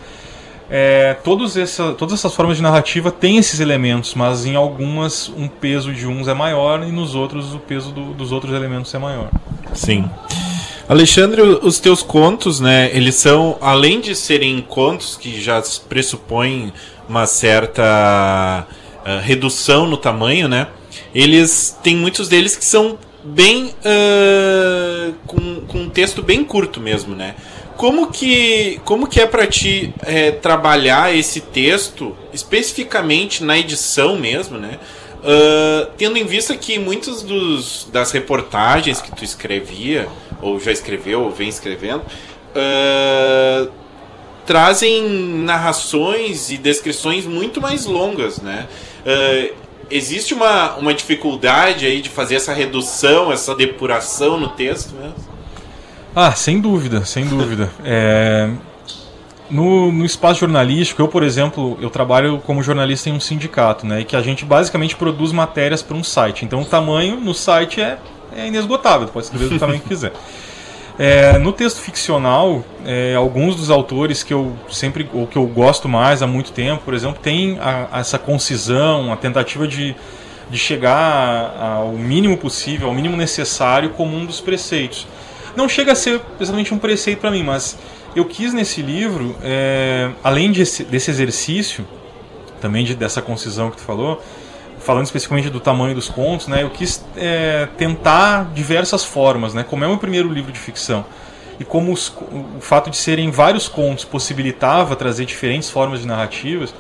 é, 0.68 1.14
todos 1.23 1.56
essa, 1.56 1.93
todas 1.93 2.14
essas 2.14 2.35
formas 2.35 2.56
de 2.56 2.62
narrativa 2.62 3.12
têm 3.12 3.36
esses 3.36 3.60
elementos, 3.60 4.14
mas 4.14 4.44
em 4.44 4.56
algumas 4.56 5.28
um 5.28 5.47
peso 5.47 5.93
de 5.93 6.09
uns 6.09 6.27
é 6.27 6.35
maior 6.35 6.82
e 6.82 6.90
nos 6.90 7.14
outros 7.14 7.55
o 7.55 7.60
peso 7.60 7.93
do, 7.93 8.12
dos 8.12 8.32
outros 8.32 8.52
elementos 8.52 8.93
é 8.93 8.98
maior. 8.98 9.31
Sim. 9.73 10.10
Alexandre, 10.88 11.42
os 11.42 11.80
teus 11.80 12.00
contos, 12.00 12.60
né, 12.60 12.90
eles 12.92 13.16
são, 13.16 13.58
além 13.60 14.00
de 14.00 14.14
serem 14.14 14.60
contos 14.60 15.16
que 15.16 15.40
já 15.40 15.60
pressupõem 15.88 16.72
uma 17.08 17.26
certa 17.26 18.64
uh, 19.04 19.20
redução 19.20 19.88
no 19.88 19.96
tamanho, 19.96 20.46
né, 20.46 20.68
eles 21.12 21.76
tem 21.82 21.96
muitos 21.96 22.28
deles 22.28 22.54
que 22.54 22.64
são 22.64 22.98
bem 23.24 23.74
uh, 23.84 25.14
com, 25.26 25.60
com 25.62 25.78
um 25.78 25.88
texto 25.88 26.22
bem 26.22 26.44
curto 26.44 26.80
mesmo, 26.80 27.16
né? 27.16 27.34
Como 27.76 28.06
que, 28.10 28.80
como 28.84 29.06
que 29.06 29.20
é 29.20 29.26
para 29.26 29.46
ti 29.46 29.92
é, 30.02 30.30
trabalhar 30.30 31.14
esse 31.14 31.40
texto 31.40 32.16
especificamente 32.32 33.42
na 33.42 33.58
edição 33.58 34.16
mesmo, 34.16 34.56
né? 34.56 34.78
Uh, 35.18 35.90
tendo 35.98 36.16
em 36.16 36.24
vista 36.24 36.56
que 36.56 36.78
muitas 36.78 37.26
das 37.90 38.12
reportagens 38.12 39.00
que 39.00 39.10
tu 39.10 39.24
escrevia 39.24 40.08
ou 40.40 40.58
já 40.60 40.72
escreveu, 40.72 41.22
ou 41.22 41.30
vem 41.30 41.48
escrevendo, 41.48 42.02
uh, 42.02 43.70
trazem 44.46 45.02
narrações 45.42 46.50
e 46.50 46.56
descrições 46.56 47.26
muito 47.26 47.60
mais 47.60 47.84
longas, 47.84 48.40
né? 48.40 48.66
Uh, 49.04 49.54
existe 49.90 50.34
uma, 50.34 50.76
uma 50.76 50.94
dificuldade 50.94 51.86
aí 51.86 52.00
de 52.00 52.08
fazer 52.08 52.36
essa 52.36 52.52
redução, 52.52 53.32
essa 53.32 53.54
depuração 53.54 54.38
no 54.38 54.48
texto 54.48 54.94
mesmo? 54.94 55.36
Ah, 56.14 56.32
sem 56.32 56.60
dúvida, 56.60 57.04
sem 57.04 57.26
dúvida. 57.26 57.70
é... 57.84 58.50
no, 59.50 59.92
no 59.92 60.04
espaço 60.04 60.40
jornalístico, 60.40 61.02
eu, 61.02 61.08
por 61.08 61.22
exemplo, 61.22 61.76
eu 61.80 61.90
trabalho 61.90 62.40
como 62.44 62.62
jornalista 62.62 63.10
em 63.10 63.12
um 63.12 63.20
sindicato, 63.20 63.86
né? 63.86 64.00
E 64.00 64.04
que 64.04 64.16
a 64.16 64.22
gente 64.22 64.44
basicamente 64.44 64.96
produz 64.96 65.32
matérias 65.32 65.82
para 65.82 65.96
um 65.96 66.02
site. 66.02 66.44
Então 66.44 66.62
o 66.62 66.64
tamanho 66.64 67.20
no 67.20 67.34
site 67.34 67.80
é, 67.80 67.98
é 68.36 68.46
inesgotável, 68.46 69.08
pode 69.08 69.26
escrever 69.26 69.48
do 69.48 69.58
tamanho 69.58 69.80
que 69.80 69.88
quiser. 69.88 70.12
É, 70.98 71.38
no 71.38 71.52
texto 71.52 71.80
ficcional, 71.80 72.64
é, 72.84 73.14
alguns 73.14 73.54
dos 73.54 73.70
autores 73.70 74.22
que 74.22 74.32
eu 74.32 74.56
sempre, 74.70 75.08
ou 75.12 75.26
que 75.26 75.36
eu 75.36 75.46
gosto 75.46 75.88
mais 75.88 76.22
há 76.22 76.26
muito 76.26 76.52
tempo, 76.52 76.82
por 76.84 76.94
exemplo, 76.94 77.20
tem 77.22 77.58
a, 77.58 77.88
a 77.92 78.00
essa 78.00 78.18
concisão, 78.18 79.12
a 79.12 79.16
tentativa 79.16 79.68
de, 79.68 79.94
de 80.48 80.58
chegar 80.58 81.54
ao 81.60 81.92
mínimo 81.92 82.38
possível, 82.38 82.88
ao 82.88 82.94
mínimo 82.94 83.14
necessário 83.14 83.90
como 83.90 84.16
um 84.16 84.24
dos 84.24 84.40
preceitos. 84.40 85.06
Não 85.54 85.68
chega 85.68 85.92
a 85.92 85.94
ser 85.94 86.20
exatamente 86.40 86.72
um 86.72 86.78
preceito 86.78 87.20
para 87.20 87.30
mim, 87.30 87.42
mas 87.42 87.76
eu 88.14 88.24
quis 88.24 88.54
nesse 88.54 88.80
livro, 88.80 89.36
é, 89.42 90.10
além 90.24 90.50
desse, 90.50 90.82
desse 90.84 91.10
exercício, 91.10 91.86
também 92.58 92.86
de, 92.86 92.94
dessa 92.94 93.20
concisão 93.20 93.70
que 93.70 93.76
tu 93.76 93.82
falou, 93.82 94.22
falando 94.86 95.04
especificamente 95.04 95.50
do 95.50 95.58
tamanho 95.58 95.96
dos 95.96 96.08
contos, 96.08 96.46
né, 96.46 96.62
eu 96.62 96.70
quis 96.70 97.04
é, 97.16 97.68
tentar 97.76 98.52
diversas 98.54 99.04
formas, 99.04 99.52
né, 99.52 99.64
como 99.68 99.82
é 99.82 99.86
o 99.86 99.90
meu 99.90 99.98
primeiro 99.98 100.32
livro 100.32 100.52
de 100.52 100.60
ficção 100.60 101.04
e 101.58 101.64
como 101.64 101.92
os, 101.92 102.08
o 102.08 102.60
fato 102.60 102.88
de 102.88 102.96
serem 102.96 103.30
vários 103.30 103.66
contos 103.66 104.04
possibilitava 104.04 104.94
trazer 104.94 105.24
diferentes 105.24 105.68
formas 105.68 106.00
de 106.00 106.06
narrativas. 106.06 106.72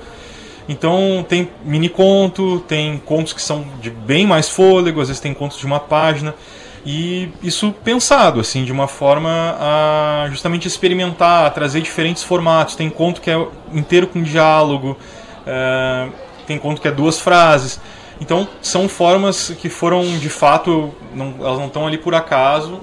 Então 0.68 1.24
tem 1.28 1.48
mini 1.64 1.88
conto, 1.88 2.60
tem 2.60 2.98
contos 3.04 3.32
que 3.32 3.40
são 3.40 3.64
de 3.80 3.90
bem 3.90 4.26
mais 4.26 4.48
fôlego, 4.48 5.00
às 5.00 5.08
vezes 5.08 5.20
tem 5.20 5.32
contos 5.32 5.58
de 5.58 5.66
uma 5.66 5.80
página. 5.80 6.34
E 6.84 7.30
isso 7.42 7.74
pensado, 7.84 8.38
assim, 8.38 8.64
de 8.64 8.70
uma 8.70 8.86
forma 8.86 9.56
a 9.58 10.26
justamente 10.30 10.68
experimentar, 10.68 11.46
a 11.46 11.50
trazer 11.50 11.80
diferentes 11.80 12.22
formatos. 12.22 12.76
Tem 12.76 12.88
conto 12.88 13.20
que 13.20 13.28
é 13.28 13.46
inteiro 13.72 14.06
com 14.06 14.22
diálogo, 14.22 14.96
é, 15.44 16.08
tem 16.46 16.58
conto 16.58 16.80
que 16.80 16.86
é 16.86 16.92
duas 16.92 17.20
frases. 17.20 17.80
Então, 18.20 18.48
são 18.62 18.88
formas 18.88 19.50
que 19.60 19.68
foram, 19.68 20.18
de 20.18 20.28
fato, 20.28 20.94
não, 21.14 21.34
elas 21.40 21.58
não 21.58 21.66
estão 21.66 21.86
ali 21.86 21.98
por 21.98 22.14
acaso. 22.14 22.80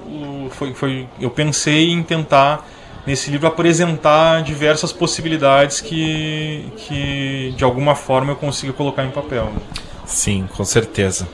Foi, 0.50 0.72
foi, 0.74 1.08
eu 1.20 1.30
pensei 1.30 1.90
em 1.90 2.02
tentar, 2.02 2.66
nesse 3.06 3.30
livro, 3.30 3.46
apresentar 3.46 4.42
diversas 4.42 4.92
possibilidades 4.92 5.80
que, 5.80 6.64
que 6.76 7.52
de 7.56 7.64
alguma 7.64 7.94
forma, 7.94 8.32
eu 8.32 8.36
consiga 8.36 8.72
colocar 8.72 9.04
em 9.04 9.10
papel. 9.10 9.52
Sim, 10.06 10.48
com 10.56 10.64
certeza. 10.64 11.26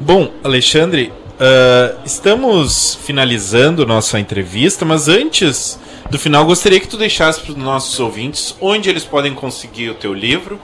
Bom, 0.00 0.30
Alexandre, 0.42 1.12
Uh, 1.40 1.96
estamos 2.04 2.98
finalizando 3.02 3.86
nossa 3.86 4.20
entrevista, 4.20 4.84
mas 4.84 5.08
antes 5.08 5.80
do 6.10 6.18
final, 6.18 6.44
gostaria 6.44 6.78
que 6.78 6.86
tu 6.86 6.98
deixasse 6.98 7.40
para 7.40 7.52
os 7.52 7.56
nossos 7.56 7.98
ouvintes 7.98 8.54
onde 8.60 8.90
eles 8.90 9.04
podem 9.04 9.32
conseguir 9.32 9.88
o 9.88 9.94
teu 9.94 10.12
livro, 10.12 10.60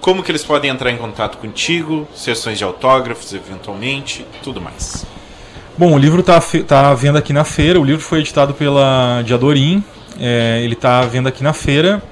como 0.00 0.22
que 0.22 0.30
eles 0.30 0.44
podem 0.44 0.70
entrar 0.70 0.90
em 0.90 0.96
contato 0.96 1.38
contigo, 1.38 2.06
sessões 2.14 2.58
de 2.58 2.64
autógrafos, 2.64 3.32
eventualmente, 3.32 4.26
tudo 4.42 4.60
mais. 4.60 5.06
Bom, 5.76 5.94
o 5.94 5.98
livro 5.98 6.20
está 6.20 6.40
tá 6.66 6.90
à 6.90 6.94
venda 6.94 7.18
aqui 7.20 7.32
na 7.32 7.44
feira. 7.44 7.80
O 7.80 7.84
livro 7.84 8.02
foi 8.02 8.20
editado 8.20 8.54
pela 8.54 9.22
Diadorim. 9.24 9.82
É, 10.18 10.60
ele 10.62 10.74
está 10.74 11.00
à 11.00 11.06
venda 11.06 11.28
aqui 11.28 11.42
na 11.42 11.52
feira. 11.52 12.02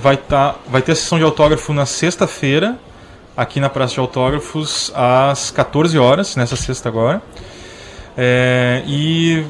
Vai, 0.00 0.16
tá, 0.16 0.56
vai 0.68 0.82
ter 0.82 0.92
a 0.92 0.94
sessão 0.94 1.18
de 1.18 1.24
autógrafo 1.24 1.72
na 1.72 1.86
sexta-feira, 1.86 2.76
aqui 3.36 3.60
na 3.60 3.70
Praça 3.70 3.94
de 3.94 4.00
Autógrafos, 4.00 4.92
às 4.94 5.50
14 5.50 5.96
horas, 5.98 6.36
nessa 6.36 6.56
sexta 6.56 6.88
agora. 6.88 7.22
É, 8.16 8.82
e 8.86 9.44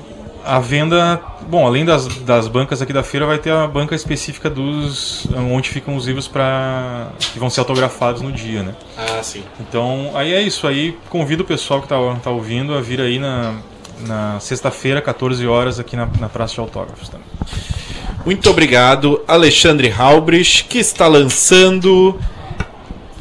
a 0.44 0.60
venda, 0.60 1.20
bom, 1.48 1.66
além 1.66 1.84
das, 1.84 2.06
das 2.18 2.48
bancas 2.48 2.82
aqui 2.82 2.92
da 2.92 3.02
feira, 3.02 3.26
vai 3.26 3.38
ter 3.38 3.50
a 3.50 3.66
banca 3.66 3.94
específica 3.94 4.50
dos 4.50 5.26
onde 5.34 5.70
ficam 5.70 5.96
os 5.96 6.06
livros 6.06 6.28
para 6.28 7.08
que 7.18 7.38
vão 7.38 7.48
ser 7.48 7.60
autografados 7.60 8.20
no 8.20 8.30
dia, 8.30 8.62
né? 8.62 8.74
Ah, 8.96 9.22
sim. 9.22 9.42
Então, 9.58 10.12
aí 10.14 10.34
é 10.34 10.42
isso. 10.42 10.66
Aí 10.66 10.96
convido 11.08 11.42
o 11.42 11.46
pessoal 11.46 11.80
que 11.80 11.86
está 11.86 11.96
tá 12.22 12.30
ouvindo 12.30 12.74
a 12.74 12.80
vir 12.80 13.00
aí 13.00 13.18
na, 13.18 13.54
na 14.06 14.38
sexta-feira, 14.40 15.00
14 15.00 15.46
horas, 15.46 15.80
aqui 15.80 15.96
na, 15.96 16.08
na 16.20 16.28
Praça 16.28 16.54
de 16.54 16.60
Autógrafos 16.60 17.08
também. 17.08 17.26
Muito 18.24 18.48
obrigado, 18.48 19.22
Alexandre 19.26 19.90
Halbrich, 19.90 20.64
que 20.64 20.78
está 20.78 21.06
lançando 21.06 22.18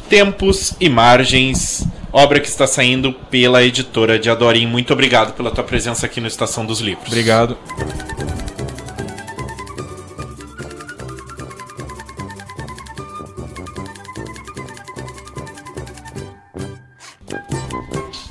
Tempos 0.08 0.74
e 0.80 0.88
Margens 0.88 1.86
obra 2.14 2.38
que 2.38 2.46
está 2.46 2.64
saindo 2.64 3.12
pela 3.12 3.64
editora 3.64 4.20
de 4.20 4.30
Adorim. 4.30 4.68
Muito 4.68 4.92
obrigado 4.92 5.34
pela 5.34 5.50
tua 5.50 5.64
presença 5.64 6.06
aqui 6.06 6.20
no 6.20 6.28
Estação 6.28 6.64
dos 6.64 6.78
Livros. 6.78 7.08
Obrigado. 7.08 7.58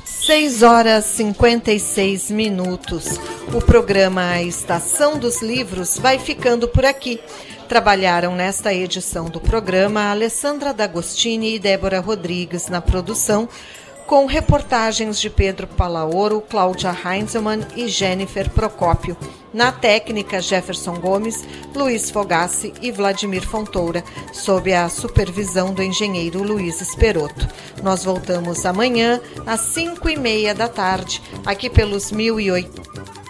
Seis 0.05 0.64
horas 0.64 1.03
56 1.03 2.31
minutos. 2.31 3.19
O 3.53 3.61
programa 3.61 4.41
Estação 4.41 5.19
dos 5.19 5.41
Livros 5.41 5.97
vai 5.99 6.18
ficando 6.18 6.69
por 6.69 6.85
aqui. 6.85 7.19
Trabalharam 7.68 8.35
nesta 8.35 8.73
edição 8.73 9.26
do 9.26 9.40
programa 9.40 10.11
Alessandra 10.11 10.73
D'Agostini 10.73 11.56
e 11.56 11.60
Débora 11.60 11.99
Rodrigues 11.99 12.68
na 12.68 12.81
produção, 12.81 13.48
com 14.06 14.26
reportagens 14.26 15.19
de 15.19 15.30
Pedro 15.30 15.65
Palaoro, 15.65 16.41
Cláudia 16.41 16.95
Heinzelmann 17.06 17.61
e 17.76 17.88
Jennifer 17.88 18.49
Procópio. 18.49 19.18
Na 19.53 19.72
técnica, 19.72 20.41
Jefferson 20.41 20.95
Gomes, 20.99 21.44
Luiz 21.73 22.11
Fogassi 22.11 22.73
e 22.81 22.91
Vladimir 22.91 23.48
Fontoura, 23.48 24.03
sob 24.31 24.73
a 24.73 24.90
supervisão 24.90 25.73
do 25.73 25.81
engenheiro 25.81 26.44
Luiz 26.44 26.81
Esperoto. 26.81 27.48
Nós 27.81 28.03
voltamos 28.03 28.65
amanhã, 28.65 29.22
às 29.45 29.61
5 29.61 30.10
e 30.10 30.18
meia 30.18 30.53
da 30.53 30.68
tarde, 30.68 31.22
aqui 31.45 31.69
pelos 31.69 32.11
1008. 32.11 33.22